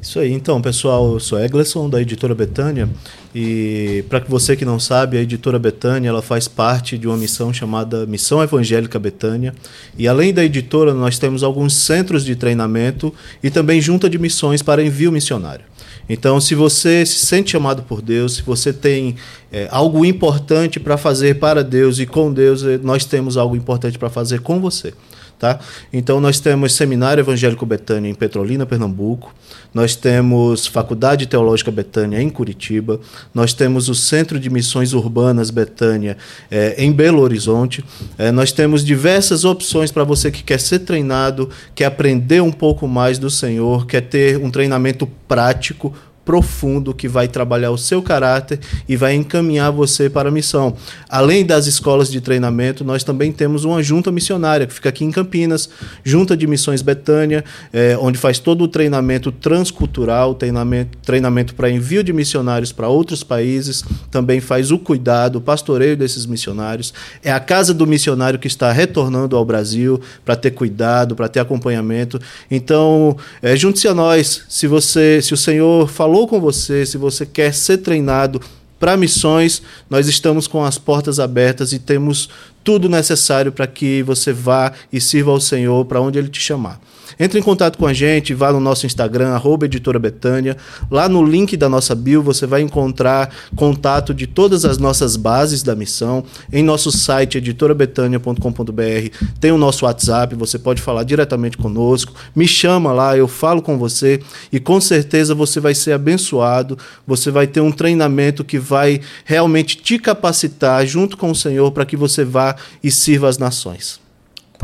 Isso 0.01 0.21
aí, 0.21 0.33
então, 0.33 0.61
pessoal, 0.61 1.15
eu 1.15 1.19
sou 1.19 1.41
Egleson, 1.41 1.89
da 1.89 1.99
editora 1.99 2.35
Betânia, 2.35 2.87
e 3.35 4.05
para 4.09 4.21
você 4.21 4.55
que 4.55 4.65
não 4.65 4.79
sabe, 4.79 5.17
a 5.17 5.23
editora 5.23 5.59
Betânia 5.59 6.11
ela 6.11 6.21
faz 6.21 6.47
parte 6.47 6.99
de 6.99 7.09
uma 7.09 7.17
missão 7.17 7.55
chamada 7.55 8.05
Missão 8.05 8.43
Evangélica 8.43 8.99
Betânia, 8.99 9.55
e 9.97 10.07
além 10.07 10.35
da 10.35 10.45
editora, 10.45 10.93
nós 10.93 11.19
temos 11.19 11.43
alguns 11.43 11.73
centros 11.73 12.23
de 12.23 12.37
treinamento 12.37 13.15
e 13.43 13.49
também 13.49 13.81
junta 13.81 14.11
de 14.11 14.19
missões 14.19 14.61
para 14.61 14.85
envio 14.85 15.11
missionário. 15.11 15.65
Então, 16.09 16.41
se 16.41 16.55
você 16.55 17.05
se 17.07 17.27
sente 17.27 17.53
chamado 17.53 17.83
por 17.83 18.03
Deus, 18.03 18.37
se 18.37 18.43
você 18.43 18.73
tem 18.73 19.17
é, 19.51 19.69
algo 19.71 20.05
importante 20.05 20.79
para 20.79 20.97
fazer 20.97 21.39
para 21.39 21.65
Deus 21.65 21.99
e 21.99 22.07
com 22.07 22.33
Deus, 22.33 22.63
é, 22.63 22.79
nós 22.79 23.05
temos 23.05 23.37
algo 23.37 23.57
importante 23.57 23.99
para 23.99 24.11
fazer 24.11 24.41
com 24.41 24.61
você. 24.61 24.93
Tá? 25.39 25.59
Então 25.93 26.21
nós 26.21 26.41
temos 26.41 26.75
Seminário 26.75 27.21
Evangélico 27.21 27.67
Betânia 27.67 28.09
em 28.09 28.15
Petrolina, 28.15 28.65
Pernambuco. 28.65 29.35
Nós 29.73 29.97
temos 29.97 30.67
Faculdade 30.67 31.27
Teológica 31.27 31.71
Betânia 31.71 32.23
em 32.23 32.31
Curitiba. 32.31 33.01
Nós 33.35 33.53
temos 33.53 33.89
o 33.89 33.95
Centro 33.95 34.39
de 34.39 34.49
Missões 34.49 34.93
Urbanas 34.93 35.51
Betânia 35.51 36.17
é, 36.51 36.75
em 36.79 36.93
Belo 36.93 37.21
Horizonte. 37.21 37.85
É, 38.17 38.31
nós 38.31 38.53
temos 38.53 38.85
diversas 38.85 39.45
opções 39.45 39.91
para 39.91 40.05
você 40.05 40.31
que 40.31 40.43
quer 40.43 40.61
ser 40.61 40.81
treinado, 40.81 41.51
quer 41.75 41.87
aprender 41.87 42.41
um 42.41 42.53
pouco 42.53 42.87
mais 42.87 43.19
do 43.19 43.29
Senhor, 43.29 43.87
quer 43.87 44.03
ter 44.03 44.39
um 44.39 44.51
treinamento 44.51 45.07
prático 45.27 45.93
profundo 46.25 46.95
que 46.95 47.07
vai 47.07 47.29
trabalhar 47.29 47.71
o 47.71 47.79
seu 47.79 48.03
caráter 48.03 48.59
e 48.89 48.97
vai 48.97 49.15
encaminhar 49.15 49.71
você 49.71 50.09
para 50.09 50.29
a 50.29 50.33
missão. 50.33 50.75
Além 51.09 51.45
das 51.45 51.67
escolas 51.67 52.11
de 52.11 52.21
treinamento, 52.21 52.85
nós 52.85 53.05
também 53.05 53.31
temos 53.31 53.65
uma 53.65 53.83
junta 53.83 54.11
missionária 54.11 54.67
que 54.67 54.73
fica 54.73 54.89
aqui 54.89 55.05
em 55.05 55.11
Campinas, 55.11 55.69
Junta 56.03 56.37
de 56.37 56.47
Missões 56.47 56.83
Betânia, 56.83 57.45
é, 57.73 57.97
onde 58.01 58.19
faz 58.19 58.39
todo 58.39 58.65
o 58.65 58.69
treinamento 58.69 59.31
transcultural, 59.31 60.35
treinamento, 60.35 60.97
treinamento 60.99 61.55
para 61.55 61.71
envio 61.71 62.03
de 62.03 62.13
missionários 62.13 62.73
para 62.73 62.89
outros 62.89 63.23
países, 63.23 63.85
também 64.11 64.41
faz 64.41 64.71
o 64.71 64.79
cuidado, 64.79 65.37
o 65.37 65.41
pastoreio 65.41 65.97
desses 65.97 66.27
missionários. 66.27 66.95
É 67.23 67.33
a 67.33 67.41
casa 67.41 67.75
do 67.75 67.87
missionário 67.87 68.39
que 68.39 68.47
está 68.47 68.73
retornando 68.73 69.37
ao 69.37 69.45
Brasil 69.45 70.01
para 70.25 70.37
ter 70.37 70.53
cuidado, 70.53 71.15
para 71.15 71.29
ter 71.29 71.41
acompanhamento. 71.41 72.21
Então, 72.51 73.17
é, 73.43 73.57
junte-se 73.57 73.89
a 73.89 73.95
nós. 73.95 74.43
Se 74.49 74.67
você, 74.67 75.21
se 75.23 75.35
o 75.35 75.37
Senhor 75.37 75.89
falou 75.89 76.14
falou 76.15 76.29
com 76.29 76.41
você, 76.41 76.87
se 76.87 76.97
você 76.97 77.27
quer 77.27 77.53
ser 77.53 77.79
treinado 77.79 78.41
para 78.79 78.97
missões, 78.97 79.61
nós 79.91 80.07
estamos 80.07 80.47
com 80.47 80.63
as 80.63 80.79
portas 80.79 81.19
abertas 81.19 81.73
e 81.73 81.79
temos 81.81 82.31
tudo 82.63 82.89
necessário 82.89 83.51
para 83.51 83.67
que 83.67 84.01
você 84.05 84.33
vá 84.33 84.73
e 84.93 85.01
sirva 85.01 85.33
ao 85.33 85.41
Senhor 85.41 85.85
para 85.87 86.01
onde 86.01 86.17
Ele 86.17 86.29
te 86.29 86.41
chamar. 86.41 86.81
Entre 87.19 87.39
em 87.39 87.43
contato 87.43 87.79
com 87.79 87.87
a 87.87 87.93
gente, 87.93 88.35
vá 88.35 88.53
no 88.53 88.61
nosso 88.61 88.87
Instagram, 88.87 89.31
arroba 89.31 89.67
editora 89.67 89.99
Betânia. 89.99 90.57
Lá 90.91 91.09
no 91.09 91.25
link 91.25 91.57
da 91.57 91.69
nossa 91.69 91.95
bio 91.95 92.23
você 92.23 92.47
vai 92.47 92.61
encontrar 92.61 93.33
contato 93.57 94.13
de 94.13 94.27
todas 94.27 94.65
as 94.65 94.79
nossas 94.79 95.17
bases 95.17 95.63
da 95.63 95.75
missão. 95.75 96.25
Em 96.53 96.63
nosso 96.63 96.91
site, 96.91 97.39
editorabetânia.com.br, 97.39 99.27
tem 99.41 99.53
o 99.53 99.59
nosso 99.59 99.85
WhatsApp, 99.85 100.35
você 100.35 100.59
pode 100.59 100.83
falar 100.83 101.05
diretamente 101.05 101.57
conosco. 101.57 102.13
Me 102.35 102.47
chama 102.47 102.93
lá, 102.93 103.17
eu 103.17 103.29
falo 103.29 103.63
com 103.63 103.79
você 103.79 104.21
e 104.53 104.59
com 104.59 104.81
certeza 104.81 105.35
você 105.35 105.61
vai 105.61 105.75
ser 105.75 105.93
abençoado. 105.93 106.79
Você 107.07 107.31
vai 107.31 107.47
ter 107.47 107.61
um 107.61 107.73
treinamento 107.73 108.45
que 108.45 108.59
vai 108.59 109.01
realmente 109.25 109.77
te 109.77 109.99
capacitar 109.99 110.87
junto 110.87 111.17
com 111.17 111.31
o 111.31 111.35
Senhor 111.35 111.71
para 111.73 111.87
que 111.87 111.97
você 111.97 112.25
vá 112.25 112.57
e 112.83 112.91
sirva 112.91 113.29
as 113.29 113.39
nações. 113.39 114.04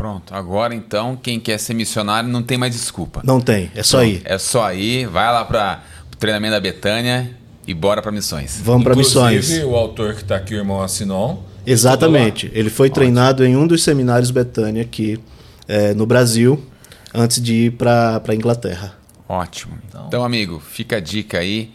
Pronto, 0.01 0.33
agora 0.33 0.73
então, 0.73 1.15
quem 1.15 1.39
quer 1.39 1.59
ser 1.59 1.75
missionário 1.75 2.27
não 2.27 2.41
tem 2.41 2.57
mais 2.57 2.73
desculpa. 2.73 3.21
Não 3.23 3.39
tem, 3.39 3.69
é 3.75 3.83
só 3.83 4.03
ir. 4.03 4.23
É 4.25 4.39
só 4.39 4.73
ir, 4.73 5.05
vai 5.05 5.31
lá 5.31 5.45
para 5.45 5.83
o 6.11 6.15
treinamento 6.17 6.53
da 6.55 6.59
Betânia 6.59 7.29
e 7.67 7.73
bora 7.75 8.01
para 8.01 8.11
missões. 8.11 8.59
Vamos 8.63 8.83
para 8.83 8.95
missões. 8.95 9.51
o 9.63 9.75
autor 9.75 10.15
que 10.15 10.23
está 10.23 10.37
aqui, 10.37 10.55
o 10.55 10.57
irmão 10.57 10.81
Assinon. 10.81 11.37
Exatamente, 11.67 12.49
ele 12.51 12.71
foi 12.71 12.87
Ótimo. 12.87 12.95
treinado 12.95 13.45
em 13.45 13.55
um 13.55 13.67
dos 13.67 13.83
seminários 13.83 14.31
Betânia 14.31 14.81
aqui 14.81 15.19
é, 15.67 15.93
no 15.93 16.07
Brasil, 16.07 16.59
antes 17.13 17.39
de 17.39 17.65
ir 17.65 17.73
para 17.73 18.19
a 18.27 18.33
Inglaterra. 18.33 18.97
Ótimo. 19.29 19.77
Então, 19.87 20.05
então, 20.07 20.23
amigo, 20.23 20.59
fica 20.59 20.97
a 20.97 20.99
dica 20.99 21.37
aí 21.37 21.71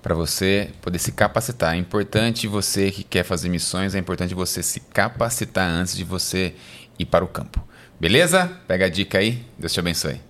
para 0.00 0.14
você 0.14 0.68
poder 0.80 1.00
se 1.00 1.10
capacitar. 1.10 1.74
É 1.74 1.78
importante 1.78 2.46
você 2.46 2.92
que 2.92 3.02
quer 3.02 3.24
fazer 3.24 3.48
missões, 3.48 3.92
é 3.96 3.98
importante 3.98 4.36
você 4.36 4.62
se 4.62 4.78
capacitar 4.78 5.68
antes 5.68 5.96
de 5.96 6.04
você 6.04 6.54
ir 6.98 7.06
para 7.06 7.24
o 7.24 7.28
campo. 7.28 7.66
Beleza? 7.98 8.50
Pega 8.66 8.86
a 8.86 8.88
dica 8.88 9.18
aí. 9.18 9.44
Deus 9.58 9.72
te 9.72 9.80
abençoe. 9.80 10.20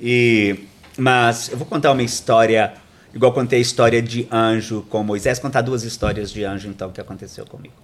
E, 0.00 0.60
mas 0.96 1.48
eu 1.48 1.56
vou 1.56 1.66
contar 1.66 1.90
uma 1.90 2.02
história, 2.02 2.74
igual 3.12 3.32
contei 3.32 3.58
a 3.58 3.62
história 3.62 4.00
de 4.00 4.28
anjo 4.30 4.86
com 4.88 5.02
Moisés, 5.02 5.38
contar 5.38 5.62
duas 5.62 5.82
histórias 5.82 6.30
de 6.30 6.44
anjo 6.44 6.68
então 6.68 6.90
que 6.90 7.00
aconteceu 7.00 7.44
comigo. 7.44 7.74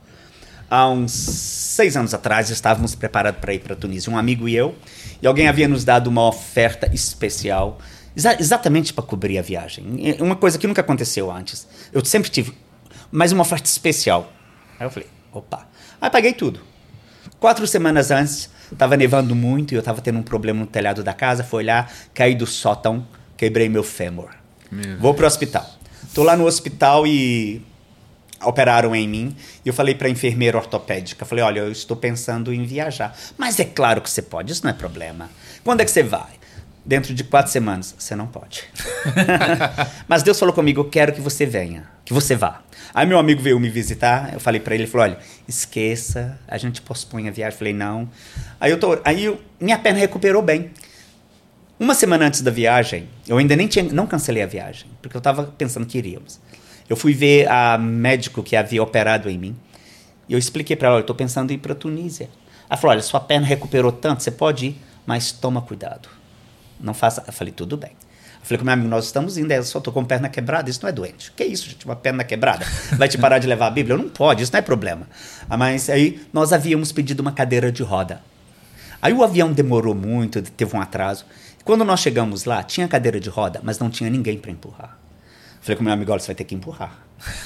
Há 0.71 0.89
uns 0.89 1.12
seis 1.12 1.97
anos 1.97 2.15
atrás 2.15 2.51
estávamos 2.51 2.95
preparados 2.95 3.41
para 3.41 3.53
ir 3.53 3.59
para 3.59 3.77
Tunísia, 3.77 4.12
um 4.12 4.17
amigo 4.17 4.49
e 4.49 4.57
eu, 4.57 4.75
e 5.21 5.27
alguém 5.27 5.47
havia 5.47 5.69
nos 5.69 5.85
dado 5.85 6.07
uma 6.07 6.27
oferta 6.27 6.89
especial, 6.93 7.79
exa 8.17 8.37
exatamente 8.41 8.93
para 8.93 9.05
cobrir 9.05 9.39
a 9.39 9.43
viagem. 9.43 10.17
Uma 10.21 10.37
coisa 10.37 10.59
que 10.59 10.67
nunca 10.67 10.81
aconteceu 10.81 11.31
antes. 11.31 11.67
Eu 11.93 12.05
sempre 12.05 12.31
tive, 12.31 12.53
mas 13.11 13.33
uma 13.33 13.43
oferta 13.43 13.69
especial. 13.69 14.33
Aí 14.79 14.87
eu 14.87 14.91
falei, 14.91 15.09
opa. 15.33 15.69
Aí 16.01 16.11
paguei 16.11 16.33
tudo. 16.33 16.61
Quatro 17.45 17.67
semanas 17.67 18.11
antes, 18.11 18.49
estava 18.73 18.97
nevando 18.97 19.35
muito 19.35 19.73
e 19.73 19.75
eu 19.75 19.81
estava 19.81 20.01
tendo 20.01 20.19
um 20.19 20.23
problema 20.23 20.61
no 20.61 20.67
telhado 20.67 21.05
da 21.05 21.13
casa. 21.13 21.45
Fui 21.45 21.59
olhar, 21.59 21.93
caí 22.15 22.35
do 22.35 22.47
sótão, 22.47 23.07
quebrei 23.37 23.69
meu 23.69 23.85
fêmur. 23.85 24.31
Meu 24.73 24.97
Vou 24.97 25.13
para 25.13 25.25
o 25.25 25.27
hospital. 25.27 25.69
Estou 26.09 26.25
lá 26.25 26.39
no 26.39 26.47
hospital 26.47 27.07
e 27.07 27.61
operaram 28.43 28.97
em 28.97 29.07
mim. 29.07 29.37
E 29.63 29.69
eu 29.69 29.75
falei 29.75 29.95
para 29.95 30.09
a 30.09 30.11
enfermeira 30.11 30.57
ortopédica, 30.57 31.27
falei, 31.27 31.45
olha, 31.45 31.61
eu 31.61 31.71
estou 31.71 31.99
pensando 31.99 32.51
em 32.51 32.65
viajar. 32.65 33.15
Mas 33.37 33.61
é 33.61 33.65
claro 33.67 34.01
que 34.01 34.09
você 34.09 34.23
pode, 34.23 34.51
isso 34.51 34.65
não 34.65 34.71
é 34.71 34.75
problema. 34.75 35.29
Quando 35.63 35.83
é 35.83 35.85
que 35.85 35.91
você 35.91 36.03
vai? 36.03 36.33
Dentro 36.83 37.13
de 37.13 37.25
quatro 37.25 37.53
semanas. 37.53 37.95
Você 37.99 38.17
não 38.17 38.27
pode. 38.27 38.65
Mas 40.09 40.23
Deus 40.23 40.39
falou 40.39 40.55
comigo, 40.55 40.81
eu 40.81 40.89
quero 40.89 41.13
que 41.13 41.21
você 41.21 41.45
venha, 41.45 41.85
que 42.07 42.15
você 42.15 42.35
vá. 42.35 42.63
Aí 42.93 43.07
meu 43.07 43.18
amigo 43.18 43.41
veio 43.41 43.59
me 43.59 43.68
visitar, 43.68 44.32
eu 44.32 44.41
falei 44.41 44.61
para 44.61 44.74
ele, 44.74 44.85
ele 44.85 44.91
falou, 44.91 45.07
olha, 45.07 45.18
esqueça, 45.49 46.39
a 46.47 46.59
gente 46.59 46.82
pospõe 46.82 47.28
a 47.28 47.30
viagem. 47.30 47.55
Eu 47.55 47.59
falei, 47.59 47.72
não. 47.72 48.09
Aí, 48.61 48.70
eu 48.70 48.78
tô, 48.78 48.99
aí 49.05 49.24
eu, 49.24 49.41
minha 49.61 49.78
perna 49.78 49.99
recuperou 49.99 50.43
bem. 50.43 50.70
Uma 51.78 51.95
semana 51.95 52.26
antes 52.26 52.41
da 52.41 52.51
viagem, 52.51 53.09
eu 53.26 53.37
ainda 53.37 53.57
nem 53.57 53.66
tinha, 53.66 53.85
não 53.85 54.07
cancelei 54.07 54.43
a 54.43 54.47
viagem, 54.47 54.87
porque 55.03 55.16
eu 55.16 55.18
estava 55.18 55.45
pensando 55.45 55.87
que 55.87 55.99
iríamos. 55.99 56.41
Eu 56.89 56.97
fui 56.97 57.12
ver 57.12 57.49
a 57.49 57.76
médico 57.78 58.43
que 58.43 58.55
havia 58.55 58.82
operado 58.82 59.28
em 59.28 59.39
mim, 59.39 59.57
e 60.28 60.32
eu 60.32 60.39
expliquei 60.39 60.76
para 60.76 60.89
ela, 60.89 60.97
eu 60.99 61.01
estou 61.01 61.16
pensando 61.16 61.51
em 61.51 61.55
ir 61.55 61.59
para 61.59 61.74
Tunísia. 61.74 62.30
Ela 62.68 62.76
falou, 62.76 62.93
olha, 62.93 63.03
sua 63.03 63.20
perna 63.20 63.47
recuperou 63.47 63.93
tanto, 63.93 64.22
você 64.22 64.30
pode 64.30 64.66
ir, 64.66 64.82
mas 65.05 65.32
toma 65.32 65.61
cuidado. 65.61 66.09
Não 66.80 66.95
faça. 66.95 67.22
Eu 67.26 67.32
falei, 67.32 67.53
tudo 67.53 67.76
bem. 67.76 67.93
Falei 68.45 68.59
com 68.59 68.65
meu 68.67 68.75
amigo, 68.75 68.89
nós 68.91 69.07
estamos 69.07 69.39
indo, 69.39 69.51
eu 69.51 69.65
só 69.65 69.79
estou 69.79 69.91
com 69.91 70.05
perna 70.05 70.29
quebrada, 70.29 70.69
isso 70.69 70.81
não 70.83 70.91
é 70.91 70.93
doente. 70.93 71.33
Que 71.33 71.45
isso, 71.45 71.71
gente, 71.71 71.87
uma 71.87 71.97
perna 71.97 72.23
quebrada? 72.23 72.67
Vai 72.93 73.09
te 73.09 73.17
parar 73.17 73.39
de 73.39 73.47
levar 73.47 73.69
a 73.69 73.71
Bíblia? 73.71 73.97
Não 73.97 74.11
pode, 74.11 74.43
isso 74.43 74.53
não 74.53 74.59
é 74.59 74.63
problema. 74.63 75.09
Ah, 75.49 75.57
mas 75.57 75.89
aí 75.89 76.21
nós 76.31 76.53
havíamos 76.53 76.93
pedido 76.93 77.21
uma 77.21 77.33
cadeira 77.33 77.73
de 77.73 77.83
roda. 77.83 78.21
Aí 79.01 79.15
o 79.15 79.25
avião 79.25 79.51
demorou 79.51 79.95
muito, 79.95 80.43
teve 80.43 80.77
um 80.77 80.81
atraso. 80.81 81.25
Quando 81.65 81.87
nós 81.87 82.01
chegamos 82.01 82.45
lá, 82.45 82.63
tinha 82.63 82.87
cadeira 82.87 83.19
de 83.19 83.31
roda, 83.31 83.61
mas 83.63 83.79
não 83.79 83.89
tinha 83.89 84.11
ninguém 84.11 84.37
para 84.37 84.51
empurrar. 84.51 84.99
Falei 85.63 85.79
com 85.79 85.83
meu 85.83 85.95
amigo, 85.95 86.13
olha, 86.13 86.21
você 86.21 86.27
vai 86.27 86.35
ter 86.35 86.45
que 86.45 86.55
empurrar. 86.55 86.99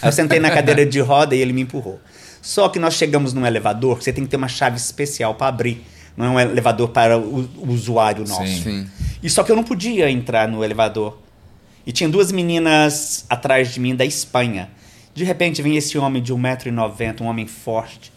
Aí 0.02 0.08
eu 0.08 0.12
sentei 0.12 0.40
na 0.40 0.50
cadeira 0.50 0.84
de 0.84 0.98
roda 0.98 1.36
e 1.36 1.40
ele 1.40 1.52
me 1.52 1.60
empurrou. 1.60 2.00
Só 2.42 2.68
que 2.68 2.80
nós 2.80 2.94
chegamos 2.94 3.32
num 3.32 3.46
elevador, 3.46 4.02
você 4.02 4.12
tem 4.12 4.24
que 4.24 4.30
ter 4.30 4.36
uma 4.36 4.48
chave 4.48 4.76
especial 4.76 5.36
para 5.36 5.46
abrir. 5.46 5.86
Não 6.18 6.38
é 6.38 6.44
um 6.46 6.50
elevador 6.50 6.88
para 6.88 7.16
o, 7.16 7.48
o 7.56 7.70
usuário 7.70 8.26
nosso. 8.26 8.46
Sim. 8.46 8.62
Sim. 8.62 8.86
E 9.22 9.30
só 9.30 9.44
que 9.44 9.52
eu 9.52 9.56
não 9.56 9.62
podia 9.62 10.10
entrar 10.10 10.48
no 10.48 10.64
elevador. 10.64 11.18
E 11.86 11.92
tinha 11.92 12.08
duas 12.08 12.32
meninas 12.32 13.24
atrás 13.30 13.72
de 13.72 13.80
mim 13.80 13.94
da 13.94 14.04
Espanha. 14.04 14.68
De 15.14 15.24
repente 15.24 15.62
vem 15.62 15.76
esse 15.76 15.96
homem 15.96 16.22
de 16.22 16.34
1,90m, 16.34 17.20
um 17.20 17.26
homem 17.26 17.46
forte, 17.46 18.12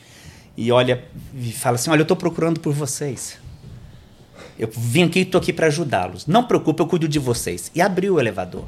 e 0.57 0.71
olha 0.71 1.03
e 1.33 1.51
fala 1.51 1.75
assim: 1.75 1.89
Olha, 1.89 2.01
eu 2.01 2.03
estou 2.03 2.17
procurando 2.17 2.59
por 2.59 2.73
vocês. 2.73 3.37
Eu 4.59 4.69
vim 4.75 5.03
aqui 5.03 5.19
e 5.19 5.21
estou 5.21 5.39
aqui 5.39 5.53
para 5.53 5.67
ajudá-los. 5.67 6.27
Não 6.27 6.43
preocupe, 6.43 6.81
eu 6.81 6.87
cuido 6.87 7.07
de 7.07 7.17
vocês. 7.17 7.71
E 7.73 7.81
abriu 7.81 8.15
o 8.15 8.19
elevador. 8.19 8.65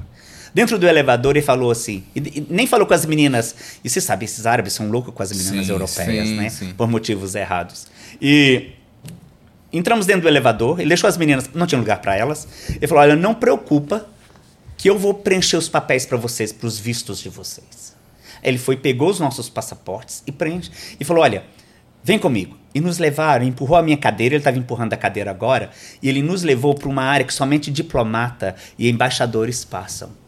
Dentro 0.54 0.78
do 0.78 0.88
elevador 0.88 1.36
ele 1.36 1.44
falou 1.44 1.72
assim, 1.72 2.04
e, 2.16 2.20
e 2.20 2.48
nem 2.50 2.68
falou 2.68 2.86
com 2.86 2.94
as 2.94 3.06
meninas. 3.06 3.56
E 3.84 3.90
você 3.90 4.00
sabe, 4.00 4.26
esses 4.26 4.46
árabes 4.46 4.74
são 4.74 4.90
loucos 4.90 5.14
com 5.14 5.24
as 5.24 5.32
meninas 5.32 5.66
Sim, 5.66 5.72
europeias, 5.72 6.28
sim, 6.28 6.36
né? 6.36 6.50
sim. 6.50 6.74
Por 6.74 6.88
motivos 6.88 7.36
errados. 7.36 7.88
E 8.22 8.70
entramos 9.74 10.06
dentro 10.06 10.22
do 10.22 10.28
elevador, 10.28 10.80
ele 10.80 10.88
deixou 10.88 11.08
as 11.08 11.18
meninas, 11.18 11.50
não 11.54 11.66
tinha 11.66 11.80
lugar 11.80 12.00
para 12.00 12.16
elas. 12.16 12.48
Ele 12.70 12.88
falou: 12.88 13.04
Olha, 13.04 13.16
não 13.16 13.34
preocupa, 13.34 14.06
que 14.78 14.90
eu 14.90 14.98
vou 14.98 15.14
preencher 15.14 15.58
os 15.58 15.68
papéis 15.68 16.06
para 16.06 16.18
vocês, 16.18 16.54
para 16.54 16.68
os 16.68 16.78
vistos 16.78 17.20
de 17.20 17.30
vocês. 17.30 17.96
Ele 18.44 18.58
foi, 18.58 18.78
pegou 18.78 19.10
os 19.10 19.20
nossos 19.20 19.50
passaportes 19.50 20.22
e 20.28 20.32
preenche. 20.32 20.72
E 21.00 21.04
falou: 21.04 21.24
Olha, 21.24 21.44
vem 22.04 22.20
comigo. 22.20 22.58
E 22.76 22.80
nos 22.82 22.98
levaram, 22.98 23.46
empurrou 23.46 23.78
a 23.78 23.84
minha 23.84 23.98
cadeira, 23.98 24.36
ele 24.36 24.42
estava 24.42 24.58
empurrando 24.58 24.94
a 24.94 24.98
cadeira 24.98 25.30
agora, 25.30 25.70
e 26.02 26.10
ele 26.10 26.24
nos 26.24 26.42
levou 26.42 26.74
para 26.74 26.90
uma 26.90 27.04
área 27.04 27.26
que 27.26 27.34
somente 27.34 27.70
diplomata 27.70 28.56
e 28.80 28.90
embaixadores 28.90 29.64
passam. 29.64 30.23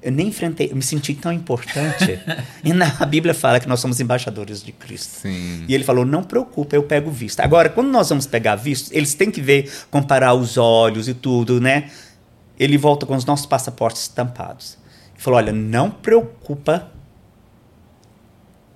Eu 0.00 0.12
nem 0.12 0.28
enfrentei, 0.28 0.70
eu 0.70 0.76
me 0.76 0.82
senti 0.82 1.14
tão 1.14 1.32
importante. 1.32 2.18
e 2.64 2.72
na 2.72 2.88
Bíblia 3.06 3.34
fala 3.34 3.60
que 3.60 3.68
nós 3.68 3.80
somos 3.80 4.00
embaixadores 4.00 4.62
de 4.62 4.72
Cristo. 4.72 5.20
Sim. 5.20 5.64
E 5.68 5.74
ele 5.74 5.84
falou: 5.84 6.04
não 6.04 6.22
preocupa, 6.22 6.74
eu 6.74 6.82
pego 6.82 7.10
visto. 7.10 7.40
Agora, 7.40 7.68
quando 7.68 7.88
nós 7.88 8.08
vamos 8.08 8.26
pegar 8.26 8.56
visto, 8.56 8.92
eles 8.92 9.14
têm 9.14 9.30
que 9.30 9.40
ver, 9.40 9.70
comparar 9.90 10.34
os 10.34 10.56
olhos 10.56 11.08
e 11.08 11.14
tudo, 11.14 11.60
né? 11.60 11.90
Ele 12.58 12.78
volta 12.78 13.04
com 13.04 13.14
os 13.14 13.24
nossos 13.24 13.46
passaportes 13.46 14.02
estampados. 14.02 14.78
Ele 15.14 15.22
falou: 15.22 15.38
olha, 15.38 15.52
não 15.52 15.90
preocupa 15.90 16.90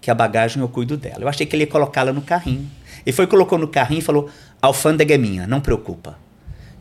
que 0.00 0.10
a 0.10 0.14
bagagem 0.14 0.62
eu 0.62 0.68
cuido 0.68 0.96
dela. 0.96 1.20
Eu 1.20 1.28
achei 1.28 1.46
que 1.46 1.54
ele 1.54 1.64
ia 1.64 1.70
colocá-la 1.70 2.12
no 2.12 2.22
carrinho. 2.22 2.70
Ele 3.04 3.14
foi, 3.14 3.26
colocou 3.26 3.58
no 3.58 3.68
carrinho 3.68 4.00
e 4.00 4.02
falou: 4.02 4.30
a 4.60 4.66
alfândega 4.66 5.14
é 5.14 5.18
minha, 5.18 5.46
não 5.46 5.60
preocupa. 5.60 6.18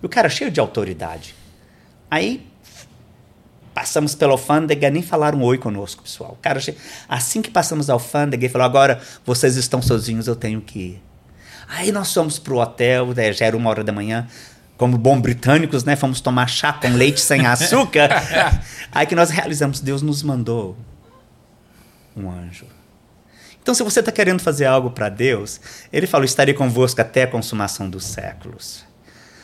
E 0.02 0.06
o 0.06 0.10
cara 0.10 0.30
cheio 0.30 0.50
de 0.50 0.60
autoridade. 0.60 1.36
Aí 2.10 2.47
Passamos 3.78 4.16
pela 4.16 4.32
alfândega, 4.32 4.90
nem 4.90 5.04
falaram 5.04 5.38
um 5.38 5.44
oi 5.44 5.60
conosco, 5.60 6.02
pessoal. 6.02 6.32
O 6.32 6.42
cara, 6.42 6.60
assim 7.08 7.44
que 7.44 7.52
passamos 7.52 7.92
a 7.92 7.94
alfândega, 7.94 8.44
ele 8.44 8.52
falou: 8.52 8.66
agora 8.66 9.00
vocês 9.24 9.56
estão 9.56 9.84
sozinhos, 9.84 10.26
eu 10.26 10.36
tenho 10.36 10.60
que 10.62 10.80
ir. 10.80 11.04
Aí 11.68 11.92
nós 11.92 12.12
fomos 12.12 12.40
pro 12.40 12.58
hotel, 12.58 13.14
né, 13.14 13.32
já 13.32 13.46
era 13.46 13.56
uma 13.56 13.70
hora 13.70 13.84
da 13.84 13.94
manhã. 13.94 14.26
Como 14.78 14.98
bom 14.98 15.22
britânicos, 15.22 15.84
né? 15.84 15.96
Fomos 15.96 16.20
tomar 16.20 16.48
chá 16.48 16.74
com 16.74 16.88
leite 16.88 17.22
sem 17.22 17.46
açúcar. 17.46 18.10
Aí 18.92 19.06
que 19.06 19.14
nós 19.14 19.30
realizamos, 19.30 19.80
Deus 19.80 20.02
nos 20.02 20.24
mandou 20.24 20.76
um 22.16 22.32
anjo. 22.32 22.66
Então, 23.62 23.76
se 23.76 23.84
você 23.84 24.00
está 24.00 24.12
querendo 24.12 24.40
fazer 24.40 24.66
algo 24.66 24.90
para 24.90 25.08
Deus, 25.08 25.62
ele 25.94 26.08
falou: 26.08 26.26
estarei 26.26 26.56
convosco 26.56 27.00
até 27.00 27.22
a 27.24 27.28
consumação 27.28 27.88
dos 27.88 28.06
séculos. 28.06 28.84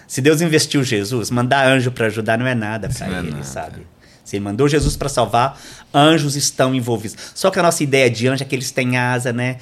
Se 0.07 0.21
Deus 0.21 0.41
investiu 0.41 0.83
Jesus, 0.83 1.29
mandar 1.29 1.67
anjo 1.67 1.91
para 1.91 2.07
ajudar 2.07 2.35
não 2.35 2.47
é 2.47 2.55
nada 2.55 2.89
para 2.89 3.05
é 3.05 3.19
ele, 3.19 3.29
nada. 3.29 3.43
sabe? 3.43 3.93
Se 4.23 4.37
ele 4.37 4.45
mandou 4.45 4.67
Jesus 4.67 4.95
para 4.95 5.09
salvar, 5.09 5.59
anjos 5.93 6.35
estão 6.35 6.73
envolvidos. 6.73 7.17
Só 7.35 7.51
que 7.51 7.59
a 7.59 7.63
nossa 7.63 7.83
ideia 7.83 8.09
de 8.09 8.27
anjo 8.27 8.43
é 8.43 8.45
que 8.45 8.55
eles 8.55 8.71
têm 8.71 8.97
asa, 8.97 9.33
né? 9.33 9.57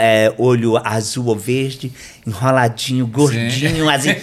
É, 0.00 0.32
olho 0.38 0.78
azul 0.78 1.26
ou 1.26 1.36
verde, 1.36 1.92
enroladinho, 2.26 3.06
gordinho, 3.06 3.88
assim. 3.90 4.14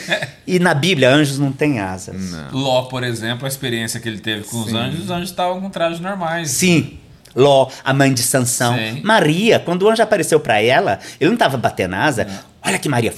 E 0.47 0.57
na 0.59 0.73
Bíblia, 0.73 1.11
anjos 1.13 1.37
não 1.37 1.51
têm 1.51 1.79
asas. 1.79 2.15
Ló, 2.51 2.83
por 2.83 3.03
exemplo, 3.03 3.45
a 3.45 3.47
experiência 3.47 3.99
que 3.99 4.07
ele 4.07 4.19
teve 4.19 4.45
com 4.45 4.61
os 4.61 4.73
anjos, 4.73 5.03
os 5.03 5.09
anjos 5.11 5.29
estavam 5.29 5.61
com 5.61 5.69
trajes 5.69 5.99
normais. 5.99 6.49
Sim. 6.49 6.97
Ló, 7.35 7.69
a 7.83 7.93
mãe 7.93 8.13
de 8.13 8.23
Sansão. 8.23 8.75
Sim. 8.75 9.01
Maria, 9.03 9.59
quando 9.59 9.83
o 9.83 9.89
anjo 9.89 10.01
apareceu 10.01 10.39
para 10.39 10.61
ela, 10.61 10.99
ele 11.19 11.29
não 11.29 11.35
estava 11.35 11.57
batendo 11.57 11.95
asa. 11.95 12.27
Olha 12.65 12.79
que 12.79 12.87
Maria. 12.87 13.13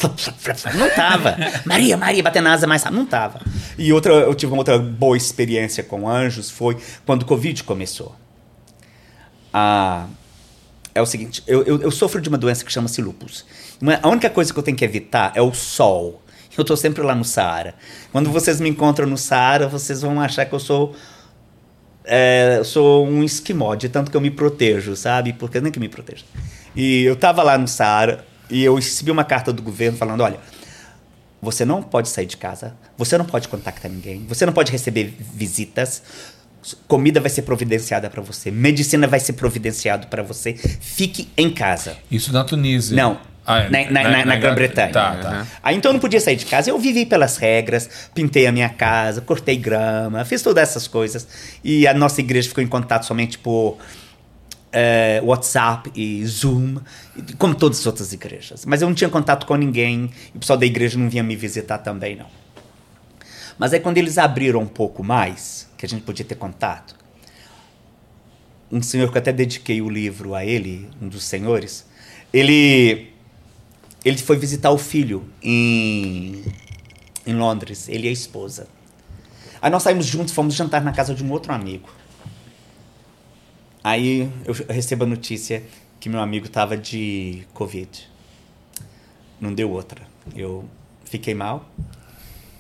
Não 0.76 0.90
tava. 0.90 1.38
Maria, 1.66 1.96
Maria, 1.96 2.24
batendo 2.24 2.50
asa 2.50 2.66
mais 2.66 2.84
rápido. 2.84 2.98
Não 2.98 3.06
tava. 3.06 3.40
E 3.78 3.94
outra, 3.94 4.12
eu 4.12 4.34
tive 4.34 4.52
uma 4.52 4.60
outra 4.60 4.78
boa 4.80 5.16
experiência 5.16 5.84
com 5.84 6.10
anjos 6.10 6.50
foi 6.50 6.78
quando 7.06 7.22
o 7.22 7.26
Covid 7.26 7.64
começou. 7.64 8.16
Ah, 9.54 10.08
é 10.94 11.02
o 11.02 11.06
seguinte, 11.06 11.44
eu, 11.46 11.64
eu, 11.64 11.82
eu 11.84 11.92
sofro 11.92 12.20
de 12.20 12.28
uma 12.28 12.38
doença 12.38 12.66
que 12.66 12.72
chama-se 12.72 13.02
lupus. 13.02 13.46
A 14.02 14.10
única 14.10 14.30
coisa 14.30 14.52
que 14.52 14.58
eu 14.58 14.64
tenho 14.64 14.76
que 14.76 14.84
evitar 14.84 15.32
é 15.36 15.42
o 15.42 15.54
sol. 15.54 16.24
Eu 16.58 16.64
estou 16.64 16.76
sempre 16.76 17.04
lá 17.04 17.14
no 17.14 17.24
Saara. 17.24 17.76
Quando 18.12 18.32
vocês 18.32 18.60
me 18.60 18.68
encontram 18.68 19.06
no 19.08 19.18
Saara, 19.18 19.68
vocês 19.68 20.02
vão 20.02 20.20
achar 20.20 20.44
que 20.46 20.54
eu 20.54 20.60
sou 20.60 20.96
é, 22.08 22.56
eu 22.60 22.66
sou 22.66 23.06
um 23.06 23.24
esquimó, 23.24 23.76
de 23.76 23.90
tanto 23.90 24.10
que 24.10 24.18
eu 24.18 24.22
me 24.22 24.32
protejo, 24.32 24.96
sabe? 24.96 25.34
Porque 25.34 25.60
nem 25.60 25.72
que 25.72 25.80
me 25.80 25.90
protejo. 25.90 26.24
E 26.76 27.04
eu 27.04 27.16
tava 27.16 27.44
lá 27.44 27.58
no 27.58 27.68
Saara 27.68 28.26
e 28.50 28.64
eu 28.64 28.76
recebi 28.76 29.12
uma 29.12 29.24
carta 29.24 29.52
do 29.52 29.62
governo 29.62 29.98
falando: 29.98 30.22
olha, 30.22 30.40
você 31.42 31.66
não 31.66 31.84
pode 31.84 32.10
sair 32.10 32.26
de 32.26 32.38
casa, 32.38 32.76
você 32.98 33.18
não 33.18 33.26
pode 33.26 33.48
contactar 33.48 33.92
ninguém, 33.92 34.26
você 34.28 34.46
não 34.46 34.54
pode 34.54 34.72
receber 34.72 35.14
visitas, 35.34 36.02
comida 36.88 37.20
vai 37.20 37.30
ser 37.30 37.44
providenciada 37.44 38.10
para 38.10 38.22
você, 38.22 38.50
medicina 38.50 39.08
vai 39.08 39.20
ser 39.20 39.34
providenciado 39.34 40.08
para 40.08 40.24
você, 40.24 40.54
fique 40.54 41.30
em 41.38 41.50
casa. 41.50 41.98
Isso 42.10 42.32
na 42.32 42.44
Tunísia. 42.44 42.96
Não, 42.96 43.20
Ah, 43.48 43.60
é, 43.60 43.70
na, 43.70 43.84
na- 43.92 44.04
na- 44.04 44.26
na 44.26 44.36
Grã-Bretanha. 44.36 44.92
Tá, 44.92 45.16
tá. 45.16 45.48
Aí 45.64 45.76
então 45.78 45.90
eu 45.90 45.94
não 45.94 46.00
podia 46.02 46.20
sair 46.20 46.36
de 46.36 46.46
casa. 46.46 46.70
Eu 46.70 46.78
vivi 46.78 47.06
pelas 47.06 47.38
regras, 47.38 48.10
pintei 48.14 48.46
a 48.46 48.52
minha 48.52 48.68
casa, 48.68 49.22
cortei 49.22 49.56
grama, 49.56 50.26
fiz 50.26 50.42
todas 50.42 50.62
essas 50.70 50.86
coisas. 50.88 51.26
E 51.64 51.88
a 51.88 51.94
nossa 51.94 52.20
igreja 52.20 52.50
ficou 52.50 52.62
em 52.64 52.68
contato 52.68 53.06
somente 53.06 53.38
por 53.40 53.78
eh, 54.74 55.22
WhatsApp 55.24 55.90
e 55.96 56.26
Zoom, 56.26 56.76
como 57.38 57.56
todas 57.56 57.80
as 57.80 57.86
outras 57.86 58.12
igrejas. 58.12 58.66
Mas 58.66 58.82
eu 58.82 58.88
não 58.90 58.94
tinha 58.96 59.10
contato 59.10 59.46
com 59.46 59.56
ninguém, 59.56 60.12
o 60.36 60.40
pessoal 60.40 60.60
da 60.60 60.66
igreja 60.66 61.00
não 61.00 61.10
vinha 61.10 61.24
me 61.24 61.36
visitar 61.36 61.78
também, 61.78 62.18
não. 62.18 62.28
Mas 63.58 63.72
aí 63.74 63.80
quando 63.80 63.98
eles 63.98 64.18
abriram 64.18 64.60
um 64.60 64.68
pouco 64.68 65.04
mais, 65.04 65.68
que 65.78 65.86
a 65.86 65.90
gente 65.90 66.02
podia 66.02 66.26
ter 66.26 66.36
contato, 66.36 66.96
um 68.72 68.82
senhor 68.82 69.10
que 69.10 69.18
eu 69.18 69.22
até 69.22 69.32
dediquei 69.32 69.82
o 69.82 69.90
livro 69.90 70.36
a 70.36 70.44
ele, 70.46 70.90
um 71.02 71.08
dos 71.08 71.24
senhores, 71.24 71.86
ele 72.34 73.14
ele 74.08 74.18
foi 74.18 74.38
visitar 74.38 74.72
o 74.72 74.78
filho 74.78 75.28
em, 75.42 76.44
em 77.26 77.36
Londres, 77.36 77.90
ele 77.90 78.08
e 78.08 78.10
a 78.10 78.12
esposa. 78.12 78.68
Aí 79.62 79.70
nós 79.70 79.84
saímos 79.84 80.06
juntos, 80.06 80.34
fomos 80.34 80.56
jantar 80.56 80.82
na 80.82 80.94
casa 80.94 81.14
de 81.14 81.24
um 81.24 81.32
outro 81.32 81.52
amigo. 81.52 81.90
Aí 83.84 84.32
eu 84.46 84.54
recebo 84.70 85.04
a 85.04 85.08
notícia 85.08 85.64
que 86.00 86.08
meu 86.10 86.20
amigo 86.20 86.46
estava 86.46 86.78
de 86.78 87.44
Covid. 87.54 88.10
Não 89.42 89.54
deu 89.54 89.72
outra. 89.72 90.02
Eu 90.36 90.70
fiquei 91.04 91.34
mal. 91.34 91.70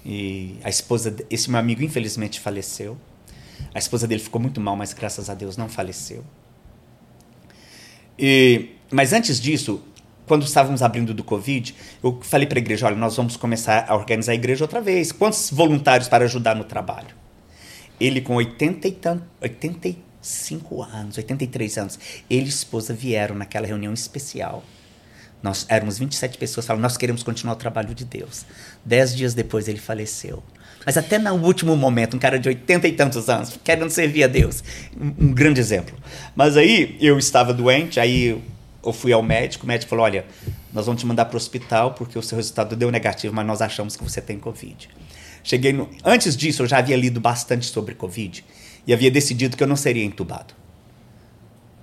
E 0.06 0.58
a 0.64 0.70
esposa, 0.70 1.16
esse 1.30 1.50
meu 1.50 1.60
amigo 1.60 1.84
infelizmente 1.84 2.40
faleceu. 2.40 2.98
A 3.74 3.80
esposa 3.80 4.08
dele 4.08 4.22
ficou 4.22 4.42
muito 4.42 4.60
mal, 4.60 4.76
mas 4.76 4.94
graças 4.94 5.30
a 5.30 5.34
Deus 5.34 5.56
não 5.56 5.70
faleceu. 5.70 6.24
E, 8.18 8.70
mas 8.92 9.14
antes 9.14 9.40
disso, 9.40 9.82
quando 10.28 10.44
estávamos 10.46 10.84
abrindo 10.84 11.14
do 11.14 11.24
Covid, 11.24 11.74
eu 12.04 12.20
falei 12.22 12.46
para 12.46 12.60
a 12.60 12.62
igreja: 12.62 12.86
olha, 12.86 12.96
nós 12.96 13.16
vamos 13.16 13.38
começar 13.38 13.86
a 13.88 13.96
organizar 13.96 14.34
a 14.34 14.36
igreja 14.36 14.64
outra 14.64 14.82
vez. 14.82 15.12
Quantos 15.12 15.50
voluntários 15.50 16.10
para 16.10 16.26
ajudar 16.26 16.56
no 16.56 16.66
trabalho? 16.66 17.16
Ele, 18.00 18.22
com 18.22 18.36
80 18.36 18.88
e 18.88 18.92
tan- 18.92 19.22
85 19.42 20.84
anos, 20.84 21.18
83 21.18 21.78
anos, 21.78 22.00
ele 22.30 22.46
e 22.46 22.50
esposa 22.50 22.94
vieram 22.94 23.36
naquela 23.36 23.66
reunião 23.66 23.94
especial. 23.94 24.64
Nós 25.42 25.66
éramos 25.70 25.98
27 26.00 26.38
pessoas 26.38 26.66
falando, 26.66 26.82
nós 26.82 26.98
queremos 26.98 27.24
continuar 27.24 27.54
o 27.54 27.58
trabalho 27.58 27.94
de 27.94 28.04
Deus. 28.04 28.46
Dez 28.84 29.16
dias 29.16 29.34
depois 29.34 29.68
ele 29.68 29.80
faleceu. 29.80 30.44
Mas 30.86 30.98
até 30.98 31.18
no 31.20 31.34
último 31.36 31.76
momento, 31.76 32.16
um 32.16 32.20
cara 32.20 32.40
de 32.40 32.50
80 32.50 32.88
e 32.88 32.92
tantos 32.94 33.30
anos, 33.30 33.58
querendo 33.64 33.90
servir 33.90 34.24
a 34.24 34.28
Deus. 34.28 34.64
Um, 35.00 35.26
um 35.28 35.34
grande 35.34 35.60
exemplo. 35.60 35.96
Mas 36.36 36.58
aí 36.58 36.98
eu 37.00 37.18
estava 37.20 37.54
doente, 37.54 38.00
aí 38.00 38.42
eu 38.90 38.94
fui 38.94 39.12
ao 39.12 39.22
médico, 39.22 39.66
o 39.66 39.68
médico 39.68 39.90
falou: 39.90 40.06
olha, 40.06 40.26
nós 40.74 40.86
vamos 40.86 41.02
te 41.02 41.08
mandar 41.08 41.26
para 41.26 41.36
o 41.36 41.38
hospital 41.38 41.94
porque 41.94 42.18
o 42.18 42.22
seu 42.22 42.36
resultado 42.36 42.76
deu 42.76 42.92
negativo, 42.92 43.34
mas 43.34 43.46
nós 43.46 43.62
achamos 43.62 43.96
que 43.96 44.04
você 44.04 44.22
tem 44.22 44.40
Covid. 44.40 44.90
Cheguei 45.44 45.72
no... 45.72 45.90
Antes 46.04 46.36
disso, 46.36 46.64
eu 46.64 46.68
já 46.68 46.80
havia 46.80 46.98
lido 46.98 47.22
bastante 47.22 47.68
sobre 47.68 47.96
Covid 47.96 48.44
e 48.86 48.94
havia 48.94 49.10
decidido 49.10 49.56
que 49.56 49.64
eu 49.64 49.68
não 49.68 49.78
seria 49.78 50.04
entubado. 50.04 50.54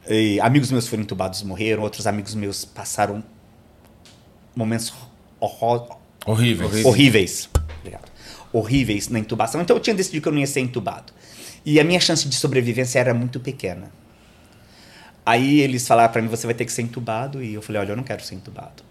E 0.07 0.39
amigos 0.41 0.71
meus 0.71 0.87
foram 0.87 1.03
entubados 1.03 1.41
e 1.41 1.47
morreram, 1.47 1.83
outros 1.83 2.07
amigos 2.07 2.35
meus 2.35 2.65
passaram 2.65 3.25
momentos 4.55 4.93
horror... 5.41 5.97
Horrível. 6.27 6.69
horríveis. 6.87 7.49
Obrigado. 7.81 8.11
horríveis 8.53 9.09
na 9.09 9.19
intubação. 9.19 9.61
Então 9.61 9.77
eu 9.77 9.81
tinha 9.81 9.95
decidido 9.95 10.23
que 10.23 10.29
eu 10.29 10.33
não 10.33 10.41
ia 10.41 10.47
ser 10.47 10.61
intubado. 10.61 11.13
E 11.65 11.81
a 11.81 11.85
minha 11.85 12.01
chance 12.01 12.29
de 12.29 12.35
sobrevivência 12.35 12.99
era 12.99 13.15
muito 13.15 13.41
pequena. 13.41 13.91
Aí 15.25 15.61
eles 15.61 15.87
falaram 15.87 16.13
para 16.13 16.21
mim, 16.21 16.29
você 16.29 16.47
vai 16.47 16.55
ter 16.55 16.65
que 16.65 16.73
ser 16.73 16.83
intubado. 16.83 17.43
E 17.43 17.55
eu 17.55 17.63
falei, 17.63 17.81
olha, 17.83 17.93
eu 17.93 17.97
não 17.97 18.05
quero 18.05 18.23
ser 18.23 18.35
intubado. 18.35 18.83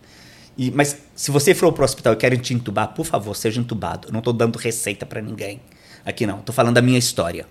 E, 0.57 0.71
mas 0.71 0.97
se 1.15 1.31
você 1.31 1.53
for 1.53 1.71
para 1.73 1.81
o 1.81 1.85
hospital 1.85 2.13
e 2.13 2.15
querem 2.15 2.39
te 2.39 2.53
intubar, 2.53 2.89
por 2.89 3.05
favor, 3.05 3.35
seja 3.35 3.59
intubado. 3.59 4.07
Eu 4.07 4.11
não 4.11 4.19
estou 4.19 4.33
dando 4.33 4.57
receita 4.57 5.05
para 5.05 5.21
ninguém. 5.21 5.59
Aqui 6.05 6.25
não, 6.25 6.39
estou 6.39 6.53
falando 6.53 6.75
da 6.75 6.81
minha 6.81 6.99
história. 6.99 7.47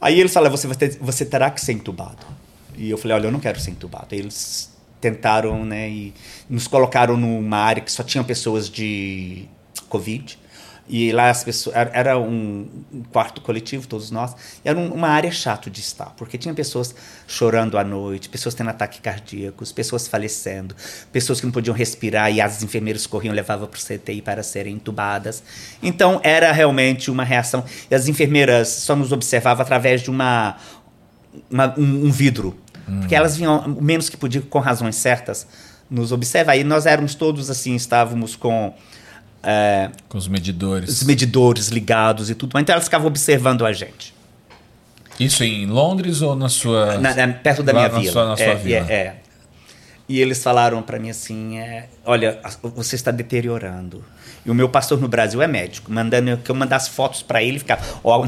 Aí 0.00 0.20
eles 0.20 0.32
falaram, 0.32 0.56
você, 0.56 0.72
ter, 0.74 0.98
você 1.00 1.24
terá 1.24 1.50
que 1.50 1.60
ser 1.60 1.72
intubado. 1.72 2.26
E 2.76 2.90
eu 2.90 2.98
falei, 2.98 3.16
olha, 3.16 3.26
eu 3.26 3.32
não 3.32 3.40
quero 3.40 3.58
ser 3.58 3.70
intubado. 3.70 4.08
Aí 4.12 4.18
eles 4.18 4.70
tentaram, 5.00 5.64
né, 5.64 5.88
e 5.88 6.14
nos 6.48 6.66
colocaram 6.66 7.16
numa 7.16 7.58
área 7.58 7.82
que 7.82 7.90
só 7.92 8.02
tinha 8.02 8.22
pessoas 8.22 8.68
de 8.68 9.46
Covid. 9.88 10.38
E 10.88 11.10
lá 11.10 11.30
as 11.30 11.42
pessoas 11.42 11.74
era 11.92 12.16
um 12.18 12.68
quarto 13.12 13.40
coletivo, 13.40 13.86
todos 13.88 14.10
nós. 14.10 14.34
Era 14.64 14.78
uma 14.78 15.08
área 15.08 15.30
chata 15.32 15.68
de 15.68 15.80
estar, 15.80 16.10
porque 16.16 16.38
tinha 16.38 16.54
pessoas 16.54 16.94
chorando 17.26 17.76
à 17.76 17.82
noite, 17.82 18.28
pessoas 18.28 18.54
tendo 18.54 18.70
ataques 18.70 19.00
cardíacos, 19.00 19.72
pessoas 19.72 20.06
falecendo, 20.06 20.76
pessoas 21.12 21.40
que 21.40 21.46
não 21.46 21.52
podiam 21.52 21.74
respirar 21.74 22.32
e 22.32 22.40
as 22.40 22.62
enfermeiras 22.62 23.06
corriam 23.06 23.34
levavam 23.34 23.66
para 23.66 23.78
o 23.78 23.82
CTI 23.82 24.22
para 24.22 24.42
serem 24.42 24.74
entubadas. 24.74 25.42
Então 25.82 26.20
era 26.22 26.52
realmente 26.52 27.10
uma 27.10 27.24
reação. 27.24 27.64
E 27.90 27.94
as 27.94 28.06
enfermeiras 28.06 28.68
só 28.68 28.94
nos 28.94 29.10
observavam 29.10 29.62
através 29.62 30.02
de 30.02 30.10
uma, 30.10 30.56
uma 31.50 31.74
um, 31.76 32.06
um, 32.06 32.10
vidro, 32.12 32.56
hum. 32.88 33.00
porque 33.00 33.14
elas 33.14 33.36
vinham 33.36 33.76
menos 33.80 34.08
que 34.08 34.16
podiam 34.16 34.42
com 34.44 34.60
razões 34.60 34.94
certas 34.94 35.46
nos 35.90 36.12
observar. 36.12 36.56
E 36.56 36.64
nós 36.64 36.86
éramos 36.86 37.14
todos 37.14 37.50
assim, 37.50 37.74
estávamos 37.74 38.36
com 38.36 38.72
é, 39.46 39.90
Com 40.08 40.18
os 40.18 40.26
medidores. 40.26 40.90
Os 40.90 41.04
medidores 41.04 41.68
ligados 41.68 42.28
e 42.28 42.34
tudo. 42.34 42.58
Então 42.58 42.72
elas 42.72 42.84
ficavam 42.84 43.06
observando 43.06 43.64
a 43.64 43.72
gente. 43.72 44.12
Isso 45.20 45.44
em 45.44 45.66
Londres 45.66 46.20
ou 46.20 46.34
na 46.34 46.48
sua. 46.48 46.98
Na, 46.98 47.14
na, 47.14 47.28
perto 47.32 47.62
da 47.62 47.72
minha 47.72 47.88
na 47.88 47.98
vila. 47.98 48.12
Sua, 48.12 48.26
na 48.26 48.36
sua 48.36 48.44
é, 48.46 48.54
vila. 48.56 48.86
É, 48.88 48.94
é. 48.94 49.16
E 50.08 50.20
eles 50.20 50.42
falaram 50.42 50.82
para 50.82 50.98
mim 50.98 51.10
assim: 51.10 51.58
é, 51.58 51.88
olha, 52.04 52.40
você 52.74 52.96
está 52.96 53.12
deteriorando. 53.12 54.04
E 54.44 54.50
o 54.50 54.54
meu 54.54 54.68
pastor 54.68 55.00
no 55.00 55.08
Brasil 55.08 55.40
é 55.42 55.46
médico, 55.46 55.92
mandando 55.92 56.36
que 56.36 56.50
eu 56.50 56.54
mandasse 56.54 56.90
fotos 56.90 57.20
para 57.20 57.42
ele, 57.42 57.58
ficava, 57.58 57.82
ó, 58.04 58.24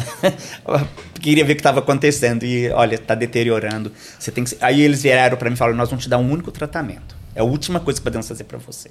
queria 1.20 1.44
ver 1.44 1.52
o 1.52 1.54
que 1.54 1.60
estava 1.60 1.78
acontecendo 1.78 2.44
e 2.44 2.68
olha, 2.70 2.96
está 2.96 3.14
deteriorando. 3.14 3.92
Você 4.18 4.32
tem 4.32 4.42
que... 4.42 4.56
Aí 4.60 4.80
eles 4.82 5.02
vieram 5.02 5.36
para 5.36 5.48
mim 5.48 5.54
e 5.54 5.56
falaram: 5.56 5.76
nós 5.76 5.88
vamos 5.88 6.04
te 6.04 6.10
dar 6.10 6.18
um 6.18 6.30
único 6.30 6.50
tratamento. 6.50 7.16
É 7.34 7.40
a 7.40 7.44
última 7.44 7.78
coisa 7.80 8.00
que 8.00 8.04
podemos 8.04 8.26
fazer 8.26 8.44
para 8.44 8.58
você. 8.58 8.90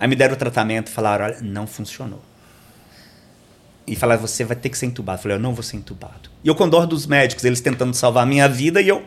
Aí 0.00 0.08
me 0.08 0.16
deram 0.16 0.32
o 0.32 0.36
tratamento 0.36 0.88
falaram: 0.88 1.26
olha, 1.26 1.38
não 1.42 1.66
funcionou. 1.66 2.22
E 3.86 3.94
falaram: 3.94 4.22
você 4.22 4.44
vai 4.44 4.56
ter 4.56 4.70
que 4.70 4.78
ser 4.78 4.86
entubado. 4.86 5.18
Eu 5.18 5.22
falei: 5.22 5.36
eu 5.36 5.40
não 5.40 5.52
vou 5.52 5.62
ser 5.62 5.76
entubado. 5.76 6.30
E 6.42 6.48
eu 6.48 6.54
com 6.54 6.66
dor 6.66 6.86
dos 6.86 7.06
médicos, 7.06 7.44
eles 7.44 7.60
tentando 7.60 7.92
salvar 7.92 8.22
a 8.22 8.26
minha 8.26 8.48
vida 8.48 8.80
e 8.80 8.88
eu. 8.88 9.04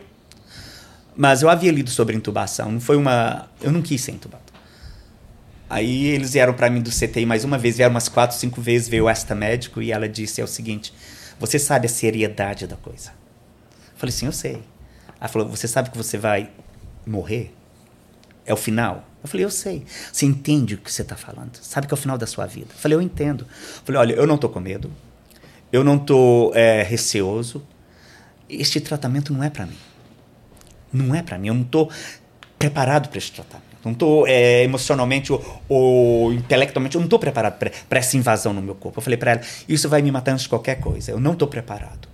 Mas 1.16 1.42
eu 1.42 1.50
havia 1.50 1.72
lido 1.72 1.90
sobre 1.90 2.14
intubação, 2.16 2.70
não 2.70 2.80
foi 2.80 2.96
uma. 2.96 3.48
Eu 3.60 3.72
não 3.72 3.82
quis 3.82 4.00
ser 4.00 4.12
entubado. 4.12 4.44
Aí 5.68 6.06
eles 6.06 6.32
vieram 6.34 6.54
para 6.54 6.70
mim 6.70 6.80
do 6.80 6.90
CTI 6.90 7.26
mais 7.26 7.42
uma 7.42 7.58
vez, 7.58 7.76
vieram 7.76 7.92
umas 7.92 8.08
quatro, 8.08 8.36
cinco 8.36 8.60
vezes, 8.60 8.88
veio 8.88 9.08
esta 9.08 9.34
médico 9.34 9.82
e 9.82 9.90
ela 9.90 10.08
disse: 10.08 10.40
é 10.40 10.44
o 10.44 10.48
seguinte, 10.48 10.94
você 11.40 11.58
sabe 11.58 11.86
a 11.86 11.90
seriedade 11.90 12.68
da 12.68 12.76
coisa? 12.76 13.10
Eu 13.10 13.98
falei: 13.98 14.12
sim, 14.12 14.26
eu 14.26 14.32
sei. 14.32 14.62
Ela 15.18 15.28
falou: 15.28 15.48
você 15.48 15.66
sabe 15.66 15.90
que 15.90 15.96
você 15.96 16.16
vai 16.16 16.50
morrer? 17.04 17.52
É 18.46 18.52
o 18.52 18.56
final? 18.56 19.04
Eu 19.22 19.28
falei, 19.28 19.44
eu 19.44 19.50
sei. 19.50 19.84
Você 20.12 20.26
entende 20.26 20.74
o 20.74 20.78
que 20.78 20.92
você 20.92 21.02
está 21.02 21.16
falando? 21.16 21.56
Sabe 21.62 21.86
que 21.86 21.94
é 21.94 21.96
o 21.96 21.98
final 21.98 22.18
da 22.18 22.26
sua 22.26 22.46
vida? 22.46 22.68
Eu 22.70 22.78
falei, 22.78 22.96
eu 22.96 23.02
entendo. 23.02 23.42
Eu 23.44 23.82
falei, 23.84 24.00
olha, 24.00 24.12
eu 24.14 24.26
não 24.26 24.34
estou 24.34 24.50
com 24.50 24.60
medo. 24.60 24.90
Eu 25.72 25.82
não 25.82 25.96
estou 25.96 26.54
é, 26.54 26.82
receoso. 26.82 27.62
Este 28.48 28.80
tratamento 28.80 29.32
não 29.32 29.42
é 29.42 29.48
para 29.48 29.66
mim. 29.66 29.78
Não 30.92 31.14
é 31.14 31.22
para 31.22 31.38
mim. 31.38 31.48
Eu 31.48 31.54
não 31.54 31.62
estou 31.62 31.90
preparado 32.58 33.08
para 33.08 33.18
este 33.18 33.32
tratamento. 33.32 33.74
Não 33.84 33.92
estou 33.92 34.26
é, 34.26 34.62
emocionalmente 34.62 35.32
ou, 35.32 35.62
ou, 35.68 36.32
intelectualmente, 36.32 36.94
eu 36.94 37.00
não 37.00 37.06
estou 37.06 37.18
preparado 37.18 37.58
para 37.58 37.98
essa 37.98 38.16
invasão 38.16 38.52
no 38.52 38.62
meu 38.62 38.74
corpo. 38.74 38.98
Eu 38.98 39.02
falei 39.02 39.18
para 39.18 39.32
ela, 39.32 39.40
isso 39.68 39.88
vai 39.88 40.00
me 40.00 40.10
matar 40.10 40.32
antes 40.32 40.44
de 40.44 40.48
qualquer 40.48 40.80
coisa. 40.80 41.10
Eu 41.10 41.20
não 41.20 41.32
estou 41.32 41.46
preparado. 41.46 42.13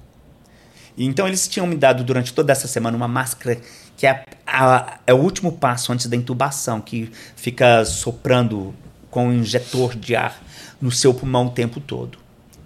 Então 1.06 1.26
eles 1.26 1.48
tinham 1.48 1.66
me 1.66 1.76
dado 1.76 2.04
durante 2.04 2.34
toda 2.34 2.52
essa 2.52 2.68
semana 2.68 2.96
uma 2.96 3.08
máscara 3.08 3.58
que 3.96 4.06
é, 4.06 4.24
a, 4.46 4.98
é 5.06 5.14
o 5.14 5.16
último 5.16 5.52
passo 5.52 5.92
antes 5.92 6.06
da 6.06 6.16
intubação, 6.16 6.80
que 6.80 7.10
fica 7.36 7.84
soprando 7.84 8.74
com 9.10 9.28
um 9.28 9.32
injetor 9.32 9.94
de 9.96 10.14
ar 10.14 10.40
no 10.80 10.90
seu 10.90 11.12
pulmão 11.12 11.46
o 11.46 11.50
tempo 11.50 11.80
todo. 11.80 12.18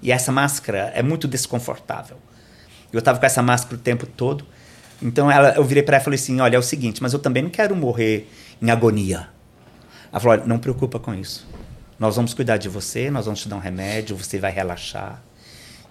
E 0.03 0.13
essa 0.13 0.31
máscara 0.31 0.93
é 0.95 1.03
muito 1.03 1.27
desconfortável. 1.27 2.17
Eu 2.93 2.99
estava 2.99 3.19
com 3.19 3.27
essa 3.27 3.43
máscara 3.43 3.77
o 3.77 3.79
tempo 3.79 4.07
todo. 4.07 4.45
Então 5.01 5.31
ela, 5.31 5.55
eu 5.55 5.65
virei 5.65 5.83
para 5.83 5.97
ela 5.97 6.03
e 6.03 6.05
falei 6.05 6.19
assim: 6.19 6.41
olha, 6.41 6.57
é 6.57 6.59
o 6.59 6.63
seguinte, 6.63 7.03
mas 7.03 7.13
eu 7.13 7.19
também 7.19 7.43
não 7.43 7.51
quero 7.51 7.75
morrer 7.75 8.29
em 8.61 8.71
agonia. 8.71 9.29
Ela 10.11 10.21
falou: 10.21 10.39
olha, 10.39 10.47
não 10.47 10.59
preocupa 10.59 10.99
com 10.99 11.15
isso. 11.15 11.47
Nós 11.99 12.17
vamos 12.17 12.35
cuidar 12.35 12.57
de 12.57 12.69
você, 12.69 13.11
nós 13.11 13.27
vamos 13.27 13.41
te 13.41 13.49
dar 13.49 13.57
um 13.57 13.61
remédio, 13.61 14.17
você 14.17 14.39
vai 14.39 14.51
relaxar. 14.51 15.23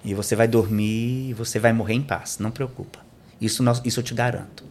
E 0.03 0.13
você 0.13 0.35
vai 0.35 0.47
dormir 0.47 1.29
e 1.29 1.33
você 1.33 1.59
vai 1.59 1.71
morrer 1.71 1.93
em 1.93 2.01
paz. 2.01 2.37
Não 2.39 2.51
preocupa. 2.51 2.99
Isso, 3.39 3.63
nós, 3.63 3.81
isso 3.85 3.99
eu 3.99 4.03
te 4.03 4.13
garanto. 4.13 4.63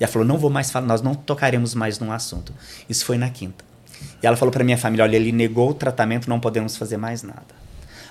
E 0.00 0.04
ela 0.04 0.12
falou: 0.12 0.26
não 0.26 0.38
vou 0.38 0.50
mais 0.50 0.70
falar, 0.70 0.86
nós 0.86 1.02
não 1.02 1.14
tocaremos 1.14 1.74
mais 1.74 1.98
no 1.98 2.12
assunto. 2.12 2.52
Isso 2.88 3.04
foi 3.04 3.18
na 3.18 3.28
quinta. 3.28 3.64
E 4.22 4.26
ela 4.26 4.36
falou 4.36 4.52
para 4.52 4.64
minha 4.64 4.78
família: 4.78 5.04
olha, 5.04 5.16
ele 5.16 5.32
negou 5.32 5.70
o 5.70 5.74
tratamento, 5.74 6.28
não 6.28 6.40
podemos 6.40 6.76
fazer 6.76 6.96
mais 6.96 7.22
nada. 7.22 7.58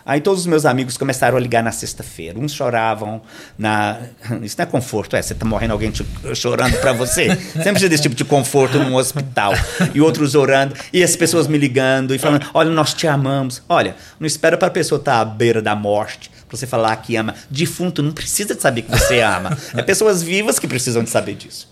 Aí 0.06 0.22
todos 0.22 0.40
os 0.40 0.48
meus 0.48 0.66
amigos 0.66 0.96
começaram 0.96 1.36
a 1.36 1.40
ligar 1.40 1.62
na 1.62 1.72
sexta-feira. 1.74 2.40
Uns 2.40 2.54
choravam 2.54 3.22
na. 3.58 4.00
Isso 4.42 4.56
não 4.58 4.64
é 4.64 4.66
conforto, 4.66 5.18
é? 5.18 5.22
Você 5.22 5.36
tá 5.36 5.46
morrendo 5.46 5.74
alguém 5.74 5.92
te... 5.92 6.06
chorando 6.34 6.78
para 6.80 6.94
você. 6.94 7.36
Sempre 7.36 7.72
precisa 7.72 7.90
desse 7.90 8.04
tipo 8.04 8.16
de 8.16 8.24
conforto 8.24 8.80
num 8.80 8.96
hospital. 8.96 9.52
E 9.94 10.00
outros 10.00 10.34
orando. 10.34 10.74
E 10.94 11.04
as 11.04 11.18
pessoas 11.18 11.48
me 11.48 11.58
ligando 11.58 12.16
e 12.16 12.18
falando: 12.18 12.50
olha, 12.54 12.70
nós 12.70 12.94
te 12.94 13.06
amamos. 13.06 13.62
Olha, 13.68 13.98
não 14.18 14.26
espera 14.26 14.58
para 14.58 14.70
a 14.70 14.72
pessoa 14.72 14.98
estar 14.98 15.16
tá 15.16 15.20
à 15.20 15.26
beira 15.26 15.62
da 15.62 15.76
morte 15.76 16.32
para 16.48 16.58
você 16.58 16.68
falar 16.68 16.96
que 16.98 17.16
ama. 17.16 17.36
Defunto 17.50 18.02
não 18.02 18.12
precisa 18.12 18.56
de 18.56 18.62
saber 18.62 18.84
que 18.84 18.92
você 18.92 19.20
ama. 19.22 19.58
É 19.76 19.82
pessoas 19.82 20.24
vivas 20.24 20.60
que 20.60 20.68
precisam 20.68 21.04
de 21.04 21.10
saber 21.10 21.36
disso. 21.36 21.70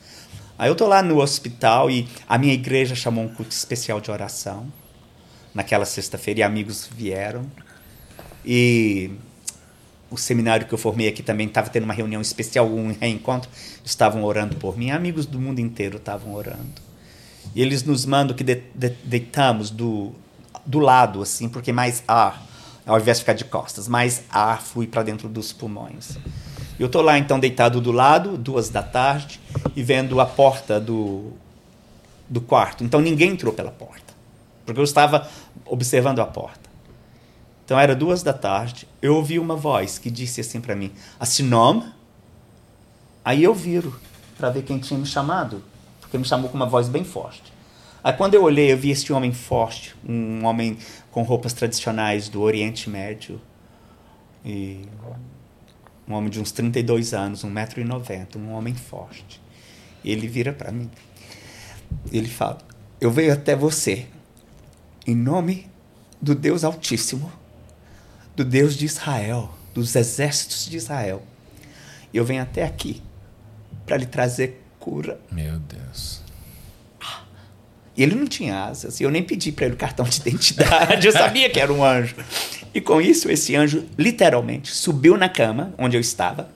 Aí 0.58 0.70
eu 0.70 0.76
tô 0.76 0.88
lá 0.88 1.02
no 1.02 1.22
hospital 1.22 1.92
e 1.92 2.08
a 2.28 2.38
minha 2.38 2.54
igreja 2.54 2.96
chamou 2.96 3.26
um 3.26 3.28
culto 3.28 3.52
especial 3.52 4.00
de 4.00 4.10
oração 4.10 4.72
naquela 5.54 5.86
sexta-feira 5.86 6.42
e 6.42 6.44
amigos 6.44 6.90
vieram. 6.96 7.46
E 8.46 9.12
o 10.10 10.18
seminário 10.18 10.68
que 10.68 10.74
eu 10.74 10.78
formei 10.78 11.08
aqui 11.08 11.24
também 11.24 11.48
estava 11.48 11.70
tendo 11.70 11.84
uma 11.84 11.94
reunião 11.94 12.22
especial, 12.22 12.68
um 12.68 12.94
reencontro, 12.94 13.50
estavam 13.84 14.24
orando 14.24 14.56
por 14.58 14.78
mim. 14.78 14.92
Amigos 14.92 15.26
do 15.26 15.40
mundo 15.40 15.60
inteiro 15.60 15.98
estavam 15.98 16.34
orando. 16.34 16.82
E 17.54 17.62
eles 17.62 17.84
nos 17.84 18.06
mandam 18.06 18.36
que 18.36 18.44
de, 18.44 18.62
de, 18.74 18.90
deitamos 19.04 19.70
do, 19.70 20.14
do 20.66 20.80
lado, 20.80 21.22
assim, 21.22 21.48
porque 21.50 21.72
mais 21.72 22.04
ar, 22.08 22.46
ao 22.86 23.00
invés 23.00 23.18
de 23.18 23.24
ficar 23.24 23.34
de 23.34 23.46
costas, 23.46 23.88
mais 23.88 24.24
ar 24.30 24.62
flui 24.62 24.88
para 24.88 25.04
dentro 25.04 25.28
dos 25.28 25.52
pulmões. 25.52 26.18
Eu 26.78 26.88
estou 26.88 27.02
lá 27.02 27.18
então 27.18 27.40
deitado 27.40 27.82
do 27.82 27.92
lado, 27.92 28.38
duas 28.38 28.70
da 28.70 28.84
tarde, 28.84 29.40
e 29.76 29.82
vendo 29.82 30.20
a 30.20 30.26
porta 30.26 30.80
do, 30.80 31.32
do 32.30 32.42
quarto. 32.42 32.84
Então 32.84 33.00
ninguém 33.00 33.32
entrou 33.32 33.54
pela 33.54 33.72
porta, 33.72 34.14
porque 34.66 34.80
eu 34.80 34.84
estava 34.84 35.28
observando 35.66 36.20
a 36.20 36.26
porta. 36.26 36.70
Então 37.64 37.80
era 37.80 37.96
duas 37.96 38.22
da 38.22 38.34
tarde, 38.34 38.88
eu 39.02 39.16
ouvi 39.16 39.40
uma 39.40 39.56
voz 39.56 39.98
que 39.98 40.12
disse 40.12 40.42
assim 40.42 40.62
para 40.62 40.76
mim: 40.76 40.92
Assinom? 41.20 41.82
Aí 43.24 43.44
eu 43.44 43.56
viro 43.56 44.00
para 44.38 44.52
ver 44.52 44.62
quem 44.62 44.78
tinha 44.78 45.00
me 45.00 45.06
chamado, 45.06 45.64
porque 46.00 46.18
me 46.18 46.26
chamou 46.26 46.50
com 46.50 46.56
uma 46.56 46.68
voz 46.68 46.88
bem 46.88 47.04
forte. 47.04 47.55
Aí 48.06 48.14
quando 48.14 48.36
eu 48.36 48.44
olhei, 48.44 48.72
eu 48.72 48.78
vi 48.78 48.92
este 48.92 49.12
homem 49.12 49.34
forte, 49.34 49.96
um 50.08 50.46
homem 50.46 50.78
com 51.10 51.24
roupas 51.24 51.54
tradicionais 51.54 52.30
do 52.30 52.40
Oriente 52.40 52.88
Médio, 52.88 53.42
e 54.46 54.84
um 56.08 56.14
homem 56.14 56.30
de 56.30 56.40
uns 56.40 56.52
32 56.52 57.16
anos, 57.16 57.44
1,90m, 57.44 58.36
um 58.36 58.52
homem 58.52 58.76
forte. 58.76 59.42
Ele 60.04 60.28
vira 60.28 60.54
para 60.54 60.72
mim. 60.72 60.88
Ele 62.12 62.28
fala: 62.30 62.60
Eu 63.02 63.10
venho 63.10 63.34
até 63.34 63.56
você, 63.56 64.06
em 65.08 65.16
nome 65.16 65.68
do 66.22 66.36
Deus 66.36 66.64
Altíssimo 66.64 67.32
do 68.36 68.44
Deus 68.44 68.76
de 68.76 68.86
Israel, 68.86 69.50
dos 69.74 69.96
exércitos 69.96 70.68
de 70.70 70.78
Israel. 70.78 71.24
E 72.14 72.18
eu 72.18 72.26
venho 72.26 72.44
até 72.44 72.64
aqui 72.64 73.02
para 73.86 73.98
lhe 73.98 74.06
trazer 74.06 74.62
cura. 74.80 75.20
Meu 75.32 75.58
Deus. 75.58 76.25
E 77.98 78.04
ele 78.04 78.16
não 78.16 78.28
tinha 78.28 78.66
asas. 78.66 79.00
E 79.00 79.04
eu 79.04 79.10
nem 79.10 79.24
pedi 79.24 79.52
para 79.52 79.66
ele 79.66 79.76
o 79.76 79.78
cartão 79.78 80.06
de 80.06 80.20
identidade. 80.20 81.06
Eu 81.08 81.14
sabia 81.14 81.50
que 81.50 81.60
era 81.60 81.72
um 81.72 81.84
anjo. 81.84 82.16
E 82.74 82.82
com 82.82 83.00
isso, 83.02 83.32
esse 83.32 83.56
anjo 83.56 83.86
literalmente 83.98 84.74
subiu 84.74 85.18
na 85.18 85.30
cama 85.30 85.74
onde 85.78 85.96
eu 85.96 86.02
estava, 86.02 86.50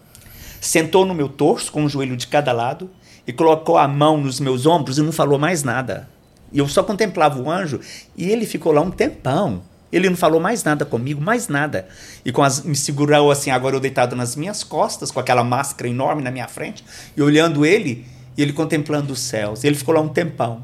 sentou 0.60 1.06
no 1.06 1.14
meu 1.14 1.30
torso 1.30 1.72
com 1.72 1.84
um 1.84 1.90
joelho 1.90 2.18
de 2.18 2.28
cada 2.28 2.52
lado 2.52 2.90
e 3.26 3.32
colocou 3.32 3.78
a 3.78 3.88
mão 3.88 4.18
nos 4.18 4.40
meus 4.40 4.66
ombros 4.66 4.98
e 4.98 5.02
não 5.02 5.14
falou 5.14 5.40
mais 5.40 5.64
nada. 5.64 6.10
E 6.52 6.60
eu 6.60 6.68
só 6.68 6.84
contemplava 6.84 7.40
o 7.42 7.50
anjo 7.50 7.80
e 8.18 8.30
ele 8.30 8.46
ficou 8.46 8.74
lá 8.74 8.82
um 8.82 8.92
tempão 8.92 9.62
Ele 9.92 10.10
não 10.10 10.18
falou 10.18 10.40
mais 10.40 10.64
nada 10.64 10.86
comigo, 10.86 11.22
mais 11.22 11.48
nada. 11.48 11.88
E 12.24 12.32
com 12.32 12.44
as, 12.44 12.62
me 12.62 12.76
segurou 12.76 13.32
assim, 13.32 13.50
agora 13.50 13.76
eu 13.76 13.80
deitado 13.80 14.16
nas 14.16 14.36
minhas 14.36 14.64
costas, 14.64 15.10
com 15.12 15.20
aquela 15.20 15.44
máscara 15.44 15.90
enorme 15.90 16.22
na 16.22 16.32
minha 16.32 16.48
frente, 16.48 16.84
e 17.18 17.22
olhando 17.22 17.66
ele, 17.66 18.06
e 18.38 18.42
ele 18.42 18.54
contemplando 18.54 19.14
os 19.14 19.20
céus. 19.20 19.64
Ele 19.64 19.76
ficou 19.76 19.94
lá 19.96 20.02
um 20.02 20.10
tempão. 20.10 20.64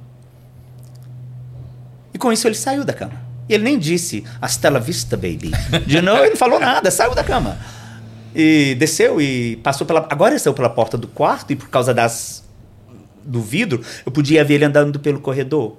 E 2.16 2.18
com 2.18 2.32
isso 2.32 2.48
ele 2.48 2.56
saiu 2.56 2.86
da 2.86 2.94
cama. 2.94 3.22
E 3.50 3.54
ele 3.54 3.66
nem 3.66 3.78
disse, 3.78 4.24
hasta 4.42 4.70
la 4.70 4.80
vista, 4.80 5.18
baby. 5.18 5.52
De 5.86 6.02
novo, 6.02 6.22
ele 6.22 6.30
não 6.30 6.38
falou 6.38 6.58
nada, 6.58 6.90
saiu 6.90 7.14
da 7.14 7.26
cama. 7.26 7.58
E 8.34 8.74
desceu 8.80 9.20
e 9.20 9.58
passou 9.58 9.86
pela. 9.86 10.08
Agora 10.10 10.32
ele 10.32 10.40
saiu 10.40 10.54
pela 10.54 10.70
porta 10.70 10.98
do 10.98 11.10
quarto, 11.10 11.52
e 11.52 11.58
por 11.58 11.68
causa 11.68 11.94
das 11.94 12.42
do 13.22 13.42
vidro, 13.42 13.84
eu 14.06 14.14
podia 14.14 14.46
ver 14.46 14.54
ele 14.54 14.64
andando 14.64 14.98
pelo 14.98 15.20
corredor. 15.20 15.76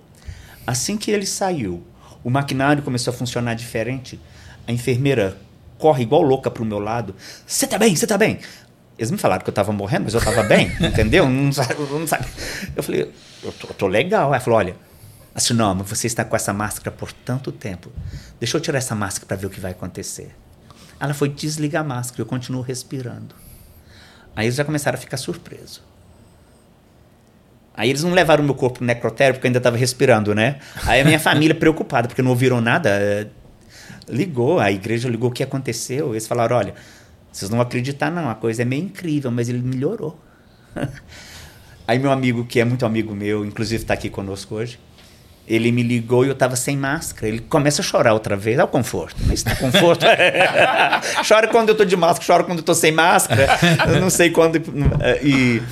Assim 0.66 0.98
que 0.98 1.10
ele 1.10 1.24
saiu, 1.24 1.82
o 2.22 2.28
maquinário 2.28 2.82
começou 2.82 3.14
a 3.14 3.16
funcionar 3.16 3.54
diferente. 3.54 4.20
A 4.68 4.72
enfermeira 4.72 5.38
corre 5.78 6.02
igual 6.02 6.20
louca 6.20 6.50
pro 6.50 6.66
meu 6.66 6.78
lado. 6.78 7.14
Você 7.46 7.66
tá 7.66 7.78
bem? 7.78 7.96
Você 7.96 8.06
tá 8.06 8.18
bem? 8.18 8.40
Eles 8.98 9.10
me 9.10 9.16
falaram 9.16 9.42
que 9.42 9.48
eu 9.48 9.54
tava 9.54 9.72
morrendo, 9.72 10.04
mas 10.04 10.12
eu 10.12 10.20
tava 10.20 10.42
bem, 10.42 10.70
entendeu? 10.80 11.26
Não 11.30 11.44
não 11.44 12.06
sabe. 12.06 12.26
Eu 12.76 12.82
falei, 12.82 13.10
eu 13.42 13.52
tô, 13.52 13.68
eu 13.68 13.74
tô 13.74 13.86
legal. 13.86 14.28
Ela 14.28 14.40
falou, 14.40 14.58
olha, 14.58 14.76
assim, 15.36 15.54
não, 15.54 15.74
mas 15.74 15.88
você 15.88 16.06
está 16.06 16.24
com 16.24 16.34
essa 16.34 16.52
máscara 16.52 16.90
por 16.90 17.12
tanto 17.12 17.52
tempo. 17.52 17.92
Deixa 18.40 18.56
eu 18.56 18.60
tirar 18.60 18.78
essa 18.78 18.94
máscara 18.94 19.26
para 19.26 19.36
ver 19.36 19.46
o 19.46 19.50
que 19.50 19.60
vai 19.60 19.72
acontecer. 19.72 20.34
Ela 20.98 21.12
foi 21.12 21.28
desligar 21.28 21.82
a 21.82 21.86
máscara 21.86 22.22
eu 22.22 22.26
continuo 22.26 22.62
respirando. 22.62 23.34
Aí 24.34 24.46
eles 24.46 24.56
já 24.56 24.64
começaram 24.64 24.96
a 24.96 25.00
ficar 25.00 25.16
surpresos. 25.16 25.82
Aí 27.76 27.90
eles 27.90 28.02
não 28.02 28.12
levaram 28.12 28.42
meu 28.42 28.54
corpo 28.54 28.78
pro 28.78 28.86
necrotério 28.86 29.34
porque 29.34 29.46
eu 29.46 29.48
ainda 29.50 29.58
estava 29.58 29.76
respirando, 29.76 30.34
né? 30.34 30.58
Aí 30.84 31.02
a 31.02 31.04
minha 31.04 31.20
família 31.20 31.54
preocupada 31.56 32.08
porque 32.08 32.22
não 32.22 32.30
ouviram 32.30 32.60
nada, 32.60 32.88
eh, 32.88 33.26
ligou, 34.08 34.58
a 34.58 34.72
igreja 34.72 35.08
ligou 35.08 35.28
o 35.28 35.32
que 35.32 35.42
aconteceu. 35.42 36.12
Eles 36.12 36.26
falaram, 36.26 36.56
olha, 36.56 36.74
vocês 37.30 37.50
não 37.50 37.58
vão 37.58 37.66
acreditar 37.66 38.10
não, 38.10 38.30
a 38.30 38.34
coisa 38.34 38.62
é 38.62 38.64
meio 38.64 38.84
incrível, 38.84 39.30
mas 39.30 39.50
ele 39.50 39.60
melhorou. 39.60 40.18
Aí 41.86 41.98
meu 41.98 42.10
amigo, 42.10 42.46
que 42.46 42.58
é 42.58 42.64
muito 42.64 42.86
amigo 42.86 43.14
meu, 43.14 43.44
inclusive 43.44 43.82
está 43.82 43.94
aqui 43.94 44.08
conosco 44.08 44.54
hoje, 44.54 44.78
ele 45.46 45.70
me 45.70 45.82
ligou 45.82 46.24
e 46.24 46.28
eu 46.28 46.32
estava 46.32 46.56
sem 46.56 46.76
máscara. 46.76 47.28
Ele 47.28 47.38
começa 47.38 47.80
a 47.80 47.84
chorar 47.84 48.12
outra 48.12 48.36
vez. 48.36 48.58
É 48.58 48.64
o 48.64 48.68
conforto. 48.68 49.16
Mas 49.26 49.40
está 49.40 49.54
conforto. 49.54 50.04
chora 51.26 51.46
quando 51.48 51.68
eu 51.68 51.72
estou 51.72 51.86
de 51.86 51.96
máscara, 51.96 52.26
chora 52.26 52.44
quando 52.44 52.58
eu 52.58 52.62
estou 52.62 52.74
sem 52.74 52.90
máscara. 52.90 53.46
Eu 53.88 54.00
não 54.00 54.10
sei 54.10 54.30
quando. 54.30 54.56
E 55.22 55.62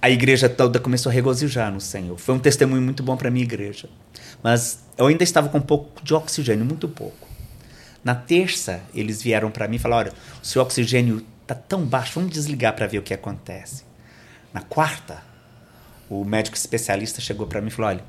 a 0.00 0.10
igreja 0.10 0.48
toda 0.48 0.78
começou 0.78 1.10
a 1.10 1.12
regozijar 1.12 1.72
no 1.72 1.80
Senhor. 1.80 2.18
Foi 2.18 2.34
um 2.34 2.38
testemunho 2.38 2.82
muito 2.82 3.02
bom 3.02 3.16
para 3.16 3.30
minha 3.30 3.44
igreja. 3.44 3.88
Mas 4.42 4.84
eu 4.96 5.06
ainda 5.06 5.24
estava 5.24 5.48
com 5.48 5.58
um 5.58 5.62
pouco 5.62 6.02
de 6.04 6.12
oxigênio, 6.14 6.64
muito 6.64 6.86
pouco. 6.86 7.26
Na 8.04 8.14
terça, 8.14 8.80
eles 8.94 9.22
vieram 9.22 9.50
para 9.50 9.66
mim 9.66 9.76
e 9.76 9.78
falaram: 9.78 10.10
olha, 10.10 10.18
o 10.42 10.46
seu 10.46 10.60
oxigênio 10.60 11.24
está 11.42 11.54
tão 11.54 11.84
baixo, 11.84 12.12
vamos 12.14 12.30
desligar 12.30 12.74
para 12.74 12.86
ver 12.86 12.98
o 12.98 13.02
que 13.02 13.14
acontece. 13.14 13.84
Na 14.52 14.60
quarta, 14.60 15.22
o 16.08 16.24
médico 16.24 16.56
especialista 16.56 17.20
chegou 17.20 17.46
para 17.46 17.60
mim 17.60 17.68
e 17.68 17.70
falou: 17.70 17.90
olha, 17.90 18.04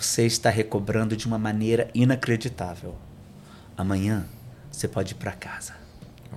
você 0.00 0.26
está 0.26 0.50
recobrando 0.50 1.16
de 1.16 1.26
uma 1.26 1.38
maneira 1.38 1.90
inacreditável. 1.94 2.96
Amanhã 3.76 4.26
você 4.70 4.86
pode 4.86 5.12
ir 5.12 5.16
para 5.16 5.32
casa. 5.32 5.78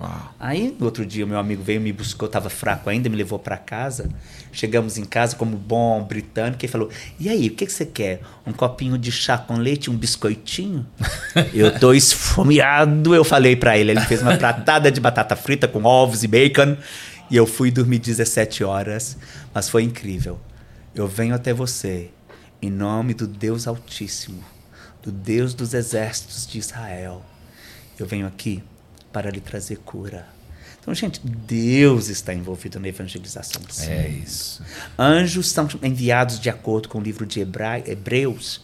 Uau. 0.00 0.34
Aí, 0.40 0.74
no 0.78 0.86
outro 0.86 1.04
dia, 1.04 1.26
meu 1.26 1.38
amigo 1.38 1.62
veio 1.62 1.80
me 1.80 1.92
buscou, 1.92 2.26
estava 2.26 2.48
fraco 2.48 2.88
ainda, 2.88 3.08
me 3.08 3.16
levou 3.16 3.38
para 3.38 3.58
casa. 3.58 4.08
Chegamos 4.50 4.96
em 4.96 5.04
casa 5.04 5.36
como 5.36 5.56
bom 5.56 6.02
britânico 6.02 6.64
e 6.64 6.68
falou: 6.68 6.88
E 7.20 7.28
aí, 7.28 7.48
o 7.48 7.50
que, 7.54 7.66
que 7.66 7.72
você 7.72 7.84
quer? 7.84 8.20
Um 8.46 8.52
copinho 8.52 8.96
de 8.96 9.12
chá 9.12 9.36
com 9.36 9.56
leite, 9.56 9.90
um 9.90 9.96
biscoitinho? 9.96 10.86
eu 11.52 11.78
tô 11.78 11.92
esfomeado, 11.92 13.14
eu 13.14 13.24
falei 13.24 13.54
para 13.54 13.76
ele. 13.76 13.92
Ele 13.92 14.00
fez 14.00 14.22
uma 14.22 14.36
pratada 14.36 14.90
de 14.90 15.00
batata 15.00 15.36
frita 15.36 15.68
com 15.68 15.84
ovos 15.84 16.22
e 16.22 16.28
bacon. 16.28 16.76
E 17.30 17.36
eu 17.36 17.46
fui 17.46 17.70
dormir 17.70 17.98
17 17.98 18.64
horas, 18.64 19.16
mas 19.54 19.68
foi 19.68 19.82
incrível. 19.82 20.38
Eu 20.94 21.06
venho 21.06 21.34
até 21.34 21.52
você 21.54 22.10
em 22.62 22.70
nome 22.70 23.12
do 23.12 23.26
Deus 23.26 23.66
Altíssimo, 23.66 24.42
do 25.02 25.10
Deus 25.10 25.52
dos 25.52 25.74
exércitos 25.74 26.46
de 26.46 26.58
Israel. 26.58 27.24
Eu 27.98 28.06
venho 28.06 28.26
aqui 28.26 28.62
para 29.12 29.28
lhe 29.30 29.40
trazer 29.40 29.78
cura. 29.78 30.26
Então, 30.80 30.94
gente, 30.94 31.20
Deus 31.24 32.08
está 32.08 32.32
envolvido 32.32 32.78
na 32.80 32.88
evangelização 32.88 33.60
do 33.62 33.72
Senhor. 33.72 34.04
É 34.04 34.08
isso. 34.08 34.62
Anjos 34.98 35.50
são 35.50 35.68
enviados 35.82 36.40
de 36.40 36.48
acordo 36.48 36.88
com 36.88 36.98
o 36.98 37.02
livro 37.02 37.26
de 37.26 37.40
Hebreus. 37.40 38.62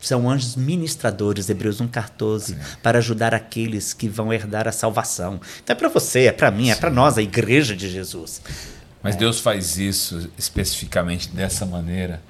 São 0.00 0.28
anjos 0.28 0.54
ministradores, 0.54 1.48
Hebreus 1.48 1.80
1,14, 1.80 2.56
para 2.82 2.98
ajudar 2.98 3.34
aqueles 3.34 3.94
que 3.94 4.08
vão 4.08 4.32
herdar 4.32 4.68
a 4.68 4.72
salvação. 4.72 5.40
Então 5.62 5.74
é 5.74 5.78
para 5.78 5.88
você, 5.88 6.26
é 6.26 6.32
para 6.32 6.50
mim, 6.50 6.70
é 6.70 6.76
para 6.76 6.90
nós, 6.90 7.16
a 7.16 7.22
igreja 7.22 7.74
de 7.74 7.88
Jesus. 7.88 8.42
Mas 9.04 9.14
é. 9.14 9.18
Deus 9.18 9.38
faz 9.38 9.78
isso 9.78 10.30
especificamente 10.38 11.28
dessa 11.28 11.66
maneira 11.66 12.22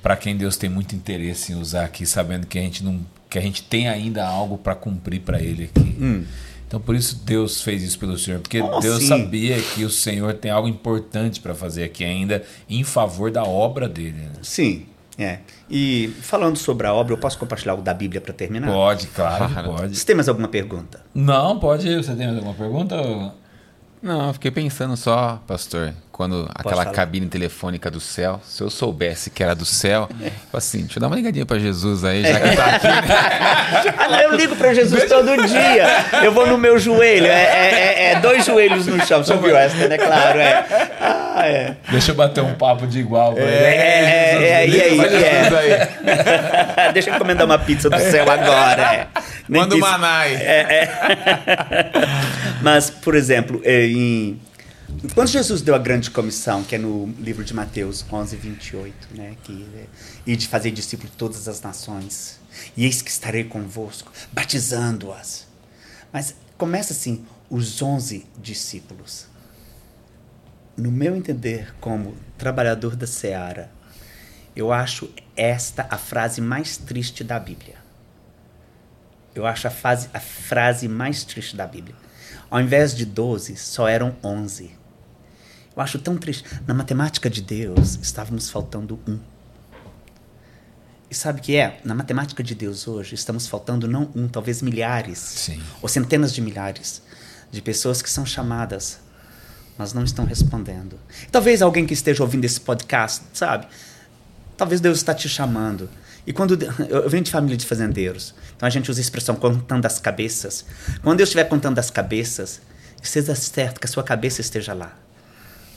para 0.00 0.14
quem 0.16 0.36
Deus 0.36 0.56
tem 0.56 0.70
muito 0.70 0.94
interesse 0.94 1.52
em 1.52 1.56
usar 1.56 1.84
aqui, 1.84 2.06
sabendo 2.06 2.46
que 2.46 2.56
a 2.56 2.62
gente 2.62 2.84
não 2.84 3.00
que 3.28 3.36
a 3.36 3.42
gente 3.42 3.64
tem 3.64 3.88
ainda 3.88 4.24
algo 4.24 4.56
para 4.56 4.76
cumprir 4.76 5.20
para 5.20 5.42
Ele 5.42 5.64
aqui. 5.64 5.96
Hum. 6.00 6.24
Então 6.68 6.80
por 6.80 6.94
isso 6.94 7.22
Deus 7.24 7.60
fez 7.60 7.82
isso 7.82 7.98
pelo 7.98 8.16
Senhor, 8.16 8.38
porque 8.38 8.60
Como 8.60 8.78
Deus 8.78 8.98
assim? 8.98 9.08
sabia 9.08 9.60
que 9.60 9.84
o 9.84 9.90
Senhor 9.90 10.32
tem 10.34 10.48
algo 10.48 10.68
importante 10.68 11.40
para 11.40 11.56
fazer 11.56 11.82
aqui 11.82 12.04
ainda 12.04 12.44
em 12.70 12.84
favor 12.84 13.32
da 13.32 13.42
obra 13.42 13.88
dele. 13.88 14.12
Né? 14.12 14.30
Sim, 14.42 14.86
é. 15.18 15.40
E 15.68 16.14
falando 16.20 16.56
sobre 16.56 16.86
a 16.86 16.94
obra, 16.94 17.12
eu 17.12 17.18
posso 17.18 17.36
compartilhar 17.36 17.72
algo 17.72 17.82
da 17.82 17.92
Bíblia 17.92 18.20
para 18.20 18.32
terminar? 18.32 18.68
Pode, 18.70 19.08
claro, 19.08 19.52
pode. 19.64 19.96
Você 19.98 20.06
tem 20.06 20.14
mais 20.14 20.28
alguma 20.28 20.46
pergunta? 20.46 21.00
Não, 21.12 21.58
pode. 21.58 21.92
Você 21.96 22.14
tem 22.14 22.26
mais 22.26 22.38
alguma 22.38 22.54
pergunta? 22.54 23.34
Não, 24.06 24.32
fiquei 24.32 24.52
pensando 24.52 24.96
só, 24.96 25.42
pastor, 25.48 25.92
quando 26.16 26.48
aquela 26.54 26.84
falar. 26.84 26.94
cabine 26.94 27.26
telefônica 27.26 27.90
do 27.90 28.00
céu, 28.00 28.40
se 28.42 28.62
eu 28.62 28.70
soubesse 28.70 29.28
que 29.28 29.42
era 29.42 29.54
do 29.54 29.66
céu, 29.66 30.08
é. 30.24 30.30
assim, 30.50 30.78
deixa 30.78 30.96
eu 30.96 31.00
dar 31.02 31.08
uma 31.08 31.16
ligadinha 31.16 31.44
para 31.44 31.58
Jesus 31.58 32.04
aí, 32.04 32.22
já 32.22 32.40
que 32.40 32.56
tá 32.56 32.64
aqui. 32.64 32.86
Né? 32.86 34.24
eu 34.24 34.34
ligo 34.34 34.56
para 34.56 34.72
Jesus 34.72 35.04
todo 35.04 35.46
dia. 35.46 36.06
Eu 36.24 36.32
vou 36.32 36.46
no 36.46 36.56
meu 36.56 36.78
joelho, 36.78 37.26
é, 37.26 37.28
é, 37.28 37.74
é, 37.74 38.12
é 38.12 38.20
dois 38.20 38.46
joelhos 38.46 38.86
no 38.86 38.98
chão. 39.04 39.22
Você 39.22 39.34
ouviu 39.34 39.54
essa, 39.54 39.76
né? 39.88 39.98
Claro, 39.98 40.38
é. 40.40 40.64
Ah, 40.98 41.46
é. 41.46 41.76
Deixa 41.90 42.12
eu 42.12 42.14
bater 42.14 42.42
um 42.42 42.54
papo 42.54 42.86
de 42.86 42.98
igual 42.98 43.36
ele. 43.36 43.42
É, 43.42 43.74
é, 43.74 44.42
é, 44.42 44.68
e 44.68 44.80
aí? 44.80 45.00
É. 45.00 46.92
Deixa 46.96 47.10
eu 47.10 47.14
encomendar 47.14 47.44
uma 47.44 47.58
pizza 47.58 47.90
do 47.90 47.98
céu 47.98 48.24
agora. 48.30 48.82
É. 48.82 49.06
Manda 49.46 49.74
o 49.74 49.78
Manai. 49.78 50.34
É, 50.34 50.60
é. 50.70 50.88
Mas, 52.62 52.88
por 52.88 53.14
exemplo, 53.14 53.60
em 53.66 54.40
quando 55.14 55.28
Jesus 55.28 55.62
deu 55.62 55.74
a 55.74 55.78
grande 55.78 56.10
comissão, 56.10 56.62
que 56.62 56.74
é 56.74 56.78
no 56.78 57.06
livro 57.18 57.44
de 57.44 57.52
Mateus 57.52 58.04
11, 58.10 58.36
28, 58.36 59.08
né, 59.14 59.36
que 59.42 59.66
é, 59.74 59.86
e 60.26 60.36
de 60.36 60.46
fazer 60.46 60.70
discípulos 60.70 61.10
de 61.10 61.16
todas 61.16 61.48
as 61.48 61.60
nações, 61.60 62.38
e 62.76 62.84
eis 62.84 63.02
que 63.02 63.10
estarei 63.10 63.44
convosco, 63.44 64.12
batizando-as. 64.32 65.46
Mas 66.12 66.34
começa 66.56 66.92
assim, 66.92 67.24
os 67.50 67.82
11 67.82 68.26
discípulos. 68.40 69.26
No 70.76 70.92
meu 70.92 71.16
entender, 71.16 71.74
como 71.80 72.16
trabalhador 72.38 72.94
da 72.94 73.06
seara, 73.06 73.70
eu 74.54 74.72
acho 74.72 75.10
esta 75.36 75.86
a 75.90 75.98
frase 75.98 76.40
mais 76.40 76.76
triste 76.76 77.24
da 77.24 77.38
Bíblia. 77.38 77.76
Eu 79.34 79.46
acho 79.46 79.66
a, 79.66 79.70
fase, 79.70 80.08
a 80.14 80.20
frase 80.20 80.88
mais 80.88 81.24
triste 81.24 81.56
da 81.56 81.66
Bíblia. 81.66 81.94
Ao 82.50 82.60
invés 82.60 82.94
de 82.94 83.04
12, 83.04 83.56
só 83.56 83.88
eram 83.88 84.16
11. 84.22 84.70
Eu 85.76 85.82
acho 85.82 85.98
tão 85.98 86.16
triste. 86.16 86.44
Na 86.66 86.72
matemática 86.72 87.28
de 87.28 87.42
Deus, 87.42 87.98
estávamos 88.00 88.48
faltando 88.48 88.98
um. 89.06 89.18
E 91.10 91.14
sabe 91.14 91.40
o 91.40 91.42
que 91.42 91.56
é? 91.56 91.80
Na 91.84 91.94
matemática 91.94 92.42
de 92.42 92.54
Deus 92.54 92.88
hoje, 92.88 93.14
estamos 93.14 93.46
faltando 93.46 93.86
não 93.86 94.10
um, 94.14 94.26
talvez 94.26 94.62
milhares, 94.62 95.18
Sim. 95.18 95.62
ou 95.80 95.88
centenas 95.88 96.32
de 96.32 96.40
milhares 96.40 97.02
de 97.50 97.62
pessoas 97.62 98.02
que 98.02 98.10
são 98.10 98.26
chamadas, 98.26 98.98
mas 99.78 99.92
não 99.92 100.02
estão 100.02 100.24
respondendo. 100.24 100.98
Talvez 101.30 101.62
alguém 101.62 101.86
que 101.86 101.94
esteja 101.94 102.22
ouvindo 102.22 102.44
esse 102.44 102.60
podcast, 102.60 103.22
sabe? 103.32 103.66
Talvez 104.56 104.80
Deus 104.80 104.98
está 104.98 105.14
te 105.14 105.28
chamando. 105.28 105.88
E 106.26 106.32
quando 106.32 106.58
eu 106.88 107.08
venho 107.08 107.22
de 107.22 107.30
família 107.30 107.56
de 107.56 107.64
fazendeiros, 107.64 108.34
então 108.56 108.66
a 108.66 108.70
gente 108.70 108.90
usa 108.90 109.00
a 109.00 109.02
expressão 109.02 109.36
contando 109.36 109.86
as 109.86 110.00
cabeças. 110.00 110.64
Quando 111.02 111.18
Deus 111.18 111.28
estiver 111.28 111.44
contando 111.44 111.78
as 111.78 111.88
cabeças, 111.88 112.60
esteja 113.00 113.34
certo 113.34 113.78
que 113.78 113.86
a 113.86 113.88
sua 113.88 114.02
cabeça 114.02 114.40
esteja 114.40 114.74
lá. 114.74 114.96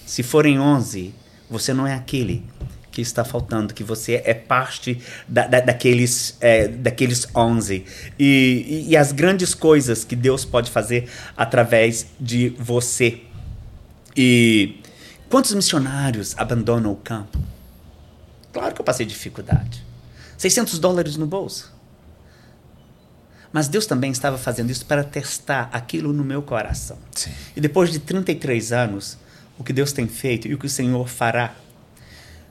Se 0.08 0.24
forem 0.24 0.60
11, 0.60 1.14
você 1.48 1.72
não 1.72 1.86
é 1.86 1.94
aquele 1.94 2.44
que 2.92 3.00
está 3.00 3.24
faltando, 3.24 3.76
que 3.76 3.84
você 3.84 4.24
é 4.26 4.34
parte 4.34 5.00
da, 5.28 5.46
da, 5.46 5.60
daqueles, 5.60 6.36
é, 6.42 6.68
daqueles 6.68 7.28
11. 7.36 7.86
E, 8.18 8.86
e, 8.88 8.90
e 8.90 8.98
as 8.98 9.12
grandes 9.12 9.54
coisas 9.54 10.04
que 10.04 10.16
Deus 10.16 10.46
pode 10.46 10.72
fazer 10.72 11.08
através 11.38 12.08
de 12.20 12.50
você. 12.58 13.22
E 14.18 14.82
quantos 15.30 15.54
missionários 15.54 16.34
abandonam 16.38 16.92
o 16.92 16.96
campo? 16.96 17.38
Claro 18.52 18.74
que 18.74 18.82
eu 18.82 18.86
passei 18.86 19.06
dificuldade. 19.06 19.89
600 20.40 20.80
dólares 20.80 21.18
no 21.18 21.28
bolso. 21.28 21.70
Mas 23.52 23.68
Deus 23.68 23.86
também 23.86 24.10
estava 24.10 24.38
fazendo 24.38 24.72
isso 24.72 24.86
para 24.86 25.04
testar 25.04 25.70
aquilo 25.74 26.14
no 26.14 26.24
meu 26.24 26.42
coração. 26.42 26.98
Sim. 27.14 27.32
E 27.58 27.60
depois 27.60 27.92
de 27.92 28.00
33 28.00 28.72
anos, 28.72 29.18
o 29.58 29.66
que 29.66 29.74
Deus 29.74 29.92
tem 29.92 30.08
feito 30.08 30.48
e 30.48 30.54
o 30.54 30.58
que 30.58 30.66
o 30.66 30.70
Senhor 30.70 31.10
fará. 31.10 31.54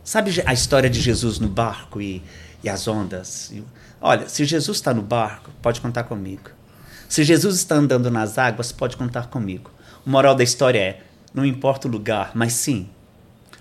Sabe 0.05 0.43
a 0.45 0.53
história 0.53 0.91
de 0.91 1.01
Jesus 1.01 1.39
no 1.39 1.49
barco 1.49 1.99
e, 1.99 2.23
e 2.63 2.69
as 2.69 2.87
ondas? 2.87 3.55
Olha, 4.03 4.29
se 4.29 4.45
Jesus 4.45 4.77
está 4.77 4.93
no 4.93 5.01
barco, 5.01 5.51
pode 5.63 5.81
contar 5.81 6.05
comigo. 6.05 6.51
Se 7.09 7.25
Jesus 7.25 7.57
está 7.57 7.77
andando 7.77 8.11
nas 8.11 8.37
águas, 8.37 8.71
pode 8.71 8.99
contar 8.99 9.29
comigo. 9.29 9.71
O 10.05 10.11
moral 10.11 10.35
da 10.35 10.45
história 10.45 10.79
é: 10.79 11.03
não 11.33 11.43
importa 11.43 11.89
o 11.89 11.91
lugar, 11.91 12.33
mas 12.35 12.53
sim 12.53 12.91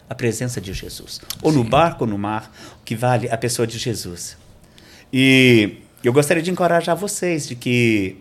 a 0.10 0.16
presença 0.16 0.62
de 0.62 0.74
Jesus. 0.74 1.22
Ou 1.42 1.52
no 1.52 1.64
barco 1.64 2.04
ou 2.04 2.10
no 2.10 2.18
mar, 2.18 2.52
o 2.82 2.84
que 2.84 2.96
vale 2.96 3.30
a 3.30 3.38
pessoa 3.38 3.68
de 3.68 3.78
Jesus. 3.78 4.38
E 5.12 5.78
eu 6.04 6.14
gostaria 6.14 6.44
de 6.44 6.52
encorajar 6.52 6.96
vocês 6.96 7.48
de 7.48 7.56
que, 7.56 8.18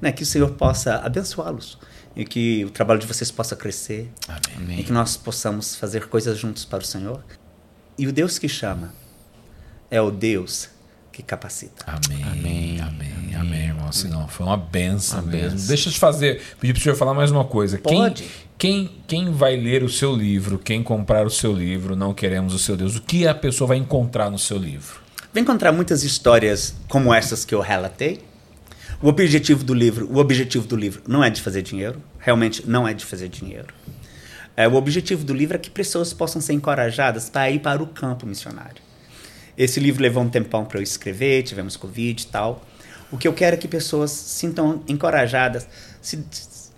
né, 0.00 0.12
que 0.12 0.22
o 0.22 0.26
Senhor 0.26 0.50
possa 0.52 0.96
abençoá-los 0.96 1.78
e 2.14 2.24
que 2.24 2.64
o 2.64 2.70
trabalho 2.70 3.00
de 3.00 3.06
vocês 3.06 3.30
possa 3.30 3.54
crescer 3.54 4.10
Amém. 4.56 4.80
e 4.80 4.84
que 4.84 4.92
nós 4.92 5.16
possamos 5.16 5.76
fazer 5.76 6.08
coisas 6.08 6.38
juntos 6.38 6.64
para 6.64 6.78
o 6.78 6.86
Senhor. 6.86 7.22
E 7.98 8.06
o 8.06 8.12
Deus 8.12 8.38
que 8.38 8.48
chama 8.48 8.94
é 9.90 10.00
o 10.00 10.10
Deus 10.10 10.70
que 11.16 11.22
capacita. 11.22 11.82
Amém. 11.86 12.22
Amém. 12.24 12.80
Amém. 12.80 13.34
Amém, 13.34 13.64
irmão. 13.68 13.88
Assim, 13.88 14.08
não, 14.08 14.28
foi 14.28 14.44
uma 14.44 14.56
benção 14.56 15.20
Uma 15.20 15.32
mesmo. 15.32 15.50
benção. 15.52 15.68
Deixa 15.68 15.88
eu 15.88 15.92
te 15.94 15.98
fazer, 15.98 16.42
pedir 16.60 16.74
para 16.74 16.80
o 16.80 16.82
senhor 16.82 16.94
falar 16.94 17.14
mais 17.14 17.30
uma 17.30 17.44
coisa. 17.44 17.78
Pode. 17.78 18.22
Quem, 18.58 18.86
quem, 18.86 18.90
quem 19.06 19.32
vai 19.32 19.56
ler 19.56 19.82
o 19.82 19.88
seu 19.88 20.14
livro, 20.14 20.58
quem 20.58 20.82
comprar 20.82 21.26
o 21.26 21.30
seu 21.30 21.54
livro, 21.54 21.96
não 21.96 22.12
queremos 22.12 22.52
o 22.52 22.58
seu 22.58 22.76
Deus, 22.76 22.96
o 22.96 23.02
que 23.02 23.26
a 23.26 23.34
pessoa 23.34 23.68
vai 23.68 23.78
encontrar 23.78 24.30
no 24.30 24.38
seu 24.38 24.58
livro? 24.58 25.00
Vai 25.32 25.42
encontrar 25.42 25.72
muitas 25.72 26.04
histórias 26.04 26.74
como 26.86 27.14
essas 27.14 27.46
que 27.46 27.54
eu 27.54 27.60
relatei. 27.60 28.20
O 29.00 29.08
objetivo 29.08 29.64
do 29.64 29.72
livro, 29.72 30.06
o 30.12 30.18
objetivo 30.18 30.66
do 30.66 30.76
livro 30.76 31.02
não 31.08 31.24
é 31.24 31.30
de 31.30 31.40
fazer 31.40 31.62
dinheiro, 31.62 32.02
realmente 32.18 32.62
não 32.68 32.86
é 32.86 32.92
de 32.92 33.06
fazer 33.06 33.30
dinheiro. 33.30 33.68
É, 34.54 34.68
o 34.68 34.74
objetivo 34.74 35.24
do 35.24 35.32
livro 35.32 35.56
é 35.56 35.58
que 35.58 35.70
pessoas 35.70 36.12
possam 36.12 36.42
ser 36.42 36.52
encorajadas 36.52 37.30
para 37.30 37.50
ir 37.50 37.60
para 37.60 37.82
o 37.82 37.86
campo 37.86 38.26
missionário. 38.26 38.85
Esse 39.56 39.80
livro 39.80 40.02
levou 40.02 40.22
um 40.22 40.28
tempão 40.28 40.64
para 40.64 40.78
eu 40.78 40.82
escrever, 40.82 41.42
tivemos 41.42 41.76
Covid 41.76 42.22
e 42.22 42.26
tal. 42.26 42.64
O 43.10 43.16
que 43.16 43.26
eu 43.26 43.32
quero 43.32 43.54
é 43.54 43.58
que 43.58 43.68
pessoas 43.68 44.10
sintam 44.10 44.82
encorajadas. 44.88 45.66
Se, 46.02 46.24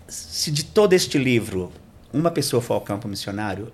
se 0.07 0.51
de 0.51 0.63
todo 0.63 0.93
este 0.93 1.17
livro 1.17 1.71
uma 2.13 2.31
pessoa 2.31 2.61
for 2.61 2.75
ao 2.75 2.81
campo 2.81 3.07
missionário, 3.07 3.71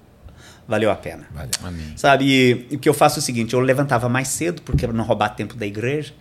valeu 0.68 0.90
a 0.90 0.95
pena. 0.95 1.27
Valeu. 1.32 1.52
Amém. 1.64 1.94
Sabe, 1.95 2.26
e 2.26 2.76
o 2.76 2.80
que 2.80 2.90
eu 2.90 2.94
faço 2.94 3.19
é 3.19 3.22
o 3.22 3.22
seguinte, 3.22 3.53
eu 3.53 3.60
levantava 3.60 4.10
mais 4.10 4.30
cedo, 4.30 4.61
porque 4.61 4.88
não 4.88 5.03
roubar 5.03 5.30
tempo 5.30 5.56
da 5.56 5.65
igreja. 5.65 6.14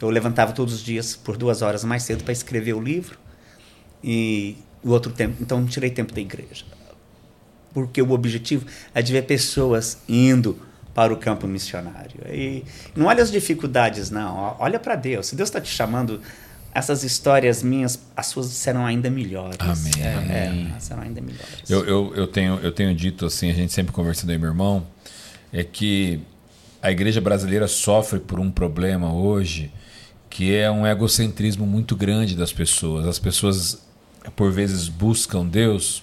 Eu 0.00 0.10
levantava 0.10 0.52
todos 0.52 0.74
os 0.74 0.82
dias 0.82 1.16
por 1.16 1.36
duas 1.36 1.62
horas 1.62 1.82
mais 1.82 2.02
cedo 2.02 2.24
para 2.24 2.32
escrever 2.32 2.74
o 2.74 2.80
livro. 2.80 3.18
E 4.02 4.58
o 4.82 4.90
outro 4.90 5.10
tempo, 5.10 5.36
então 5.40 5.60
não 5.60 5.66
tirei 5.66 5.90
tempo 5.90 6.12
da 6.12 6.20
igreja. 6.20 6.66
Porque 7.72 8.02
o 8.02 8.10
objetivo 8.10 8.66
é 8.94 9.00
de 9.00 9.12
ver 9.12 9.22
pessoas 9.22 9.98
indo 10.06 10.60
para 10.94 11.12
o 11.12 11.16
campo 11.16 11.46
missionário. 11.46 12.20
E 12.30 12.64
não 12.94 13.06
olha 13.06 13.22
as 13.22 13.30
dificuldades, 13.30 14.10
não. 14.10 14.56
Olha 14.58 14.78
para 14.78 14.94
Deus. 14.94 15.26
Se 15.26 15.34
Deus 15.36 15.48
está 15.48 15.60
te 15.60 15.68
chamando, 15.70 16.20
essas 16.72 17.02
histórias 17.02 17.62
minhas, 17.62 17.98
as 18.16 18.26
suas 18.26 18.46
serão 18.46 18.86
ainda 18.86 19.10
melhores. 19.10 19.58
Amém, 19.60 19.92
É, 20.00 20.14
amém. 20.14 20.72
é, 20.76 20.80
serão 20.80 21.02
ainda 21.02 21.20
melhores. 21.20 21.68
Eu, 21.68 21.84
eu, 21.84 22.14
eu, 22.14 22.26
tenho, 22.26 22.58
eu 22.60 22.70
tenho 22.72 22.94
dito 22.94 23.26
assim, 23.26 23.50
a 23.50 23.54
gente 23.54 23.72
sempre 23.72 23.92
conversando 23.92 24.30
aí, 24.30 24.38
meu 24.38 24.48
irmão, 24.48 24.86
é 25.52 25.64
que 25.64 26.20
a 26.80 26.90
igreja 26.90 27.20
brasileira 27.20 27.66
sofre 27.66 28.20
por 28.20 28.38
um 28.38 28.50
problema 28.50 29.12
hoje 29.12 29.72
que 30.30 30.52
é 30.54 30.68
um 30.68 30.84
egocentrismo 30.84 31.64
muito 31.64 31.94
grande 31.94 32.34
das 32.34 32.52
pessoas. 32.52 33.06
As 33.06 33.20
pessoas, 33.20 33.86
por 34.34 34.50
vezes, 34.50 34.88
buscam 34.88 35.46
Deus 35.46 36.02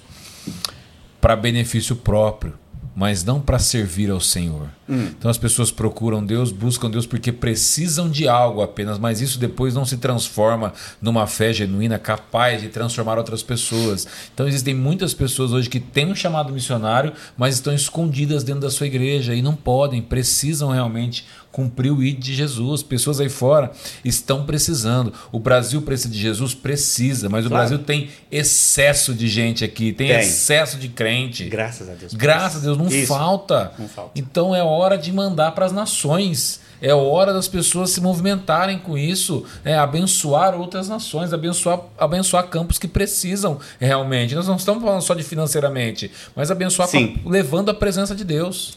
para 1.20 1.36
benefício 1.36 1.98
próprio, 1.98 2.54
mas 3.02 3.24
não 3.24 3.42
para 3.42 3.58
servir 3.58 4.12
ao 4.12 4.20
Senhor. 4.20 4.70
Então 4.88 5.32
as 5.32 5.38
pessoas 5.38 5.72
procuram 5.72 6.24
Deus, 6.24 6.52
buscam 6.52 6.88
Deus 6.88 7.08
porque 7.08 7.32
precisam 7.32 8.08
de 8.08 8.28
algo 8.28 8.62
apenas, 8.62 9.00
mas 9.00 9.22
isso 9.22 9.40
depois 9.40 9.74
não 9.74 9.84
se 9.84 9.98
transforma 9.98 10.72
numa 11.02 11.26
fé 11.26 11.52
genuína 11.52 11.98
capaz 11.98 12.62
de 12.62 12.68
transformar 12.68 13.18
outras 13.18 13.42
pessoas. 13.42 14.08
Então 14.32 14.48
existem 14.48 14.76
muitas 14.76 15.16
pessoas 15.16 15.52
hoje 15.52 15.68
que 15.68 15.80
têm 15.80 16.12
um 16.12 16.16
chamado 16.16 16.54
missionário, 16.54 17.12
mas 17.36 17.56
estão 17.56 17.74
escondidas 17.74 18.44
dentro 18.44 18.62
da 18.62 18.70
sua 18.70 18.86
igreja 18.86 19.34
e 19.34 19.42
não 19.42 19.56
podem, 19.56 20.00
precisam 20.00 20.70
realmente 20.70 21.26
cumprir 21.52 21.92
o 21.92 22.02
ID 22.04 22.20
de 22.20 22.34
Jesus. 22.34 22.82
Pessoas 22.84 23.20
aí 23.20 23.30
fora 23.30 23.72
estão 24.06 24.46
precisando. 24.46 25.14
O 25.32 25.40
Brasil 25.40 25.82
precisa 25.82 26.10
de 26.14 26.20
Jesus? 26.20 26.54
Precisa, 26.54 27.30
mas 27.30 27.46
o 27.46 27.50
Claro. 27.50 27.68
Brasil 27.68 27.86
tem 27.86 28.10
excesso 28.32 29.14
de 29.14 29.28
gente 29.28 29.64
aqui, 29.64 29.92
tem, 29.92 30.08
Tem. 30.08 30.20
excesso 30.20 30.78
de 30.78 30.88
crente. 30.90 31.46
Graças 31.46 31.90
a 31.90 31.94
Deus. 31.94 32.14
Graças 32.14 32.62
a. 32.62 32.66
Deus, 32.66 32.78
não 32.78 32.88
Isso. 32.88 33.08
falta. 33.08 33.72
Não 33.78 33.88
falta. 33.88 34.12
Então 34.20 34.56
é 34.56 34.64
hora 34.64 34.98
de 34.98 35.12
mandar 35.12 35.52
para 35.52 35.66
as 35.66 35.72
nações. 35.72 36.60
É 36.82 36.92
hora 36.96 37.32
das 37.32 37.48
pessoas 37.48 37.92
se 37.92 38.02
movimentarem 38.02 38.80
com 38.80 38.98
isso, 38.98 39.46
é 39.64 39.76
abençoar 39.78 40.56
outras 40.60 40.90
nações, 40.90 41.32
abençoar, 41.32 41.80
abençoar 41.96 42.48
campos 42.48 42.80
que 42.80 42.88
precisam 42.88 43.60
realmente. 43.80 44.34
Nós 44.34 44.48
não 44.48 44.56
estamos 44.56 44.82
falando 44.82 45.02
só 45.04 45.14
de 45.14 45.22
financeiramente, 45.22 46.10
mas 46.36 46.50
abençoar 46.50 46.90
com 46.90 47.30
levando 47.30 47.70
a 47.70 47.74
presença 47.76 48.16
de 48.16 48.24
Deus. 48.24 48.76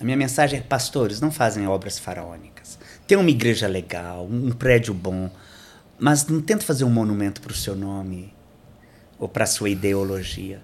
A 0.00 0.04
minha 0.04 0.16
mensagem 0.16 0.58
é: 0.58 0.62
pastores, 0.62 1.20
não 1.20 1.30
fazem 1.30 1.66
obras 1.66 1.98
faraônicas. 1.98 2.78
Tem 3.06 3.16
uma 3.16 3.30
igreja 3.30 3.66
legal, 3.66 4.26
um 4.26 4.50
prédio 4.50 4.92
bom, 4.92 5.30
mas 5.98 6.26
não 6.26 6.40
tenta 6.40 6.64
fazer 6.64 6.84
um 6.84 6.90
monumento 6.90 7.40
para 7.40 7.52
o 7.52 7.54
seu 7.54 7.76
nome 7.76 8.34
ou 9.18 9.28
para 9.28 9.44
a 9.44 9.46
sua 9.46 9.70
ideologia. 9.70 10.60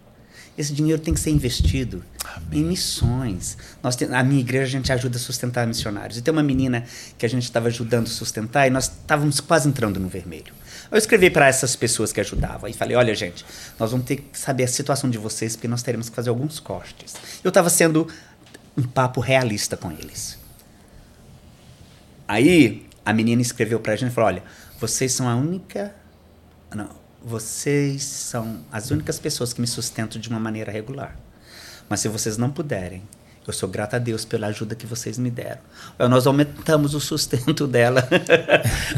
Esse 0.57 0.75
dinheiro 0.75 1.01
tem 1.01 1.15
que 1.15 1.21
ser 1.21 1.31
investido 1.31 2.05
em 2.51 2.63
missões. 2.63 3.57
Nós 3.83 3.97
tem, 3.97 4.13
a 4.13 4.23
minha 4.23 4.41
igreja 4.41 4.65
a 4.65 4.69
gente 4.69 4.93
ajuda 4.93 5.17
a 5.17 5.21
sustentar 5.21 5.67
missionários. 5.67 6.19
E 6.19 6.23
tem 6.23 6.31
uma 6.31 6.43
menina 6.43 6.85
que 7.17 7.25
a 7.25 7.29
gente 7.29 7.45
estava 7.45 7.69
ajudando 7.69 8.07
a 8.07 8.11
sustentar 8.11 8.67
e 8.67 8.71
nós 8.71 8.85
estávamos 8.85 9.41
quase 9.41 9.67
entrando 9.67 9.99
no 9.99 10.09
vermelho. 10.09 10.53
Eu 10.91 10.99
escrevi 10.99 11.31
para 11.31 11.47
essas 11.47 11.75
pessoas 11.75 12.13
que 12.13 12.21
ajudavam 12.21 12.69
e 12.69 12.75
falei: 12.75 12.95
olha, 12.97 13.15
gente, 13.15 13.47
nós 13.79 13.93
vamos 13.93 14.05
ter 14.05 14.17
que 14.17 14.39
saber 14.39 14.65
a 14.65 14.69
situação 14.69 15.09
de 15.09 15.17
vocês 15.17 15.57
porque 15.57 15.69
nós 15.69 15.83
teremos 15.83 16.11
que 16.11 16.15
fazer 16.15 16.29
alguns 16.29 16.61
cortes. 16.61 17.15
Eu 17.43 17.49
estava 17.49 17.71
sendo 17.71 18.07
um 18.77 18.83
papo 18.83 19.21
realista 19.21 19.77
com 19.77 19.91
eles. 19.91 20.39
Aí 22.27 22.87
a 23.05 23.13
menina 23.13 23.43
escreveu 23.43 23.81
pra 23.81 23.97
gente 23.97 24.11
e 24.11 24.15
falou: 24.15 24.29
Olha, 24.29 24.43
vocês 24.79 25.13
são 25.13 25.29
a 25.29 25.35
única. 25.35 25.95
Não, 26.75 26.91
vocês 27.23 28.03
são 28.03 28.61
as 28.71 28.91
únicas 28.91 29.19
pessoas 29.19 29.53
que 29.53 29.61
me 29.61 29.67
sustentam 29.67 30.21
de 30.21 30.29
uma 30.29 30.41
maneira 30.41 30.73
regular. 30.73 31.17
Mas 31.89 32.01
se 32.01 32.09
vocês 32.09 32.39
não 32.39 32.51
puderem, 32.51 33.03
eu 33.47 33.53
sou 33.53 33.69
grata 33.69 33.97
a 33.97 33.99
Deus 33.99 34.25
pela 34.25 34.47
ajuda 34.47 34.75
que 34.75 34.87
vocês 34.87 35.19
me 35.19 35.31
deram. 35.31 35.61
Nós 36.09 36.27
aumentamos 36.27 36.95
o 36.95 37.01
sustento 37.01 37.67
dela. 37.67 38.09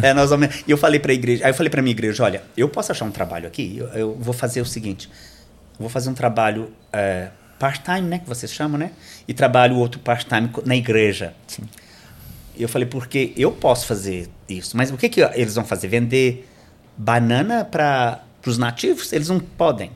É, 0.02 0.12
nós 0.12 0.32
aument... 0.32 0.50
E 0.66 0.70
eu 0.70 0.76
falei 0.76 0.98
para 1.00 1.12
a 1.12 1.14
igreja, 1.14 1.44
aí 1.44 1.50
eu 1.50 1.54
falei 1.54 1.70
para 1.70 1.80
minha 1.80 1.92
igreja, 1.92 2.22
olha, 2.24 2.42
eu 2.56 2.68
posso 2.68 2.92
achar 2.92 3.04
um 3.04 3.10
trabalho 3.10 3.46
aqui. 3.46 3.78
Eu, 3.78 3.86
eu 3.88 4.14
vou 4.14 4.34
fazer 4.34 4.60
o 4.60 4.66
seguinte, 4.66 5.08
vou 5.78 5.88
fazer 5.88 6.10
um 6.10 6.14
trabalho 6.14 6.70
é, 6.92 7.30
part-time, 7.64 8.02
né, 8.02 8.18
que 8.18 8.28
vocês 8.28 8.52
chamam, 8.52 8.76
né? 8.76 8.90
E 9.26 9.32
trabalho 9.32 9.76
outro 9.76 9.98
part-time 9.98 10.50
na 10.66 10.76
igreja. 10.76 11.32
E 12.54 12.62
eu 12.62 12.68
falei, 12.68 12.86
porque 12.86 13.32
eu 13.38 13.50
posso 13.50 13.86
fazer 13.86 14.28
isso, 14.46 14.76
mas 14.76 14.90
o 14.90 14.98
que, 14.98 15.08
que 15.08 15.22
eles 15.22 15.54
vão 15.54 15.64
fazer? 15.64 15.88
Vender 15.88 16.46
banana 16.94 17.64
para 17.64 18.22
os 18.46 18.58
nativos? 18.58 19.14
Eles 19.14 19.30
não 19.30 19.40
podem. 19.40 19.90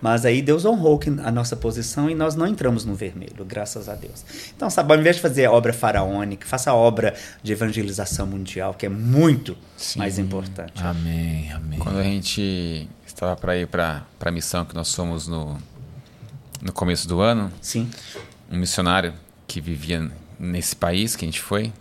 Mas 0.00 0.24
aí 0.24 0.40
Deus 0.40 0.64
honrou 0.64 0.98
a 1.22 1.30
nossa 1.30 1.54
posição 1.54 2.08
e 2.08 2.14
nós 2.14 2.34
não 2.34 2.46
entramos 2.46 2.86
no 2.86 2.94
vermelho, 2.94 3.44
graças 3.44 3.86
a 3.86 3.94
Deus. 3.94 4.24
Então, 4.56 4.70
sabe, 4.70 4.94
ao 4.94 4.98
invés 4.98 5.16
de 5.16 5.22
fazer 5.22 5.46
obra 5.46 5.74
faraônica, 5.74 6.46
faça 6.46 6.70
a 6.70 6.74
obra 6.74 7.14
de 7.42 7.52
evangelização 7.52 8.26
mundial, 8.26 8.72
que 8.72 8.86
é 8.86 8.88
muito 8.88 9.56
mais 9.96 10.18
importante. 10.18 10.82
Amém, 10.82 11.52
amém. 11.52 11.78
Quando 11.78 11.98
a 11.98 12.02
gente 12.02 12.88
estava 13.06 13.36
para 13.36 13.56
ir 13.58 13.66
para 13.66 14.06
a 14.20 14.30
missão 14.30 14.64
que 14.64 14.74
nós 14.74 14.94
fomos 14.94 15.28
no, 15.28 15.58
no 16.64 16.72
começo 16.72 17.06
do 17.06 17.20
ano, 17.20 17.52
Sim. 17.60 17.88
um 18.50 18.56
missionário 18.56 19.12
que 19.46 19.60
vivia 19.60 20.10
nesse 20.38 20.74
país 20.74 21.14
que 21.14 21.24
a 21.24 21.28
gente 21.28 21.40
foi, 21.40 21.72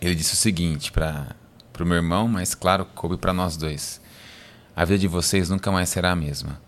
ele 0.00 0.14
disse 0.14 0.34
o 0.34 0.36
seguinte 0.36 0.92
para 0.92 1.34
o 1.80 1.84
meu 1.84 1.96
irmão, 1.96 2.28
mas 2.28 2.54
claro, 2.54 2.84
coube 2.94 3.16
para 3.16 3.32
nós 3.32 3.56
dois. 3.56 4.00
A 4.76 4.84
vida 4.84 4.98
de 4.98 5.08
vocês 5.08 5.48
nunca 5.48 5.72
mais 5.72 5.88
será 5.88 6.12
a 6.12 6.16
mesma 6.16 6.60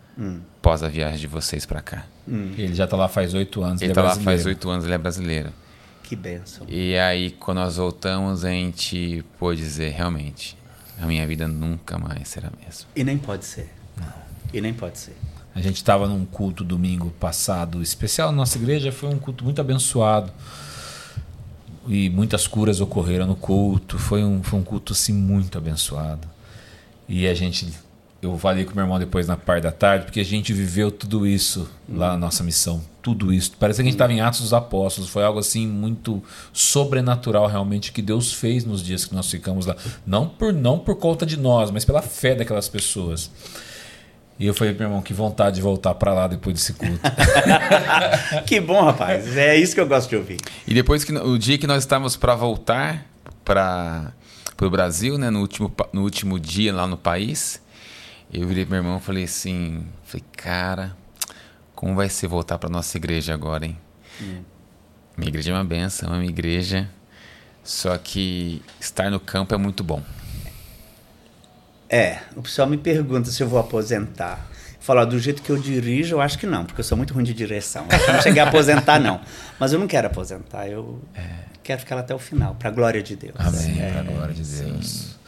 após 0.59 0.83
a 0.83 0.89
viagem 0.89 1.19
de 1.19 1.27
vocês 1.27 1.65
para 1.65 1.81
cá. 1.81 2.05
Ele 2.27 2.75
já 2.75 2.85
está 2.85 2.97
lá 2.97 3.09
faz 3.09 3.33
oito 3.35 3.63
anos. 3.63 3.81
Ele 3.81 3.91
é 3.91 3.93
está 3.93 4.03
lá 4.03 4.11
faz 4.11 4.25
brasileiro. 4.25 4.49
oito 4.49 4.71
anos, 4.71 4.85
ele 4.85 4.95
é 4.95 4.99
brasileiro. 4.99 5.53
Que 6.03 6.17
bênção. 6.17 6.67
E 6.69 6.97
aí, 6.97 7.31
quando 7.33 7.59
nós 7.59 7.77
voltamos, 7.77 8.45
a 8.45 8.51
gente 8.51 9.25
pôde 9.39 9.61
dizer, 9.61 9.91
realmente, 9.93 10.57
a 11.01 11.07
minha 11.07 11.27
vida 11.27 11.47
nunca 11.47 11.99
mais 11.99 12.29
será 12.29 12.49
a 12.49 12.65
mesma. 12.65 12.89
E 12.97 13.05
nem 13.05 13.19
pode 13.19 13.45
ser. 13.45 13.71
E 14.53 14.61
nem 14.61 14.73
pode 14.73 14.99
ser. 14.99 15.17
A 15.55 15.61
gente 15.61 15.77
estava 15.77 16.07
num 16.07 16.25
culto 16.25 16.63
domingo 16.63 17.11
passado 17.19 17.83
especial 17.83 18.31
na 18.31 18.39
nossa 18.39 18.59
igreja, 18.59 18.93
foi 18.93 19.09
um 19.09 19.19
culto 19.19 19.45
muito 19.45 19.61
abençoado. 19.61 20.33
e 21.87 22.11
muitas 22.11 22.47
curas 22.47 22.81
ocorreram 22.81 23.27
no 23.27 23.35
culto. 23.37 23.99
Foi 23.99 24.23
um, 24.23 24.43
foi 24.43 24.59
um 24.59 24.63
culto 24.63 24.93
assim 24.93 25.13
muito 25.13 25.57
abençoado. 25.57 26.29
E 27.09 27.27
a 27.27 27.35
gente 27.35 27.67
eu 28.21 28.37
falei 28.37 28.65
com 28.65 28.75
meu 28.75 28.83
irmão 28.83 28.99
depois 28.99 29.29
na 29.29 29.37
parte 29.37 29.63
da 29.63 29.71
tarde, 29.71 30.07
porque 30.07 30.19
a 30.19 30.25
gente 30.25 30.53
viveu 30.53 30.91
tudo 30.91 31.25
isso 31.25 31.71
lá 31.89 32.11
na 32.11 32.19
nossa 32.19 32.43
missão. 32.43 32.83
Tudo 33.01 33.33
isso. 33.33 33.53
Parece 33.59 33.77
que 33.77 33.83
a 33.83 33.85
gente 33.85 33.95
estava 33.95 34.13
em 34.13 34.21
Atos 34.21 34.41
dos 34.41 34.53
Apóstolos. 34.53 35.09
Foi 35.09 35.23
algo 35.23 35.39
assim 35.39 35.69
muito 35.69 36.21
sobrenatural 36.53 37.47
realmente 37.47 37.93
que 37.93 38.03
Deus 38.03 38.33
fez 38.33 38.65
nos 38.65 38.83
dias 38.83 39.05
que 39.05 39.15
nós 39.15 39.31
ficamos 39.31 39.67
lá. 39.67 39.77
Não 40.05 40.29
por, 40.29 40.53
não 40.53 40.81
por 40.81 40.97
conta 40.97 41.25
de 41.25 41.37
nós, 41.37 41.71
mas 41.71 41.85
pela 41.85 42.03
fé 42.03 42.35
daquelas 42.35 42.69
pessoas. 42.69 43.31
E 44.39 44.47
eu 44.47 44.55
falei 44.55 44.73
pro 44.73 44.83
meu 44.83 44.91
irmão, 44.91 45.03
que 45.03 45.13
vontade 45.13 45.57
de 45.57 45.63
voltar 45.63 45.95
para 45.95 46.15
lá 46.15 46.29
depois 46.29 46.55
desse 46.55 46.73
culto. 46.73 47.01
que 48.47 48.61
bom, 48.61 48.85
rapaz. 48.85 49.37
É 49.37 49.57
isso 49.57 49.75
que 49.75 49.81
eu 49.81 49.87
gosto 49.87 50.09
de 50.09 50.17
ouvir. 50.17 50.39
E 50.67 50.73
depois 50.73 51.03
que 51.03 51.13
o 51.13 51.37
dia 51.37 51.59
que 51.59 51.67
nós 51.67 51.83
estávamos 51.83 52.17
para 52.17 52.37
voltar 52.37 53.05
para 53.45 54.13
o 54.63 54.71
Brasil, 54.71 55.19
né, 55.19 55.29
no 55.29 55.41
último, 55.41 55.75
no 55.93 56.03
último 56.03 56.39
dia 56.39 56.73
lá 56.73 56.87
no 56.87 56.97
país, 56.97 57.61
eu 58.33 58.47
virei 58.47 58.65
pro 58.65 58.75
meu 58.75 58.85
irmão 58.85 58.99
e 58.99 59.01
falei 59.01 59.25
assim, 59.25 59.85
falei, 60.05 60.25
cara, 60.37 60.97
como 61.75 61.97
vai 61.97 62.09
ser 62.09 62.29
voltar 62.29 62.59
para 62.59 62.69
nossa 62.69 62.97
igreja 62.97 63.35
agora, 63.35 63.67
hein? 63.67 63.77
Hum. 64.21 64.43
Minha 65.17 65.31
igreja 65.31 65.51
é 65.51 65.55
uma 65.55 65.65
benção, 65.65 66.15
é 66.15 66.19
uma 66.19 66.25
igreja, 66.25 66.89
só 67.65 67.99
que 67.99 68.63
estar 68.79 69.11
no 69.11 69.19
campo 69.19 69.53
é 69.53 69.59
muito 69.59 69.83
bom. 69.83 70.01
É, 71.89 72.19
o 72.37 72.43
pessoal 72.43 72.69
me 72.69 72.77
pergunta 72.77 73.31
se 73.31 73.43
eu 73.43 73.49
vou 73.49 73.59
aposentar. 73.59 74.47
Falar 74.81 75.05
do 75.05 75.19
jeito 75.19 75.43
que 75.43 75.51
eu 75.51 75.59
dirijo, 75.59 76.17
eu 76.17 76.21
acho 76.21 76.39
que 76.39 76.47
não, 76.47 76.65
porque 76.65 76.81
eu 76.81 76.85
sou 76.85 76.97
muito 76.97 77.13
ruim 77.13 77.25
de 77.25 77.35
direção. 77.35 77.87
Eu 78.07 78.13
não 78.15 78.23
cheguei 78.23 78.41
a 78.41 78.49
aposentar, 78.49 78.99
não. 78.99 79.21
Mas 79.59 79.73
eu 79.73 79.79
não 79.79 79.87
quero 79.87 80.07
aposentar, 80.07 80.67
eu 80.67 81.01
é. 81.15 81.21
quero 81.63 81.81
ficar 81.81 81.95
lá 81.97 82.01
até 82.01 82.15
o 82.15 82.19
final, 82.19 82.55
para 82.55 82.69
a 82.69 82.73
glória 82.73 83.03
de 83.03 83.17
Deus. 83.17 83.35
Amém, 83.39 83.83
é, 83.83 83.91
para 83.91 84.01
a 84.01 84.05
glória 84.05 84.35
de 84.35 84.43
Deus. 84.43 84.87
Sim. 84.87 85.19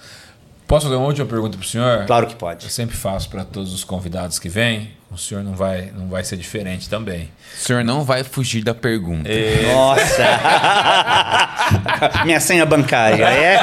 Posso 0.66 0.86
fazer 0.86 0.96
uma 0.96 1.06
última 1.06 1.26
pergunta 1.26 1.58
para 1.58 1.64
o 1.64 1.68
senhor? 1.68 2.06
Claro 2.06 2.28
que 2.28 2.36
pode. 2.36 2.66
Eu 2.66 2.70
sempre 2.70 2.96
faço 2.96 3.28
para 3.28 3.44
todos 3.44 3.74
os 3.74 3.82
convidados 3.82 4.38
que 4.38 4.48
vêm. 4.48 4.92
O 5.10 5.18
senhor 5.18 5.42
não 5.42 5.52
vai, 5.52 5.90
não 5.96 6.08
vai 6.08 6.22
ser 6.22 6.36
diferente 6.36 6.88
também. 6.88 7.28
O 7.54 7.58
senhor 7.58 7.82
não 7.82 8.04
vai 8.04 8.22
fugir 8.22 8.62
da 8.62 8.72
pergunta. 8.72 9.28
E... 9.28 9.66
Nossa! 9.66 10.24
Minha 12.24 12.38
senha 12.38 12.64
bancária, 12.64 13.24
é? 13.24 13.58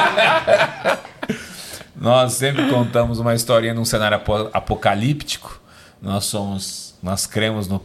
Nós 2.07 2.35
sempre 2.35 2.69
contamos 2.69 3.19
uma 3.19 3.35
historinha 3.35 3.73
num 3.73 3.83
cenário 3.83 4.17
apocalíptico. 4.53 5.59
Nós 6.01 6.23
somos, 6.23 6.95
nós 7.03 7.25
cremos 7.25 7.67
no 7.67 7.81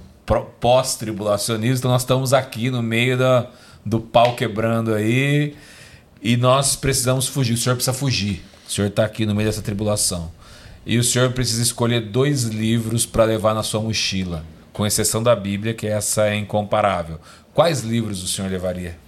pós-tribulacionismo, 0.60 1.78
então 1.78 1.90
nós 1.90 2.02
estamos 2.02 2.32
aqui 2.32 2.70
no 2.70 2.80
meio 2.80 3.18
do 3.84 3.98
pau 3.98 4.36
quebrando 4.36 4.94
aí 4.94 5.56
e 6.22 6.36
nós 6.36 6.76
precisamos 6.76 7.26
fugir. 7.26 7.54
O 7.54 7.56
senhor 7.56 7.74
precisa 7.74 7.92
fugir. 7.92 8.44
O 8.64 8.70
senhor 8.70 8.86
está 8.86 9.04
aqui 9.04 9.26
no 9.26 9.34
meio 9.34 9.48
dessa 9.48 9.60
tribulação. 9.60 10.30
E 10.86 10.98
o 10.98 11.02
senhor 11.02 11.32
precisa 11.32 11.60
escolher 11.60 12.02
dois 12.02 12.44
livros 12.44 13.04
para 13.04 13.24
levar 13.24 13.54
na 13.54 13.64
sua 13.64 13.80
mochila, 13.80 14.44
com 14.72 14.86
exceção 14.86 15.20
da 15.20 15.34
Bíblia, 15.34 15.74
que 15.74 15.88
essa 15.88 16.28
é 16.28 16.36
incomparável. 16.36 17.18
Quais 17.52 17.80
livros 17.80 18.22
o 18.22 18.28
senhor 18.28 18.48
levaria? 18.48 19.01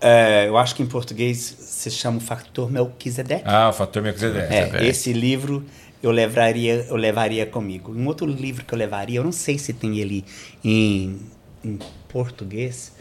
É, 0.00 0.46
eu 0.48 0.56
acho 0.56 0.74
que 0.74 0.82
em 0.82 0.86
português 0.86 1.38
se 1.38 1.90
chama 1.90 2.18
o 2.18 2.20
Fator 2.20 2.70
Melquisedeque. 2.70 3.42
Ah, 3.44 3.68
o 3.68 3.72
Fator 3.72 4.02
Melquisedeque. 4.02 4.54
É, 4.54 4.86
esse 4.86 5.12
livro 5.12 5.64
eu 6.02 6.10
levaria, 6.10 6.86
eu 6.88 6.96
levaria 6.96 7.44
comigo. 7.46 7.92
Um 7.92 8.06
outro 8.06 8.26
livro 8.26 8.64
que 8.64 8.72
eu 8.72 8.78
levaria, 8.78 9.18
eu 9.18 9.24
não 9.24 9.32
sei 9.32 9.58
se 9.58 9.72
tem 9.72 9.98
ele 9.98 10.24
em, 10.62 11.20
em 11.64 11.78
português, 12.08 12.92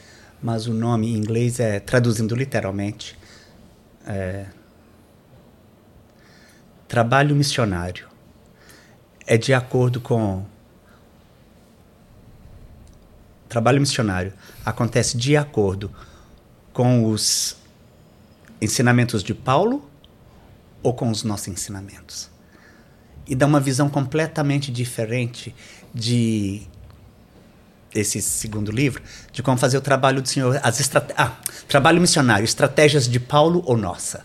mas 0.41 0.67
o 0.67 0.73
nome 0.73 1.13
em 1.13 1.15
inglês 1.15 1.59
é, 1.59 1.79
traduzindo 1.79 2.35
literalmente, 2.35 3.17
é, 4.07 4.45
trabalho 6.87 7.35
missionário 7.35 8.07
é 9.27 9.37
de 9.37 9.53
acordo 9.53 9.99
com. 10.01 10.45
Trabalho 13.47 13.79
missionário 13.79 14.33
acontece 14.65 15.15
de 15.15 15.37
acordo 15.37 15.91
com 16.77 17.09
os 17.09 17.57
ensinamentos 18.61 19.23
de 19.23 19.33
Paulo 19.33 19.89
ou 20.83 20.93
com 20.93 21.09
os 21.09 21.23
nossos 21.23 21.47
ensinamentos. 21.47 22.29
E 23.27 23.33
dá 23.33 23.47
uma 23.47 23.59
visão 23.59 23.89
completamente 23.89 24.71
diferente 24.71 25.55
de 25.91 26.61
esse 27.95 28.21
segundo 28.21 28.69
livro, 28.69 29.01
de 29.31 29.41
como 29.41 29.57
fazer 29.57 29.75
o 29.79 29.81
trabalho 29.81 30.21
do 30.21 30.29
Senhor, 30.29 30.59
as 30.61 30.79
estrate... 30.79 31.15
ah, 31.17 31.31
trabalho 31.67 31.99
missionário, 31.99 32.45
estratégias 32.45 33.07
de 33.07 33.19
Paulo 33.19 33.63
ou 33.65 33.75
nossa. 33.75 34.23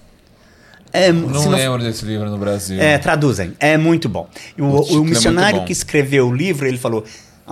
É, 0.93 1.11
não 1.11 1.49
lembro 1.49 1.79
não... 1.79 1.87
desse 1.87 2.05
livro 2.05 2.29
no 2.29 2.37
Brasil. 2.37 2.79
É, 2.79 2.99
traduzem. 2.99 3.57
É 3.59 3.79
muito 3.79 4.11
bom. 4.11 4.29
O, 4.59 4.65
o, 4.65 5.01
o 5.01 5.05
missionário 5.07 5.57
é 5.57 5.61
bom. 5.61 5.65
que 5.65 5.73
escreveu 5.73 6.29
o 6.29 6.35
livro, 6.35 6.67
ele 6.69 6.77
falou. 6.77 7.03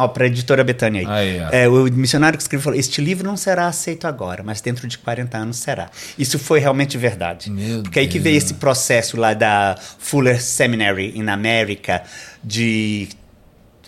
Ó, 0.01 0.09
para 0.09 0.24
a 0.24 0.27
editora 0.27 0.64
Betânia 0.64 1.02
aí. 1.06 1.40
aí 1.43 1.64
é. 1.64 1.68
o 1.68 1.85
missionário 1.93 2.39
que 2.39 2.43
escreveu 2.43 2.64
falou: 2.64 2.78
Este 2.78 3.02
livro 3.02 3.27
não 3.27 3.36
será 3.36 3.66
aceito 3.66 4.06
agora, 4.06 4.43
mas 4.43 4.62
dentro 4.62 4.89
de 4.89 4.97
40 4.97 5.36
anos 5.36 5.59
será. 5.59 5.90
Isso 6.18 6.39
foi 6.39 6.59
realmente 6.59 6.97
verdade. 6.97 7.51
Meu 7.51 7.82
Porque 7.82 8.01
Deus. 8.01 8.06
aí 8.06 8.09
que 8.10 8.18
veio 8.18 8.39
esse 8.39 8.55
processo 8.55 9.18
lá 9.18 9.35
da 9.35 9.77
Fuller 9.98 10.43
Seminary 10.43 11.22
na 11.22 11.35
América 11.35 12.02
de 12.43 13.09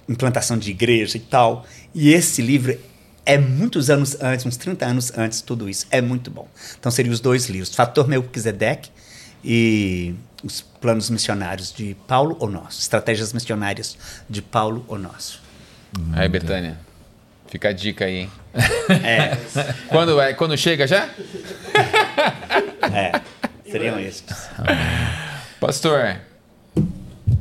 implantação 0.07 0.59
de 0.59 0.71
igreja 0.71 1.17
e 1.17 1.21
tal. 1.21 1.65
E 1.95 2.13
esse 2.13 2.43
livro 2.43 2.79
é 3.25 3.39
muitos 3.39 3.89
anos 3.89 4.15
antes, 4.21 4.45
uns 4.45 4.59
30 4.59 4.85
anos 4.85 5.13
antes, 5.17 5.41
tudo 5.41 5.67
isso. 5.67 5.87
É 5.91 6.03
muito 6.03 6.31
bom. 6.31 6.47
Então 6.79 6.93
seriam 6.93 7.13
os 7.15 7.21
dois 7.21 7.49
livros: 7.49 7.75
Fator 7.75 8.07
Melquisedeque 8.07 8.91
e 9.43 10.15
os 10.45 10.61
planos 10.61 11.09
missionários 11.09 11.73
de 11.73 11.97
Paulo 12.07 12.37
ou 12.39 12.51
nosso, 12.51 12.81
estratégias 12.81 13.33
missionárias 13.33 13.97
de 14.29 14.43
Paulo 14.43 14.85
ou 14.89 14.99
nosso. 14.99 15.42
Aí, 16.15 16.29
Betânia, 16.29 16.79
fica 17.49 17.69
a 17.69 17.73
dica 17.73 18.05
aí, 18.05 18.21
hein? 18.21 18.31
É. 19.05 19.37
quando, 19.89 20.21
é, 20.21 20.33
quando 20.35 20.57
chega 20.57 20.87
já? 20.87 21.09
É, 22.93 23.21
seriam 23.71 23.99
estes. 23.99 24.49
Pastor, 25.61 26.17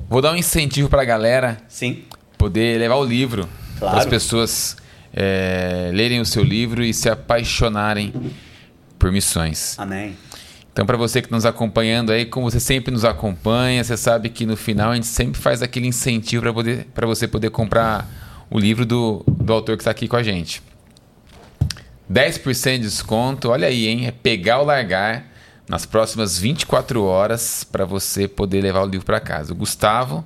vou 0.07 0.22
dar 0.22 0.32
um 0.32 0.36
incentivo 0.36 0.88
para 0.88 1.02
a 1.02 1.06
galera 1.06 1.57
Sim. 1.68 2.03
poder 2.38 2.80
levar 2.80 2.95
o 2.95 3.03
livro 3.03 3.49
claro. 3.80 3.95
para 3.95 4.03
as 4.03 4.06
pessoas 4.06 4.78
é, 5.14 5.90
lerem 5.94 6.22
o 6.22 6.26
seu 6.26 6.44
livro 6.44 6.84
e 6.84 6.94
se 6.94 7.10
apaixonarem 7.10 8.14
por 8.98 9.11
missões. 9.11 9.78
Amém. 9.80 10.15
Então, 10.72 10.86
para 10.86 10.95
você 10.95 11.22
que 11.22 11.26
está 11.26 11.36
nos 11.36 11.45
acompanhando 11.45 12.11
aí, 12.11 12.26
como 12.26 12.49
você 12.49 12.60
sempre 12.60 12.94
nos 12.94 13.03
acompanha, 13.03 13.84
você 13.84 13.98
sabe 13.98 14.30
que 14.30 14.45
no 14.45 14.56
final 14.56 14.91
a 14.91 14.95
gente 14.95 15.07
sempre 15.07 15.41
faz 15.41 15.61
aquele 15.61 15.88
incentivo 15.88 16.45
para 16.94 17.06
você 17.06 17.28
poder 17.28 17.49
comprar 17.49 18.07
o 18.52 18.60
livro 18.60 18.86
do, 18.86 19.23
do 19.26 19.52
autor 19.52 19.78
que 19.78 19.82
está 19.82 19.90
aqui 19.90 20.07
com 20.07 20.18
a 20.18 20.23
gente. 20.23 20.61
10% 22.11 22.73
de 22.73 22.80
desconto, 22.80 23.49
olha 23.49 23.68
aí, 23.68 23.88
hein? 23.88 24.06
É 24.06 24.11
pegar 24.11 24.60
ou 24.60 24.65
largar 24.65 25.26
nas 25.68 25.86
próximas 25.86 26.38
24 26.38 27.03
horas 27.03 27.64
para 27.64 27.86
você 27.86 28.28
poder 28.28 28.61
levar 28.61 28.82
o 28.82 28.86
livro 28.86 29.06
para 29.06 29.22
casa. 29.22 29.53
O 29.53 29.56
Gustavo 29.56 30.26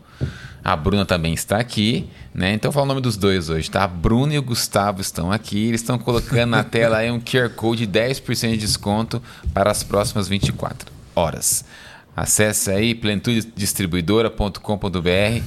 a 0.65 0.76
Bruna 0.76 1.06
também 1.06 1.34
está 1.35 1.60
aqui, 1.60 2.10
né? 2.34 2.52
Então 2.53 2.72
fala 2.72 2.85
o 2.85 2.88
nome 2.88 3.02
dos 3.02 3.15
dois 3.15 3.49
hoje, 3.49 3.69
tá? 3.69 3.84
A 3.84 3.88
Bruna 3.88 4.34
e 4.34 4.39
o 4.39 4.41
Gustavo 4.41 4.99
estão 4.99 5.31
aqui. 5.31 5.68
Eles 5.68 5.81
estão 5.81 5.99
colocando 5.99 6.49
na 6.49 6.64
tela 6.64 6.97
aí 6.97 7.11
um 7.11 7.19
QR 7.19 7.52
Code 7.52 7.85
de 7.85 7.99
10% 7.99 8.53
de 8.53 8.57
desconto 8.57 9.22
para 9.53 9.69
as 9.69 9.84
próximas 9.84 10.27
24 10.27 10.91
horas. 11.15 11.64
Acesse 12.18 12.72
aí 12.72 12.95
plentudedistribuidora.com.br 12.95 15.43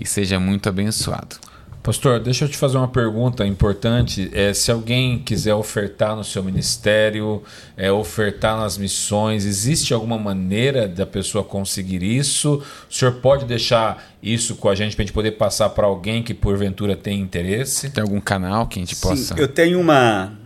e 0.00 0.06
seja 0.06 0.40
muito 0.40 0.70
abençoado. 0.70 1.36
Pastor, 1.82 2.20
deixa 2.20 2.44
eu 2.44 2.48
te 2.48 2.56
fazer 2.56 2.76
uma 2.76 2.86
pergunta 2.86 3.44
importante. 3.44 4.30
É, 4.32 4.54
se 4.54 4.70
alguém 4.70 5.18
quiser 5.18 5.54
ofertar 5.54 6.14
no 6.14 6.22
seu 6.22 6.40
ministério, 6.40 7.42
é, 7.76 7.90
ofertar 7.90 8.56
nas 8.56 8.78
missões, 8.78 9.44
existe 9.44 9.92
alguma 9.92 10.16
maneira 10.16 10.86
da 10.86 11.04
pessoa 11.04 11.42
conseguir 11.42 12.00
isso? 12.04 12.62
O 12.88 12.94
senhor 12.94 13.14
pode 13.14 13.46
deixar 13.46 14.12
isso 14.22 14.54
com 14.54 14.68
a 14.68 14.76
gente 14.76 14.94
para 14.94 15.02
a 15.02 15.06
gente 15.06 15.12
poder 15.12 15.32
passar 15.32 15.70
para 15.70 15.84
alguém 15.84 16.22
que 16.22 16.32
porventura 16.32 16.94
tem 16.94 17.20
interesse? 17.20 17.90
Tem 17.90 18.00
algum 18.00 18.20
canal 18.20 18.68
que 18.68 18.78
a 18.78 18.82
gente 18.82 18.94
Sim, 18.94 19.08
possa. 19.08 19.34
Eu 19.36 19.48
tenho 19.48 19.80
uma, 19.80 20.38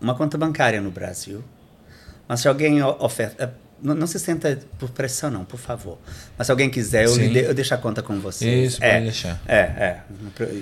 uma 0.00 0.14
conta 0.16 0.36
bancária 0.36 0.80
no 0.80 0.90
Brasil. 0.90 1.44
Mas 2.26 2.40
se 2.40 2.48
alguém 2.48 2.82
oferta 2.82 3.54
não, 3.82 3.94
não, 3.94 4.06
se 4.06 4.18
senta 4.18 4.58
por 4.78 4.90
pressão, 4.90 5.30
não, 5.30 5.44
por 5.44 5.58
favor. 5.58 5.98
Mas 6.38 6.46
se 6.46 6.50
alguém 6.52 6.70
quiser, 6.70 7.04
eu, 7.04 7.18
de, 7.18 7.38
eu 7.38 7.52
deixo 7.52 7.74
a 7.74 7.76
conta 7.76 8.02
com 8.02 8.20
você. 8.20 8.64
Isso, 8.64 8.82
é, 8.82 8.92
pode 8.92 9.04
deixar. 9.04 9.40
É, 9.46 9.56
é. 9.58 10.00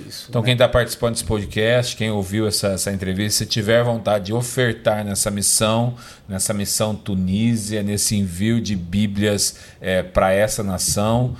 Isso, 0.08 0.26
então, 0.30 0.40
né? 0.40 0.46
quem 0.46 0.52
está 0.54 0.68
participando 0.68 1.12
desse 1.14 1.24
podcast, 1.24 1.96
quem 1.96 2.10
ouviu 2.10 2.46
essa, 2.46 2.68
essa 2.68 2.90
entrevista, 2.90 3.44
se 3.44 3.46
tiver 3.46 3.84
vontade 3.84 4.26
de 4.26 4.32
ofertar 4.32 5.04
nessa 5.04 5.30
missão, 5.30 5.96
nessa 6.26 6.54
missão 6.54 6.94
Tunísia, 6.94 7.82
nesse 7.82 8.16
envio 8.16 8.60
de 8.60 8.74
Bíblias 8.74 9.56
é, 9.80 10.02
para 10.02 10.32
essa 10.32 10.62
nação, 10.62 11.36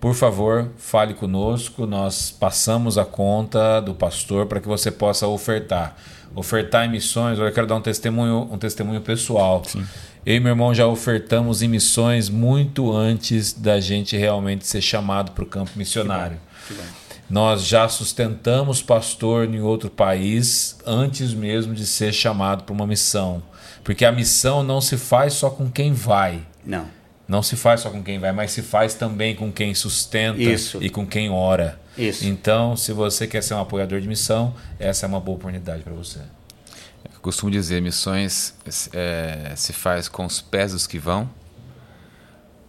por 0.00 0.14
favor, 0.14 0.70
fale 0.78 1.12
conosco. 1.12 1.86
Nós 1.86 2.30
passamos 2.30 2.96
a 2.96 3.04
conta 3.04 3.80
do 3.80 3.94
pastor 3.94 4.46
para 4.46 4.58
que 4.58 4.66
você 4.66 4.90
possa 4.90 5.26
ofertar. 5.26 5.94
Ofertar 6.34 6.86
em 6.86 6.90
missões, 6.90 7.38
eu 7.38 7.52
quero 7.52 7.66
dar 7.66 7.74
um 7.74 7.82
testemunho, 7.82 8.48
um 8.50 8.56
testemunho 8.56 9.00
pessoal. 9.02 9.62
Sim. 9.66 9.84
Eu 10.24 10.36
e 10.36 10.40
meu 10.40 10.50
irmão 10.50 10.74
já 10.74 10.86
ofertamos 10.86 11.62
em 11.62 11.68
missões 11.68 12.28
muito 12.28 12.92
antes 12.92 13.52
da 13.52 13.80
gente 13.80 14.16
realmente 14.16 14.66
ser 14.66 14.82
chamado 14.82 15.32
para 15.32 15.44
o 15.44 15.46
campo 15.46 15.72
missionário. 15.76 16.38
Que 16.68 16.74
bom, 16.74 16.82
que 16.82 16.88
bom. 16.88 17.00
Nós 17.30 17.64
já 17.64 17.88
sustentamos 17.88 18.82
pastor 18.82 19.46
em 19.46 19.60
outro 19.60 19.88
país 19.88 20.76
antes 20.84 21.32
mesmo 21.32 21.74
de 21.74 21.86
ser 21.86 22.12
chamado 22.12 22.64
para 22.64 22.74
uma 22.74 22.86
missão. 22.86 23.42
Porque 23.84 24.04
a 24.04 24.12
missão 24.12 24.62
não 24.62 24.80
se 24.80 24.96
faz 24.96 25.34
só 25.34 25.48
com 25.48 25.70
quem 25.70 25.92
vai. 25.92 26.40
Não. 26.66 26.86
Não 27.26 27.42
se 27.42 27.54
faz 27.54 27.82
só 27.82 27.90
com 27.90 28.02
quem 28.02 28.18
vai, 28.18 28.32
mas 28.32 28.50
se 28.50 28.60
faz 28.60 28.94
também 28.94 29.36
com 29.36 29.52
quem 29.52 29.72
sustenta 29.74 30.42
Isso. 30.42 30.82
e 30.82 30.90
com 30.90 31.06
quem 31.06 31.30
ora. 31.30 31.80
Isso. 31.96 32.26
Então, 32.26 32.76
se 32.76 32.92
você 32.92 33.26
quer 33.28 33.42
ser 33.42 33.54
um 33.54 33.60
apoiador 33.60 34.00
de 34.00 34.08
missão, 34.08 34.52
essa 34.78 35.06
é 35.06 35.08
uma 35.08 35.20
boa 35.20 35.36
oportunidade 35.36 35.84
para 35.84 35.92
você. 35.92 36.18
Eu 37.20 37.24
costumo 37.24 37.50
dizer, 37.50 37.82
missões 37.82 38.54
é, 38.94 39.52
se 39.54 39.74
faz 39.74 40.08
com 40.08 40.24
os 40.24 40.40
pés 40.40 40.72
dos 40.72 40.86
que 40.86 40.98
vão, 40.98 41.28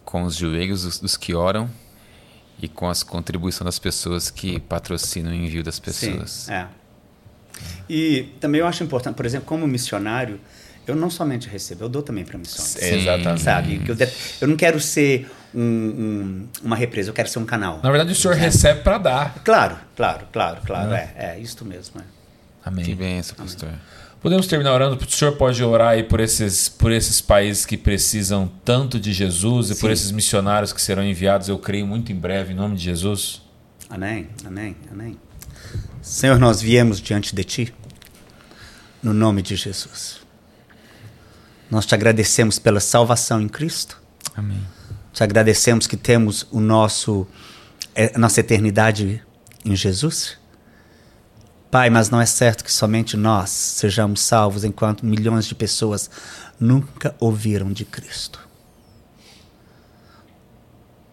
com 0.04 0.24
os 0.24 0.36
joelhos 0.36 0.82
dos, 0.82 0.98
dos 0.98 1.16
que 1.16 1.34
oram 1.34 1.70
e 2.60 2.68
com 2.68 2.86
as 2.86 3.02
contribuições 3.02 3.64
das 3.64 3.78
pessoas 3.78 4.30
que 4.30 4.60
patrocinam 4.60 5.32
o 5.32 5.34
envio 5.34 5.64
das 5.64 5.80
pessoas. 5.80 6.30
Sim, 6.30 6.52
é. 6.52 6.66
E 7.88 8.34
também 8.40 8.60
eu 8.60 8.66
acho 8.66 8.84
importante, 8.84 9.14
por 9.14 9.24
exemplo, 9.24 9.46
como 9.46 9.66
missionário, 9.66 10.38
eu 10.86 10.94
não 10.94 11.08
somente 11.08 11.48
recebo, 11.48 11.84
eu 11.84 11.88
dou 11.88 12.02
também 12.02 12.22
para 12.22 12.36
missões. 12.36 12.68
Sim. 12.68 12.96
Exatamente. 12.96 13.40
Sabe? 13.40 13.82
Eu, 13.88 13.96
eu 14.42 14.48
não 14.48 14.56
quero 14.56 14.78
ser 14.78 15.30
um, 15.54 15.62
um, 15.62 16.48
uma 16.62 16.76
represa, 16.76 17.08
eu 17.08 17.14
quero 17.14 17.30
ser 17.30 17.38
um 17.38 17.46
canal. 17.46 17.80
Na 17.82 17.90
verdade, 17.90 18.12
o 18.12 18.14
senhor 18.14 18.36
recebe 18.36 18.82
para 18.82 18.98
dar. 18.98 19.34
Claro, 19.42 19.78
claro, 19.96 20.26
claro, 20.30 20.60
claro. 20.66 20.92
É, 20.92 21.10
é, 21.16 21.26
é 21.36 21.38
isso 21.38 21.64
mesmo. 21.64 22.02
É. 22.02 22.04
Amém. 22.64 22.84
Que 22.84 22.94
benção, 22.94 23.34
pastor. 23.34 23.70
Podemos 24.22 24.46
terminar 24.46 24.72
orando? 24.72 24.96
O 24.96 25.10
senhor 25.10 25.32
pode 25.32 25.64
orar 25.64 25.88
aí 25.88 26.04
por 26.04 26.20
esses, 26.20 26.68
por 26.68 26.92
esses 26.92 27.20
países 27.20 27.66
que 27.66 27.76
precisam 27.76 28.48
tanto 28.64 29.00
de 29.00 29.12
Jesus 29.12 29.70
e 29.70 29.74
Sim. 29.74 29.80
por 29.80 29.90
esses 29.90 30.12
missionários 30.12 30.72
que 30.72 30.80
serão 30.80 31.02
enviados, 31.02 31.48
eu 31.48 31.58
creio, 31.58 31.84
muito 31.84 32.12
em 32.12 32.14
breve, 32.14 32.52
em 32.52 32.56
nome 32.56 32.76
de 32.76 32.84
Jesus? 32.84 33.42
Amém, 33.90 34.28
amém, 34.46 34.76
amém. 34.92 35.18
Senhor, 36.00 36.38
nós 36.38 36.62
viemos 36.62 37.00
diante 37.00 37.34
de 37.34 37.42
Ti, 37.42 37.74
no 39.02 39.12
nome 39.12 39.42
de 39.42 39.56
Jesus. 39.56 40.20
Nós 41.68 41.84
te 41.84 41.92
agradecemos 41.92 42.60
pela 42.60 42.78
salvação 42.78 43.40
em 43.40 43.48
Cristo. 43.48 44.00
Amém. 44.36 44.60
Te 45.12 45.24
agradecemos 45.24 45.88
que 45.88 45.96
temos 45.96 46.46
o 46.52 46.60
nosso, 46.60 47.26
a 48.14 48.18
nossa 48.18 48.38
eternidade 48.38 49.20
em 49.64 49.74
Jesus. 49.74 50.38
Pai, 51.72 51.88
mas 51.88 52.10
não 52.10 52.20
é 52.20 52.26
certo 52.26 52.62
que 52.62 52.70
somente 52.70 53.16
nós 53.16 53.48
sejamos 53.48 54.20
salvos 54.20 54.62
enquanto 54.62 55.06
milhões 55.06 55.46
de 55.46 55.54
pessoas 55.54 56.10
nunca 56.60 57.14
ouviram 57.18 57.72
de 57.72 57.86
Cristo. 57.86 58.38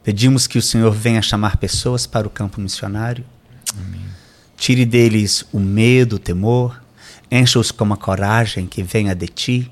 Pedimos 0.03 0.47
que 0.47 0.57
o 0.57 0.61
Senhor 0.61 0.91
venha 0.91 1.21
chamar 1.21 1.55
pessoas 1.55 2.05
para 2.05 2.27
o 2.27 2.29
campo 2.29 2.59
missionário. 2.59 3.23
Amém. 3.73 4.01
Tire 4.57 4.85
deles 4.85 5.45
o 5.53 5.61
medo, 5.61 6.17
o 6.17 6.19
temor, 6.19 6.83
encha-os 7.31 7.71
com 7.71 7.85
uma 7.85 7.95
coragem 7.95 8.67
que 8.67 8.83
venha 8.83 9.15
de 9.15 9.29
ti. 9.29 9.71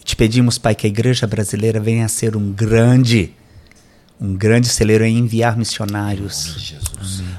E 0.00 0.02
te 0.02 0.16
pedimos, 0.16 0.58
Pai, 0.58 0.74
que 0.74 0.88
a 0.88 0.90
igreja 0.90 1.24
brasileira 1.24 1.78
venha 1.78 2.04
a 2.04 2.08
ser 2.08 2.36
um 2.36 2.50
grande 2.50 3.32
um 4.20 4.34
grande 4.34 4.66
celeiro 4.66 5.04
em 5.04 5.18
enviar 5.18 5.56
missionários. 5.56 6.72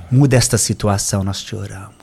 Muda 0.10 0.38
esta 0.38 0.58
situação, 0.58 1.22
nós 1.22 1.44
te 1.44 1.54
oramos. 1.54 1.97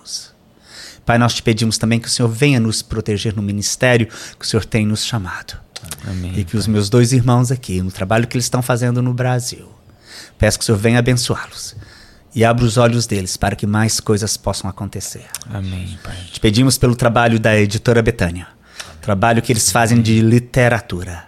Pai, 1.04 1.18
nós 1.18 1.34
te 1.34 1.42
pedimos 1.42 1.78
também 1.78 2.00
que 2.00 2.08
o 2.08 2.10
Senhor 2.10 2.28
venha 2.28 2.58
nos 2.58 2.82
proteger 2.82 3.34
no 3.34 3.42
ministério 3.42 4.08
que 4.38 4.44
o 4.44 4.48
Senhor 4.48 4.64
tem 4.64 4.86
nos 4.86 5.04
chamado. 5.04 5.58
Amém, 6.06 6.32
e 6.32 6.44
que 6.44 6.52
pai. 6.52 6.60
os 6.60 6.66
meus 6.66 6.88
dois 6.88 7.12
irmãos 7.12 7.50
aqui, 7.50 7.82
no 7.82 7.90
trabalho 7.90 8.26
que 8.26 8.36
eles 8.36 8.46
estão 8.46 8.62
fazendo 8.62 9.02
no 9.02 9.12
Brasil, 9.12 9.68
peço 10.38 10.58
que 10.58 10.62
o 10.62 10.66
Senhor 10.66 10.78
venha 10.78 10.98
abençoá-los 10.98 11.76
e 12.34 12.44
abra 12.44 12.64
os 12.64 12.76
olhos 12.76 13.06
deles 13.06 13.36
para 13.36 13.54
que 13.54 13.66
mais 13.66 14.00
coisas 14.00 14.36
possam 14.36 14.68
acontecer. 14.68 15.26
Amém, 15.48 15.98
Pai. 16.02 16.16
Te 16.32 16.40
pedimos 16.40 16.78
pelo 16.78 16.96
trabalho 16.96 17.38
da 17.38 17.54
editora 17.56 18.02
Betânia, 18.02 18.48
trabalho 19.00 19.42
que 19.42 19.52
eles 19.52 19.70
fazem 19.70 20.00
de 20.00 20.20
literatura. 20.20 21.24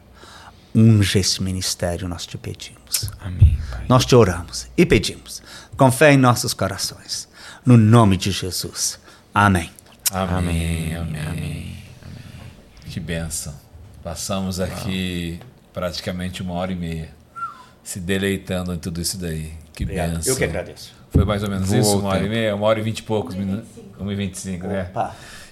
Unge 0.75 1.19
esse 1.19 1.43
ministério, 1.43 2.09
nós 2.09 2.27
te 2.27 2.37
pedimos. 2.37 3.11
Amém, 3.19 3.59
pai. 3.71 3.87
Nós 3.89 4.05
te 4.05 4.15
oramos 4.15 4.67
e 4.77 4.85
pedimos, 4.85 5.43
com 5.75 5.91
fé 5.91 6.13
em 6.13 6.19
nossos 6.19 6.53
corações, 6.53 7.27
no 7.65 7.79
nome 7.79 8.17
de 8.19 8.31
Jesus. 8.31 8.99
Amém. 9.39 9.69
Amém, 10.13 10.35
amém, 10.35 10.97
amém. 10.97 11.23
amém. 11.27 11.77
Que 12.89 12.99
benção. 12.99 13.53
Passamos 14.03 14.61
aqui 14.61 15.39
Uau. 15.39 15.51
praticamente 15.75 16.41
uma 16.41 16.55
hora 16.55 16.73
e 16.73 16.75
meia 16.75 17.11
se 17.85 18.01
deleitando 18.01 18.73
em 18.73 18.79
tudo 18.79 18.99
isso 18.99 19.19
daí. 19.19 19.53
Que 19.75 19.85
benção. 19.85 20.23
Eu 20.25 20.37
que 20.39 20.45
agradeço. 20.45 20.95
Foi 21.11 21.27
mais 21.27 21.43
ou 21.43 21.51
menos 21.51 21.71
isso? 21.71 21.99
Uma 21.99 22.15
hora 22.15 22.25
e 22.25 22.31
meia? 22.31 22.57
Uma 22.57 22.67
hora 22.67 22.81
e 22.81 22.83
vinte 22.83 23.01
e 23.01 23.03
poucos 23.03 23.35
minutos? 23.35 23.69
Uma 24.01 24.11
e 24.11 24.17
vinte 24.17 24.37
e 24.37 24.39
cinco, 24.39 24.69
né? 24.69 24.91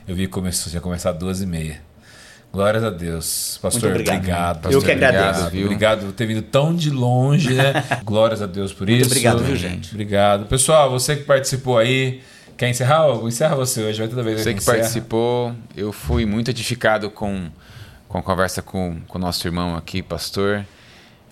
Eu 0.08 0.16
vi 0.16 0.22
que 0.22 0.32
começou, 0.32 0.70
tinha 0.70 0.80
começado 0.80 1.18
duas 1.18 1.42
e 1.42 1.46
meia. 1.46 1.82
Glórias 2.50 2.84
a 2.84 2.88
Deus. 2.88 3.58
Pastor, 3.60 3.90
Muito 3.90 3.96
obrigado. 3.96 4.16
obrigado 4.16 4.60
pastor, 4.62 4.72
Eu 4.72 4.82
que 4.82 4.92
agradeço. 4.92 5.26
Obrigado, 5.28 5.50
viu? 5.52 5.64
obrigado 5.66 6.06
por 6.06 6.12
ter 6.12 6.24
vindo 6.26 6.40
tão 6.40 6.74
de 6.74 6.88
longe, 6.88 7.52
né? 7.52 7.84
Glórias 8.02 8.40
a 8.40 8.46
Deus 8.46 8.72
por 8.72 8.86
Muito 8.86 9.02
isso. 9.02 9.10
obrigado, 9.10 9.44
viu, 9.44 9.56
gente? 9.56 9.90
Obrigado. 9.90 10.46
Pessoal, 10.46 10.90
você 10.90 11.16
que 11.16 11.24
participou 11.24 11.76
aí, 11.76 12.22
quer 12.56 12.68
encerrar? 12.68 13.08
Encerra 13.24 13.56
você 13.56 13.82
hoje, 13.82 13.98
vai 13.98 14.08
toda 14.08 14.22
vez. 14.22 14.40
Você 14.40 14.52
que 14.52 14.58
encerra. 14.58 14.78
participou, 14.78 15.54
eu 15.76 15.92
fui 15.92 16.24
muito 16.26 16.50
edificado 16.50 17.10
com, 17.10 17.50
com 18.08 18.18
a 18.18 18.22
conversa 18.22 18.62
com 18.62 19.00
o 19.08 19.18
nosso 19.18 19.46
irmão 19.46 19.76
aqui, 19.76 20.02
pastor. 20.02 20.64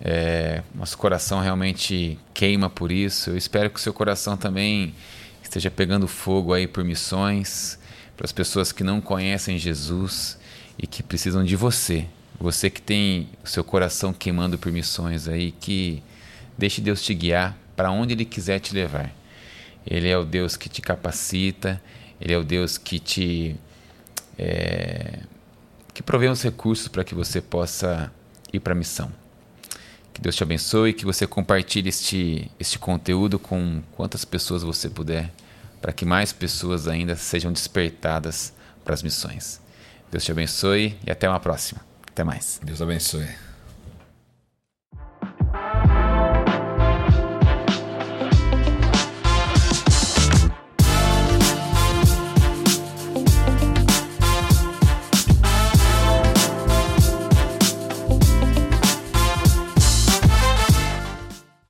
É, 0.04 0.62
nosso 0.74 0.98
coração 0.98 1.40
realmente 1.40 2.18
queima 2.34 2.68
por 2.68 2.90
isso. 2.90 3.30
Eu 3.30 3.36
espero 3.36 3.70
que 3.70 3.78
o 3.78 3.82
seu 3.82 3.92
coração 3.92 4.36
também 4.36 4.94
esteja 5.42 5.70
pegando 5.70 6.08
fogo 6.08 6.52
aí 6.52 6.66
por 6.66 6.82
missões, 6.82 7.78
para 8.16 8.24
as 8.24 8.32
pessoas 8.32 8.72
que 8.72 8.82
não 8.82 9.00
conhecem 9.00 9.58
Jesus 9.58 10.38
e 10.78 10.86
que 10.86 11.02
precisam 11.02 11.44
de 11.44 11.54
você. 11.54 12.06
Você 12.40 12.68
que 12.68 12.82
tem 12.82 13.28
o 13.44 13.48
seu 13.48 13.62
coração 13.62 14.12
queimando 14.12 14.58
por 14.58 14.72
missões 14.72 15.28
aí, 15.28 15.52
que 15.52 16.02
deixe 16.58 16.80
Deus 16.80 17.02
te 17.02 17.14
guiar 17.14 17.56
para 17.76 17.92
onde 17.92 18.14
Ele 18.14 18.24
quiser 18.24 18.58
te 18.58 18.74
levar. 18.74 19.12
Ele 19.86 20.08
é 20.08 20.16
o 20.16 20.24
Deus 20.24 20.56
que 20.56 20.68
te 20.68 20.80
capacita, 20.80 21.80
Ele 22.20 22.32
é 22.32 22.38
o 22.38 22.44
Deus 22.44 22.78
que 22.78 22.98
te. 22.98 23.56
É, 24.38 25.20
que 25.92 26.02
provê 26.02 26.28
os 26.28 26.42
recursos 26.42 26.88
para 26.88 27.04
que 27.04 27.14
você 27.14 27.40
possa 27.40 28.10
ir 28.52 28.60
para 28.60 28.72
a 28.72 28.76
missão. 28.76 29.12
Que 30.12 30.20
Deus 30.20 30.36
te 30.36 30.42
abençoe, 30.42 30.92
que 30.92 31.04
você 31.04 31.26
compartilhe 31.26 31.88
este, 31.88 32.50
este 32.58 32.78
conteúdo 32.78 33.38
com 33.38 33.82
quantas 33.92 34.24
pessoas 34.24 34.62
você 34.62 34.88
puder, 34.88 35.32
para 35.80 35.92
que 35.92 36.04
mais 36.04 36.32
pessoas 36.32 36.86
ainda 36.86 37.16
sejam 37.16 37.52
despertadas 37.52 38.52
para 38.84 38.94
as 38.94 39.02
missões. 39.02 39.60
Deus 40.10 40.24
te 40.24 40.30
abençoe 40.30 40.98
e 41.06 41.10
até 41.10 41.28
uma 41.28 41.40
próxima. 41.40 41.80
Até 42.06 42.22
mais. 42.24 42.60
Deus 42.62 42.82
abençoe. 42.82 43.51